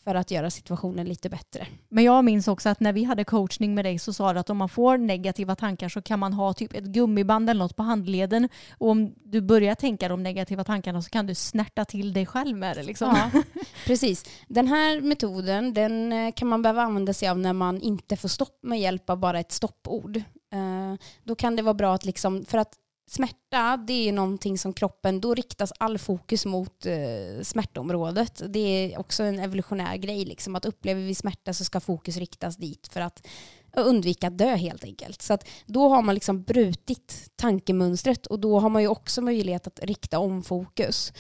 för 0.06 0.16
att 0.16 0.32
göra 0.32 0.50
situationen 0.50 1.08
lite 1.08 1.30
bättre. 1.30 1.68
Men 1.90 2.04
jag 2.04 2.26
minns 2.26 2.48
också 2.48 2.70
att 2.70 2.80
när 2.80 2.94
vi 2.94 3.04
hade 3.04 3.24
coachning 3.24 3.76
med 3.76 3.86
dig 3.86 4.00
så 4.00 4.14
sa 4.14 4.34
du 4.34 4.40
att 4.40 4.50
om 4.50 4.58
man 4.58 4.70
får 4.70 4.98
negativa 4.98 5.56
tankar 5.56 5.90
så 5.90 6.02
kan 6.02 6.20
man 6.20 6.34
ha 6.34 6.54
typ 6.54 6.74
ett 6.74 6.84
gummiband 6.84 7.50
eller 7.50 7.60
något 7.60 7.76
på 7.76 7.84
handleden 7.84 8.50
och 8.78 8.90
om 8.90 9.14
du 9.24 9.42
börjar 9.42 9.76
tänka 9.76 10.10
de 10.10 10.24
negativa 10.24 10.64
tankarna 10.64 11.02
så 11.02 11.10
kan 11.10 11.28
du 11.28 11.36
snärta 11.36 11.86
till 11.86 12.14
dig 12.14 12.26
själv 12.26 12.58
med 12.58 12.78
det. 12.78 12.84
Liksom. 12.84 13.16
Ja, 13.34 13.42
precis. 13.86 14.26
Den 14.48 14.68
här 14.68 15.02
metoden 15.02 15.74
den 15.74 16.14
eh, 16.14 16.32
kan 16.32 16.48
man 16.48 16.62
behöva 16.62 16.82
använda 16.82 17.14
sig 17.14 17.30
av 17.30 17.40
när 17.40 17.54
man 17.54 17.82
inte 17.82 18.18
får 18.18 18.30
stopp 18.30 18.60
med 18.62 18.80
hjälp 18.80 19.10
av 19.10 19.18
bara 19.18 19.40
ett 19.40 19.52
stoppord. 19.52 20.24
Eh, 20.54 20.94
då 21.24 21.36
kan 21.36 21.56
det 21.56 21.62
vara 21.62 21.74
bra 21.74 21.94
att 21.94 22.06
liksom, 22.06 22.46
för 22.46 22.58
att 22.58 22.74
smärta 23.10 23.78
det 23.88 24.10
är 24.10 24.14
någonting 24.14 24.58
som 24.58 24.74
kroppen, 24.74 25.22
då 25.22 25.34
riktas 25.34 25.74
all 25.80 25.98
fokus 25.98 26.46
mot 26.46 26.86
eh, 26.86 27.44
smärtområdet. 27.44 28.42
Det 28.48 28.60
är 28.60 29.00
också 29.00 29.24
en 29.24 29.40
evolutionär 29.40 29.98
grej, 29.98 30.26
liksom, 30.26 30.56
att 30.56 30.66
upplever 30.66 31.02
vi 31.02 31.16
smärta 31.16 31.54
så 31.54 31.66
ska 31.66 31.80
fokus 31.80 32.18
riktas 32.18 32.58
dit 32.58 32.88
för 32.88 33.02
att 33.02 33.28
undvika 33.76 34.28
att 34.28 34.38
dö 34.38 34.56
helt 34.56 34.84
enkelt. 34.84 35.22
Så 35.22 35.34
att 35.34 35.48
då 35.66 35.90
har 35.90 36.02
man 36.02 36.16
liksom 36.16 36.44
brutit 36.44 37.32
tankemönstret 37.36 38.26
och 38.26 38.40
då 38.40 38.60
har 38.60 38.70
man 38.70 38.82
ju 38.82 38.88
också 38.88 39.22
möjlighet 39.22 39.68
att 39.68 39.80
rikta 39.84 40.20
om 40.20 40.44
fokus. 40.44 41.14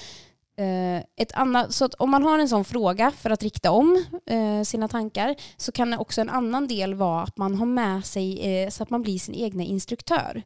Eh, 0.57 1.03
ett 1.15 1.31
annat, 1.33 1.73
så 1.73 1.89
om 1.97 2.11
man 2.11 2.23
har 2.23 2.39
en 2.39 2.49
sån 2.49 2.65
fråga 2.65 3.11
för 3.11 3.29
att 3.29 3.43
rikta 3.43 3.71
om 3.71 4.05
eh, 4.25 4.61
sina 4.63 4.87
tankar 4.87 5.35
så 5.57 5.71
kan 5.71 5.93
också 5.93 6.21
en 6.21 6.29
annan 6.29 6.67
del 6.67 6.93
vara 6.93 7.21
att 7.21 7.37
man 7.37 7.55
har 7.55 7.65
med 7.65 8.05
sig 8.05 8.39
eh, 8.39 8.69
så 8.69 8.83
att 8.83 8.89
man 8.89 9.01
blir 9.01 9.19
sin 9.19 9.35
egna 9.35 9.63
instruktör. 9.63 10.43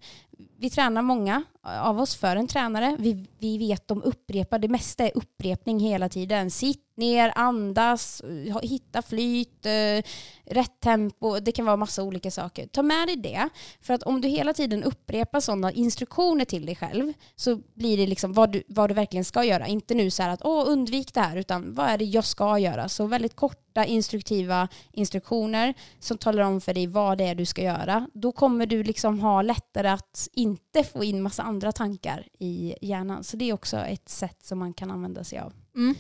Vi 0.58 0.70
tränar 0.70 1.02
många 1.02 1.44
eh, 1.66 1.88
av 1.88 2.00
oss 2.00 2.16
för 2.16 2.36
en 2.36 2.48
tränare. 2.48 2.96
Vi, 3.00 3.26
vi 3.40 3.58
vet 3.58 3.88
de 3.88 4.04
upprepar, 4.04 4.60
det 4.60 4.68
mesta 4.68 5.04
är 5.04 5.12
upprepning 5.18 5.80
hela 5.80 6.10
tiden. 6.10 6.52
Sitt 6.52 6.89
ner, 7.00 7.32
andas, 7.36 8.22
eh, 8.22 8.60
hitta 8.62 9.02
flyt, 9.02 9.66
eh, 9.66 10.04
rätt 10.46 10.80
tempo. 10.80 11.40
Det 11.40 11.52
kan 11.52 11.66
vara 11.66 11.78
massa 11.78 12.04
olika 12.04 12.32
saker. 12.32 12.68
Ta 12.68 12.84
med 12.84 13.08
dig 13.08 13.16
det. 13.16 13.50
För 13.82 13.94
att 13.94 14.04
om 14.04 14.22
du 14.22 14.28
hela 14.28 14.54
tiden 14.54 14.84
upprepar 14.84 15.40
sådana 15.40 15.72
instruktioner 15.72 16.46
till 16.46 16.66
dig 16.66 16.76
själv 16.76 17.14
så 17.36 17.62
blir 17.74 17.98
det 17.98 18.08
liksom 18.08 18.34
vad 18.34 18.52
du, 18.52 18.64
vad 18.68 18.90
du 18.90 18.94
verkligen 18.94 19.26
ska 19.26 19.44
göra. 19.44 19.68
Inte 19.68 19.94
nu 19.94 20.12
så 20.12 20.24
här 20.24 20.30
att 20.30 20.46
Åh, 20.46 20.64
undvik 20.68 21.14
det 21.14 21.22
här 21.22 21.38
utan 21.38 21.74
vad 21.74 21.88
är 21.88 21.98
det 21.98 22.06
jag 22.06 22.26
ska 22.26 22.60
göra? 22.60 22.90
Så 22.90 23.06
väldigt 23.06 23.36
korta 23.36 23.86
instruktiva 23.86 24.68
instruktioner 24.92 25.74
som 26.00 26.18
talar 26.18 26.44
om 26.44 26.62
för 26.62 26.74
dig 26.74 26.88
vad 26.88 27.18
det 27.18 27.24
är 27.24 27.36
du 27.36 27.46
ska 27.46 27.62
göra. 27.62 28.08
Då 28.14 28.32
kommer 28.32 28.66
du 28.66 28.84
liksom 28.84 29.20
ha 29.20 29.42
lättare 29.42 29.88
att 29.88 30.28
inte 30.34 30.84
få 30.84 31.04
in 31.04 31.22
massa 31.22 31.44
andra 31.44 31.72
tankar 31.72 32.28
i 32.40 32.76
hjärnan. 32.82 33.24
Så 33.24 33.38
det 33.38 33.50
är 33.50 33.54
också 33.54 33.78
ett 33.78 34.10
sätt 34.10 34.38
som 34.44 34.60
man 34.60 34.74
kan 34.74 34.92
använda 34.92 35.24
sig 35.24 35.40
av. 35.40 35.54
Mm. 35.76 35.96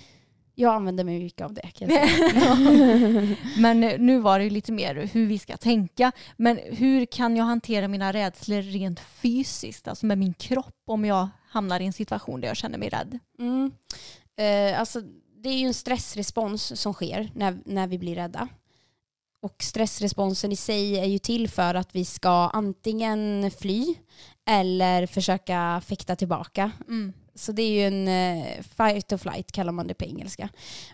Jag 0.59 0.75
använder 0.75 1.03
mig 1.03 1.19
mycket 1.19 1.45
av 1.45 1.53
det. 1.53 1.71
Men 3.57 3.79
nu 3.79 4.19
var 4.19 4.39
det 4.39 4.49
lite 4.49 4.71
mer 4.71 5.09
hur 5.13 5.27
vi 5.27 5.39
ska 5.39 5.57
tänka. 5.57 6.11
Men 6.37 6.59
hur 6.63 7.05
kan 7.05 7.37
jag 7.37 7.45
hantera 7.45 7.87
mina 7.87 8.13
rädslor 8.13 8.61
rent 8.61 8.99
fysiskt, 8.99 9.87
alltså 9.87 10.05
med 10.05 10.17
min 10.17 10.33
kropp 10.33 10.81
om 10.87 11.05
jag 11.05 11.29
hamnar 11.49 11.79
i 11.79 11.85
en 11.85 11.93
situation 11.93 12.41
där 12.41 12.47
jag 12.47 12.57
känner 12.57 12.77
mig 12.77 12.89
rädd? 12.89 13.19
Mm. 13.39 13.71
Eh, 14.37 14.79
alltså, 14.79 15.01
det 15.43 15.49
är 15.49 15.57
ju 15.57 15.67
en 15.67 15.73
stressrespons 15.73 16.81
som 16.81 16.93
sker 16.93 17.31
när, 17.35 17.57
när 17.65 17.87
vi 17.87 17.97
blir 17.97 18.15
rädda. 18.15 18.47
Och 19.41 19.55
stressresponsen 19.63 20.51
i 20.51 20.55
sig 20.55 20.99
är 20.99 21.05
ju 21.05 21.19
till 21.19 21.49
för 21.49 21.75
att 21.75 21.95
vi 21.95 22.05
ska 22.05 22.49
antingen 22.53 23.51
fly 23.51 23.95
eller 24.49 25.05
försöka 25.05 25.81
fäkta 25.85 26.15
tillbaka. 26.15 26.71
Mm. 26.87 27.13
Så 27.39 27.51
det 27.51 27.61
är 27.61 27.71
ju 27.71 27.87
en 27.87 28.07
uh, 28.07 28.61
fight 28.61 29.11
or 29.11 29.17
flight 29.17 29.51
kallar 29.51 29.71
man 29.71 29.87
det 29.87 29.93
på 29.93 30.05
engelska. 30.05 30.49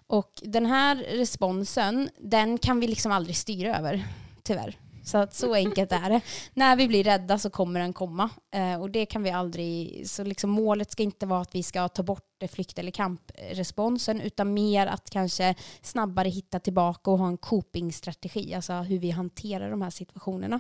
Och 0.07 0.31
den 0.41 0.65
här 0.65 0.95
responsen, 0.95 2.09
den 2.17 2.57
kan 2.57 2.79
vi 2.79 2.87
liksom 2.87 3.11
aldrig 3.11 3.35
styra 3.35 3.77
över, 3.77 4.07
tyvärr. 4.43 4.77
Så 5.03 5.17
att 5.17 5.33
så 5.33 5.53
enkelt 5.53 5.91
är 5.91 6.09
det. 6.09 6.21
När 6.53 6.75
vi 6.75 6.87
blir 6.87 7.03
rädda 7.03 7.39
så 7.39 7.49
kommer 7.49 7.79
den 7.79 7.93
komma. 7.93 8.29
Uh, 8.55 8.81
och 8.81 8.89
det 8.89 9.05
kan 9.05 9.23
vi 9.23 9.31
aldrig, 9.31 10.03
så 10.09 10.23
liksom 10.23 10.49
målet 10.49 10.91
ska 10.91 11.03
inte 11.03 11.25
vara 11.25 11.41
att 11.41 11.55
vi 11.55 11.63
ska 11.63 11.87
ta 11.87 12.03
bort 12.03 12.43
flykt 12.51 12.79
eller 12.79 12.91
kampresponsen 12.91 14.21
utan 14.21 14.53
mer 14.53 14.87
att 14.87 15.09
kanske 15.09 15.55
snabbare 15.81 16.29
hitta 16.29 16.59
tillbaka 16.59 17.11
och 17.11 17.19
ha 17.19 17.27
en 17.27 17.37
copingstrategi, 17.37 18.53
alltså 18.53 18.73
hur 18.73 18.99
vi 18.99 19.11
hanterar 19.11 19.71
de 19.71 19.81
här 19.81 19.89
situationerna. 19.89 20.59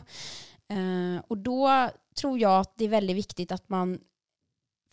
Uh, 0.73 1.21
och 1.27 1.37
då 1.37 1.89
tror 2.15 2.39
jag 2.39 2.59
att 2.59 2.73
det 2.77 2.85
är 2.85 2.89
väldigt 2.89 3.17
viktigt 3.17 3.51
att 3.51 3.69
man 3.69 3.99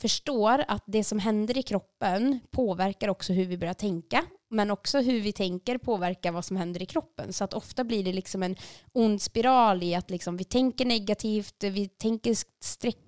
förstår 0.03 0.65
att 0.69 0.85
det 0.87 1.05
som 1.05 1.19
händer 1.19 1.59
i 1.59 1.63
kroppen 1.63 2.41
påverkar 2.51 3.09
också 3.09 3.33
hur 3.33 3.47
vi 3.47 3.59
börjar 3.59 3.75
tänka. 3.75 4.25
Men 4.51 4.71
också 4.71 5.01
hur 5.01 5.21
vi 5.21 5.33
tänker 5.33 5.79
påverkar 5.79 6.33
vad 6.33 6.45
som 6.45 6.57
händer 6.57 6.83
i 6.83 6.87
kroppen. 6.87 7.33
Så 7.33 7.45
att 7.45 7.55
ofta 7.55 7.85
blir 7.85 8.05
det 8.05 8.13
liksom 8.13 8.43
en 8.43 8.57
ond 8.93 9.23
spiral 9.23 9.83
i 9.83 9.95
att 9.95 10.11
liksom 10.11 10.37
vi 10.37 10.45
tänker 10.45 10.85
negativt, 10.85 11.65
vi 11.65 11.89
tänker 11.89 12.37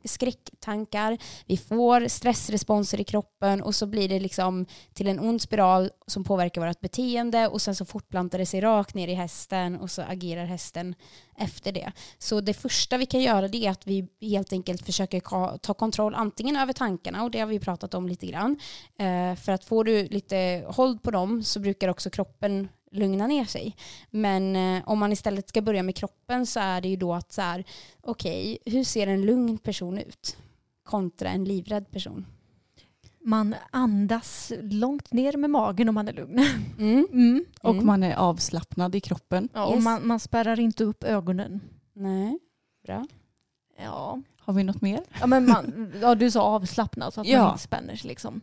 skräcktankar, 0.09 1.19
vi 1.47 1.57
får 1.57 2.09
stressresponser 2.09 3.01
i 3.01 3.05
kroppen 3.05 3.63
och 3.63 3.75
så 3.75 3.87
blir 3.87 4.09
det 4.09 4.21
liksom 4.21 4.67
till 4.95 5.09
en 5.09 5.21
ond 5.21 5.43
spiral 5.43 5.91
som 6.07 6.25
påverkar 6.25 6.67
vårt 6.67 6.81
beteende 6.81 7.49
och 7.49 7.63
sen 7.63 7.75
så 7.75 7.85
fortplantar 7.85 8.39
det 8.39 8.47
sig 8.47 8.61
rakt 8.61 8.95
ner 8.95 9.09
i 9.09 9.15
hästen 9.15 9.77
och 9.77 9.91
så 9.91 10.03
agerar 10.03 10.45
hästen 10.45 10.95
efter 11.37 11.73
det. 11.73 11.93
Så 12.19 12.41
det 12.41 12.55
första 12.55 12.97
vi 12.97 13.07
kan 13.07 13.21
göra 13.21 13.49
det 13.49 13.67
är 13.67 13.71
att 13.71 13.87
vi 13.87 14.09
helt 14.21 14.53
enkelt 14.53 14.87
försöker 14.87 15.21
ta 15.59 15.75
kontroll 15.75 16.15
antingen 16.15 16.57
över 16.57 16.73
tankarna 16.73 17.25
och 17.25 17.31
det 17.31 17.41
har 17.41 17.47
vi 17.47 17.59
pratat 17.59 17.95
om 17.95 18.09
lite 18.09 18.27
grann. 18.27 18.59
Eh, 18.99 19.35
för 19.37 19.53
att 19.53 19.65
får 19.65 19.85
du 19.85 20.09
lite 20.09 20.65
håll 20.69 20.99
på 20.99 21.11
dem 21.11 21.43
så 21.43 21.61
brukar 21.61 21.89
också 21.89 22.11
kroppen 22.11 22.69
lugna 22.91 23.27
ner 23.27 23.45
sig. 23.45 23.77
Men 24.11 24.57
eh, 24.57 24.83
om 24.89 24.99
man 24.99 25.13
istället 25.13 25.49
ska 25.49 25.63
börja 25.63 25.83
med 25.83 25.97
kroppen 25.97 26.47
så 26.47 26.61
är 26.61 26.81
det 26.81 26.89
ju 26.89 26.97
då 26.97 27.15
att 27.15 27.33
så 27.33 27.43
här, 27.43 27.65
okej, 28.01 28.59
hur 28.65 28.85
ser 28.85 29.07
en 29.07 29.27
lugn 29.27 29.59
person 29.59 29.99
ut 29.99 30.37
kontra 30.85 31.29
en 31.29 31.45
livrädd 31.45 31.91
person? 31.91 32.27
Man 33.27 33.55
andas 33.71 34.53
långt 34.61 35.13
ner 35.13 35.37
med 35.37 35.51
magen 35.51 35.89
om 35.89 35.95
man 35.95 36.09
är 36.09 36.13
lugn. 36.13 36.39
Mm. 36.79 37.07
Mm. 37.13 37.45
Och 37.63 37.71
Mm. 37.75 37.87
man 37.87 38.03
är 38.03 38.17
avslappnad 38.17 38.95
i 38.95 39.01
kroppen. 39.01 39.49
Ja, 39.53 39.65
och 39.67 39.75
Yes. 39.75 39.85
man, 39.85 40.07
man 40.07 40.21
spärrar 40.21 40.61
inte 40.61 40.85
upp 40.85 41.05
ögonen. 41.05 41.61
Nej, 41.93 42.39
bra. 42.87 43.07
Ja, 43.79 44.23
Har 44.41 44.53
vi 44.55 44.65
något 44.65 44.81
mer? 44.81 45.01
ja, 45.21 45.27
men 45.27 45.47
man, 45.49 45.93
ja 46.01 46.15
du 46.15 46.31
sa 46.31 46.43
avslappnad 46.43 47.15
så 47.15 47.21
att 47.21 47.27
man 47.27 47.33
Ja. 47.37 47.51
inte 47.51 47.63
spänner 47.63 47.97
sig 47.97 48.09
liksom. 48.09 48.41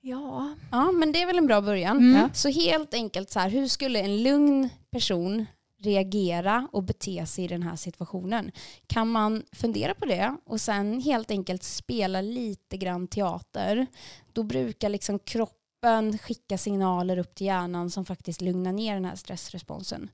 Ja. 0.00 0.54
Ja, 0.70 0.92
men 0.92 1.12
det 1.12 1.22
är 1.22 1.26
väl 1.26 1.38
en 1.38 1.46
bra 1.46 1.60
början. 1.60 1.98
Mm. 1.98 2.28
Så 2.34 2.48
helt 2.48 2.94
enkelt 2.94 3.30
så 3.30 3.38
här, 3.40 3.50
hur 3.50 3.66
skulle 3.66 3.98
en 4.00 4.22
lugn 4.22 4.68
person 4.90 5.46
reagera 5.78 6.68
och 6.72 6.82
bete 6.82 7.26
sig 7.26 7.44
i 7.44 7.48
den 7.48 7.62
här 7.62 7.76
situationen? 7.76 8.50
Kan 8.86 9.08
man 9.08 9.42
fundera 9.52 9.94
på 9.94 10.04
det 10.04 10.36
och 10.44 10.60
sen 10.60 11.00
helt 11.00 11.30
enkelt 11.30 11.62
spela 11.62 12.20
lite 12.20 12.76
grann 12.76 13.08
teater, 13.08 13.86
då 14.32 14.42
brukar 14.42 14.88
liksom 14.88 15.18
kroppen 15.18 16.18
skicka 16.18 16.58
signaler 16.58 17.18
upp 17.18 17.34
till 17.34 17.46
hjärnan 17.46 17.90
som 17.90 18.04
faktiskt 18.04 18.40
lugnar 18.40 18.72
ner 18.72 18.94
den 18.94 19.04
här 19.04 19.16
stressresponsen. 19.16 20.10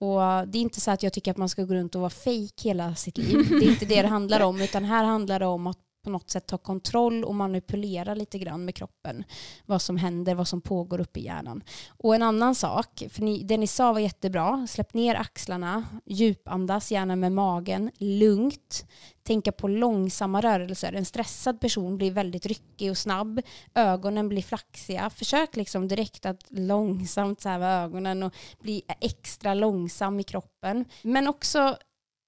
Och 0.00 0.48
det 0.48 0.58
är 0.58 0.62
inte 0.62 0.80
så 0.80 0.90
att 0.90 1.02
jag 1.02 1.12
tycker 1.12 1.30
att 1.30 1.36
man 1.36 1.48
ska 1.48 1.64
gå 1.64 1.74
runt 1.74 1.94
och 1.94 2.00
vara 2.00 2.10
fake 2.10 2.62
hela 2.62 2.94
sitt 2.94 3.18
liv. 3.18 3.48
Det 3.48 3.66
är 3.66 3.70
inte 3.70 3.86
det 3.86 4.02
det 4.02 4.08
handlar 4.08 4.40
om, 4.40 4.60
utan 4.60 4.84
här 4.84 5.04
handlar 5.04 5.40
det 5.40 5.46
om 5.46 5.66
att 5.66 5.78
på 6.04 6.10
något 6.10 6.30
sätt 6.30 6.46
ta 6.46 6.58
kontroll 6.58 7.24
och 7.24 7.34
manipulera 7.34 8.14
lite 8.14 8.38
grann 8.38 8.64
med 8.64 8.74
kroppen. 8.74 9.24
Vad 9.66 9.82
som 9.82 9.96
händer, 9.96 10.34
vad 10.34 10.48
som 10.48 10.60
pågår 10.60 11.00
uppe 11.00 11.20
i 11.20 11.24
hjärnan. 11.24 11.64
Och 11.88 12.14
en 12.14 12.22
annan 12.22 12.54
sak, 12.54 13.02
för 13.10 13.22
ni, 13.22 13.42
det 13.42 13.56
ni 13.56 13.66
sa 13.66 13.92
var 13.92 14.00
jättebra, 14.00 14.66
släpp 14.66 14.94
ner 14.94 15.14
axlarna, 15.14 15.84
djupandas 16.04 16.92
gärna 16.92 17.16
med 17.16 17.32
magen, 17.32 17.90
lugnt, 17.98 18.86
tänka 19.22 19.52
på 19.52 19.68
långsamma 19.68 20.40
rörelser. 20.40 20.92
En 20.92 21.04
stressad 21.04 21.60
person 21.60 21.96
blir 21.96 22.10
väldigt 22.10 22.46
ryckig 22.46 22.90
och 22.90 22.98
snabb, 22.98 23.40
ögonen 23.74 24.28
blir 24.28 24.42
flaxiga. 24.42 25.10
Försök 25.10 25.56
liksom 25.56 25.88
direkt 25.88 26.26
att 26.26 26.44
långsamt 26.48 27.40
så 27.40 27.48
här 27.48 27.58
med 27.58 27.84
ögonen 27.84 28.22
och 28.22 28.34
bli 28.60 28.82
extra 29.00 29.54
långsam 29.54 30.20
i 30.20 30.22
kroppen. 30.22 30.84
Men 31.02 31.28
också, 31.28 31.76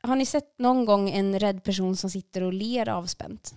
har 0.03 0.17
ni 0.17 0.27
sett 0.27 0.59
någon 0.59 0.85
gång 0.85 1.11
en 1.11 1.39
rädd 1.39 1.65
person 1.65 1.97
som 1.97 2.11
sitter 2.11 2.43
och 2.43 2.53
ler 2.53 2.89
avspänt? 2.89 3.55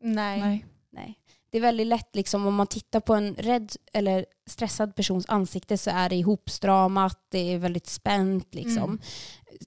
Nej. 0.00 0.40
Nej. 0.40 0.66
Nej. 0.92 1.16
Det 1.50 1.58
är 1.58 1.62
väldigt 1.62 1.86
lätt, 1.86 2.16
liksom, 2.16 2.46
om 2.46 2.54
man 2.54 2.66
tittar 2.66 3.00
på 3.00 3.14
en 3.14 3.34
rädd 3.34 3.72
eller 3.92 4.26
stressad 4.46 4.94
persons 4.94 5.26
ansikte 5.28 5.78
så 5.78 5.90
är 5.90 6.08
det 6.08 6.16
ihopstramat, 6.16 7.18
det 7.28 7.38
är 7.38 7.58
väldigt 7.58 7.86
spänt. 7.86 8.54
Liksom. 8.54 8.84
Mm. 8.84 9.00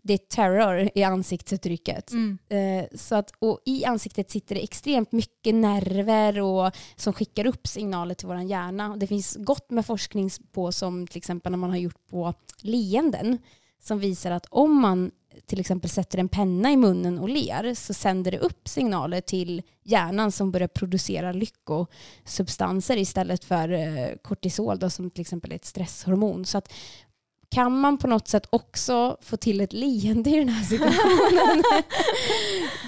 Det 0.03 0.13
är 0.13 0.17
terror 0.17 0.89
i 0.95 1.03
ansiktsuttrycket. 1.03 2.11
Mm. 2.11 2.37
Eh, 2.49 2.97
så 2.97 3.15
att, 3.15 3.31
och 3.39 3.59
I 3.65 3.85
ansiktet 3.85 4.31
sitter 4.31 4.55
det 4.55 4.63
extremt 4.63 5.11
mycket 5.11 5.55
nerver 5.55 6.39
och, 6.39 6.71
som 6.95 7.13
skickar 7.13 7.45
upp 7.45 7.67
signaler 7.67 8.15
till 8.15 8.27
vår 8.27 8.41
hjärna. 8.41 8.91
Och 8.91 8.99
Det 8.99 9.07
finns 9.07 9.37
gott 9.39 9.71
med 9.71 9.85
forskning 9.85 10.29
på 10.51 10.71
som 10.71 11.07
till 11.07 11.17
exempel 11.17 11.51
när 11.51 11.57
man 11.57 11.69
har 11.69 11.77
gjort 11.77 12.07
på 12.09 12.33
leenden 12.61 13.37
som 13.79 13.99
visar 13.99 14.31
att 14.31 14.45
om 14.49 14.81
man 14.81 15.11
till 15.45 15.59
exempel 15.59 15.89
sätter 15.89 16.17
en 16.17 16.29
penna 16.29 16.71
i 16.71 16.77
munnen 16.77 17.19
och 17.19 17.29
ler 17.29 17.73
så 17.73 17.93
sänder 17.93 18.31
det 18.31 18.39
upp 18.39 18.67
signaler 18.67 19.21
till 19.21 19.61
hjärnan 19.83 20.31
som 20.31 20.51
börjar 20.51 20.67
producera 20.67 21.31
lyckosubstanser 21.31 22.97
istället 22.97 23.43
för 23.43 23.69
eh, 23.71 24.15
kortisol 24.21 24.79
då, 24.79 24.89
som 24.89 25.09
till 25.09 25.21
exempel 25.21 25.51
är 25.51 25.55
ett 25.55 25.65
stresshormon. 25.65 26.45
Så 26.45 26.57
att 26.57 26.73
kan 27.53 27.79
man 27.79 27.97
på 27.97 28.07
något 28.07 28.27
sätt 28.27 28.47
också 28.49 29.17
få 29.21 29.37
till 29.37 29.61
ett 29.61 29.73
leende 29.73 30.29
i 30.29 30.35
den 30.35 30.49
här 30.49 30.63
situationen 30.63 31.63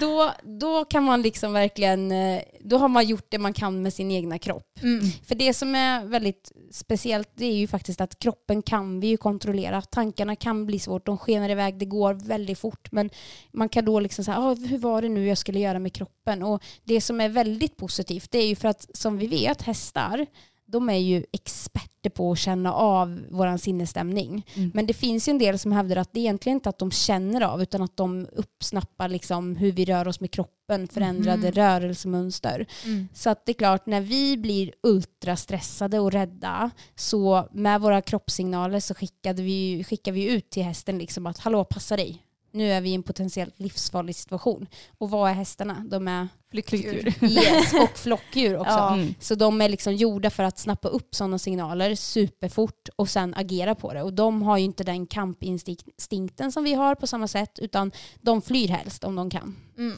då, 0.00 0.32
då 0.42 0.84
kan 0.84 1.04
man 1.04 1.22
liksom 1.22 1.52
verkligen, 1.52 2.12
eh, 2.12 2.42
då 2.60 2.78
har 2.78 2.88
man 2.88 3.06
gjort 3.06 3.26
det 3.28 3.38
man 3.38 3.52
kan 3.52 3.82
med 3.82 3.92
sin 3.92 4.10
egna 4.10 4.38
kropp. 4.38 4.82
Mm. 4.82 5.10
För 5.26 5.34
det 5.34 5.54
som 5.54 5.74
är 5.74 6.04
väldigt 6.04 6.52
speciellt 6.70 7.30
det 7.34 7.46
är 7.46 7.56
ju 7.56 7.66
faktiskt 7.66 8.00
att 8.00 8.18
kroppen 8.18 8.62
kan 8.62 9.00
vi 9.00 9.06
ju 9.06 9.16
kontrollera. 9.16 9.82
Tankarna 9.82 10.36
kan 10.36 10.66
bli 10.66 10.78
svårt, 10.78 11.06
de 11.06 11.18
skenar 11.18 11.50
iväg, 11.50 11.78
det 11.78 11.86
går 11.86 12.14
väldigt 12.14 12.58
fort. 12.58 12.92
Men 12.92 13.10
man 13.52 13.68
kan 13.68 13.84
då 13.84 14.00
liksom 14.00 14.24
säga, 14.24 14.38
ah, 14.38 14.54
hur 14.54 14.78
var 14.78 15.02
det 15.02 15.08
nu 15.08 15.26
jag 15.26 15.38
skulle 15.38 15.58
göra 15.58 15.78
med 15.78 15.92
kroppen? 15.92 16.42
Och 16.42 16.62
det 16.84 17.00
som 17.00 17.20
är 17.20 17.28
väldigt 17.28 17.76
positivt 17.76 18.30
det 18.30 18.38
är 18.38 18.46
ju 18.46 18.56
för 18.56 18.68
att 18.68 18.96
som 18.96 19.18
vi 19.18 19.26
vet, 19.26 19.62
hästar, 19.62 20.26
de 20.66 20.88
är 20.90 20.96
ju 20.98 21.24
experter 21.32 22.10
på 22.10 22.32
att 22.32 22.38
känna 22.38 22.72
av 22.72 23.20
vår 23.30 23.56
sinnesstämning. 23.56 24.46
Mm. 24.54 24.70
Men 24.74 24.86
det 24.86 24.94
finns 24.94 25.28
ju 25.28 25.30
en 25.30 25.38
del 25.38 25.58
som 25.58 25.72
hävdar 25.72 25.96
att 25.96 26.12
det 26.12 26.20
egentligen 26.20 26.56
inte 26.56 26.68
är 26.68 26.70
att 26.70 26.78
de 26.78 26.90
känner 26.90 27.40
av 27.40 27.62
utan 27.62 27.82
att 27.82 27.96
de 27.96 28.26
uppsnappar 28.32 29.08
liksom 29.08 29.56
hur 29.56 29.72
vi 29.72 29.84
rör 29.84 30.08
oss 30.08 30.20
med 30.20 30.30
kroppen, 30.30 30.88
förändrade 30.88 31.46
Mhm. 31.46 31.52
rörelsemönster. 31.52 32.66
Mm. 32.84 33.08
Så 33.14 33.30
att 33.30 33.46
det 33.46 33.52
är 33.52 33.54
klart, 33.54 33.86
när 33.86 34.00
vi 34.00 34.36
blir 34.36 34.72
ultra 34.82 35.36
stressade 35.36 35.98
och 35.98 36.12
rädda 36.12 36.70
så 36.94 37.48
med 37.52 37.80
våra 37.80 38.02
kroppssignaler 38.02 38.80
så 38.80 38.94
skickade 38.94 39.42
vi, 39.42 39.84
skickar 39.84 40.12
vi 40.12 40.32
ut 40.32 40.50
till 40.50 40.62
hästen 40.62 40.98
liksom 40.98 41.26
att 41.26 41.38
hallå 41.38 41.64
passa 41.64 41.96
dig. 41.96 42.22
Nu 42.56 42.72
är 42.72 42.80
vi 42.80 42.90
i 42.90 42.94
en 42.94 43.02
potentiellt 43.02 43.60
livsfarlig 43.60 44.16
situation. 44.16 44.66
Och 44.98 45.10
vad 45.10 45.30
är 45.30 45.34
hästarna? 45.34 45.84
De 45.88 46.08
är 46.08 46.28
Flyktdjur. 46.50 47.24
yes, 47.24 47.74
och 47.74 47.90
flockdjur 47.98 48.56
också. 48.56 48.72
Ja. 48.72 48.94
Mm. 48.94 49.14
Så 49.20 49.34
de 49.34 49.60
är 49.60 49.68
liksom 49.68 49.94
gjorda 49.94 50.30
för 50.30 50.42
att 50.42 50.58
snappa 50.58 50.88
upp 50.88 51.14
sådana 51.14 51.38
signaler 51.38 51.94
superfort 51.94 52.88
och 52.96 53.08
sen 53.08 53.34
agera 53.34 53.74
på 53.74 53.92
det. 53.92 54.02
Och 54.02 54.12
de 54.12 54.42
har 54.42 54.58
ju 54.58 54.64
inte 54.64 54.84
den 54.84 55.06
kampinstinkten 55.06 56.52
som 56.52 56.64
vi 56.64 56.74
har 56.74 56.94
på 56.94 57.06
samma 57.06 57.28
sätt 57.28 57.58
utan 57.58 57.92
de 58.20 58.42
flyr 58.42 58.68
helst 58.68 59.04
om 59.04 59.16
de 59.16 59.30
kan. 59.30 59.56
Mm. 59.78 59.96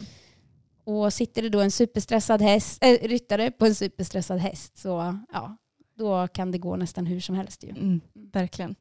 Och 0.85 1.13
sitter 1.13 1.43
det 1.43 1.49
då 1.49 1.61
en 1.61 1.71
superstressad 1.71 2.43
häst, 2.43 2.79
äh, 2.85 3.09
ryttare 3.09 3.51
på 3.51 3.67
en 3.67 3.75
superstressad 3.75 4.39
häst 4.39 4.79
så 4.79 5.19
ja, 5.33 5.57
då 5.99 6.29
kan 6.29 6.51
det 6.51 6.59
gå 6.59 6.77
nästan 6.77 7.07
hur 7.07 7.21
som 7.21 7.35
helst 7.35 7.65
ju. 7.65 7.71
Mm. 7.71 8.01
Verkligen. 8.33 8.75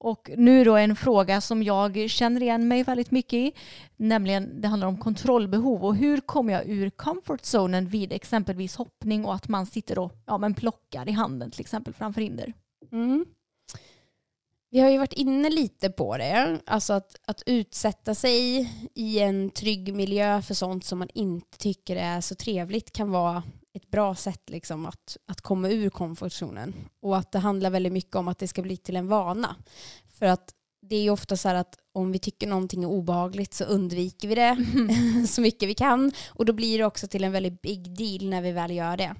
Och 0.00 0.30
nu 0.36 0.64
då 0.64 0.76
en 0.76 0.96
fråga 0.96 1.40
som 1.40 1.62
jag 1.62 2.10
känner 2.10 2.42
igen 2.42 2.68
mig 2.68 2.82
väldigt 2.82 3.10
mycket 3.10 3.32
i, 3.32 3.52
nämligen 3.96 4.60
det 4.60 4.68
handlar 4.68 4.88
om 4.88 4.98
kontrollbehov 4.98 5.84
och 5.84 5.96
hur 5.96 6.20
kommer 6.20 6.52
jag 6.52 6.68
ur 6.68 6.90
comfortzonen 6.90 7.88
vid 7.88 8.12
exempelvis 8.12 8.76
hoppning 8.76 9.24
och 9.24 9.34
att 9.34 9.48
man 9.48 9.66
sitter 9.66 9.98
och 9.98 10.12
ja, 10.26 10.38
men 10.38 10.54
plockar 10.54 11.08
i 11.08 11.12
handen 11.12 11.50
till 11.50 11.60
exempel 11.60 11.94
framför 11.94 12.20
hinder. 12.20 12.52
Mm. 12.92 13.26
Vi 14.70 14.80
har 14.80 14.90
ju 14.90 14.98
varit 14.98 15.12
inne 15.12 15.50
lite 15.50 15.90
på 15.90 16.16
det, 16.16 16.60
alltså 16.66 16.92
att, 16.92 17.20
att 17.26 17.42
utsätta 17.46 18.14
sig 18.14 18.70
i 18.94 19.18
en 19.18 19.50
trygg 19.50 19.94
miljö 19.94 20.42
för 20.42 20.54
sånt 20.54 20.84
som 20.84 20.98
man 20.98 21.08
inte 21.14 21.58
tycker 21.58 21.96
är 21.96 22.20
så 22.20 22.34
trevligt 22.34 22.92
kan 22.92 23.10
vara 23.10 23.42
ett 23.74 23.90
bra 23.90 24.14
sätt 24.14 24.50
liksom 24.50 24.86
att, 24.86 25.16
att 25.26 25.40
komma 25.40 25.68
ur 25.68 25.90
komfortzonen. 25.90 26.74
Och 27.02 27.16
att 27.16 27.32
det 27.32 27.38
handlar 27.38 27.70
väldigt 27.70 27.92
mycket 27.92 28.16
om 28.16 28.28
att 28.28 28.38
det 28.38 28.48
ska 28.48 28.62
bli 28.62 28.76
till 28.76 28.96
en 28.96 29.08
vana. 29.08 29.56
För 30.18 30.26
att 30.26 30.54
det 30.82 30.96
är 30.96 31.02
ju 31.02 31.10
ofta 31.10 31.36
så 31.36 31.48
här 31.48 31.54
att 31.54 31.78
om 31.92 32.12
vi 32.12 32.18
tycker 32.18 32.46
någonting 32.46 32.82
är 32.82 32.88
obehagligt 32.88 33.54
så 33.54 33.64
undviker 33.64 34.28
vi 34.28 34.34
det 34.34 34.56
så 35.28 35.40
mycket 35.40 35.68
vi 35.68 35.74
kan. 35.74 36.12
Och 36.28 36.44
då 36.44 36.52
blir 36.52 36.78
det 36.78 36.84
också 36.84 37.08
till 37.08 37.24
en 37.24 37.32
väldigt 37.32 37.62
big 37.62 37.96
deal 37.96 38.30
när 38.30 38.42
vi 38.42 38.52
väl 38.52 38.70
gör 38.70 38.96
det. 38.96 39.14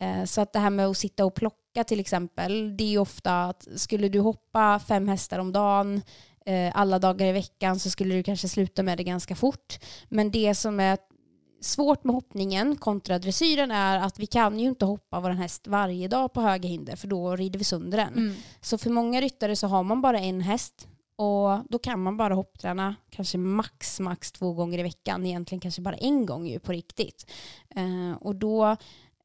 Eh, 0.00 0.24
Så 0.24 0.40
att 0.40 0.52
det 0.52 0.58
här 0.58 0.70
med 0.70 0.86
att 0.86 0.96
sitta 0.96 1.24
och 1.24 1.34
plocka 1.34 1.84
till 1.84 2.00
exempel, 2.00 2.76
det 2.76 2.84
är 2.84 2.88
ju 2.88 2.98
ofta 2.98 3.44
att 3.44 3.68
skulle 3.76 4.08
du 4.08 4.20
hoppa 4.20 4.78
fem 4.88 5.08
hästar 5.08 5.38
om 5.38 5.52
dagen 5.52 6.02
eh, 6.46 6.72
alla 6.74 6.98
dagar 6.98 7.26
i 7.26 7.32
veckan 7.32 7.78
så 7.78 7.90
skulle 7.90 8.14
du 8.14 8.22
kanske 8.22 8.48
sluta 8.48 8.82
med 8.82 8.98
det 8.98 9.04
ganska 9.04 9.36
fort. 9.36 9.78
Men 10.08 10.30
det 10.30 10.54
som 10.54 10.80
är 10.80 10.98
svårt 11.60 12.04
med 12.04 12.14
hoppningen 12.14 12.76
kontra 12.76 13.18
dressyren 13.18 13.70
är 13.70 13.98
att 13.98 14.18
vi 14.18 14.26
kan 14.26 14.58
ju 14.58 14.68
inte 14.68 14.84
hoppa 14.84 15.20
vår 15.20 15.30
häst 15.30 15.66
varje 15.66 16.08
dag 16.08 16.32
på 16.32 16.40
höga 16.40 16.68
hinder 16.68 16.96
för 16.96 17.08
då 17.08 17.36
rider 17.36 17.58
vi 17.58 17.64
sönder 17.64 17.98
den. 17.98 18.14
Mm. 18.14 18.34
Så 18.60 18.78
för 18.78 18.90
många 18.90 19.20
ryttare 19.20 19.56
så 19.56 19.66
har 19.66 19.82
man 19.82 20.02
bara 20.02 20.20
en 20.20 20.40
häst 20.40 20.88
och 21.16 21.60
då 21.68 21.78
kan 21.78 22.02
man 22.02 22.16
bara 22.16 22.34
hoppträna 22.34 22.94
kanske 23.10 23.38
max, 23.38 24.00
max 24.00 24.32
två 24.32 24.52
gånger 24.52 24.78
i 24.78 24.82
veckan. 24.82 25.26
Egentligen 25.26 25.60
kanske 25.60 25.82
bara 25.82 25.96
en 25.96 26.26
gång 26.26 26.46
ju 26.46 26.58
på 26.58 26.72
riktigt. 26.72 27.30
Eh, 27.76 28.16
och 28.20 28.36
då, 28.36 28.66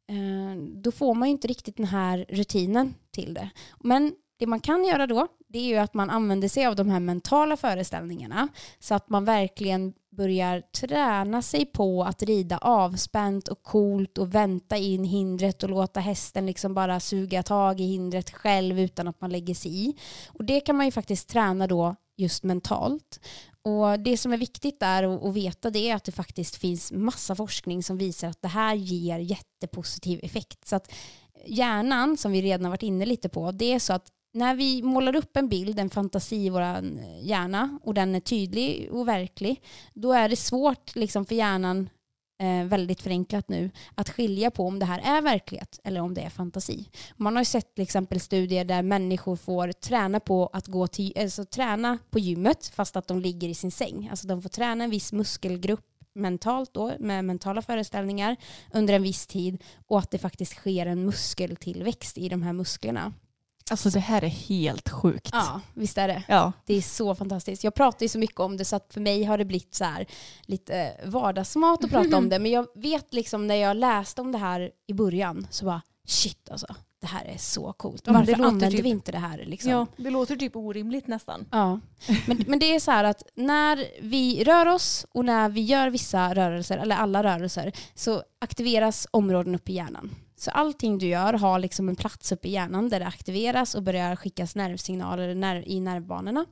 eh, 0.08 0.56
då 0.74 0.92
får 0.92 1.14
man 1.14 1.28
ju 1.28 1.32
inte 1.32 1.48
riktigt 1.48 1.78
den 1.78 1.86
här 1.86 2.26
rutinen 2.30 2.94
till 3.12 3.34
det. 3.34 3.50
Men 3.80 4.14
det 4.40 4.48
man 4.48 4.60
kan 4.60 4.86
göra 4.86 5.08
då, 5.08 5.28
det 5.48 5.60
är 5.60 5.64
ju 5.64 5.78
att 5.78 5.94
man 5.94 6.10
använder 6.10 6.48
sig 6.48 6.66
av 6.66 6.76
de 6.76 6.90
här 6.90 7.00
mentala 7.00 7.58
föreställningarna 7.58 8.48
så 8.80 8.96
att 8.96 9.10
man 9.10 9.26
verkligen 9.26 9.94
börjar 10.16 10.62
träna 10.62 11.42
sig 11.42 11.66
på 11.66 12.04
att 12.04 12.24
rida 12.24 12.58
avspänt 12.58 13.48
och 13.48 13.64
coolt 13.64 14.18
och 14.18 14.36
vänta 14.36 14.78
in 14.78 15.04
hindret 15.04 15.64
och 15.64 15.70
låta 15.70 16.00
hästen 16.00 16.46
liksom 16.46 16.74
bara 16.74 17.00
suga 17.00 17.44
tag 17.44 17.80
i 17.80 17.84
hindret 17.84 18.30
själv 18.30 18.80
utan 18.80 19.08
att 19.08 19.22
man 19.22 19.32
lägger 19.32 19.56
sig 19.56 19.90
i. 19.90 19.96
Och 20.28 20.46
det 20.46 20.60
kan 20.60 20.76
man 20.76 20.86
ju 20.86 20.92
faktiskt 20.92 21.30
träna 21.30 21.68
då 21.68 21.96
just 22.18 22.44
mentalt. 22.44 23.20
Och 23.62 24.00
det 24.00 24.18
som 24.18 24.34
är 24.34 24.38
viktigt 24.38 24.80
där 24.80 25.28
att 25.28 25.36
veta 25.36 25.70
det 25.70 25.90
är 25.90 25.96
att 25.96 26.04
det 26.04 26.12
faktiskt 26.12 26.56
finns 26.56 26.92
massa 26.92 27.36
forskning 27.36 27.84
som 27.84 27.98
visar 27.98 28.28
att 28.28 28.42
det 28.42 28.48
här 28.48 28.76
ger 28.76 29.20
jättepositiv 29.20 30.20
effekt. 30.24 30.68
Så 30.68 30.76
att 30.76 30.92
hjärnan, 31.46 32.18
som 32.18 32.32
vi 32.32 32.42
redan 32.42 32.70
varit 32.70 32.84
inne 32.84 33.06
lite 33.06 33.30
på, 33.30 33.52
det 33.52 33.74
är 33.74 33.80
så 33.80 33.94
att 33.94 34.08
när 34.36 34.56
vi 34.56 34.84
målar 34.84 35.16
upp 35.16 35.38
en 35.38 35.50
bild, 35.50 35.80
en 35.80 35.90
fantasi 35.90 36.36
i 36.36 36.50
vår 36.50 36.62
eh, 36.62 36.82
hjärna 37.22 37.80
och 37.84 37.94
den 37.94 38.16
är 38.16 38.20
tydlig 38.20 38.90
och 38.92 39.08
verklig, 39.08 39.62
då 39.94 40.14
är 40.14 40.30
det 40.30 40.36
svårt 40.36 40.96
liksom, 40.96 41.26
för 41.26 41.36
hjärnan 41.36 41.90
eh, 42.42 42.66
väldigt 42.66 43.02
förenklat 43.02 43.50
nu, 43.50 43.72
att 43.96 44.10
skilja 44.10 44.52
på 44.52 44.68
om 44.68 44.80
det 44.80 44.86
här 44.86 45.18
är 45.18 45.22
verklighet 45.22 45.80
eller 45.84 46.02
om 46.02 46.14
det 46.14 46.22
är 46.22 46.30
fantasi. 46.30 46.90
Man 47.16 47.36
har 47.36 47.42
ju 47.42 47.46
sett 47.46 47.76
till 47.76 47.84
exempel 47.84 48.20
studier 48.20 48.66
där 48.66 48.82
människor 48.82 49.36
får 49.36 49.72
träna 49.72 50.20
på 50.20 50.50
att 50.54 50.68
gå 50.68 50.88
till, 50.88 51.14
alltså 51.18 51.46
träna 51.46 51.98
på 52.10 52.20
gymmet 52.20 52.68
fast 52.68 52.96
att 52.96 53.08
de 53.08 53.20
ligger 53.20 53.50
i 53.50 53.54
sin 53.54 53.72
säng. 53.72 54.08
Alltså 54.12 54.28
de 54.28 54.42
får 54.42 54.50
träna 54.50 54.84
en 54.84 54.90
viss 54.90 55.14
muskelgrupp 55.14 55.86
mentalt 56.16 56.74
då, 56.74 56.94
med 57.00 57.26
mentala 57.26 57.62
föreställningar 57.62 58.36
under 58.74 58.94
en 58.94 59.04
viss 59.04 59.28
tid 59.28 59.64
och 59.88 60.00
att 60.00 60.12
det 60.12 60.18
faktiskt 60.18 60.54
sker 60.54 60.86
en 60.86 61.06
muskeltillväxt 61.06 62.18
i 62.18 62.30
de 62.30 62.42
här 62.42 62.54
musklerna. 62.54 63.14
Alltså 63.72 63.90
det 63.90 64.00
här 64.00 64.24
är 64.24 64.28
helt 64.28 64.90
sjukt. 64.90 65.30
Ja, 65.32 65.62
visst 65.74 65.98
är 65.98 66.08
det. 66.08 66.24
Ja. 66.28 66.52
Det 66.66 66.74
är 66.74 66.82
så 66.82 67.16
fantastiskt. 67.16 67.64
Jag 67.64 67.74
pratar 67.74 68.04
ju 68.04 68.10
så 68.10 68.20
mycket 68.20 68.40
om 68.40 68.58
det 68.58 68.66
så 68.66 68.76
att 68.76 68.94
för 68.94 69.02
mig 69.02 69.24
har 69.24 69.38
det 69.38 69.46
blivit 69.46 69.76
så 69.76 69.84
här 69.84 70.06
lite 70.42 70.92
vardagsmat 71.06 71.84
att 71.84 71.90
prata 71.90 72.18
om 72.18 72.30
det. 72.30 72.40
Men 72.40 72.52
jag 72.52 72.68
vet 72.76 73.14
liksom 73.14 73.48
när 73.48 73.56
jag 73.56 73.78
läste 73.78 74.22
om 74.22 74.32
det 74.32 74.38
här 74.38 74.72
i 74.88 74.94
början 74.94 75.48
så 75.50 75.66
bara 75.66 75.82
shit 76.08 76.50
alltså. 76.50 76.76
Det 77.02 77.08
här 77.08 77.26
är 77.26 77.38
så 77.38 77.74
coolt. 77.74 78.04
Ja, 78.06 78.14
Varför 78.14 78.34
använder 78.34 78.72
typ- 78.72 78.86
vi 78.86 78.90
inte 78.90 79.12
det 79.12 79.18
här 79.18 79.44
liksom? 79.46 79.72
Ja, 79.72 79.88
det 79.98 80.10
låter 80.10 80.36
typ 80.36 80.56
orimligt 80.56 81.08
nästan. 81.08 81.46
Ja, 81.52 81.80
men, 82.28 82.44
men 82.48 82.60
det 82.60 82.76
är 82.76 82.80
så 82.80 82.92
här 82.92 83.04
att 83.04 83.24
när 83.36 83.86
vi 84.02 84.44
rör 84.44 84.66
oss 84.66 85.06
och 85.12 85.26
när 85.26 85.50
vi 85.50 85.62
gör 85.62 85.90
vissa 85.90 86.34
rörelser, 86.34 86.78
eller 86.78 86.96
alla 86.96 87.24
rörelser, 87.24 87.72
så 87.96 88.24
aktiveras 88.40 89.08
områden 89.12 89.56
upp 89.56 89.70
i 89.70 89.74
hjärnan. 89.74 90.16
Så 90.38 90.52
allting 90.52 90.98
du 90.98 91.08
gör 91.08 91.34
har 91.34 91.60
liksom 91.60 91.90
en 91.90 91.96
plats 91.96 92.32
uppe 92.32 92.48
i 92.48 92.52
hjärnan 92.52 92.90
där 92.90 93.00
det 93.00 93.08
aktiveras 93.08 93.76
och 93.76 93.84
börjar 93.84 94.16
skickas 94.16 94.56
nervsignaler 94.56 95.68
i 95.68 95.80
nervbanorna. 95.80 96.46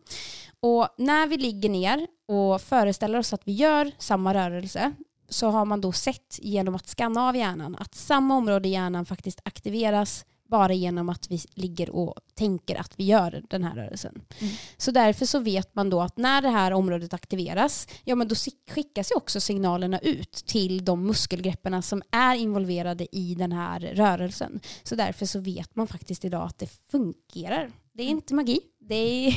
Och 0.60 0.88
när 0.98 1.28
vi 1.28 1.38
ligger 1.38 1.70
ner 1.70 2.08
och 2.28 2.62
föreställer 2.62 3.20
oss 3.20 3.34
att 3.34 3.42
vi 3.46 3.52
gör 3.52 3.92
samma 3.98 4.34
rörelse 4.34 4.94
så 5.30 5.50
har 5.50 5.66
man 5.66 5.82
då 5.82 5.92
sett 5.92 6.40
genom 6.42 6.76
att 6.76 6.88
skanna 6.88 7.28
av 7.30 7.36
hjärnan 7.36 7.76
att 7.80 7.96
samma 7.96 8.36
område 8.36 8.68
i 8.68 8.72
hjärnan 8.72 9.06
faktiskt 9.06 9.42
aktiveras 9.46 10.26
bara 10.54 10.74
genom 10.74 11.10
att 11.10 11.32
vi 11.32 11.40
ligger 11.54 11.90
och 11.90 12.16
tänker 12.36 12.76
att 12.76 12.94
vi 12.96 13.04
gör 13.04 13.44
den 13.50 13.64
här 13.64 13.76
rörelsen. 13.76 14.22
Mm. 14.40 14.54
Så 14.78 14.92
därför 14.92 15.26
så 15.26 15.40
vet 15.40 15.76
man 15.76 15.90
då 15.90 16.02
att 16.02 16.18
när 16.18 16.42
det 16.42 16.50
här 16.50 16.72
området 16.72 17.14
aktiveras, 17.14 17.88
ja 18.04 18.16
men 18.16 18.28
då 18.28 18.36
skickas 18.70 19.12
ju 19.12 19.16
också 19.16 19.40
signalerna 19.40 20.00
ut 20.00 20.32
till 20.32 20.86
de 20.86 21.06
muskelgrepperna 21.06 21.82
som 21.82 22.02
är 22.12 22.36
involverade 22.36 23.16
i 23.16 23.36
den 23.36 23.52
här 23.52 23.80
rörelsen. 23.80 24.60
Så 24.84 24.96
därför 24.96 25.26
så 25.26 25.40
vet 25.40 25.76
man 25.76 25.88
faktiskt 25.88 26.26
idag 26.26 26.44
att 26.44 26.60
det 26.60 26.70
fungerar. 26.92 27.72
Det 27.94 28.04
är 28.04 28.08
inte 28.08 28.34
magi, 28.34 28.60
det 28.80 28.96
är, 28.96 29.32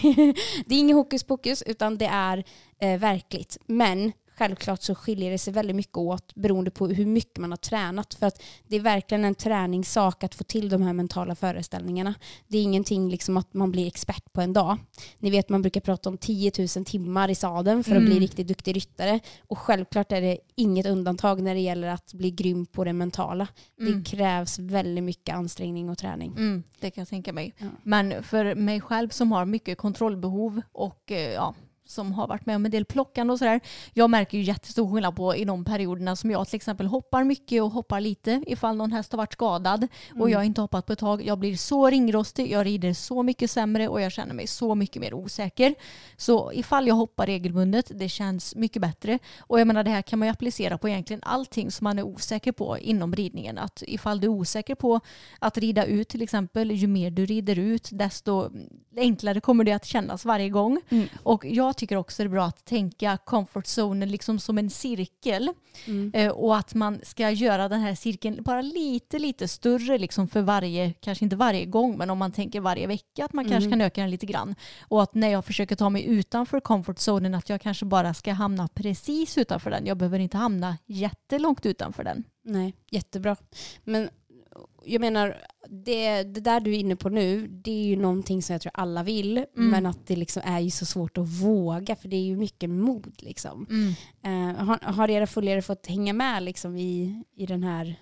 det 0.69 0.75
är 0.75 0.79
inget 0.79 0.97
hokus 0.97 1.25
pokus 1.25 1.63
utan 1.63 1.99
det 1.99 2.07
är 2.07 2.45
eh, 2.81 2.99
verkligt. 2.99 3.59
Men 3.67 4.13
självklart 4.39 4.83
så 4.83 4.95
skiljer 4.95 5.31
det 5.31 5.39
sig 5.39 5.53
väldigt 5.53 5.77
mycket 5.77 5.97
åt 5.97 6.35
beroende 6.35 6.71
på 6.71 6.87
hur 6.87 7.07
mycket 7.07 7.39
man 7.39 7.51
har 7.53 7.57
tränat. 7.57 8.15
För 8.15 8.27
att 8.27 8.43
det 8.69 8.77
är 8.77 8.81
verkligen 8.81 9.25
en 9.25 9.35
träningssak 9.35 10.25
att 10.25 10.35
få 10.35 10.45
till 10.45 10.69
de 10.69 10.83
här 10.83 10.93
mentala 10.93 11.35
föreställningarna. 11.35 12.15
Det 12.49 12.59
är 12.59 12.63
ingenting 12.63 13.09
liksom 13.11 13.37
att 13.37 13.55
man 13.55 13.73
blir 13.73 13.87
expert 13.87 14.33
på 14.33 14.41
en 14.41 14.53
dag. 14.53 14.79
Ni 15.19 15.31
vet 15.31 15.49
man 15.49 15.63
brukar 15.63 15.81
prata 15.81 16.09
om 16.09 16.19
10 16.19 16.53
000 16.77 16.85
timmar 16.85 17.29
i 17.29 17.35
sadeln 17.35 17.85
för 17.85 17.97
att 17.97 18.03
bli 18.03 18.11
Mm. 18.11 18.21
riktigt 18.21 18.49
duktig 18.49 18.77
ryttare. 18.77 19.21
Och 19.47 19.59
självklart 19.59 20.13
är 20.13 20.21
det 20.21 20.39
inget 20.55 20.87
undantag 20.87 21.43
när 21.43 21.55
det 21.55 21.61
gäller 21.61 21.89
att 21.89 22.13
bli 22.13 22.31
grym 22.31 22.67
på 22.67 22.85
det 22.85 22.93
mentala. 22.93 23.49
Mm. 23.81 23.93
Det 24.03 24.11
krävs 24.11 24.59
väldigt 24.59 25.05
mycket 25.05 25.35
ansträngning 25.35 25.91
och 25.91 25.99
träning. 25.99 26.31
Mm, 26.37 26.63
det 26.81 26.91
kan 26.91 27.01
jag 27.03 27.09
tänka 27.09 27.33
mig. 27.33 27.55
Ja. 27.59 27.67
Men 27.83 28.23
för 28.23 28.55
mig 28.55 28.81
själv 28.81 29.09
som 29.09 29.33
har 29.33 29.45
mycket 29.45 29.79
kontrollbehov 29.79 30.61
och 30.73 31.13
eh, 31.13 31.33
ja, 31.33 31.55
som 31.87 32.13
har 32.13 32.27
varit 32.27 32.47
med 32.47 32.57
om 32.57 32.65
en 32.65 32.71
del 32.71 32.85
plockande 32.85 33.33
och 33.33 33.39
sådär. 33.39 33.61
Jag 33.93 34.11
märker 34.11 34.39
ju 34.39 34.45
jättestor 34.45 34.95
skillnad 34.95 35.17
på 35.17 35.37
i 35.37 35.45
de 35.45 35.65
perioderna 35.65 36.17
som 36.17 36.31
jag 36.31 36.49
till 36.49 36.57
exempel 36.57 36.87
hoppar 36.87 37.25
mycket 37.25 37.63
och 37.63 37.71
hoppar 37.71 38.01
lite 38.01 38.43
ifall 38.47 38.77
någon 38.77 38.93
häst 38.93 39.13
har 39.13 39.17
varit 39.17 39.33
skadad 39.33 39.89
och 40.21 40.31
jag 40.31 40.39
har 40.39 40.45
inte 40.45 40.61
hoppat 40.61 40.87
på 40.87 40.93
ett 40.93 40.99
tag. 40.99 41.27
Jag 41.27 41.39
blir 41.39 41.57
så 41.57 41.91
ringrostig, 41.91 42.53
jag 42.53 42.67
rider 42.67 42.93
så 42.93 43.23
mycket 43.23 43.51
sämre 43.51 43.89
och 43.89 44.01
jag 44.01 44.13
känner 44.13 44.35
mig 44.35 44.47
så 44.47 44.75
mycket 44.75 45.03
mer 45.03 45.15
osäker. 45.15 45.75
Så 46.17 46.53
ifall 46.53 46.87
jag 46.87 46.95
hoppar 46.95 47.27
regelbundet, 47.27 47.91
det 47.95 48.09
känns 48.09 48.55
mycket 48.55 48.83
bättre. 48.83 49.19
Och 49.39 49.61
jag 49.61 49.67
menar 49.67 49.85
det 49.85 49.91
här 49.91 50.03
kan 50.03 50.19
man 50.19 50.29
ju 50.29 50.33
applicera 50.33 50.79
på 50.79 50.89
egentligen 50.89 51.23
allting 51.23 51.71
som 51.71 51.85
man 51.85 51.99
är 51.99 52.03
osäker 52.03 52.53
på 52.53 52.79
inom 52.79 53.15
ridningen. 53.15 53.59
Att 53.59 53.83
ifall 53.87 54.21
du 54.21 54.27
är 54.27 54.31
osäker 54.31 54.75
på 54.75 55.01
att 55.39 55.59
rida 55.59 55.85
ut 55.85 56.09
till 56.09 56.23
exempel, 56.23 56.71
ju 56.71 56.87
mer 56.87 57.11
du 57.11 57.27
rider 57.27 57.59
ut 57.59 57.89
desto 57.93 58.51
enklare 58.97 59.41
kommer 59.41 59.65
det 59.65 59.73
att 59.73 59.85
kännas 59.85 60.25
varje 60.25 60.49
gång. 60.49 60.81
Mm. 60.89 61.09
Och 61.23 61.45
jag 61.45 61.76
tycker 61.77 61.97
också 61.97 62.23
det 62.23 62.27
är 62.27 62.31
bra 62.31 62.45
att 62.45 62.65
tänka 62.65 63.19
comfort 63.25 63.65
zone 63.79 64.07
liksom 64.07 64.39
som 64.39 64.59
en 64.59 64.71
cirkel. 64.71 65.51
Mm. 65.87 66.11
Eh, 66.15 66.31
och 66.31 66.57
att 66.57 66.75
man 66.75 67.01
ska 67.03 67.31
göra 67.31 67.69
den 67.69 67.81
här 67.81 67.95
cirkeln 67.95 68.43
bara 68.43 68.63
lite, 68.63 69.19
lite 69.19 69.49
större 69.49 69.99
liksom 69.99 70.29
för 70.29 70.43
varje, 70.43 70.93
kanske 70.93 71.25
inte 71.25 71.37
varje 71.37 71.65
gång, 71.65 71.99
men 71.99 72.11
om 72.11 72.19
man 72.19 72.33
tänker 72.33 72.61
varje 72.61 72.87
vecka 72.87 73.25
att 73.25 73.33
man 73.33 73.45
kanske 73.45 73.67
Mm. 73.67 73.71
kan 73.71 73.81
öka 73.81 74.01
den 74.01 74.11
lite 74.11 74.27
grann. 74.27 74.55
Och 74.89 75.03
att 75.03 75.15
när 75.15 75.29
jag 75.29 75.45
försöker 75.45 75.77
ta 75.77 75.91
mig 75.91 76.05
utanför 76.07 76.61
comfort 76.61 76.99
zonen 76.99 77.35
att 77.35 77.49
jag 77.49 77.61
kanske 77.61 77.85
bara 77.85 78.15
ska 78.15 78.33
hamna 78.33 78.69
precis 78.69 79.39
utanför 79.39 79.71
den. 79.71 79.87
Jag 79.87 79.97
behöver 79.97 80.19
inte 80.19 80.37
hamna 80.37 80.79
jättelångt 80.87 81.67
utanför 81.67 82.05
den. 82.05 82.25
Nej, 82.45 82.75
jättebra. 82.91 83.37
Men 83.85 84.09
jag 84.87 85.01
menar, 85.01 85.37
det, 85.69 86.23
det 86.23 86.41
där 86.41 86.61
du 86.61 86.75
är 86.75 86.79
inne 86.79 86.97
på 86.97 87.09
nu, 87.09 87.47
det 87.47 87.71
är 87.71 87.85
ju 87.85 87.97
någonting 87.97 88.43
som 88.43 88.53
jag 88.53 88.63
tror 88.63 88.71
alla 88.75 89.03
vill, 89.03 89.37
Mm. 89.37 89.71
men 89.71 89.87
att 89.87 90.07
det 90.07 90.17
liksom 90.17 90.43
är 90.47 90.61
ju 90.61 90.71
så 90.71 90.87
svårt 90.87 91.19
att 91.19 91.29
våga, 91.29 91.97
för 91.97 92.09
det 92.09 92.17
är 92.17 92.25
ju 92.25 92.37
mycket 92.37 92.71
mod. 92.71 93.23
Liksom. 93.23 93.67
Eh, 94.25 94.65
har, 94.65 94.79
har 94.93 95.11
era 95.11 95.27
följare 95.27 95.63
fått 95.63 95.87
hänga 95.87 96.13
med 96.13 96.43
liksom, 96.43 96.77
i, 96.77 97.23
i 97.37 97.47
den 97.47 97.63
här 97.63 97.95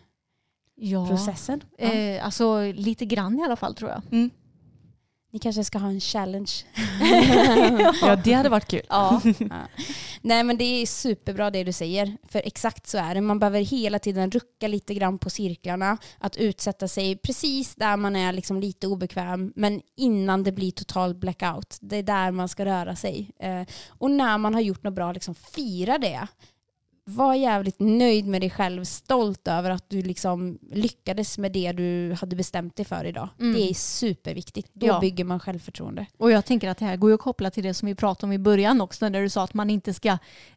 Ja. 0.77 1.07
processen? 1.09 1.61
Ja. 1.79 1.93
Eh, 1.93 2.25
alltså 2.25 2.73
lite 2.73 3.05
grann 3.07 3.39
i 3.39 3.43
alla 3.43 3.57
fall 3.57 3.75
tror 3.75 3.91
jag. 3.91 4.31
Ni 5.35 5.41
kanske 5.41 5.65
ska 5.65 5.79
ha 5.79 5.89
en 5.89 6.01
challenge? 6.01 6.53
Ja, 8.03 8.17
det 8.25 8.33
hade 8.33 8.49
varit 8.49 8.69
kul. 8.69 8.83
Ja. 8.89 9.21
Ja. 9.39 9.67
Nej 10.23 10.45
men 10.45 10.57
det 10.57 10.65
är 10.65 10.87
superbra 10.87 11.51
det 11.51 11.65
du 11.65 11.73
säger. 11.73 12.17
För 12.29 12.43
exakt 12.45 12.87
så 12.87 12.99
är 12.99 13.15
det. 13.15 13.21
Man 13.21 13.39
behöver 13.39 13.61
hela 13.61 13.99
tiden 13.99 14.31
rucka 14.31 14.69
lite 14.69 14.95
grann 14.95 15.19
på 15.19 15.31
cirklarna. 15.31 15.99
Att 16.19 16.37
utsätta 16.37 16.89
sig 16.89 17.17
precis 17.17 17.75
där 17.75 17.97
man 17.97 18.17
är 18.17 18.33
liksom 18.33 18.61
lite 18.61 18.87
obekväm. 18.87 19.53
Men 19.57 19.83
innan 19.97 20.43
det 20.43 20.53
blir 20.53 20.71
total 20.71 21.15
blackout. 21.15 21.79
Det 21.81 21.97
är 21.97 22.03
där 22.03 22.31
man 22.31 22.49
ska 22.49 22.65
röra 22.65 22.97
sig. 22.97 23.31
Eh, 23.39 23.63
och 23.89 24.11
när 24.11 24.39
man 24.39 24.55
har 24.55 24.61
gjort 24.61 24.83
något 24.83 24.95
bra, 24.95 25.13
liksom 25.13 25.35
fira 25.35 25.99
det. 25.99 26.27
Var 27.07 27.35
jävligt 27.35 27.81
nöjd 27.81 28.27
med 28.27 28.41
dig 28.43 28.51
själv, 28.51 28.85
stolt 28.85 29.49
över 29.49 29.71
att 29.71 29.91
du 29.91 30.03
liksom 30.03 30.59
lyckades 30.73 31.39
med 31.39 31.53
det 31.53 31.73
du 31.73 32.17
hade 32.21 32.37
bestämt 32.37 32.77
dig 32.77 32.87
för 32.87 33.05
idag. 33.05 33.29
Mm. 33.41 33.53
Det 33.55 33.71
är 33.71 33.75
superviktigt. 33.75 34.71
Då 34.73 34.87
Ja. 34.87 35.01
bygger 35.01 35.25
man 35.25 35.41
självförtroende. 35.41 36.07
Och 36.17 36.31
jag 36.31 36.45
tänker 36.45 36.69
att 36.69 36.79
det 36.79 36.85
här 36.85 36.97
går 36.97 37.11
ju 37.11 37.15
att 37.15 37.21
koppla 37.21 37.51
till 37.51 37.63
det 37.65 37.75
som 37.75 37.87
vi 37.87 37.95
pratade 37.95 38.27
om 38.27 38.33
i 38.33 38.39
början 38.39 38.81
också 38.81 39.09
när 39.09 39.23
du 39.23 39.29
sa 39.29 39.45
att 39.45 39.55
man 39.55 39.71
inte 39.71 39.95
ska 39.95 40.09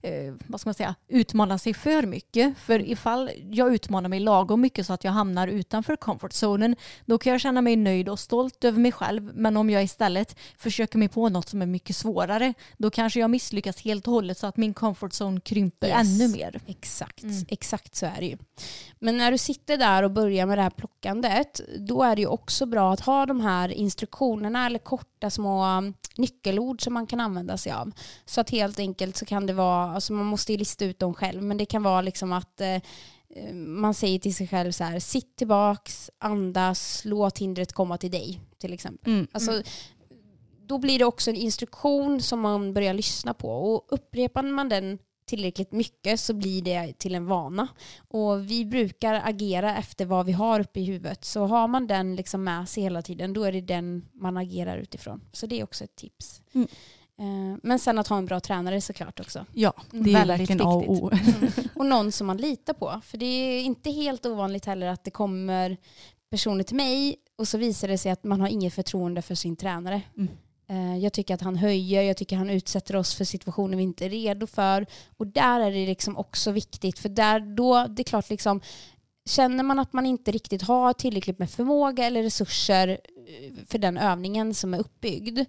eh, 0.01 0.33
vad 0.47 0.61
ska 0.61 0.67
man 0.67 0.73
säga, 0.73 0.95
utmana 1.07 1.57
sig 1.57 1.73
för 1.73 2.03
mycket. 2.05 2.57
För 2.57 2.89
ifall 2.89 3.29
jag 3.51 3.73
utmanar 3.73 4.09
mig 4.09 4.19
lagom 4.19 4.61
mycket 4.61 4.85
så 4.85 4.93
att 4.93 5.03
jag 5.03 5.11
hamnar 5.11 5.47
utanför 5.47 5.95
comfort 5.95 6.33
zonen 6.33 6.75
då 7.05 7.17
kan 7.17 7.31
jag 7.31 7.41
känna 7.41 7.61
mig 7.61 7.75
nöjd 7.75 8.09
och 8.09 8.19
stolt 8.19 8.63
över 8.63 8.79
mig 8.79 8.91
själv. 8.91 9.31
Men 9.35 9.57
om 9.57 9.69
jag 9.69 9.83
istället 9.83 10.35
försöker 10.57 10.97
mig 10.97 11.07
på 11.07 11.29
något 11.29 11.49
som 11.49 11.61
är 11.61 11.65
mycket 11.65 11.95
svårare 11.95 12.53
då 12.77 12.89
kanske 12.89 13.19
jag 13.19 13.29
misslyckas 13.29 13.81
helt 13.81 14.07
och 14.07 14.13
hållet 14.13 14.37
så 14.37 14.47
att 14.47 14.57
min 14.57 14.73
comfort 14.73 15.11
zone 15.21 15.39
krymper 15.41 15.87
Yes. 15.87 16.21
ännu 16.21 16.27
mer. 16.27 16.36
Exakt, 16.67 17.23
Mm. 17.23 17.45
exakt 17.49 17.95
så 17.95 18.05
är 18.05 18.15
det 18.19 18.25
ju. 18.25 18.38
Men 18.99 19.17
när 19.17 19.31
du 19.31 19.38
sitter 19.38 19.77
där 19.77 20.03
och 20.03 20.11
börjar 20.11 20.45
med 20.45 20.57
det 20.57 20.61
här 20.61 20.69
plockandet, 20.69 21.61
då 21.77 22.03
är 22.03 22.15
det 22.15 22.21
ju 22.21 22.27
också 22.27 22.65
bra 22.65 22.93
att 22.93 22.99
ha 22.99 23.25
de 23.25 23.41
här 23.41 23.69
instruktionerna 23.69 24.65
eller 24.65 24.79
korta 24.79 25.29
små 25.29 25.65
um, 25.77 25.93
nyckelord 26.17 26.81
som 26.83 26.93
man 26.93 27.07
kan 27.07 27.19
använda 27.19 27.57
sig 27.57 27.71
av. 27.71 27.91
Så 28.25 28.41
att 28.41 28.49
helt 28.49 28.79
enkelt 28.79 29.17
så 29.17 29.25
kan 29.25 29.45
det 29.45 29.53
vara, 29.53 29.91
alltså 29.91 30.13
man 30.13 30.25
måste 30.25 30.51
ju 30.51 30.57
lista 30.57 30.85
ut 30.85 30.99
dem 30.99 31.13
själv, 31.13 31.43
men 31.43 31.57
det 31.57 31.65
kan 31.65 31.83
vara 31.83 32.01
liksom 32.01 32.31
att 32.33 32.61
eh, 32.61 32.75
eh, 32.75 33.53
man 33.53 33.93
säger 33.93 34.19
till 34.19 34.35
sig 34.35 34.47
själv 34.47 34.71
så 34.71 34.83
här, 34.83 34.99
sitt 34.99 35.35
tillbaks, 35.35 36.11
andas, 36.17 37.01
låt 37.05 37.38
hindret 37.38 37.73
komma 37.73 37.97
till 37.97 38.11
dig 38.11 38.41
till 38.57 38.73
exempel. 38.73 39.13
Mm. 39.13 39.27
Alltså, 39.31 39.61
Då 40.67 40.77
blir 40.77 40.99
det 40.99 41.05
också 41.05 41.29
en 41.29 41.35
instruktion 41.35 42.21
som 42.21 42.39
man 42.39 42.73
börjar 42.73 42.93
lyssna 42.93 43.33
på 43.33 43.49
och 43.49 43.85
upprepar 43.89 44.43
man 44.43 44.69
den 44.69 44.99
tillräckligt 45.28 45.71
mycket 45.71 46.19
så 46.19 46.34
blir 46.34 46.61
det 46.61 46.93
till 46.99 47.15
en 47.15 47.25
vana. 47.25 47.67
Och 48.07 48.51
vi 48.51 48.65
brukar 48.65 49.21
agera 49.25 49.78
efter 49.78 50.05
vad 50.05 50.25
vi 50.25 50.32
har 50.32 50.59
uppe 50.59 50.80
i 50.80 50.84
huvudet. 50.84 51.25
Så 51.25 51.45
har 51.45 51.67
man 51.67 51.88
den 51.88 52.15
liksom 52.15 52.43
med 52.43 52.69
sig 52.69 52.84
hela 52.84 53.01
tiden 53.01 53.34
då 53.34 53.43
är 53.43 53.51
det 53.51 53.61
den 53.61 54.05
man 54.13 54.38
agerar 54.38 54.78
utifrån. 54.78 55.21
Så 55.32 55.47
det 55.47 55.59
är 55.59 55.63
också 55.63 55.84
ett 55.84 55.95
tips. 55.95 56.41
Mm. 56.53 56.67
Eh, 57.19 57.59
Men 57.63 57.80
sen 57.80 57.99
att 57.99 58.07
ha 58.07 58.17
en 58.17 58.25
bra 58.25 58.39
tränare 58.39 58.82
såklart 58.82 59.19
också. 59.19 59.45
Ja, 59.53 59.73
det 59.91 59.97
är 59.97 60.03
Väldigt 60.13 60.39
verkligen 60.39 60.61
A 60.61 60.73
och 60.73 60.89
O. 60.89 61.11
Och 61.75 61.86
någon 61.86 62.11
som 62.11 62.28
man 62.28 62.38
litar 62.38 62.73
på. 62.73 63.01
För 63.03 63.17
det 63.17 63.25
är 63.25 63.61
inte 63.61 63.91
helt 63.91 64.25
ovanligt 64.25 64.65
heller 64.65 64.88
att 64.88 65.03
det 65.03 65.11
kommer 65.11 65.78
personer 66.30 66.63
till 66.63 66.75
mig 66.75 67.15
och 67.38 67.47
så 67.47 67.57
visar 67.57 67.88
det 67.88 67.97
sig 67.97 68.11
att 68.11 68.23
man 68.23 68.41
har 68.41 68.47
inget 68.47 68.73
förtroende 68.73 69.21
för 69.21 69.36
sin 69.36 69.55
tränare. 69.55 70.01
Mm. 70.17 70.30
Eh, 70.70 70.97
jag 70.97 71.13
tycker 71.13 71.34
att 71.34 71.41
han 71.41 71.55
höjer, 71.55 72.01
jag 72.01 72.18
tycker 72.18 72.36
han 72.36 72.49
utsätter 72.49 72.95
oss 72.95 73.15
för 73.15 73.26
situationer 73.26 73.78
vi 73.78 73.84
inte 73.84 74.05
är 74.05 74.09
redo 74.09 74.47
för. 74.47 74.86
Och 75.18 75.28
där 75.28 75.59
är 75.59 75.72
det 75.72 75.86
liksom 75.86 76.18
också 76.18 76.51
viktigt, 76.51 76.99
för 76.99 77.09
där 77.09 77.39
då, 77.39 77.88
det 77.88 78.01
är 78.01 78.03
klart 78.03 78.30
liksom, 78.30 78.61
känner 79.26 79.63
man 79.63 79.80
att 79.80 79.93
man 79.93 80.05
inte 80.05 80.32
riktigt 80.32 80.61
har 80.61 80.93
tillräckligt 80.93 81.39
med 81.39 81.49
förmåga 81.49 82.05
eller 82.05 82.24
resurser 82.24 82.88
eh, 82.88 83.65
för 83.68 83.78
den 83.78 83.97
övningen 83.97 84.53
som 84.53 84.74
är 84.74 84.80
uppbyggd, 84.80 85.39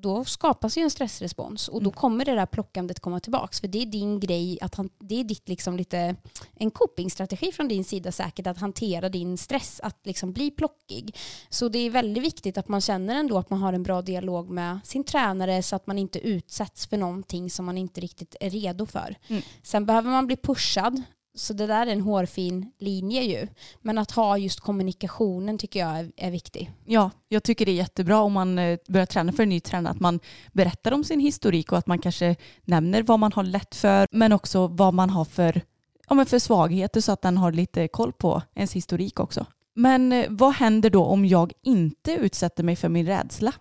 då 0.00 0.24
skapas 0.24 0.78
ju 0.78 0.82
en 0.82 0.90
stressrespons 0.90 1.68
och 1.68 1.82
då 1.82 1.90
kommer 1.90 2.24
det 2.24 2.34
där 2.34 2.46
plockandet 2.46 3.00
komma 3.00 3.20
tillbaks. 3.20 3.60
För 3.60 3.68
det 3.68 3.82
är 3.82 3.86
din 3.86 4.20
grej, 4.20 4.58
att 4.60 4.74
han, 4.74 4.90
det 4.98 5.20
är 5.20 5.24
ditt 5.24 5.48
liksom 5.48 5.76
lite, 5.76 6.16
en 6.54 6.70
copingstrategi 6.70 7.52
från 7.52 7.68
din 7.68 7.84
sida 7.84 8.12
säkert 8.12 8.46
att 8.46 8.58
hantera 8.58 9.08
din 9.08 9.38
stress, 9.38 9.80
att 9.82 9.98
liksom 10.04 10.32
bli 10.32 10.50
plockig. 10.50 11.16
Så 11.48 11.68
det 11.68 11.78
är 11.78 11.90
väldigt 11.90 12.24
viktigt 12.24 12.58
att 12.58 12.68
man 12.68 12.80
känner 12.80 13.14
ändå 13.14 13.38
att 13.38 13.50
man 13.50 13.62
har 13.62 13.72
en 13.72 13.82
bra 13.82 14.02
dialog 14.02 14.50
med 14.50 14.80
sin 14.84 15.04
tränare 15.04 15.62
så 15.62 15.76
att 15.76 15.86
man 15.86 15.98
inte 15.98 16.18
utsätts 16.18 16.86
för 16.86 16.96
någonting 16.96 17.50
som 17.50 17.66
man 17.66 17.78
inte 17.78 18.00
riktigt 18.00 18.36
är 18.40 18.50
redo 18.50 18.86
för. 18.86 19.16
Mm. 19.28 19.42
Sen 19.62 19.86
behöver 19.86 20.10
man 20.10 20.26
bli 20.26 20.36
pushad, 20.36 21.02
så 21.38 21.52
det 21.52 21.66
där 21.66 21.86
är 21.86 21.92
en 21.92 22.00
hårfin 22.00 22.72
linje 22.78 23.22
ju. 23.22 23.48
Men 23.82 23.98
att 23.98 24.10
ha 24.10 24.38
just 24.38 24.60
kommunikationen 24.60 25.58
tycker 25.58 25.80
jag 25.80 25.98
är, 25.98 26.12
är 26.16 26.30
viktig. 26.30 26.70
Ja, 26.84 27.10
jag 27.28 27.42
tycker 27.42 27.66
det 27.66 27.72
är 27.72 27.76
jättebra 27.76 28.20
om 28.20 28.32
man 28.32 28.58
eh, 28.58 28.78
börjar 28.88 29.06
träna 29.06 29.32
för 29.32 29.42
en 29.42 29.48
ny 29.48 29.60
tränare 29.60 29.92
att 29.92 30.00
man 30.00 30.20
berättar 30.52 30.92
om 30.92 31.04
sin 31.04 31.20
historik 31.20 31.72
och 31.72 31.78
att 31.78 31.86
man 31.86 31.98
kanske 31.98 32.36
nämner 32.64 33.02
vad 33.02 33.18
man 33.18 33.32
har 33.32 33.42
lätt 33.42 33.74
för 33.74 34.06
men 34.10 34.32
också 34.32 34.66
vad 34.66 34.94
man 34.94 35.10
har 35.10 35.24
för, 35.24 35.62
ja, 36.08 36.14
men 36.14 36.26
för 36.26 36.38
svagheter 36.38 37.00
så 37.00 37.12
att 37.12 37.22
den 37.22 37.36
har 37.36 37.52
lite 37.52 37.88
koll 37.88 38.12
på 38.12 38.42
ens 38.54 38.72
historik 38.72 39.20
också. 39.20 39.46
Men 39.74 40.12
eh, 40.12 40.26
vad 40.28 40.54
händer 40.54 40.90
då 40.90 41.04
om 41.04 41.26
jag 41.26 41.52
inte 41.62 42.12
utsätter 42.12 42.64
mig 42.64 42.76
för 42.76 42.88
min 42.88 43.06
rädsla? 43.06 43.52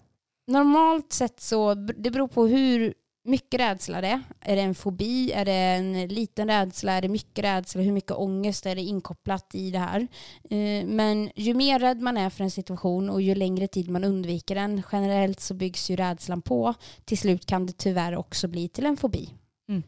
Normalt 0.48 1.14
sett 1.14 1.40
så, 1.40 1.74
det 1.74 2.12
beror 2.12 2.28
på 2.28 2.48
hur 2.48 2.94
mycket 3.28 3.60
rädsla 3.60 4.02
det 4.02 4.08
är. 4.08 4.22
Det 4.56 4.62
en 4.62 4.76
fobi? 4.76 5.32
Är 5.32 5.46
det 5.46 5.52
en 5.54 6.08
liten 6.08 6.48
rädsla? 6.48 6.92
Är 6.92 7.02
det 7.02 7.08
mycket 7.10 7.46
rädsla? 7.46 7.82
Hur 7.82 7.92
mycket 7.92 8.12
ångest 8.12 8.66
är 8.66 8.76
det 8.76 8.82
inkopplat 8.82 9.56
i 9.56 9.72
det 9.72 9.80
här? 9.80 10.08
Eh, 10.50 10.86
Men 10.86 11.32
ju 11.36 11.54
mer 11.54 11.80
rädd 11.80 12.02
man 12.02 12.18
är 12.18 12.30
för 12.30 12.44
en 12.44 12.52
situation 12.52 13.10
och 13.10 13.22
ju 13.22 13.36
längre 13.36 13.68
tid 13.68 13.90
man 13.90 14.04
undviker 14.04 14.56
den, 14.56 14.84
generellt 14.92 15.40
så 15.40 15.54
byggs 15.54 15.90
ju 15.90 15.96
rädslan 15.96 16.42
på. 16.42 16.74
Till 17.06 17.18
slut 17.18 17.46
kan 17.46 17.66
det 17.66 17.78
tyvärr 17.78 18.16
också 18.16 18.48
bli 18.48 18.68
till 18.70 18.86
en 18.86 18.98
fobi. 18.98 19.30
Mm. 19.70 19.84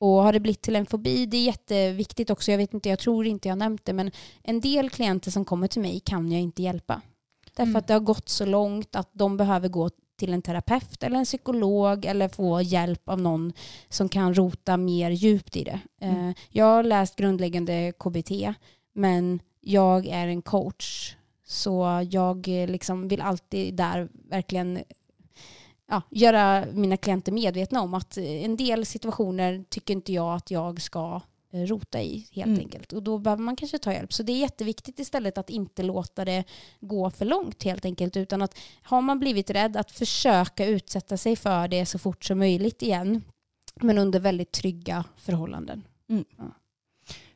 Och 0.00 0.08
har 0.08 0.32
det 0.32 0.40
blivit 0.40 0.62
till 0.62 0.76
en 0.76 0.86
fobi, 0.86 1.26
det 1.26 1.36
är 1.36 1.44
jätteviktigt 1.44 2.30
också, 2.30 2.50
jag 2.50 2.58
vet 2.58 2.74
inte, 2.74 2.88
jag 2.88 2.98
tror 2.98 3.26
inte 3.26 3.48
jag 3.48 3.58
nämnt 3.58 3.84
det, 3.84 3.92
men 3.92 4.10
en 4.42 4.60
del 4.60 4.90
klienter 4.90 5.30
som 5.30 5.44
kommer 5.44 5.68
till 5.68 5.82
mig 5.82 6.00
kan 6.00 6.32
jag 6.32 6.40
inte 6.40 6.62
hjälpa. 6.62 7.00
Därför 7.56 7.62
Mm. 7.70 7.76
att 7.76 7.86
det 7.86 7.92
har 7.94 8.00
gått 8.00 8.28
så 8.28 8.46
långt 8.46 8.96
att 8.96 9.10
de 9.12 9.36
behöver 9.36 9.68
gå 9.68 9.90
till 10.16 10.32
en 10.32 10.42
terapeut 10.42 11.02
eller 11.02 11.18
en 11.18 11.24
psykolog 11.24 12.04
eller 12.04 12.28
få 12.28 12.60
hjälp 12.62 13.08
av 13.08 13.20
någon 13.20 13.52
som 13.88 14.08
kan 14.08 14.34
rota 14.34 14.76
mer 14.76 15.10
djupt 15.10 15.56
i 15.56 15.64
det. 15.64 15.80
Mm. 16.00 16.28
Eh, 16.28 16.34
Jag 16.50 16.64
har 16.64 16.82
läst 16.82 17.16
grundläggande 17.16 17.92
KBT 17.98 18.54
men 18.92 19.40
jag 19.60 20.06
är 20.06 20.26
en 20.26 20.42
coach 20.42 21.16
så 21.46 22.06
jag 22.10 22.48
eh, 22.48 22.68
liksom 22.68 23.08
vill 23.08 23.20
alltid 23.20 23.74
där 23.74 24.08
verkligen 24.28 24.78
ja, 25.88 26.02
göra 26.10 26.64
mina 26.72 26.96
klienter 26.96 27.32
medvetna 27.32 27.80
om 27.80 27.94
att 27.94 28.16
eh, 28.16 28.44
en 28.44 28.56
del 28.56 28.86
situationer 28.86 29.64
tycker 29.68 29.94
inte 29.94 30.12
jag 30.12 30.34
att 30.34 30.50
jag 30.50 30.82
ska 30.82 31.20
rota 31.54 32.02
i 32.02 32.26
helt 32.32 32.48
Mm. 32.48 32.60
enkelt. 32.60 32.92
Och 32.92 33.02
då 33.02 33.18
behöver 33.18 33.42
man 33.42 33.56
kanske 33.56 33.78
ta 33.78 33.92
hjälp. 33.92 34.12
Så 34.12 34.22
det 34.22 34.32
är 34.32 34.38
jätteviktigt 34.38 34.98
istället 34.98 35.38
att 35.38 35.50
inte 35.50 35.82
låta 35.82 36.24
det 36.24 36.44
gå 36.80 37.10
för 37.10 37.24
långt 37.24 37.62
helt 37.62 37.84
enkelt. 37.84 38.16
Utan 38.16 38.42
att 38.42 38.58
har 38.82 39.00
man 39.00 39.18
blivit 39.18 39.50
rädd 39.50 39.76
att 39.76 39.90
försöka 39.90 40.66
utsätta 40.66 41.16
sig 41.16 41.36
för 41.36 41.68
det 41.68 41.86
så 41.86 41.98
fort 41.98 42.24
som 42.24 42.38
möjligt 42.38 42.82
igen. 42.82 43.22
Men 43.80 43.98
under 43.98 44.20
väldigt 44.20 44.52
trygga 44.52 45.04
förhållanden. 45.16 45.82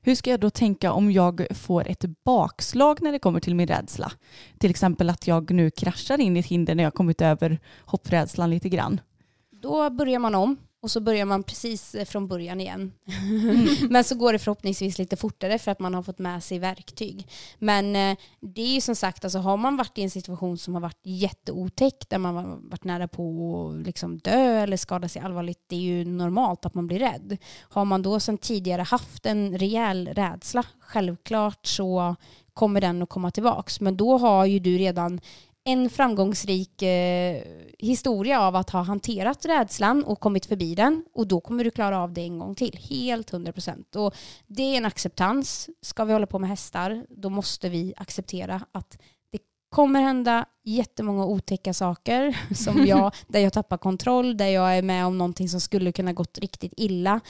Hur 0.00 0.14
ska 0.14 0.30
jag 0.30 0.40
då 0.40 0.50
tänka 0.50 0.92
om 0.92 1.12
jag 1.12 1.46
får 1.50 1.88
ett 1.88 2.04
bakslag 2.24 3.02
när 3.02 3.12
det 3.12 3.18
kommer 3.18 3.40
till 3.40 3.54
min 3.54 3.66
rädsla? 3.68 4.12
Till 4.58 4.70
exempel 4.70 5.10
att 5.10 5.26
jag 5.26 5.50
nu 5.50 5.70
kraschar 5.70 6.20
in 6.20 6.36
i 6.36 6.40
ett 6.40 6.46
hinder 6.46 6.74
när 6.74 6.84
jag 6.84 6.94
kommit 6.94 7.20
över 7.20 7.58
hopprädslan 7.80 8.50
lite 8.50 8.68
grann. 8.68 9.00
Då 9.50 9.90
börjar 9.90 10.18
man 10.18 10.34
om 10.34 10.56
och 10.80 10.90
så 10.90 11.00
börjar 11.00 11.24
man 11.24 11.42
precis 11.42 11.94
eh, 11.94 12.04
från 12.04 12.28
början 12.28 12.60
igen. 12.60 12.92
Men 13.90 14.04
så 14.04 14.14
går 14.14 14.32
det 14.32 14.38
förhoppningsvis 14.38 14.98
lite 14.98 15.16
fortare 15.16 15.58
för 15.58 15.70
att 15.70 15.78
man 15.80 15.94
har 15.94 16.02
fått 16.02 16.18
med 16.18 16.44
sig 16.44 16.58
verktyg. 16.58 17.28
Men 17.58 17.96
eh, 17.96 18.16
det 18.40 18.62
är 18.62 18.74
ju 18.74 18.80
som 18.80 18.94
sagt, 18.94 19.24
alltså, 19.24 19.38
har 19.38 19.56
man 19.56 19.76
varit 19.76 19.98
i 19.98 20.02
en 20.02 20.10
situation 20.10 20.58
som 20.58 20.74
har 20.74 20.80
varit 20.80 21.00
jätteotäck, 21.02 22.08
där 22.08 22.18
man 22.18 22.36
har 22.36 22.58
varit 22.62 22.84
nära 22.84 23.08
på 23.08 23.22
att 23.68 23.86
liksom 23.86 24.18
dö 24.18 24.62
eller 24.62 24.76
skada 24.76 25.08
sig 25.08 25.22
allvarligt, 25.22 25.64
det 25.66 25.76
är 25.76 25.80
ju 25.80 26.04
normalt 26.04 26.66
att 26.66 26.74
man 26.74 26.86
blir 26.86 26.98
rädd. 26.98 27.36
Har 27.60 27.84
man 27.84 28.02
då 28.02 28.20
sedan 28.20 28.38
tidigare 28.38 28.82
haft 28.82 29.26
en 29.26 29.58
rejäl 29.58 30.08
rädsla, 30.08 30.64
självklart 30.80 31.66
så 31.66 32.16
kommer 32.58 32.80
den 32.80 33.02
att 33.02 33.08
komma 33.08 33.30
tillbaks. 33.30 33.80
Men 33.80 33.96
då 33.96 34.18
har 34.18 34.46
ju 34.46 34.58
du 34.58 34.78
redan 34.78 35.20
en 35.68 35.90
framgångsrik 35.90 36.82
eh, 36.82 37.42
historia 37.78 38.40
av 38.40 38.56
att 38.56 38.70
ha 38.70 38.82
hanterat 38.82 39.46
rädslan 39.46 40.04
och 40.04 40.20
kommit 40.20 40.46
förbi 40.46 40.74
den 40.74 41.04
och 41.14 41.26
då 41.26 41.40
kommer 41.40 41.64
du 41.64 41.70
klara 41.70 41.98
av 41.98 42.12
det 42.12 42.20
en 42.20 42.38
gång 42.38 42.54
till. 42.54 42.78
Helt 42.90 43.32
100%. 43.32 43.96
Och 43.96 44.14
det 44.46 44.62
är 44.62 44.76
en 44.76 44.84
acceptans. 44.84 45.68
Ska 45.82 46.04
vi 46.04 46.12
hålla 46.12 46.26
på 46.26 46.38
med 46.38 46.50
hästar 46.50 47.06
då 47.08 47.30
måste 47.30 47.68
vi 47.68 47.94
acceptera 47.96 48.62
att 48.72 48.98
det 49.32 49.38
kommer 49.68 50.00
hända 50.00 50.46
jättemånga 50.64 51.26
otäcka 51.26 51.74
saker 51.74 52.38
som 52.54 52.86
jag, 52.86 53.12
där 53.26 53.40
jag 53.40 53.52
tappar 53.52 53.78
kontroll, 53.78 54.36
där 54.36 54.48
jag 54.48 54.78
är 54.78 54.82
med 54.82 55.06
om 55.06 55.18
någonting 55.18 55.48
som 55.48 55.60
skulle 55.60 55.92
kunna 55.92 56.12
gått 56.12 56.38
riktigt 56.38 56.74
illa. 56.76 57.20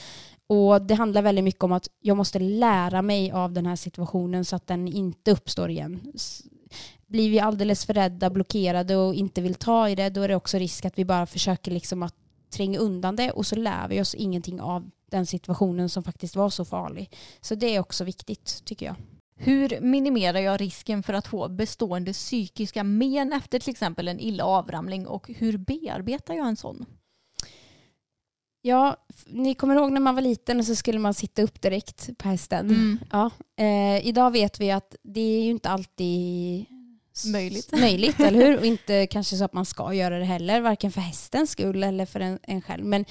Och 0.47 0.83
det 0.83 0.95
handlar 0.95 1.23
väldigt 1.23 1.45
mycket 1.45 1.65
om 1.65 1.73
att 1.73 1.89
jag 2.01 2.17
måste 2.17 2.39
lära 2.39 3.03
mig 3.03 3.33
av 3.33 3.53
den 3.53 3.67
här 3.67 3.77
situationen 3.77 4.45
så 4.45 4.57
att 4.57 4.67
den 4.67 4.89
inte 4.89 5.31
uppstår 5.31 5.71
igen. 5.71 6.13
Blir 7.09 7.31
vi 7.31 7.41
alldeles 7.41 7.87
för 7.87 7.95
rädda, 7.95 8.31
blockerade 8.31 8.97
och 8.97 9.15
inte 9.15 9.41
vill 9.41 9.55
ta 9.55 9.89
i 9.89 9.95
det, 9.95 10.11
då 10.11 10.23
är 10.23 10.29
det 10.29 10.37
också 10.37 10.59
risk 10.59 10.85
att 10.85 10.99
vi 10.99 11.05
bara 11.05 11.27
försöker 11.27 11.71
liksom 11.71 12.03
att 12.03 12.15
tränga 12.51 12.79
undan 12.79 13.17
det 13.17 13.31
och 13.31 13.47
så 13.47 13.57
lär 13.57 13.89
vi 13.89 14.01
oss 14.01 14.15
ingenting 14.15 14.61
av 14.61 14.91
den 15.11 15.27
situationen 15.27 15.89
som 15.89 16.03
faktiskt 16.03 16.37
var 16.37 16.51
så 16.51 16.65
farlig. 16.65 17.11
Så 17.41 17.55
det 17.55 17.77
är 17.77 17.81
också 17.81 18.05
viktigt 18.05 18.63
tycker 18.65 18.87
jag. 18.87 18.95
Hur 19.37 19.81
minimerar 19.81 20.39
jag 20.39 20.61
risken 20.61 21.03
för 21.03 21.13
att 21.13 21.27
få 21.27 21.49
bestående 21.49 22.13
psykiska 22.13 22.85
men 22.85 23.33
efter 23.33 23.59
till 23.59 23.71
exempel 23.71 24.09
en 24.09 24.21
illa 24.21 24.45
avramling 24.45 25.07
och 25.07 25.29
hur 25.29 25.57
bearbetar 25.57 26.35
jag 26.35 26.47
en 26.49 26.57
sån? 26.57 26.87
Ja, 28.63 28.97
ni 29.27 29.55
kommer 29.55 29.75
ihåg 29.75 29.93
när 29.93 30.01
man 30.01 30.15
var 30.15 30.23
liten 30.23 30.59
och 30.59 30.65
så 30.65 30.75
skulle 30.75 30.99
man 30.99 31.15
sitta 31.15 31.43
upp 31.43 31.61
direkt 31.61 32.19
på 32.19 32.29
hästen. 32.29 32.99
Ja. 33.13 33.31
Eh, 33.57 34.07
idag 34.07 34.31
vet 34.31 34.61
vi 34.61 34.71
att 34.71 34.97
det 35.03 35.21
är 35.21 35.43
ju 35.43 35.51
inte 35.51 35.69
alltid 35.69 36.67
Möjligt. 37.27 37.73
möjligt 37.73 38.21
eller 38.21 38.47
hur? 38.47 38.59
Och 38.59 38.67
inte 38.67 39.07
kanske 39.07 39.37
så 39.37 39.45
att 39.45 39.53
man 39.53 39.67
ska 39.67 39.95
göra 39.95 40.19
det 40.19 40.25
heller, 40.25 40.61
varken 40.61 40.93
för 40.93 41.01
hästens 41.01 41.51
skull 41.51 41.83
eller 41.83 42.07
för 42.07 42.21
en, 42.21 42.39
en 42.43 42.63
själv. 42.63 42.85
Men 42.85 43.05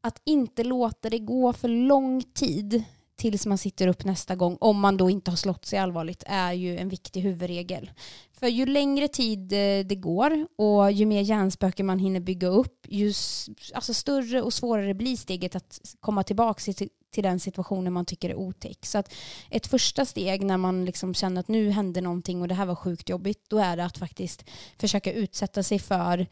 att 0.00 0.20
inte 0.24 0.64
låta 0.64 1.10
det 1.10 1.18
gå 1.18 1.52
för 1.52 1.68
lång 1.68 2.22
tid 2.22 2.84
tills 3.16 3.46
man 3.46 3.58
sitter 3.58 3.88
upp 3.88 4.04
nästa 4.04 4.36
gång, 4.36 4.56
om 4.60 4.80
man 4.80 4.96
då 4.96 5.10
inte 5.10 5.30
har 5.30 5.36
slått 5.36 5.66
sig 5.66 5.78
allvarligt, 5.78 6.22
är 6.26 6.52
ju 6.52 6.78
en 6.78 6.88
viktig 6.88 7.20
huvudregel. 7.20 7.90
För 8.32 8.46
ju 8.46 8.66
längre 8.66 9.08
tid 9.08 9.52
eh, 9.52 9.86
det 9.86 9.96
går 9.96 10.46
och 10.58 10.92
ju 10.92 11.06
mer 11.06 11.20
hjärnspöken 11.20 11.86
man 11.86 11.98
hinner 11.98 12.20
bygga 12.20 12.48
upp, 12.48 12.86
ju 12.88 13.12
alltså 13.74 13.94
större 13.94 14.42
och 14.42 14.52
svårare 14.52 14.94
blir 14.94 15.16
steget 15.16 15.56
att 15.56 15.80
komma 16.00 16.22
tillbaka 16.22 16.60
till, 17.14 17.24
den 17.24 17.40
situationen 17.40 17.92
man 17.92 18.04
tycker 18.04 18.30
är 18.30 18.34
otäck. 18.34 18.86
Så 18.86 18.98
att 18.98 19.14
ett 19.50 19.66
första 19.66 20.04
steg 20.04 20.44
när 20.44 20.56
man 20.56 20.84
liksom 20.84 21.14
känner 21.14 21.40
att 21.40 21.48
nu 21.48 21.70
hände 21.70 22.00
någonting 22.00 22.42
och 22.42 22.48
det 22.48 22.54
här 22.54 22.66
var 22.66 22.74
sjukt 22.74 23.08
jobbigt, 23.08 23.44
då 23.48 23.58
är 23.58 23.76
det 23.76 23.84
att 23.84 23.98
faktiskt 23.98 24.44
försöka 24.78 25.12
utsätta 25.12 25.62
sig 25.62 25.78
för 25.78 26.26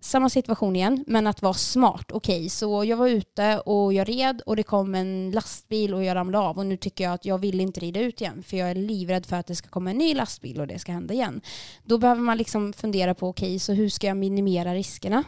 samma 0.00 0.28
situation 0.30 0.76
igen, 0.76 1.04
men 1.06 1.26
att 1.26 1.42
vara 1.42 1.54
smart. 1.54 2.12
Okej, 2.12 2.48
så 2.48 2.84
jag 2.84 2.96
var 2.96 3.08
ute 3.08 3.58
och 3.58 3.92
jag 3.92 4.08
red 4.08 4.42
och 4.46 4.56
det 4.56 4.62
kom 4.62 4.94
en 4.94 5.30
lastbil 5.30 5.94
och 5.94 6.04
jag 6.04 6.14
ramlade 6.14 6.44
av 6.44 6.58
och 6.58 6.66
nu 6.66 6.76
tycker 6.76 7.04
jag 7.04 7.12
att 7.12 7.24
jag 7.24 7.38
vill 7.38 7.60
inte 7.60 7.80
rida 7.80 8.00
ut 8.00 8.20
igen 8.20 8.42
för 8.42 8.56
jag 8.56 8.70
är 8.70 8.74
livrädd 8.74 9.26
för 9.26 9.36
att 9.36 9.46
det 9.46 9.54
ska 9.54 9.68
komma 9.68 9.90
en 9.90 9.98
ny 9.98 10.14
lastbil 10.14 10.60
och 10.60 10.66
det 10.66 10.78
ska 10.78 10.92
hända 10.92 11.14
igen. 11.14 11.40
Då 11.84 11.98
behöver 11.98 12.22
man 12.22 12.36
liksom 12.36 12.72
fundera 12.72 13.14
på 13.14 13.28
okej, 13.28 13.58
så 13.58 13.72
hur 13.72 13.88
ska 13.88 14.06
jag 14.06 14.16
minimera 14.16 14.74
riskerna? 14.74 15.24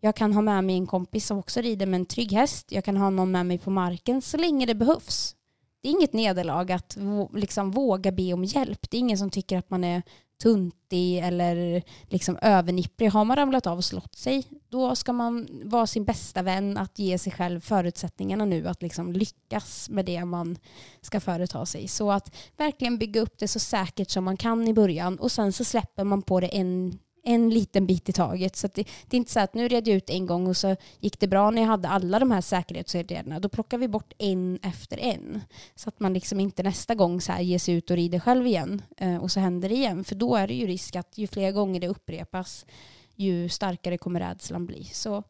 Jag 0.00 0.16
kan 0.16 0.32
ha 0.32 0.42
med 0.42 0.64
mig 0.64 0.76
en 0.76 0.86
kompis 0.86 1.26
som 1.26 1.38
också 1.38 1.60
rider 1.60 1.86
med 1.86 2.00
en 2.00 2.06
trygg 2.06 2.32
häst. 2.32 2.72
Jag 2.72 2.84
kan 2.84 2.96
ha 2.96 3.10
någon 3.10 3.30
med 3.30 3.46
mig 3.46 3.58
på 3.58 3.70
marken 3.70 4.22
så 4.22 4.36
länge 4.36 4.66
det 4.66 4.74
behövs. 4.74 5.34
Det 5.82 5.88
är 5.88 5.92
inget 5.92 6.12
nederlag 6.12 6.72
att 6.72 6.98
liksom 7.34 7.70
våga 7.70 8.12
be 8.12 8.32
om 8.32 8.44
hjälp. 8.44 8.90
Det 8.90 8.96
är 8.96 8.98
ingen 8.98 9.18
som 9.18 9.30
tycker 9.30 9.58
att 9.58 9.70
man 9.70 9.84
är 9.84 10.02
tuntig 10.42 11.18
eller 11.18 11.82
liksom 12.08 12.38
övernipprig. 12.42 13.10
Har 13.10 13.24
man 13.24 13.36
ramlat 13.36 13.66
av 13.66 13.78
och 13.78 13.84
slått 13.84 14.14
sig, 14.14 14.44
då 14.68 14.96
ska 14.96 15.12
man 15.12 15.48
vara 15.64 15.86
sin 15.86 16.04
bästa 16.04 16.42
vän 16.42 16.76
att 16.76 16.98
ge 16.98 17.18
sig 17.18 17.32
själv 17.32 17.60
förutsättningarna 17.60 18.44
nu 18.44 18.68
att 18.68 18.82
liksom 18.82 19.12
lyckas 19.12 19.90
med 19.90 20.04
det 20.04 20.24
man 20.24 20.58
ska 21.00 21.20
företa 21.20 21.66
sig. 21.66 21.88
Så 21.88 22.10
att 22.10 22.36
verkligen 22.56 22.98
bygga 22.98 23.20
upp 23.20 23.38
det 23.38 23.48
så 23.48 23.58
säkert 23.58 24.10
som 24.10 24.24
man 24.24 24.36
kan 24.36 24.68
i 24.68 24.74
början 24.74 25.18
och 25.18 25.32
sen 25.32 25.52
så 25.52 25.64
släpper 25.64 26.04
man 26.04 26.22
på 26.22 26.40
det 26.40 26.48
en 26.48 26.98
en 27.28 27.50
liten 27.50 27.86
bit 27.86 28.08
i 28.08 28.12
taget. 28.12 28.56
Så 28.56 28.66
att 28.66 28.74
det, 28.74 28.88
det 29.06 29.16
är 29.16 29.18
inte 29.18 29.32
så 29.32 29.40
att 29.40 29.54
nu 29.54 29.68
red 29.68 29.88
jag 29.88 29.96
ut 29.96 30.10
en 30.10 30.26
gång 30.26 30.46
och 30.46 30.56
så 30.56 30.76
gick 31.00 31.20
det 31.20 31.28
bra 31.28 31.50
när 31.50 31.62
jag 31.62 31.68
hade 31.68 31.88
alla 31.88 32.18
de 32.18 32.30
här 32.30 32.40
säkerhetsåtgärderna. 32.40 33.40
Då 33.40 33.48
plockar 33.48 33.78
vi 33.78 33.88
bort 33.88 34.12
en 34.18 34.58
efter 34.62 34.98
en. 34.98 35.40
Så 35.74 35.88
att 35.88 36.00
man 36.00 36.12
liksom 36.12 36.40
inte 36.40 36.62
nästa 36.62 36.94
gång 36.94 37.20
så 37.20 37.32
här 37.32 37.40
ger 37.40 37.58
sig 37.58 37.74
ut 37.74 37.90
och 37.90 37.96
rider 37.96 38.20
själv 38.20 38.46
igen 38.46 38.82
eh, 38.96 39.16
och 39.16 39.30
så 39.30 39.40
händer 39.40 39.68
det 39.68 39.74
igen. 39.74 40.04
För 40.04 40.14
då 40.14 40.36
är 40.36 40.48
det 40.48 40.54
ju 40.54 40.66
risk 40.66 40.96
att 40.96 41.18
ju 41.18 41.26
fler 41.26 41.52
gånger 41.52 41.80
det 41.80 41.88
upprepas 41.88 42.66
ju 43.14 43.48
starkare 43.48 43.98
kommer 43.98 44.20
rädslan 44.20 44.66
bli. 44.66 44.84
Så 44.84 45.22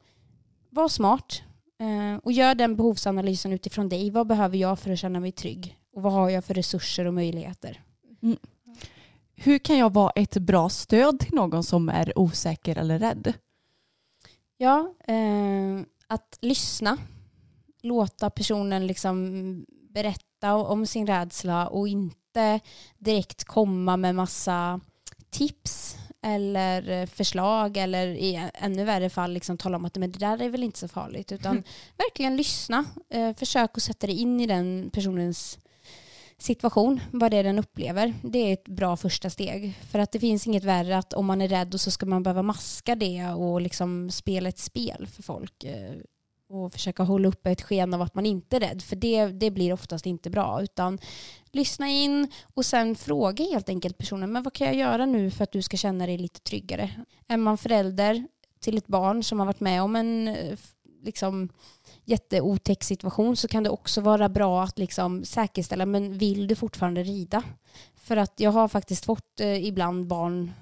var 0.70 0.88
smart 0.88 1.42
eh, 1.80 2.20
och 2.22 2.32
gör 2.32 2.54
den 2.54 2.76
behovsanalysen 2.76 3.52
utifrån 3.52 3.88
dig. 3.88 4.10
Vad 4.10 4.26
behöver 4.26 4.56
jag 4.56 4.78
för 4.78 4.90
att 4.90 4.98
känna 4.98 5.20
mig 5.20 5.32
trygg? 5.32 5.78
Och 5.94 6.02
vad 6.02 6.12
har 6.12 6.30
jag 6.30 6.44
för 6.44 6.54
resurser 6.54 7.04
och 7.04 7.14
möjligheter? 7.14 7.82
Mm. 8.22 8.38
Hur 9.40 9.58
kan 9.58 9.78
jag 9.78 9.92
vara 9.92 10.10
ett 10.10 10.36
bra 10.36 10.68
stöd 10.68 11.20
till 11.20 11.34
någon 11.34 11.64
som 11.64 11.88
är 11.88 12.18
osäker 12.18 12.78
eller 12.78 12.98
rädd? 12.98 13.32
Ja, 14.56 14.94
eh, 15.06 15.80
att 16.06 16.38
lyssna. 16.40 16.98
Låta 17.82 18.30
personen 18.30 18.86
liksom 18.86 19.66
berätta 19.94 20.54
om 20.54 20.86
sin 20.86 21.06
rädsla 21.06 21.68
och 21.68 21.88
inte 21.88 22.60
direkt 22.98 23.44
komma 23.44 23.96
med 23.96 24.14
massa 24.14 24.80
tips 25.30 25.96
eller 26.22 27.06
förslag 27.06 27.76
eller 27.76 28.06
i 28.06 28.50
ännu 28.54 28.84
värre 28.84 29.10
fall 29.10 29.32
liksom 29.32 29.58
tala 29.58 29.76
om 29.76 29.84
att 29.84 29.96
men 29.96 30.12
det 30.12 30.18
där 30.18 30.42
är 30.42 30.48
väl 30.48 30.62
inte 30.62 30.78
så 30.78 30.88
farligt 30.88 31.32
utan 31.32 31.62
verkligen 31.96 32.36
lyssna. 32.36 32.84
Eh, 33.10 33.34
försök 33.36 33.70
att 33.76 33.82
sätta 33.82 34.06
dig 34.06 34.20
in 34.20 34.40
i 34.40 34.46
den 34.46 34.90
personens 34.92 35.58
situation, 36.38 37.00
vad 37.10 37.30
det 37.30 37.36
är 37.36 37.44
den 37.44 37.58
upplever. 37.58 38.14
Det 38.22 38.38
är 38.38 38.52
ett 38.52 38.68
bra 38.68 38.96
första 38.96 39.30
steg. 39.30 39.74
För 39.90 39.98
att 39.98 40.12
det 40.12 40.20
finns 40.20 40.46
inget 40.46 40.64
värre 40.64 40.98
att 40.98 41.12
om 41.12 41.26
man 41.26 41.40
är 41.40 41.48
rädd 41.48 41.74
och 41.74 41.80
så 41.80 41.90
ska 41.90 42.06
man 42.06 42.22
behöva 42.22 42.42
maska 42.42 42.94
det 42.94 43.24
och 43.24 43.60
liksom 43.60 44.10
spela 44.10 44.48
ett 44.48 44.58
spel 44.58 45.06
för 45.06 45.22
folk 45.22 45.64
eh, 45.64 45.94
och 46.48 46.72
försöka 46.72 47.02
hålla 47.02 47.28
uppe 47.28 47.50
ett 47.50 47.62
sken 47.62 47.94
av 47.94 48.02
att 48.02 48.14
man 48.14 48.26
inte 48.26 48.56
är 48.56 48.60
rädd. 48.60 48.82
För 48.82 48.96
det, 48.96 49.26
det 49.26 49.50
blir 49.50 49.72
oftast 49.72 50.06
inte 50.06 50.30
bra. 50.30 50.62
Utan 50.62 50.98
lyssna 51.52 51.88
in 51.88 52.28
och 52.54 52.64
sen 52.64 52.96
fråga 52.96 53.44
helt 53.44 53.68
enkelt 53.68 53.98
personen, 53.98 54.32
men 54.32 54.42
vad 54.42 54.52
kan 54.52 54.66
jag 54.66 54.76
göra 54.76 55.06
nu 55.06 55.30
för 55.30 55.44
att 55.44 55.52
du 55.52 55.62
ska 55.62 55.76
känna 55.76 56.06
dig 56.06 56.18
lite 56.18 56.40
tryggare? 56.40 56.90
Är 57.28 57.36
man 57.36 57.58
förälder 57.58 58.26
till 58.60 58.78
ett 58.78 58.86
barn 58.86 59.22
som 59.22 59.38
har 59.38 59.46
varit 59.46 59.60
med 59.60 59.82
om 59.82 59.96
en 59.96 60.28
eh, 60.28 60.58
liksom, 61.02 61.48
jätteotäck 62.04 62.84
situation 62.84 63.36
så 63.36 63.48
kan 63.48 63.62
det 63.62 63.70
också 63.70 64.00
vara 64.00 64.28
bra 64.28 64.62
att 64.62 64.78
liksom 64.78 65.24
säkerställa, 65.24 65.86
men 65.86 66.18
vill 66.18 66.46
du 66.46 66.54
fortfarande 66.54 67.02
rida? 67.02 67.42
För 67.96 68.16
att 68.16 68.40
jag 68.40 68.50
har 68.50 68.68
faktiskt 68.68 69.04
fått 69.04 69.40
eh, 69.40 69.66
ibland 69.66 70.06
barn 70.06 70.52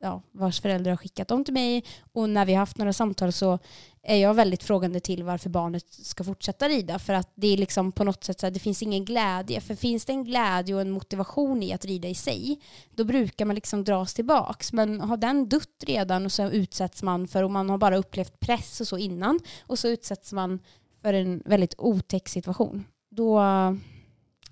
ja, 0.00 0.22
vars 0.32 0.60
föräldrar 0.60 0.92
har 0.92 0.96
skickat 0.96 1.28
dem 1.28 1.44
till 1.44 1.54
mig. 1.54 1.84
Och 2.12 2.30
när 2.30 2.46
vi 2.46 2.52
har 2.52 2.58
haft 2.58 2.78
några 2.78 2.92
samtal 2.92 3.32
så 3.32 3.58
är 4.02 4.16
jag 4.16 4.34
väldigt 4.34 4.62
frågande 4.62 5.00
till 5.00 5.22
varför 5.24 5.50
barnet 5.50 5.84
ska 5.90 6.24
fortsätta 6.24 6.68
rida. 6.68 6.98
För 6.98 7.12
att 7.12 7.32
det 7.34 7.46
är 7.46 7.56
liksom 7.56 7.92
på 7.92 8.04
något 8.04 8.24
sätt 8.24 8.40
så 8.40 8.46
här, 8.46 8.50
det 8.50 8.60
finns 8.60 8.82
ingen 8.82 9.04
glädje. 9.04 9.60
För 9.60 9.74
finns 9.74 10.04
det 10.04 10.12
en 10.12 10.24
glädje 10.24 10.74
och 10.74 10.80
en 10.80 10.90
motivation 10.90 11.62
i 11.62 11.72
att 11.72 11.84
rida 11.84 12.08
i 12.08 12.14
sig 12.14 12.60
då 12.90 13.04
brukar 13.04 13.44
man 13.44 13.54
liksom 13.54 13.84
dras 13.84 14.14
tillbaks. 14.14 14.72
Men 14.72 15.00
har 15.00 15.16
den 15.16 15.48
dött 15.48 15.84
redan 15.86 16.24
och 16.24 16.32
så 16.32 16.50
utsätts 16.50 17.02
man 17.02 17.28
för 17.28 17.42
och 17.42 17.50
man 17.50 17.70
har 17.70 17.78
bara 17.78 17.96
upplevt 17.96 18.40
press 18.40 18.80
och 18.80 18.88
så 18.88 18.98
innan 18.98 19.40
och 19.60 19.78
så 19.78 19.88
utsätts 19.88 20.32
man 20.32 20.58
för 21.02 21.14
en 21.14 21.42
väldigt 21.44 21.74
otäck 21.78 22.28
situation 22.28 22.84
då 23.10 23.38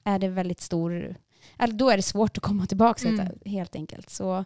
är 0.04 0.18
det 0.18 0.28
väldigt 0.28 0.60
stor 0.60 1.16
eller 1.58 1.74
då 1.74 1.90
är 1.90 1.96
det 1.96 2.02
svårt 2.02 2.36
att 2.36 2.42
komma 2.42 2.66
tillbaka 2.66 3.08
Mm. 3.08 3.28
helt, 3.44 3.76
enkelt. 3.76 4.10
Så 4.10 4.44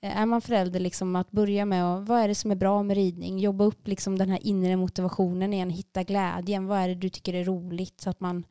är 0.00 0.26
man 0.26 0.40
förälder, 0.40 0.80
liksom 0.80 1.16
att 1.16 1.30
börja 1.30 1.64
med 1.64 1.84
att, 1.84 2.08
vad 2.08 2.20
är 2.20 2.28
det 2.28 2.34
som 2.34 2.50
är 2.50 2.54
bra 2.54 2.82
med 2.82 2.96
ridning? 2.96 3.38
Jobba 3.38 3.64
upp 3.64 3.88
liksom 3.88 4.18
den 4.18 4.30
här 4.30 4.46
inre 4.46 4.76
motivationen 4.76 5.52
igen, 5.52 5.70
hitta 5.70 6.02
glädjen. 6.02 6.66
Vad 6.66 6.78
är 6.78 6.88
det 6.88 6.94
du 6.94 7.08
tycker 7.08 7.34
är 7.34 7.44
roligt? 7.44 8.00
Så 8.00 8.10
att 8.10 8.20
man 8.20 8.44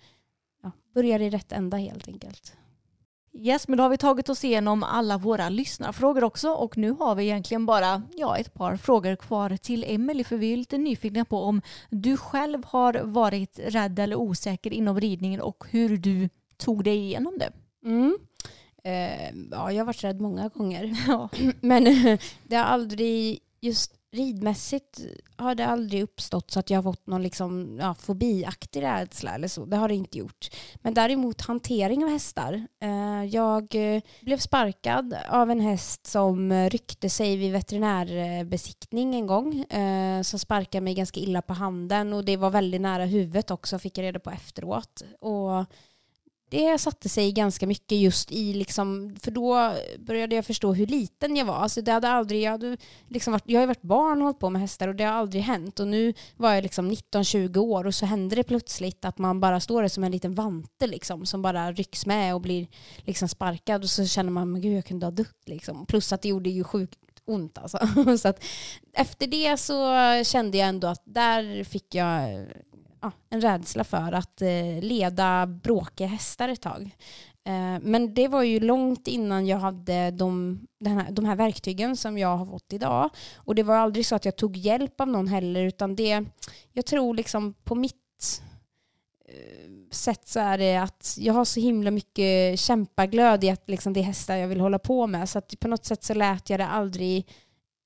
ja, 0.64 0.72
börjar 0.93 1.20
i 1.20 1.30
rätt 1.30 1.52
ända 1.52 1.78
helt 1.78 2.08
enkelt. 2.08 2.54
Yes, 3.34 3.68
men 3.68 3.78
då 3.78 3.84
har 3.84 3.89
vi 3.89 3.97
tagit 3.97 4.30
oss 4.30 4.43
igenom 4.43 4.84
alla 4.84 5.18
våra 5.18 5.50
lyssnarfrågor 5.50 6.24
också 6.24 6.50
och 6.50 6.78
nu 6.78 6.91
har 6.91 7.16
vi 7.16 7.24
egentligen 7.24 7.66
bara 7.66 8.02
ja, 8.16 8.38
ett 8.38 8.54
par 8.54 8.76
frågor 8.78 9.16
kvar 9.16 9.58
till 9.58 9.86
Emelie 9.88 10.24
för 10.24 10.38
vi 10.38 10.54
är 10.54 10.58
lite 10.58 10.78
nyfikna 10.78 11.26
på 11.26 11.38
om 11.43 11.62
du 11.89 12.18
själv 12.18 12.66
har 12.66 12.93
varit 12.93 13.60
rädd 13.64 14.00
eller 14.00 14.16
osäker 14.16 14.74
inom 14.74 15.00
ridningen 15.00 15.41
och 15.41 15.64
hur 15.70 15.97
du 15.97 16.30
tog 16.58 16.84
dig 16.84 16.97
igenom 16.97 17.38
det. 17.38 17.52
Mm. 17.88 18.18
Eh, 18.84 19.36
ja, 19.51 19.71
jag 19.71 19.80
har 19.80 19.86
varit 19.86 20.03
rädd 20.03 20.21
många 20.21 20.47
gånger. 20.49 20.95
Ja. 21.07 21.30
Men 21.61 21.84
det 22.43 22.55
har 22.55 22.63
aldrig, 22.63 23.39
just 23.61 23.99
ridmässigt 24.11 24.99
har 25.36 25.55
det 25.55 25.67
aldrig 25.67 26.03
uppstått 26.03 26.51
så 26.51 26.59
att 26.59 26.69
jag 26.69 26.77
har 26.77 26.84
fått 26.84 27.07
någon 27.07 27.23
liksom, 27.23 27.77
ja, 27.82 27.93
fobiaktig 27.93 28.82
rädsla 28.82 29.36
eller 29.36 29.47
så. 29.47 29.65
Det 29.65 29.77
har 29.77 29.88
det 29.88 29.95
inte 29.95 30.17
gjort. 30.17 30.49
Men 30.75 30.93
däremot 30.93 31.41
hantering 31.41 32.03
av 32.03 32.09
hästar. 32.09 32.67
Eh, 32.82 33.23
jag 33.23 33.75
eh, 33.75 34.01
blev 34.21 34.38
sparkad 34.38 35.15
av 35.30 35.51
en 35.51 35.59
häst 35.59 36.07
som 36.07 36.51
eh, 36.51 36.69
ryckte 36.69 37.09
sig 37.09 37.38
vid 37.38 37.51
veterinärbesiktning 37.51 39.15
en 39.15 39.27
gång. 39.27 39.59
Eh, 39.63 40.21
som 40.21 40.39
sparkade 40.39 40.82
mig 40.82 40.93
ganska 40.93 41.19
illa 41.19 41.41
på 41.41 41.53
handen 41.53 42.13
och 42.13 42.25
det 42.25 42.38
var 42.38 42.49
väldigt 42.49 42.82
nära 42.82 43.05
huvudet 43.05 43.51
också 43.51 43.80
fick 43.80 43.97
jag 43.97 44.03
reda 44.03 44.19
på 44.19 44.32
efteråt. 44.32 45.03
Och 45.19 45.65
det 46.50 46.78
satte 46.78 47.10
sig 47.10 47.32
ganska 47.32 47.68
mycket 47.68 47.97
just 47.97 48.32
i, 48.32 48.54
liksom, 48.54 49.16
för 49.22 49.32
då 49.32 49.74
började 50.00 50.36
jag 50.36 50.45
förstå 50.45 50.74
hur 50.74 50.88
liten 50.88 51.36
jag 51.36 51.45
var. 51.45 51.56
Alltså 51.56 51.82
det 51.82 51.91
hade 51.91 52.10
aldrig, 52.10 52.41
jag, 52.41 52.52
hade 52.52 52.78
liksom 53.08 53.32
varit, 53.32 53.43
jag 53.45 53.60
har 53.60 53.64
ju 53.64 53.68
varit 53.68 53.82
barn 53.82 54.18
och 54.18 54.24
hållit 54.24 54.39
på 54.39 54.50
med 54.50 54.62
hästar 54.62 54.88
och 54.88 54.95
det 54.95 55.04
har 55.04 55.14
aldrig 55.14 55.43
hänt. 55.43 55.80
Och 55.80 55.88
nu 55.88 56.14
var 56.38 56.54
jag 56.54 56.62
liksom 56.62 56.91
19-20 56.91 57.58
år 57.58 57.88
och 57.88 57.95
så 57.95 58.06
hände 58.06 58.36
det 58.36 58.43
plötsligt 58.43 59.06
att 59.06 59.18
man 59.18 59.39
bara 59.39 59.60
står 59.60 59.82
där 59.82 59.89
som 59.89 60.04
en 60.04 60.12
liten 60.12 60.36
vante 60.36 60.88
liksom, 60.88 61.26
som 61.26 61.41
bara 61.41 61.72
rycks 61.72 62.06
med 62.06 62.36
och 62.36 62.41
blir 62.41 62.68
liksom 62.97 63.28
sparkad 63.28 63.84
och 63.84 63.89
så 63.89 64.06
känner 64.06 64.32
man, 64.32 64.52
men 64.52 64.62
gud 64.62 64.78
jag 64.78 64.86
kunde 64.86 65.06
ha 65.06 65.12
dött 65.12 65.43
liksom. 65.45 65.86
Plus 65.86 66.14
att 66.14 66.22
det 66.22 66.30
gjorde 66.30 66.50
ju 66.50 66.64
sjukt 66.64 67.00
ont 67.26 67.58
alltså. 67.58 67.80
så 68.18 68.28
att 68.28 68.43
efter 68.93 69.28
det 69.28 69.58
så 69.58 69.95
kände 70.24 70.58
jag 70.58 70.68
ändå 70.70 70.88
att 70.88 71.02
där 71.06 71.64
fick 71.64 71.95
jag 71.95 72.45
ja, 73.02 73.12
en 73.30 73.41
rädsla 73.41 73.84
för 73.84 74.12
att 74.12 74.41
eh, 74.41 74.82
leda 74.82 75.45
bråkiga 75.47 76.08
hästar 76.08 76.50
ett 76.50 76.62
tag. 76.62 76.95
Eh, 77.43 77.80
men 77.82 78.14
det 78.14 78.28
var 78.28 78.43
ju 78.43 78.60
långt 78.60 79.08
innan 79.08 79.47
jag 79.47 79.58
hade 79.58 80.12
de, 80.12 80.60
den 80.80 80.97
här, 80.97 81.12
de 81.12 81.26
här 81.26 81.36
verktygen 81.36 81.97
som 81.97 82.18
jag 82.18 82.38
har 82.38 82.45
fått 82.45 82.74
idag. 82.74 83.10
Och 83.36 83.56
det 83.56 83.64
var 83.64 83.76
aldrig 83.76 84.06
så 84.06 84.16
att 84.16 84.26
jag 84.26 84.36
tog 84.36 84.58
hjälp 84.58 85.02
av 85.02 85.08
någon 85.08 85.28
heller, 85.28 85.64
utan 85.64 85.95
det, 85.95 86.26
jag 86.74 86.86
tror 86.86 87.14
liksom 87.14 87.54
på 87.64 87.76
mitt 87.76 88.41
eh, 89.28 89.70
sätt 89.91 90.28
så 90.28 90.39
är 90.39 90.58
det 90.58 90.76
att 90.76 91.16
jag 91.20 91.34
har 91.34 91.45
så 91.45 91.60
himla 91.60 91.91
mycket 91.91 92.60
kämpaglöd 92.60 93.43
i 93.43 93.50
att 93.50 93.70
liksom 93.70 93.93
det 93.93 94.00
är 94.00 94.04
hästar 94.04 94.36
jag 94.36 94.47
vill 94.47 94.60
hålla 94.60 94.80
på 94.80 95.08
med. 95.08 95.30
Så 95.30 95.39
att 95.39 95.60
på 95.60 95.68
något 95.68 95.86
sätt 95.86 96.04
så 96.04 96.14
lät 96.14 96.50
jag 96.50 96.60
det 96.60 96.68
aldrig 96.68 97.18
eh, 97.18 97.24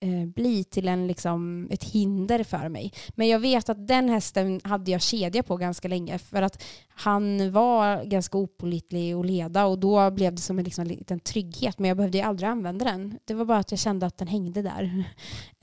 Eh, 0.04 0.26
bli 0.26 0.64
till 0.64 0.88
en, 0.88 1.08
liksom, 1.08 1.68
ett 1.72 1.84
hinder 1.84 2.44
för 2.44 2.70
mig. 2.70 2.94
Men 3.10 3.28
jag 3.28 3.40
vet 3.40 3.70
att 3.70 3.88
den 3.88 4.10
hästen 4.10 4.62
hade 4.64 4.92
jag 4.92 5.02
kedja 5.02 5.44
på 5.44 5.58
ganska 5.58 5.88
länge 5.88 6.18
för 6.18 6.42
att 6.42 6.64
han 6.90 7.52
var 7.52 8.04
ganska 8.04 8.38
opolitlig 8.38 9.14
att 9.14 9.26
leda 9.26 9.66
och 9.66 9.80
då 9.80 10.12
blev 10.12 10.36
det 10.36 10.42
som 10.42 10.60
en 10.60 10.66
liksom, 10.66 10.86
liten 10.86 11.20
trygghet 11.20 11.80
men 11.80 11.88
jag 11.88 11.98
behövde 11.98 12.18
ju 12.18 12.24
aldrig 12.24 12.50
använda 12.50 12.86
den. 12.86 13.20
Det 13.26 13.34
var 13.34 13.46
bara 13.46 13.58
att 13.58 13.72
jag 13.72 13.80
kände 13.80 14.06
att 14.06 14.18
den 14.18 14.28
hängde 14.28 14.62
där. 14.62 15.04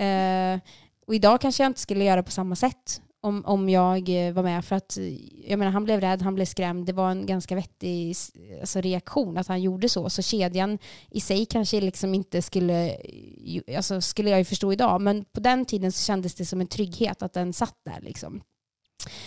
Eh, 0.01 0.61
och 1.07 1.14
idag 1.14 1.41
kanske 1.41 1.62
jag 1.62 1.70
inte 1.70 1.80
skulle 1.80 2.05
göra 2.05 2.22
på 2.22 2.30
samma 2.30 2.57
sätt 2.57 3.03
om, 3.23 3.45
om 3.47 3.68
jag 3.68 4.27
eh, 4.27 4.33
var 4.33 4.43
med 4.43 4.64
för 4.64 4.77
att 4.77 4.97
eh, 4.97 5.51
jag 5.51 5.59
menar, 5.59 5.73
han 5.73 5.85
blev 5.85 6.01
rädd, 6.01 6.23
han 6.23 6.35
blev 6.35 6.45
skrämd. 6.45 6.87
Det 6.87 6.93
var 6.93 7.11
en 7.11 7.27
ganska 7.27 7.55
vettig 7.55 8.16
alltså, 8.61 8.81
reaktion 8.81 9.39
att 9.39 9.49
han 9.49 9.62
gjorde 9.62 9.89
så. 9.89 10.11
Så 10.11 10.23
kedjan 10.23 10.79
i 11.11 11.21
sig 11.21 11.47
kanske 11.47 11.81
liksom 11.81 12.14
inte 12.14 12.43
skulle, 12.43 12.91
eh, 12.91 13.77
alltså 13.77 14.01
skulle 14.01 14.31
jag 14.31 14.39
ju 14.39 14.45
förstå 14.45 14.73
idag, 14.73 15.01
men 15.01 15.25
på 15.25 15.41
den 15.41 15.64
tiden 15.64 15.93
så 15.93 16.05
kändes 16.05 16.35
det 16.35 16.47
som 16.47 16.61
en 16.61 16.66
trygghet 16.66 17.23
att 17.23 17.33
den 17.33 17.53
satt 17.53 17.77
där 17.85 18.01
liksom. 18.01 18.43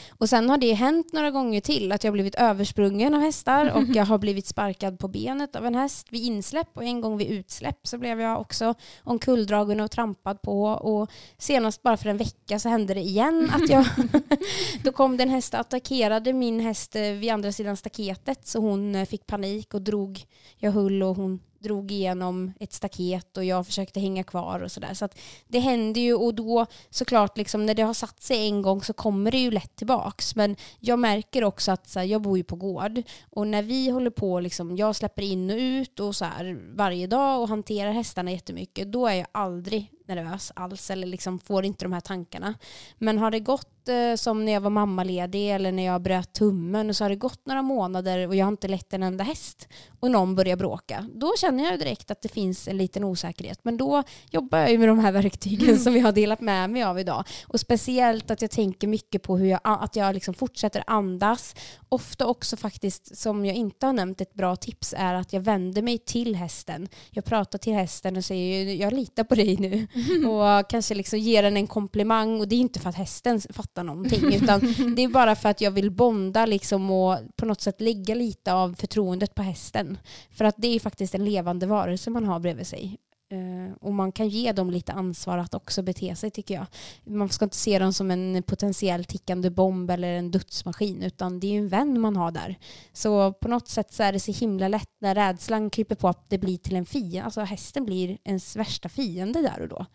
Och 0.09 0.29
sen 0.29 0.49
har 0.49 0.57
det 0.57 0.73
hänt 0.73 1.13
några 1.13 1.31
gånger 1.31 1.61
till 1.61 1.91
att 1.91 2.03
jag 2.03 2.11
har 2.11 2.13
blivit 2.13 2.35
översprungen 2.35 3.13
av 3.13 3.21
hästar 3.21 3.71
och 3.75 3.83
jag 3.95 4.05
har 4.05 4.17
blivit 4.17 4.47
sparkad 4.47 4.99
på 4.99 5.07
benet 5.07 5.55
av 5.55 5.65
en 5.65 5.75
häst. 5.75 6.07
Vid 6.09 6.23
insläpp 6.23 6.69
och 6.73 6.83
en 6.83 7.01
gång 7.01 7.17
vid 7.17 7.27
utsläpp 7.27 7.87
så 7.87 7.97
blev 7.97 8.21
jag 8.21 8.41
också 8.41 8.73
omkulldragen 9.03 9.79
och 9.79 9.91
trampad 9.91 10.41
på. 10.41 10.63
Och 10.63 11.09
senast 11.37 11.83
bara 11.83 11.97
för 11.97 12.09
en 12.09 12.17
vecka 12.17 12.59
så 12.59 12.69
hände 12.69 12.93
det 12.93 13.01
igen 13.01 13.51
att 13.53 13.69
jag 13.69 13.85
då 14.83 14.91
kom 14.91 15.17
det 15.17 15.23
en 15.23 15.29
häst 15.29 15.53
och 15.53 15.59
attackerade 15.59 16.33
min 16.33 16.59
häst 16.59 16.95
eh, 16.95 17.01
vid 17.01 17.31
andra 17.31 17.51
sidan 17.51 17.77
staketet. 17.77 18.47
Så 18.47 18.59
hon 18.59 18.95
eh, 18.95 19.05
fick 19.05 19.27
panik 19.27 19.73
och 19.73 19.81
drog, 19.81 20.25
jag 20.57 20.71
höll 20.71 21.03
och 21.03 21.15
hon 21.15 21.39
drog 21.63 21.91
igenom 21.91 22.53
ett 22.59 22.73
staket 22.73 23.37
och 23.37 23.45
jag 23.45 23.65
försökte 23.65 23.99
hänga 23.99 24.23
kvar 24.23 24.59
och 24.59 24.71
sådär. 24.71 24.93
Så 24.93 25.05
att 25.05 25.19
det 25.47 25.59
händer 25.59 26.01
ju 26.01 26.13
och 26.13 26.35
då 26.35 26.65
såklart 26.89 27.37
liksom 27.37 27.65
när 27.65 27.73
det 27.73 27.81
har 27.81 27.93
satt 27.93 28.23
sig 28.23 28.47
en 28.47 28.61
gång 28.61 28.81
så 28.81 28.93
kommer 28.93 29.31
det 29.31 29.37
ju 29.37 29.51
lätt 29.51 29.75
tillbaks. 29.75 30.35
Men 30.35 30.55
jag 30.79 30.99
märker 30.99 31.43
också 31.43 31.71
att 31.71 31.89
så 31.89 31.99
här, 31.99 32.05
jag 32.05 32.21
bor 32.21 32.37
ju 32.37 32.43
på 32.43 32.55
gård 32.55 33.01
och 33.29 33.47
när 33.47 33.63
vi 33.63 33.89
håller 33.89 34.09
på 34.09 34.39
liksom, 34.39 34.77
jag 34.77 34.95
släpper 34.95 35.21
in 35.21 35.49
och 35.49 35.57
ut 35.57 35.99
och 35.99 36.15
så 36.15 36.25
här 36.25 36.75
varje 36.75 37.07
dag 37.07 37.41
och 37.41 37.49
hanterar 37.49 37.91
hästarna 37.91 38.31
jättemycket, 38.31 38.91
då 38.91 39.07
är 39.07 39.13
jag 39.13 39.27
aldrig 39.31 39.91
nervös 40.15 40.51
alls 40.55 40.89
eller 40.89 41.07
liksom 41.07 41.39
får 41.39 41.65
inte 41.65 41.85
de 41.85 41.93
här 41.93 42.01
tankarna. 42.01 42.53
Men 42.97 43.17
har 43.17 43.31
det 43.31 43.39
gått 43.39 43.89
eh, 43.89 44.15
som 44.15 44.45
när 44.45 44.51
jag 44.51 44.61
var 44.61 44.69
mammaledig 44.69 45.51
eller 45.51 45.71
när 45.71 45.85
jag 45.85 46.01
bröt 46.01 46.33
tummen 46.33 46.89
och 46.89 46.95
så 46.95 47.03
har 47.03 47.09
det 47.09 47.15
gått 47.15 47.45
några 47.45 47.61
månader 47.61 48.27
och 48.27 48.35
jag 48.35 48.45
har 48.45 48.51
inte 48.51 48.67
lett 48.67 48.93
en 48.93 49.03
enda 49.03 49.23
häst 49.23 49.67
och 49.99 50.11
någon 50.11 50.35
börjar 50.35 50.55
bråka, 50.55 51.07
då 51.15 51.33
känner 51.37 51.63
jag 51.63 51.79
direkt 51.79 52.11
att 52.11 52.21
det 52.21 52.29
finns 52.29 52.67
en 52.67 52.77
liten 52.77 53.03
osäkerhet. 53.03 53.59
Men 53.63 53.77
då 53.77 54.03
jobbar 54.31 54.57
jag 54.57 54.71
ju 54.71 54.77
med 54.77 54.87
de 54.87 54.99
här 54.99 55.11
verktygen 55.11 55.79
som 55.79 55.95
jag 55.95 56.03
har 56.03 56.11
delat 56.11 56.41
med 56.41 56.69
mig 56.69 56.83
av 56.83 56.99
idag. 56.99 57.23
Och 57.47 57.59
speciellt 57.59 58.31
att 58.31 58.41
jag 58.41 58.51
tänker 58.51 58.87
mycket 58.87 59.23
på 59.23 59.37
hur 59.37 59.47
jag, 59.47 59.59
att 59.63 59.95
jag 59.95 60.13
liksom 60.13 60.33
fortsätter 60.33 60.83
andas. 60.87 61.55
Ofta 61.89 62.25
också 62.25 62.57
faktiskt, 62.57 63.17
som 63.17 63.45
jag 63.45 63.55
inte 63.55 63.85
har 63.85 63.93
nämnt, 63.93 64.21
ett 64.21 64.33
bra 64.33 64.55
tips 64.55 64.93
är 64.97 65.13
att 65.13 65.33
jag 65.33 65.41
vänder 65.41 65.81
mig 65.81 65.97
till 65.97 66.35
hästen. 66.35 66.87
Jag 67.11 67.25
pratar 67.25 67.59
till 67.59 67.73
hästen 67.73 68.17
och 68.17 68.25
säger 68.25 68.75
jag 68.75 68.93
litar 68.93 69.23
på 69.23 69.35
dig 69.35 69.57
nu. 69.57 69.87
Och 70.29 70.69
kanske 70.69 70.95
liksom 70.95 71.19
ger 71.19 71.43
den 71.43 71.57
en 71.57 71.67
komplimang. 71.67 72.39
Och 72.39 72.47
det 72.47 72.55
är 72.55 72.59
inte 72.59 72.79
för 72.79 72.89
att 72.89 72.95
hästen 72.95 73.41
fattar 73.41 73.83
någonting, 73.83 74.33
utan 74.33 74.59
det 74.95 75.03
är 75.03 75.07
bara 75.07 75.35
för 75.35 75.49
att 75.49 75.61
jag 75.61 75.71
vill 75.71 75.91
bonda 75.91 76.45
liksom 76.45 76.91
och 76.91 77.17
på 77.35 77.45
något 77.45 77.61
sätt 77.61 77.81
lägga 77.81 78.15
lite 78.15 78.53
av 78.53 78.75
förtroendet 78.79 79.35
på 79.35 79.41
hästen. 79.41 79.97
För 80.31 80.45
att 80.45 80.55
det 80.57 80.67
är 80.67 80.79
faktiskt 80.79 81.15
en 81.15 81.25
levande 81.25 81.65
varelse 81.65 82.09
man 82.09 82.25
har 82.25 82.39
bredvid 82.39 82.67
sig. 82.67 82.97
Eh, 83.33 83.73
och 83.81 83.93
man 83.93 84.11
kan 84.11 84.29
ge 84.29 84.51
dem 84.51 84.69
lite 84.69 84.91
ansvar 84.93 85.37
att 85.37 85.53
också 85.53 85.81
bete 85.81 86.15
sig 86.15 86.31
tycker 86.31 86.53
jag. 86.53 86.65
Man 87.03 87.29
ska 87.29 87.45
inte 87.45 87.57
se 87.57 87.79
dem 87.79 87.93
som 87.93 88.11
en 88.11 88.43
potentiell 88.43 89.05
tickande 89.05 89.49
bomb 89.49 89.89
eller 89.89 90.13
en 90.13 90.31
dödsmaskin 90.31 91.03
utan 91.03 91.39
det 91.39 91.47
är 91.47 91.51
ju 91.51 91.57
en 91.57 91.67
vän 91.67 92.01
man 92.01 92.15
har 92.15 92.31
där. 92.31 92.57
Så 92.93 93.33
på 93.33 93.47
något 93.47 93.67
sätt 93.67 93.93
så 93.93 94.03
är 94.03 94.13
det 94.13 94.19
så 94.19 94.31
himla 94.31 94.67
lätt 94.67 94.89
när 94.99 95.15
rädslan 95.15 95.69
kryper 95.69 95.95
på 95.95 96.07
att 96.07 96.29
det 96.29 96.37
blir 96.37 96.57
till 96.57 96.75
en 96.75 96.85
fiende. 96.85 97.23
Alltså 97.23 97.41
hästen 97.41 97.85
blir 97.85 98.17
ens 98.23 98.55
värsta 98.55 98.89
fiende 98.89 99.41
där 99.41 99.61
och 99.61 99.67
då. 99.67 99.85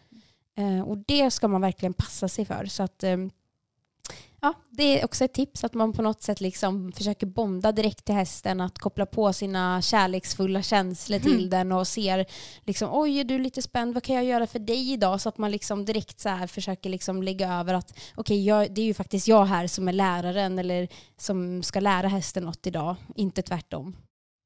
Eh, 0.58 0.80
och 0.80 0.98
det 0.98 1.30
ska 1.30 1.48
man 1.48 1.60
verkligen 1.60 1.94
passa 1.94 2.28
sig 2.28 2.44
för. 2.44 2.66
Så 2.66 2.82
att 2.82 3.04
ehm, 3.04 3.30
Ja, 4.40 4.54
det 4.70 5.00
är 5.00 5.04
också 5.04 5.24
ett 5.24 5.34
tips 5.34 5.64
att 5.64 5.74
man 5.74 5.92
på 5.92 6.02
något 6.02 6.22
sätt 6.22 6.40
liksom 6.40 6.92
försöker 6.92 7.26
bonda 7.26 7.72
direkt 7.72 8.04
till 8.04 8.14
hästen, 8.14 8.60
att 8.60 8.78
koppla 8.78 9.06
på 9.06 9.32
sina 9.32 9.82
kärleksfulla 9.82 10.62
känslor 10.62 11.18
till 11.18 11.38
mm. 11.38 11.50
den 11.50 11.72
och 11.72 11.88
ser 11.88 12.26
liksom 12.64 12.88
oj, 12.92 13.20
är 13.20 13.24
du 13.24 13.38
lite 13.38 13.62
spänd, 13.62 13.94
vad 13.94 14.02
kan 14.02 14.16
jag 14.16 14.24
göra 14.24 14.46
för 14.46 14.58
dig 14.58 14.92
idag? 14.92 15.20
Så 15.20 15.28
att 15.28 15.38
man 15.38 15.50
liksom 15.50 15.84
direkt 15.84 16.20
så 16.20 16.28
här 16.28 16.46
försöker 16.46 16.90
liksom 16.90 17.22
lägga 17.22 17.54
över 17.54 17.74
att 17.74 17.98
okej, 18.14 18.52
okay, 18.52 18.68
det 18.68 18.80
är 18.80 18.86
ju 18.86 18.94
faktiskt 18.94 19.28
jag 19.28 19.44
här 19.44 19.66
som 19.66 19.88
är 19.88 19.92
läraren 19.92 20.58
eller 20.58 20.88
som 21.16 21.62
ska 21.62 21.80
lära 21.80 22.08
hästen 22.08 22.42
något 22.42 22.66
idag, 22.66 22.96
inte 23.14 23.42
tvärtom. 23.42 23.96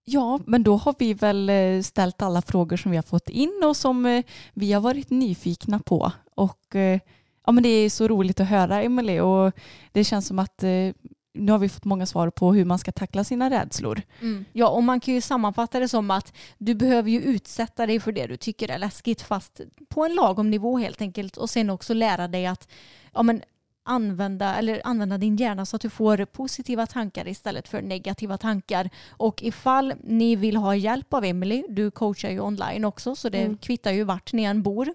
Ja, 0.04 0.40
men 0.46 0.62
då 0.62 0.76
har 0.76 0.94
vi 0.98 1.14
väl 1.14 1.48
eh, 1.48 1.82
ställt 1.82 2.22
alla 2.22 2.42
frågor 2.42 2.76
som 2.76 2.90
vi 2.90 2.96
har 2.96 3.02
fått 3.02 3.28
in 3.28 3.62
och 3.64 3.76
som 3.76 4.06
eh, 4.06 4.24
vi 4.54 4.72
har 4.72 4.80
varit 4.80 5.10
nyfikna 5.10 5.78
på. 5.78 6.12
Och 6.34 6.76
eh, 6.76 7.00
ja, 7.46 7.52
men 7.52 7.62
det 7.62 7.68
är 7.68 7.90
så 7.90 8.08
roligt 8.08 8.40
att 8.40 8.48
höra 8.48 8.82
Emelie 8.82 9.20
och 9.20 9.52
det 9.92 10.04
känns 10.04 10.26
som 10.26 10.38
att 10.38 10.62
eh, 10.62 10.92
nu 11.34 11.52
har 11.52 11.58
vi 11.58 11.68
fått 11.68 11.84
många 11.84 12.06
svar 12.06 12.30
på 12.30 12.52
hur 12.52 12.64
man 12.64 12.78
ska 12.78 12.92
tackla 12.92 13.24
sina 13.24 13.50
rädslor. 13.50 14.02
Mm. 14.20 14.44
Ja, 14.52 14.68
och 14.68 14.82
man 14.82 15.00
kan 15.00 15.14
ju 15.14 15.20
sammanfatta 15.20 15.80
det 15.80 15.88
som 15.88 16.10
att 16.10 16.32
du 16.58 16.74
behöver 16.74 17.10
ju 17.10 17.20
utsätta 17.20 17.86
dig 17.86 18.00
för 18.00 18.12
det 18.12 18.26
du 18.26 18.36
tycker 18.36 18.70
är 18.70 18.78
läskigt 18.78 19.22
fast 19.22 19.60
på 19.88 20.04
en 20.04 20.14
lagom 20.14 20.50
nivå 20.50 20.78
helt 20.78 21.00
enkelt 21.00 21.36
och 21.36 21.50
sen 21.50 21.70
också 21.70 21.94
lära 21.94 22.28
dig 22.28 22.46
att 22.46 22.68
ja, 23.14 23.22
men 23.22 23.42
använda, 23.84 24.56
eller 24.56 24.80
använda 24.84 25.18
din 25.18 25.36
hjärna 25.36 25.66
så 25.66 25.76
att 25.76 25.82
du 25.82 25.90
får 25.90 26.24
positiva 26.24 26.86
tankar 26.86 27.28
istället 27.28 27.68
för 27.68 27.82
negativa 27.82 28.38
tankar. 28.38 28.90
Och 29.10 29.42
ifall 29.42 29.94
ni 30.02 30.36
vill 30.36 30.56
ha 30.56 30.76
hjälp 30.76 31.14
av 31.14 31.24
Emily, 31.24 31.64
du 31.68 31.90
coachar 31.90 32.30
ju 32.30 32.40
online 32.40 32.84
också 32.84 33.16
så 33.16 33.28
det 33.28 33.42
mm. 33.42 33.58
kvittar 33.58 33.92
ju 33.92 34.04
vart 34.04 34.32
ni 34.32 34.42
än 34.42 34.62
bor, 34.62 34.88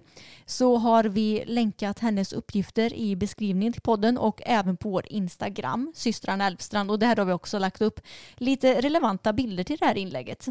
så 0.46 0.76
har 0.76 1.04
vi 1.04 1.44
länkat 1.46 1.98
hennes 1.98 2.32
uppgifter 2.32 2.94
i 2.94 3.16
beskrivningen 3.16 3.72
till 3.72 3.82
podden 3.82 4.18
och 4.18 4.40
även 4.46 4.76
på 4.76 4.90
vår 4.90 5.06
Instagram, 5.06 5.92
systrarna 5.94 6.46
Elfstrand. 6.46 6.90
Och 6.90 6.98
där 6.98 7.16
har 7.16 7.24
vi 7.24 7.32
också 7.32 7.58
lagt 7.58 7.80
upp 7.80 8.00
lite 8.36 8.80
relevanta 8.80 9.32
bilder 9.32 9.64
till 9.64 9.78
det 9.78 9.86
här 9.86 9.98
inlägget. 9.98 10.46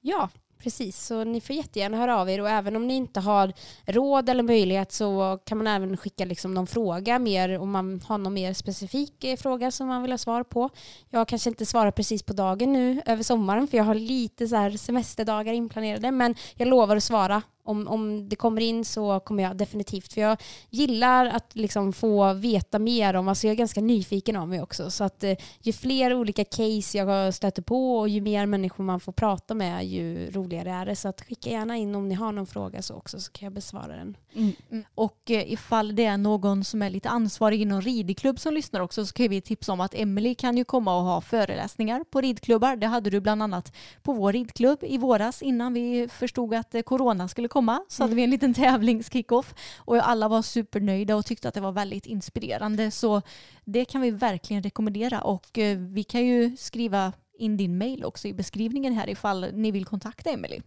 Ja, 0.00 0.28
Precis, 0.62 1.06
så 1.06 1.24
ni 1.24 1.40
får 1.40 1.56
jättegärna 1.56 1.96
höra 1.96 2.20
av 2.20 2.30
er 2.30 2.40
och 2.40 2.48
även 2.48 2.76
om 2.76 2.86
ni 2.86 2.94
inte 2.94 3.20
har 3.20 3.52
råd 3.86 4.28
eller 4.28 4.42
möjlighet 4.42 4.92
så 4.92 5.38
kan 5.44 5.58
man 5.58 5.66
även 5.66 5.96
skicka 5.96 6.24
liksom 6.24 6.54
någon 6.54 6.66
fråga 6.66 7.18
mer 7.18 7.58
om 7.58 7.70
man 7.70 8.00
har 8.06 8.18
någon 8.18 8.34
mer 8.34 8.52
specifik 8.52 9.24
eh, 9.24 9.36
fråga 9.36 9.70
som 9.70 9.86
man 9.86 10.02
vill 10.02 10.10
ha 10.10 10.18
svar 10.18 10.42
på. 10.42 10.70
Jag 11.10 11.28
kanske 11.28 11.50
inte 11.50 11.66
svarar 11.66 11.90
precis 11.90 12.22
på 12.22 12.32
dagen 12.32 12.72
nu 12.72 13.02
över 13.06 13.22
sommaren 13.22 13.68
för 13.68 13.76
jag 13.76 13.84
har 13.84 13.94
lite 13.94 14.48
så 14.48 14.78
semesterdagar 14.78 15.52
inplanerade 15.52 16.10
men 16.10 16.34
jag 16.56 16.68
lovar 16.68 16.96
att 16.96 17.04
svara 17.04 17.42
om, 17.64 17.88
om 17.88 18.28
det 18.28 18.36
kommer 18.36 18.60
in 18.60 18.84
så 18.84 19.20
kommer 19.20 19.42
jag 19.42 19.56
definitivt. 19.56 20.12
För 20.12 20.20
jag 20.20 20.38
gillar 20.70 21.26
att 21.26 21.56
liksom 21.56 21.92
få 21.92 22.32
veta 22.32 22.78
mer 22.78 23.14
om, 23.14 23.28
alltså 23.28 23.46
jag 23.46 23.52
är 23.52 23.58
ganska 23.58 23.80
nyfiken 23.80 24.36
av 24.36 24.48
mig 24.48 24.62
också. 24.62 24.90
Så 24.90 25.04
att 25.04 25.24
eh, 25.24 25.36
ju 25.60 25.72
fler 25.72 26.14
olika 26.14 26.44
case 26.44 26.98
jag 26.98 27.34
stöter 27.34 27.62
på 27.62 27.98
och 27.98 28.08
ju 28.08 28.20
mer 28.20 28.46
människor 28.46 28.84
man 28.84 29.00
får 29.00 29.12
prata 29.12 29.54
med 29.54 29.86
ju 29.86 30.30
roligare 30.30 30.70
är 30.70 30.86
det. 30.86 30.96
Så 30.96 31.08
att 31.08 31.20
skicka 31.20 31.50
gärna 31.50 31.76
in 31.76 31.94
om 31.94 32.08
ni 32.08 32.14
har 32.14 32.32
någon 32.32 32.46
fråga 32.46 32.82
så 32.82 32.94
också 32.94 33.20
så 33.20 33.32
kan 33.32 33.46
jag 33.46 33.52
besvara 33.52 33.96
den. 33.96 34.16
Mm. 34.34 34.52
Mm. 34.70 34.84
Och 34.94 35.30
eh, 35.30 35.52
ifall 35.52 35.96
det 35.96 36.04
är 36.04 36.16
någon 36.16 36.64
som 36.64 36.82
är 36.82 36.90
lite 36.90 37.08
ansvarig 37.08 37.62
inom 37.62 37.80
ridklubb 37.80 38.40
som 38.40 38.54
lyssnar 38.54 38.80
också 38.80 39.06
så 39.06 39.12
kan 39.12 39.28
vi 39.28 39.40
tipsa 39.40 39.72
om 39.72 39.80
att 39.80 39.94
Emily 39.94 40.34
kan 40.34 40.56
ju 40.56 40.64
komma 40.64 40.96
och 40.96 41.02
ha 41.02 41.20
föreläsningar 41.20 42.04
på 42.04 42.20
ridklubbar. 42.20 42.76
Det 42.76 42.86
hade 42.86 43.10
du 43.10 43.20
bland 43.20 43.42
annat 43.42 43.72
på 44.02 44.12
vår 44.12 44.32
ridklubb 44.32 44.78
i 44.82 44.98
våras 44.98 45.42
innan 45.42 45.74
vi 45.74 46.08
förstod 46.08 46.54
att 46.54 46.74
eh, 46.74 46.82
corona 46.82 47.28
skulle 47.28 47.48
komma 47.52 47.84
så 47.88 48.02
hade 48.02 48.14
vi 48.14 48.24
en 48.24 48.30
liten 48.30 48.54
tävlingskickoff 48.54 49.54
och 49.76 50.08
alla 50.08 50.28
var 50.28 50.42
supernöjda 50.42 51.16
och 51.16 51.26
tyckte 51.26 51.48
att 51.48 51.54
det 51.54 51.60
var 51.60 51.72
väldigt 51.72 52.06
inspirerande. 52.06 52.90
Så 52.90 53.22
det 53.64 53.84
kan 53.84 54.00
vi 54.00 54.10
verkligen 54.10 54.62
rekommendera 54.62 55.20
och 55.20 55.58
eh, 55.58 55.78
vi 55.78 56.04
kan 56.04 56.26
ju 56.26 56.56
skriva 56.56 57.12
in 57.38 57.56
din 57.56 57.78
mail 57.78 58.04
också 58.04 58.28
i 58.28 58.32
beskrivningen 58.32 58.92
här 58.92 59.08
ifall 59.08 59.46
ni 59.52 59.70
vill 59.70 59.84
kontakta 59.84 60.30
Emily. 60.30 60.60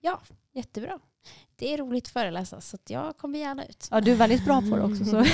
Ja, 0.00 0.20
jättebra. 0.54 0.98
Det 1.56 1.72
är 1.72 1.78
roligt 1.78 2.06
att 2.06 2.12
föreläsa 2.12 2.60
så 2.60 2.78
jag 2.88 3.16
kommer 3.16 3.38
gärna 3.38 3.64
ut. 3.64 3.88
Ja, 3.90 4.00
du 4.00 4.12
är 4.12 4.16
väldigt 4.16 4.44
bra 4.44 4.60
på 4.60 4.76
det 4.76 4.82
också. 4.82 5.04
Så. 5.04 5.24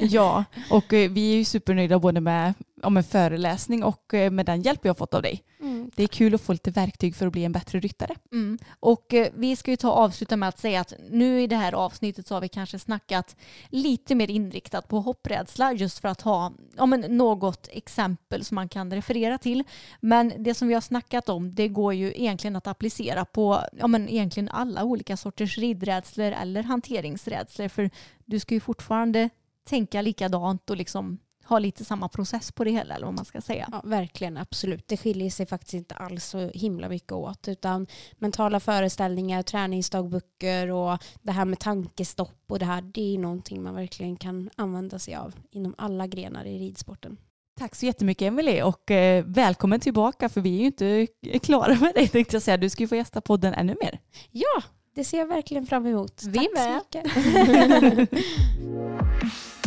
ja, 0.00 0.44
och 0.70 0.92
eh, 0.92 1.10
vi 1.10 1.32
är 1.32 1.36
ju 1.36 1.44
supernöjda 1.44 1.98
både 1.98 2.20
med, 2.20 2.54
med 2.90 3.06
föreläsning 3.06 3.84
och 3.84 4.14
eh, 4.14 4.30
med 4.30 4.46
den 4.46 4.62
hjälp 4.62 4.80
vi 4.82 4.88
har 4.88 4.94
fått 4.94 5.14
av 5.14 5.22
dig. 5.22 5.42
Mm. 5.62 5.90
Det 5.94 6.02
är 6.02 6.06
kul 6.06 6.34
att 6.34 6.40
få 6.40 6.52
lite 6.52 6.70
verktyg 6.70 7.16
för 7.16 7.26
att 7.26 7.32
bli 7.32 7.44
en 7.44 7.52
bättre 7.52 7.80
ryttare. 7.80 8.14
Mm. 8.32 8.58
Och 8.80 9.14
eh, 9.14 9.28
vi 9.34 9.56
ska 9.56 9.70
ju 9.70 9.76
ta 9.76 9.90
avsluta 9.90 10.36
med 10.36 10.48
att 10.48 10.58
säga 10.58 10.80
att 10.80 10.94
nu 11.10 11.42
i 11.42 11.46
det 11.46 11.56
här 11.56 11.72
avsnittet 11.72 12.26
så 12.26 12.34
har 12.34 12.40
vi 12.40 12.48
kanske 12.48 12.78
snackat 12.78 13.36
lite 13.68 14.14
mer 14.14 14.30
inriktat 14.30 14.88
på 14.88 15.00
hopprädsla 15.00 15.72
just 15.72 15.98
för 15.98 16.08
att 16.08 16.20
ha 16.20 16.52
ja, 16.76 16.86
men 16.86 17.00
något 17.00 17.68
exempel 17.72 18.44
som 18.44 18.54
man 18.54 18.68
kan 18.68 18.92
referera 18.92 19.38
till. 19.38 19.64
Men 20.00 20.32
det 20.38 20.54
som 20.54 20.68
vi 20.68 20.74
har 20.74 20.80
snackat 20.80 21.28
om 21.28 21.54
det 21.54 21.68
går 21.68 21.94
ju 21.94 22.12
egentligen 22.16 22.56
att 22.56 22.66
applicera 22.66 23.24
på 23.24 23.60
ja, 23.72 23.86
men 23.86 24.08
egentligen 24.08 24.48
alla 24.48 24.84
olika 24.84 25.16
sorters 25.16 25.58
ridrädslor 25.58 26.32
eller 26.32 26.62
hanteringsrädslor 26.62 27.68
för 27.68 27.90
du 28.24 28.40
ska 28.40 28.54
ju 28.54 28.60
fortfarande 28.60 29.30
tänka 29.64 30.02
likadant 30.02 30.70
och 30.70 30.76
liksom 30.76 31.18
ha 31.44 31.58
lite 31.58 31.84
samma 31.84 32.08
process 32.08 32.52
på 32.52 32.64
det 32.64 32.70
hela 32.70 32.94
eller 32.94 33.06
vad 33.06 33.14
man 33.14 33.24
ska 33.24 33.40
säga. 33.40 33.68
Ja, 33.72 33.80
verkligen, 33.84 34.36
absolut. 34.36 34.88
Det 34.88 34.96
skiljer 34.96 35.30
sig 35.30 35.46
faktiskt 35.46 35.74
inte 35.74 35.94
alls 35.94 36.24
så 36.24 36.50
himla 36.54 36.88
mycket 36.88 37.12
åt 37.12 37.48
utan 37.48 37.86
mentala 38.18 38.60
föreställningar, 38.60 39.42
träningsdagböcker 39.42 40.70
och 40.70 40.98
det 41.22 41.32
här 41.32 41.44
med 41.44 41.58
tankestopp 41.58 42.44
och 42.46 42.58
det 42.58 42.64
här 42.64 42.82
det 42.82 43.14
är 43.14 43.18
någonting 43.18 43.62
man 43.62 43.74
verkligen 43.74 44.16
kan 44.16 44.50
använda 44.56 44.98
sig 44.98 45.14
av 45.14 45.34
inom 45.50 45.74
alla 45.78 46.06
grenar 46.06 46.44
i 46.44 46.58
ridsporten. 46.58 47.16
Tack 47.58 47.74
så 47.74 47.86
jättemycket 47.86 48.26
Emelie 48.26 48.62
och 48.62 48.90
eh, 48.90 49.24
välkommen 49.24 49.80
tillbaka 49.80 50.28
för 50.28 50.40
vi 50.40 50.56
är 50.56 50.60
ju 50.60 50.66
inte 50.66 51.06
klara 51.42 51.74
med 51.74 51.94
dig 51.94 52.08
tänkte 52.08 52.34
jag 52.36 52.42
säga. 52.42 52.56
Du 52.56 52.70
ska 52.70 52.82
ju 52.82 52.88
få 52.88 52.96
gästa 52.96 53.20
podden 53.20 53.54
ännu 53.54 53.76
mer. 53.80 53.98
Ja, 54.30 54.62
det 54.94 55.04
ser 55.04 55.18
jag 55.18 55.26
verkligen 55.26 55.66
fram 55.66 55.86
emot. 55.86 56.22
Vi 56.26 56.48
Tack 56.54 56.94
med. 56.94 58.08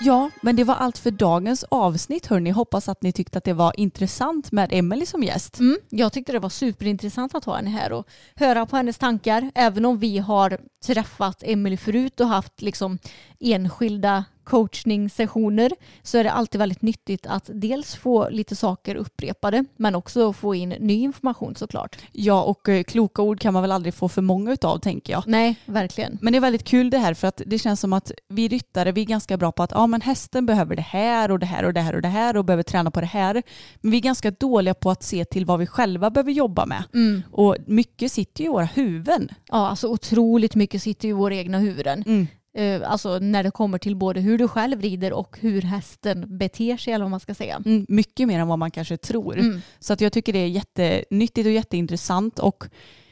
Ja, 0.00 0.30
men 0.42 0.56
det 0.56 0.64
var 0.64 0.74
allt 0.74 0.98
för 0.98 1.10
dagens 1.10 1.64
avsnitt 1.64 2.26
hörni. 2.26 2.50
Hoppas 2.50 2.88
att 2.88 3.02
ni 3.02 3.12
tyckte 3.12 3.38
att 3.38 3.44
det 3.44 3.52
var 3.52 3.80
intressant 3.80 4.52
med 4.52 4.68
Emelie 4.72 5.06
som 5.06 5.22
gäst. 5.22 5.58
Mm, 5.58 5.78
jag 5.88 6.12
tyckte 6.12 6.32
det 6.32 6.38
var 6.38 6.48
superintressant 6.48 7.34
att 7.34 7.44
ha 7.44 7.56
henne 7.56 7.70
här 7.70 7.92
och 7.92 8.08
höra 8.34 8.66
på 8.66 8.76
hennes 8.76 8.98
tankar. 8.98 9.50
Även 9.54 9.84
om 9.84 9.98
vi 9.98 10.18
har 10.18 10.58
träffat 10.86 11.42
Emelie 11.42 11.78
förut 11.78 12.20
och 12.20 12.28
haft 12.28 12.62
liksom 12.62 12.98
enskilda 13.40 14.24
coachningssessioner 14.46 15.72
så 16.02 16.18
är 16.18 16.24
det 16.24 16.32
alltid 16.32 16.58
väldigt 16.58 16.82
nyttigt 16.82 17.26
att 17.26 17.50
dels 17.54 17.94
få 17.94 18.28
lite 18.28 18.56
saker 18.56 18.94
upprepade 18.94 19.64
men 19.76 19.94
också 19.94 20.32
få 20.32 20.54
in 20.54 20.68
ny 20.68 20.94
information 20.94 21.56
såklart. 21.56 21.96
Ja, 22.12 22.42
och 22.42 22.68
eh, 22.68 22.82
kloka 22.82 23.22
ord 23.22 23.40
kan 23.40 23.52
man 23.52 23.62
väl 23.62 23.72
aldrig 23.72 23.94
få 23.94 24.08
för 24.08 24.22
många 24.22 24.52
utav 24.52 24.78
tänker 24.78 25.12
jag. 25.12 25.22
Nej, 25.26 25.56
verkligen. 25.64 26.18
Men 26.22 26.32
det 26.32 26.38
är 26.38 26.40
väldigt 26.40 26.64
kul 26.64 26.90
det 26.90 26.98
här 26.98 27.14
för 27.14 27.28
att 27.28 27.42
det 27.46 27.58
känns 27.58 27.80
som 27.80 27.92
att 27.92 28.12
vi 28.28 28.48
ryttare 28.48 28.92
vi 28.92 29.00
är 29.00 29.06
ganska 29.06 29.36
bra 29.36 29.52
på 29.52 29.62
att 29.62 29.70
ja, 29.70 29.86
men 29.86 30.00
hästen 30.00 30.46
behöver 30.46 30.76
det 30.76 30.82
här 30.82 31.30
och 31.30 31.38
det 31.38 31.46
här 31.46 31.64
och 31.64 31.72
det 31.72 31.80
här 31.80 31.94
och 31.94 32.02
det 32.02 32.08
här 32.08 32.36
och 32.36 32.44
behöver 32.44 32.62
träna 32.62 32.90
på 32.90 33.00
det 33.00 33.06
här. 33.06 33.42
Men 33.80 33.90
vi 33.90 33.96
är 33.96 34.00
ganska 34.00 34.30
dåliga 34.30 34.74
på 34.74 34.90
att 34.90 35.02
se 35.02 35.24
till 35.24 35.44
vad 35.44 35.58
vi 35.58 35.66
själva 35.66 36.10
behöver 36.10 36.32
jobba 36.32 36.66
med. 36.66 36.84
Mm. 36.94 37.22
Och 37.32 37.56
mycket 37.66 38.12
sitter 38.12 38.44
ju 38.44 38.46
i 38.46 38.52
våra 38.52 38.64
huvuden. 38.64 39.28
Ja, 39.48 39.68
alltså 39.68 39.88
otroligt 39.88 40.54
mycket 40.54 40.82
sitter 40.82 41.08
i 41.08 41.12
våra 41.12 41.34
egna 41.34 41.58
huvuden. 41.58 42.04
Mm. 42.06 42.26
Eh, 42.56 42.90
Alltså 42.90 43.18
när 43.18 43.42
det 43.42 43.50
kommer 43.50 43.78
till 43.78 43.96
både 43.96 44.20
hur 44.20 44.38
du 44.38 44.48
själv 44.48 44.80
rider 44.80 45.12
och 45.12 45.38
hur 45.40 45.62
hästen 45.62 46.38
beter 46.38 46.76
sig 46.76 46.92
eller 46.92 47.04
vad 47.04 47.10
man 47.10 47.20
ska 47.20 47.34
säga. 47.34 47.62
Mm, 47.66 47.86
mycket 47.88 48.28
mer 48.28 48.40
än 48.40 48.48
vad 48.48 48.58
man 48.58 48.70
kanske 48.70 48.96
tror. 48.96 49.38
Mm. 49.38 49.60
Så 49.78 49.92
att 49.92 50.00
jag 50.00 50.12
tycker 50.12 50.32
det 50.32 50.38
är 50.38 50.46
jättenyttigt 50.46 51.46
och 51.46 51.52
jätteintressant 51.52 52.38
och 52.38 52.64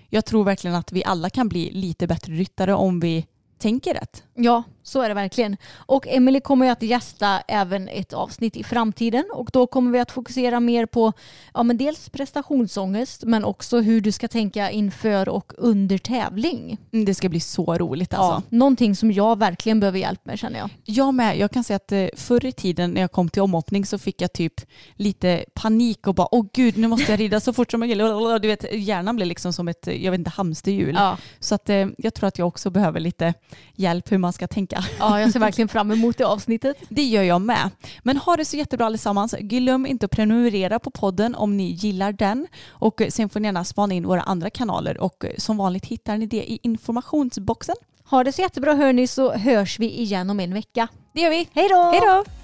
jag 0.09 0.25
tror 0.25 0.45
verkligen 0.45 0.77
att 0.77 0.93
vi 0.93 1.05
alla 1.05 1.31
kan 1.31 1.49
bli 1.49 1.71
lite 1.71 2.07
bättre 2.07 2.33
ryttare 2.33 2.75
om 2.75 3.01
vi 3.01 3.27
tänker 3.59 3.95
rätt. 3.95 4.23
Ja, 4.35 4.63
så 4.87 5.01
är 5.03 5.09
det 5.09 5.15
verkligen. 5.15 5.57
Och 5.77 6.07
Emily 6.09 6.41
kommer 6.41 6.67
ju 6.67 6.73
att 6.73 6.83
gästa 6.83 7.41
även 7.49 7.89
ett 7.89 8.13
avsnitt 8.13 8.57
i 8.57 8.65
framtiden 8.65 9.25
och 9.33 9.51
då 9.53 9.67
kommer 9.67 9.91
vi 9.93 9.99
att 9.99 10.11
fokusera 10.11 10.61
mer 10.61 10.87
på 10.87 11.13
ja, 11.55 11.63
men 11.63 11.77
dels 11.77 12.09
prestationsångest 12.09 13.25
men 13.25 13.45
också 13.45 13.81
hur 13.81 14.01
du 14.01 14.13
ska 14.13 14.29
tänka 14.29 14.71
inför 14.71 15.29
och 15.29 15.53
under 15.59 15.99
tävling. 15.99 16.79
Mm, 16.93 17.05
Det 17.05 17.15
ska 17.15 17.29
bli 17.29 17.41
så 17.41 17.75
roligt 17.79 18.15
alltså. 18.15 18.43
Ja, 18.51 18.57
någonting 18.57 18.97
som 18.97 19.13
jag 19.13 19.39
verkligen 19.39 19.81
behöver 19.81 19.99
hjälp 19.99 20.25
med 20.27 20.39
känner 20.39 20.59
jag. 20.59 20.71
Jag 20.85 21.15
med. 21.15 21.39
Jag 21.39 21.51
kan 21.51 21.65
säga 21.65 21.77
att 21.77 21.93
eh, 21.93 22.07
förr 22.17 22.45
i 22.45 22.53
tiden 22.53 22.91
när 22.91 23.01
jag 23.01 23.13
kom 23.13 23.29
till 23.29 23.43
omhoppning 23.43 23.87
så 23.87 23.99
fick 23.99 24.21
jag 24.23 24.33
typ 24.33 24.55
lite 24.95 25.45
panik 25.55 26.07
och 26.07 26.15
bara 26.15 26.29
åh 26.31 26.47
gud 26.53 26.77
nu 26.79 26.89
måste 26.89 27.13
jag 27.13 27.21
rida 27.21 27.41
så 27.41 27.53
fort 27.53 27.71
som 27.71 27.81
möjligt. 27.81 27.99
Du 28.43 28.49
vet 28.49 28.65
hjärnan 28.75 29.17
blev 29.17 29.29
liksom 29.29 29.53
som 29.53 29.69
ett, 29.69 29.87
jag 29.87 30.11
vet 30.11 30.19
inte, 30.19 30.31
hamsterhjul. 30.31 30.95
Ja. 30.99 31.17
Så 31.41 31.55
att 31.55 31.69
eh, 31.71 31.87
jag 31.99 32.15
tror 32.15 32.29
att 32.29 32.39
jag 32.39 32.49
också 32.49 32.71
behöver 32.71 33.01
lite 33.01 33.35
hjälp 33.75 34.13
hur 34.13 34.19
man 34.19 34.33
ska 34.33 34.47
tänka. 34.47 34.74
Ja, 34.99 35.21
jag 35.21 35.33
ser 35.33 35.41
verkligen 35.41 35.69
fram 35.69 35.91
emot 35.91 36.19
det 36.19 36.25
avsnittet. 36.25 36.77
Det 36.89 37.03
gör 37.03 37.23
jag 37.23 37.41
med. 37.41 37.71
Men 38.03 38.17
ha 38.17 38.37
det 38.37 38.45
så 38.45 38.57
jättebra 38.57 38.87
allesammans. 38.87 39.35
Glöm 39.41 39.87
inte 39.87 40.07
att 40.07 40.13
prenumerera 40.13 40.79
på 40.79 40.91
podden 40.91 41.35
om 41.35 41.57
ni 41.57 41.71
gillar 41.71 42.13
den. 42.13 42.47
Och 42.69 43.03
sen 43.09 43.29
får 43.29 43.41
ni 43.41 43.49
gärna 43.49 43.65
spana 43.65 43.95
in 43.95 44.07
våra 44.07 44.23
andra 44.23 44.51
kanaler 44.51 45.01
och 45.01 45.25
som 45.39 45.57
vanligt 45.57 45.87
hittar 45.87 46.17
ni 46.17 46.27
det 46.27 46.51
i 46.51 46.59
informationsboxen. 46.63 47.77
Ha 48.05 48.25
det 48.25 48.33
så 48.33 48.43
jättebra 48.43 48.75
hörni 48.75 49.07
så 49.07 49.33
hörs 49.33 49.79
vi 49.79 50.01
igen 50.01 50.31
om 50.31 50.41
en 50.41 50.55
vecka. 50.55 50.89
Det 51.13 51.21
gör 51.21 51.31
vi. 51.31 51.49
Hej 51.53 51.69
då! 51.69 51.91
Hej 51.91 52.01
då! 52.01 52.44